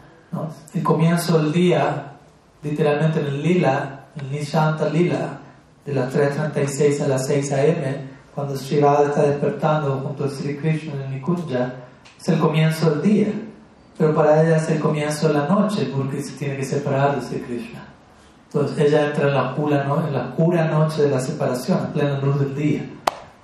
el 0.73 0.83
comienzo 0.83 1.37
del 1.37 1.51
día, 1.51 2.13
literalmente 2.61 3.19
en 3.19 3.27
el 3.27 3.43
lila, 3.43 4.05
el 4.19 4.31
Nishanta 4.31 4.89
lila, 4.89 5.39
de 5.85 5.93
las 5.93 6.13
3.36 6.13 7.01
a 7.01 7.07
las 7.07 7.25
6 7.27 7.51
a.m., 7.53 8.09
cuando 8.33 8.55
Shirada 8.55 9.09
está 9.09 9.23
despertando 9.23 9.97
junto 9.97 10.23
a 10.23 10.29
Sri 10.29 10.55
Krishna 10.57 10.93
en 11.03 11.11
Nikunja, 11.11 11.73
es 12.17 12.29
el 12.29 12.39
comienzo 12.39 12.91
del 12.91 13.01
día, 13.01 13.33
pero 13.97 14.13
para 14.15 14.41
ella 14.41 14.57
es 14.57 14.69
el 14.69 14.79
comienzo 14.79 15.27
de 15.27 15.33
la 15.33 15.47
noche 15.47 15.89
porque 15.93 16.21
se 16.21 16.37
tiene 16.37 16.57
que 16.57 16.63
separar 16.63 17.15
de 17.15 17.27
Sri 17.27 17.39
Krishna. 17.41 17.83
Entonces 18.45 18.77
ella 18.79 19.07
entra 19.07 19.27
en 19.27 19.33
la 19.33 19.55
pura, 19.55 19.83
¿no? 19.83 20.07
en 20.07 20.13
la 20.13 20.65
noche 20.65 21.03
de 21.03 21.09
la 21.09 21.19
separación, 21.19 21.79
en 21.85 21.93
plena 21.93 22.19
luz 22.19 22.39
del 22.39 22.55
día. 22.55 22.81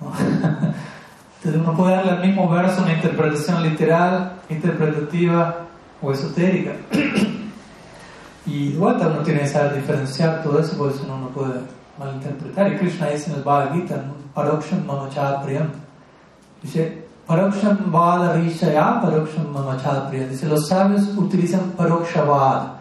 Entonces 0.00 1.60
uno 1.60 1.76
puede 1.76 1.94
darle 1.94 2.12
al 2.12 2.26
mismo 2.26 2.48
verso 2.48 2.82
una 2.82 2.94
interpretación 2.94 3.62
literal, 3.62 4.32
interpretativa 4.48 5.66
o 6.02 6.12
esotérica. 6.12 6.72
y 8.46 8.52
igual 8.68 8.96
uno 8.96 9.18
tiene 9.22 9.40
que 9.40 9.48
saber 9.48 9.74
diferenciar 9.74 10.42
todo 10.42 10.58
eso, 10.58 10.76
por 10.76 10.90
eso 10.90 11.02
uno 11.04 11.18
no 11.18 11.28
puede 11.28 11.60
malinterpretar. 11.98 12.72
Y 12.72 12.78
Krishna 12.78 13.08
dice 13.08 13.30
en 13.30 13.36
el 13.36 13.42
Bhagavad 13.42 13.74
Gita, 13.74 14.04
Paroksham 14.34 14.86
Priyam. 15.44 15.70
Dice, 16.62 17.06
Paroksham 17.26 17.90
Vada 17.90 18.34
Rishaya, 18.34 19.00
Paroksham 19.00 19.52
Mamachada 19.52 20.10
Dice, 20.10 20.46
los 20.46 20.68
sabios 20.68 21.08
utilizan 21.16 21.72
Parokshabad. 21.72 22.76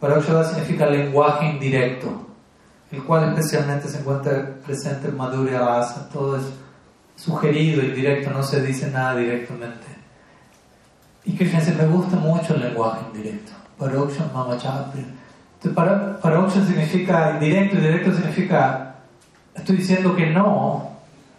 Parokshabad 0.00 0.48
significa 0.50 0.86
lenguaje 0.86 1.46
indirecto, 1.46 2.08
el 2.90 3.02
cual 3.04 3.30
especialmente 3.30 3.88
se 3.88 3.98
encuentra 3.98 4.56
presente 4.64 5.08
en 5.08 5.16
Madhurya 5.16 5.60
Rasa. 5.60 6.08
Todo 6.10 6.36
es 6.36 6.44
sugerido 7.16 7.82
y 7.82 7.90
directo, 7.90 8.30
no 8.30 8.42
se 8.42 8.60
dice 8.62 8.90
nada 8.90 9.16
directamente. 9.16 9.86
Y 11.24 11.32
que 11.32 11.44
dice, 11.44 11.74
me 11.74 11.86
gusta 11.86 12.16
mucho 12.16 12.54
el 12.54 12.60
lenguaje 12.60 13.00
indirecto. 13.12 13.52
Paroksham 13.78 14.28
Mamachada 15.64 16.20
Paroksham 16.20 16.66
significa 16.66 17.32
indirecto, 17.40 17.76
y 17.76 17.80
directo 17.80 18.12
significa, 18.12 18.94
estoy 19.54 19.76
diciendo 19.76 20.14
que 20.14 20.26
no, 20.26 20.90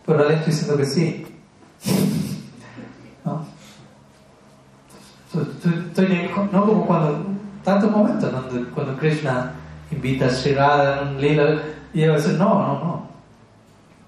pero 0.05 0.19
realmente 0.19 0.49
estoy 0.49 0.53
diciendo 0.53 0.77
que 0.77 0.85
sí. 0.85 1.27
Estoy, 5.33 6.31
no 6.51 6.65
como 6.65 6.85
cuando, 6.85 7.25
tantos 7.63 7.91
momentos 7.91 8.31
donde 8.31 8.69
cuando 8.69 8.97
Krishna 8.97 9.51
invita 9.91 10.27
a 10.27 10.29
Sri 10.29 10.53
Radha 10.53 11.01
en 11.01 11.07
un 11.09 11.21
lila 11.21 11.61
y 11.93 12.03
ella 12.03 12.13
decir 12.13 12.33
no, 12.33 12.47
no, 12.47 12.79
no. 12.79 13.05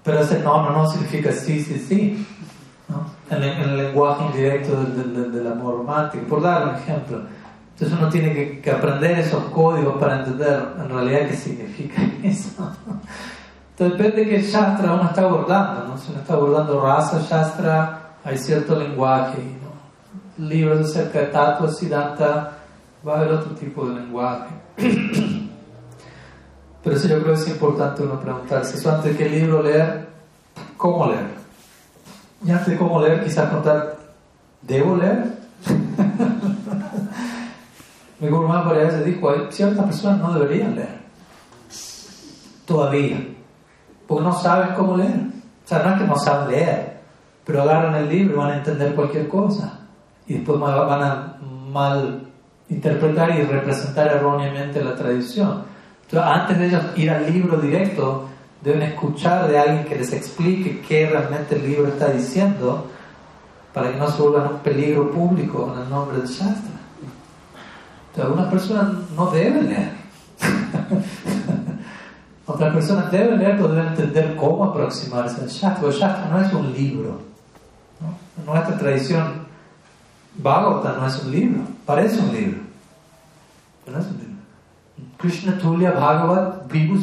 Pero 0.04 0.20
ese 0.20 0.40
no, 0.40 0.62
no, 0.62 0.70
no 0.70 0.90
significa 0.90 1.32
sí, 1.32 1.62
sí, 1.62 1.78
sí. 1.78 2.26
¿no? 2.88 3.06
En, 3.30 3.42
el, 3.42 3.76
lenguaje 3.76 4.24
indirecto 4.24 4.84
del, 4.84 5.32
del, 5.32 5.46
amor 5.46 5.78
romántico, 5.78 6.24
por 6.26 6.40
dar 6.40 6.68
un 6.68 6.74
ejemplo. 6.76 7.22
Entonces 7.78 7.98
uno 7.98 8.08
tiene 8.08 8.32
que, 8.34 8.60
que, 8.60 8.70
aprender 8.72 9.20
esos 9.20 9.44
códigos 9.44 9.96
para 9.98 10.20
entender 10.20 10.60
en 10.78 10.88
realidad 10.88 11.28
qué 11.28 11.36
significa 11.36 12.02
eso. 12.24 12.72
Entonces 13.70 13.98
depende 13.98 14.24
de 14.24 14.30
qué 14.30 14.42
Shastra 14.42 14.94
uno 14.94 15.04
está 15.04 15.22
abordando. 15.22 15.84
¿no? 15.84 15.98
Si 15.98 16.10
uno 16.10 16.20
está 16.20 16.34
abordando 16.34 16.80
raza 16.80 17.20
Shastra, 17.20 18.16
hay 18.24 18.36
cierto 18.36 18.76
lenguaje 18.76 19.58
libros 20.38 20.90
acerca 20.90 21.20
de 21.20 21.26
Tatua 21.26 21.72
Siddhanta, 21.72 22.58
va 23.06 23.14
a 23.14 23.16
haber 23.18 23.32
otro 23.32 23.52
tipo 23.52 23.88
de 23.88 24.00
lenguaje. 24.00 24.54
Pero 26.84 26.96
eso 26.96 27.08
yo 27.08 27.20
creo 27.20 27.34
que 27.34 27.40
es 27.40 27.48
importante 27.48 28.02
uno 28.02 28.20
preguntarse, 28.20 28.76
¿eso 28.76 28.90
antes 28.90 29.16
de 29.16 29.24
qué 29.24 29.28
libro 29.28 29.62
leer? 29.62 30.08
cómo 30.76 31.06
leer. 31.08 31.26
Y 32.44 32.50
antes 32.50 32.68
de 32.68 32.76
cómo 32.76 33.00
leer, 33.00 33.24
quizás 33.24 33.50
contar, 33.50 33.96
¿debo 34.62 34.96
leer? 34.96 35.37
Mi 38.20 38.28
Guru 38.28 38.48
Maharaj 38.48 38.68
por 38.68 38.76
veces 38.76 39.04
dijo, 39.04 39.32
ciertas 39.50 39.84
personas 39.84 40.18
no 40.18 40.32
deberían 40.34 40.74
leer. 40.74 40.98
Todavía. 42.66 43.26
Porque 44.06 44.24
no 44.24 44.32
saben 44.32 44.74
cómo 44.74 44.96
leer. 44.96 45.20
O 45.64 45.68
sea, 45.68 45.82
no 45.82 45.94
es 45.94 46.00
que 46.00 46.06
no 46.06 46.16
saben 46.16 46.50
leer, 46.50 47.00
pero 47.44 47.62
agarran 47.62 47.94
el 47.94 48.08
libro 48.08 48.34
y 48.34 48.38
van 48.38 48.50
a 48.52 48.56
entender 48.56 48.94
cualquier 48.94 49.28
cosa. 49.28 49.80
Y 50.26 50.34
después 50.34 50.58
van 50.58 51.02
a 51.02 51.36
mal 51.70 52.28
interpretar 52.68 53.30
y 53.38 53.42
representar 53.42 54.08
erróneamente 54.08 54.82
la 54.82 54.94
tradición. 54.94 55.62
Entonces, 56.02 56.30
antes 56.30 56.58
de 56.58 56.66
ellos 56.66 56.82
ir 56.96 57.10
al 57.10 57.32
libro 57.32 57.58
directo, 57.58 58.28
deben 58.62 58.82
escuchar 58.82 59.48
de 59.48 59.58
alguien 59.58 59.84
que 59.84 59.96
les 59.96 60.12
explique 60.12 60.80
qué 60.80 61.08
realmente 61.08 61.56
el 61.56 61.62
libro 61.62 61.88
está 61.88 62.08
diciendo 62.08 62.86
para 63.72 63.92
que 63.92 63.98
no 63.98 64.10
se 64.10 64.22
vuelvan 64.22 64.54
un 64.54 64.58
peligro 64.60 65.10
público 65.10 65.72
en 65.74 65.82
el 65.82 65.90
nombre 65.90 66.18
del 66.18 66.26
Shastra. 66.26 66.77
Algunas 68.22 68.48
personas 68.48 68.88
no 69.16 69.30
deben 69.30 69.68
leer. 69.68 69.92
Otras 72.46 72.74
personas 72.74 73.10
deben 73.10 73.38
leer, 73.38 73.56
pero 73.56 73.68
deben 73.68 73.88
entender 73.88 74.36
cómo 74.36 74.64
aproximarse 74.64 75.42
al 75.42 75.48
Shastra. 75.48 75.88
El 75.88 75.94
Shastra 75.94 76.28
no 76.30 76.40
es 76.40 76.52
un 76.52 76.72
libro. 76.72 77.20
nuestra 78.44 78.78
tradición, 78.78 79.46
Bhagavata 80.36 80.96
no 80.98 81.06
es 81.06 81.24
un 81.24 81.30
libro, 81.30 81.62
parece 81.84 82.20
un 82.20 82.32
libro, 82.32 82.60
pero 83.84 83.96
no 83.96 84.02
es 84.02 84.10
un 84.10 84.18
libro. 84.18 84.34
Krishna 85.18 85.58
Tulya 85.58 85.92
Bhagavat 85.92 86.68
Vibhu 86.68 86.98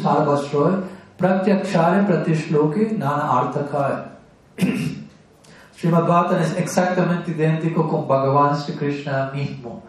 Pratyakshare 1.18 2.06
Pratishloke 2.06 2.98
Nana 2.98 3.30
Arthakaya. 3.30 4.12
Srimad 5.76 6.06
Bhattan 6.06 6.40
es 6.40 6.56
exactamente 6.56 7.30
idéntico 7.30 7.88
con 7.88 8.08
Bhagavan 8.08 8.56
Sri 8.56 8.74
Krishna 8.74 9.30
mismo. 9.32 9.82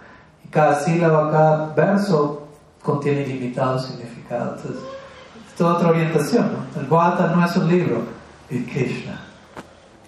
Cada 0.50 0.80
sílaba, 0.80 1.32
cada 1.32 1.74
verso 1.74 2.48
contiene 2.82 3.26
limitado 3.26 3.80
significado. 3.80 4.56
Entonces, 4.56 4.82
es 5.48 5.56
toda 5.56 5.74
otra 5.74 5.90
orientación. 5.90 6.50
El 6.80 6.86
Bhattan 6.86 7.38
no 7.38 7.46
es 7.46 7.56
un 7.56 7.68
libro, 7.68 8.04
es 8.50 8.66
Krishna. 8.72 9.22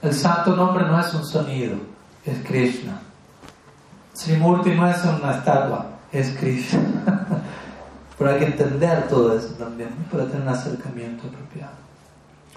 El 0.01 0.13
santo 0.13 0.55
nombre 0.55 0.85
no 0.85 0.99
es 0.99 1.13
un 1.13 1.25
sonido, 1.25 1.75
es 2.25 2.37
Krishna. 2.47 2.99
Srimurti 4.13 4.71
no 4.71 4.89
es 4.89 5.03
una 5.03 5.35
estatua, 5.35 5.85
es 6.11 6.29
Krishna. 6.37 6.81
Pero 8.17 8.31
hay 8.31 8.39
que 8.39 8.45
entender 8.45 9.07
todo 9.07 9.37
eso 9.37 9.53
también 9.55 9.89
para 10.11 10.25
tener 10.25 10.41
un 10.41 10.49
acercamiento 10.49 11.27
apropiado. 11.27 11.73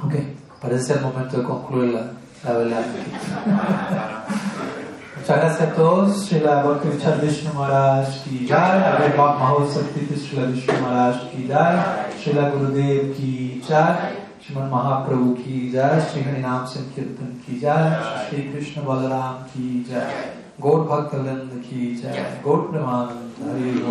Ok, 0.04 0.14
parece 0.60 0.94
el 0.94 1.02
momento 1.02 1.38
de 1.38 1.44
concluir 1.44 1.94
la, 1.94 2.52
la. 2.52 2.82
Gracias 5.26 5.60
a 5.60 5.66
todos. 5.74 6.28
Srila 6.28 6.64
Bhakti 6.64 6.88
Vichar 6.88 7.20
Vishnu 7.20 7.52
Maharaj 7.54 8.24
ki 8.24 8.46
jai. 8.46 8.78
Agar 8.78 9.10
Bhak 9.16 9.38
Mahotsav 9.38 9.94
Titi 9.94 10.14
Srila 10.14 10.46
Vishnu 10.52 10.80
Maharaj 10.80 11.30
ki 11.30 11.46
jai. 11.46 12.10
Srila 12.18 12.50
Gurudev 12.50 13.14
ki 13.16 13.62
jai. 13.68 14.22
श्रीमन 14.42 14.70
महाप्रभु 14.70 15.28
की 15.34 15.58
जय 15.70 16.00
श्री 16.10 16.22
हरि 16.22 16.40
नाम 16.42 16.64
संकीर्तन 16.66 17.26
की 17.42 17.58
जय 17.58 18.24
श्री 18.28 18.42
कृष्ण 18.42 18.84
बलराम 18.84 19.34
की 19.50 19.68
जय 19.88 20.32
गौर 20.60 20.80
भक्त 20.88 21.14
की 21.66 21.94
जय 22.00 22.40
गौर 22.44 22.58
प्रमानंद 22.70 23.36
हरि 23.50 23.74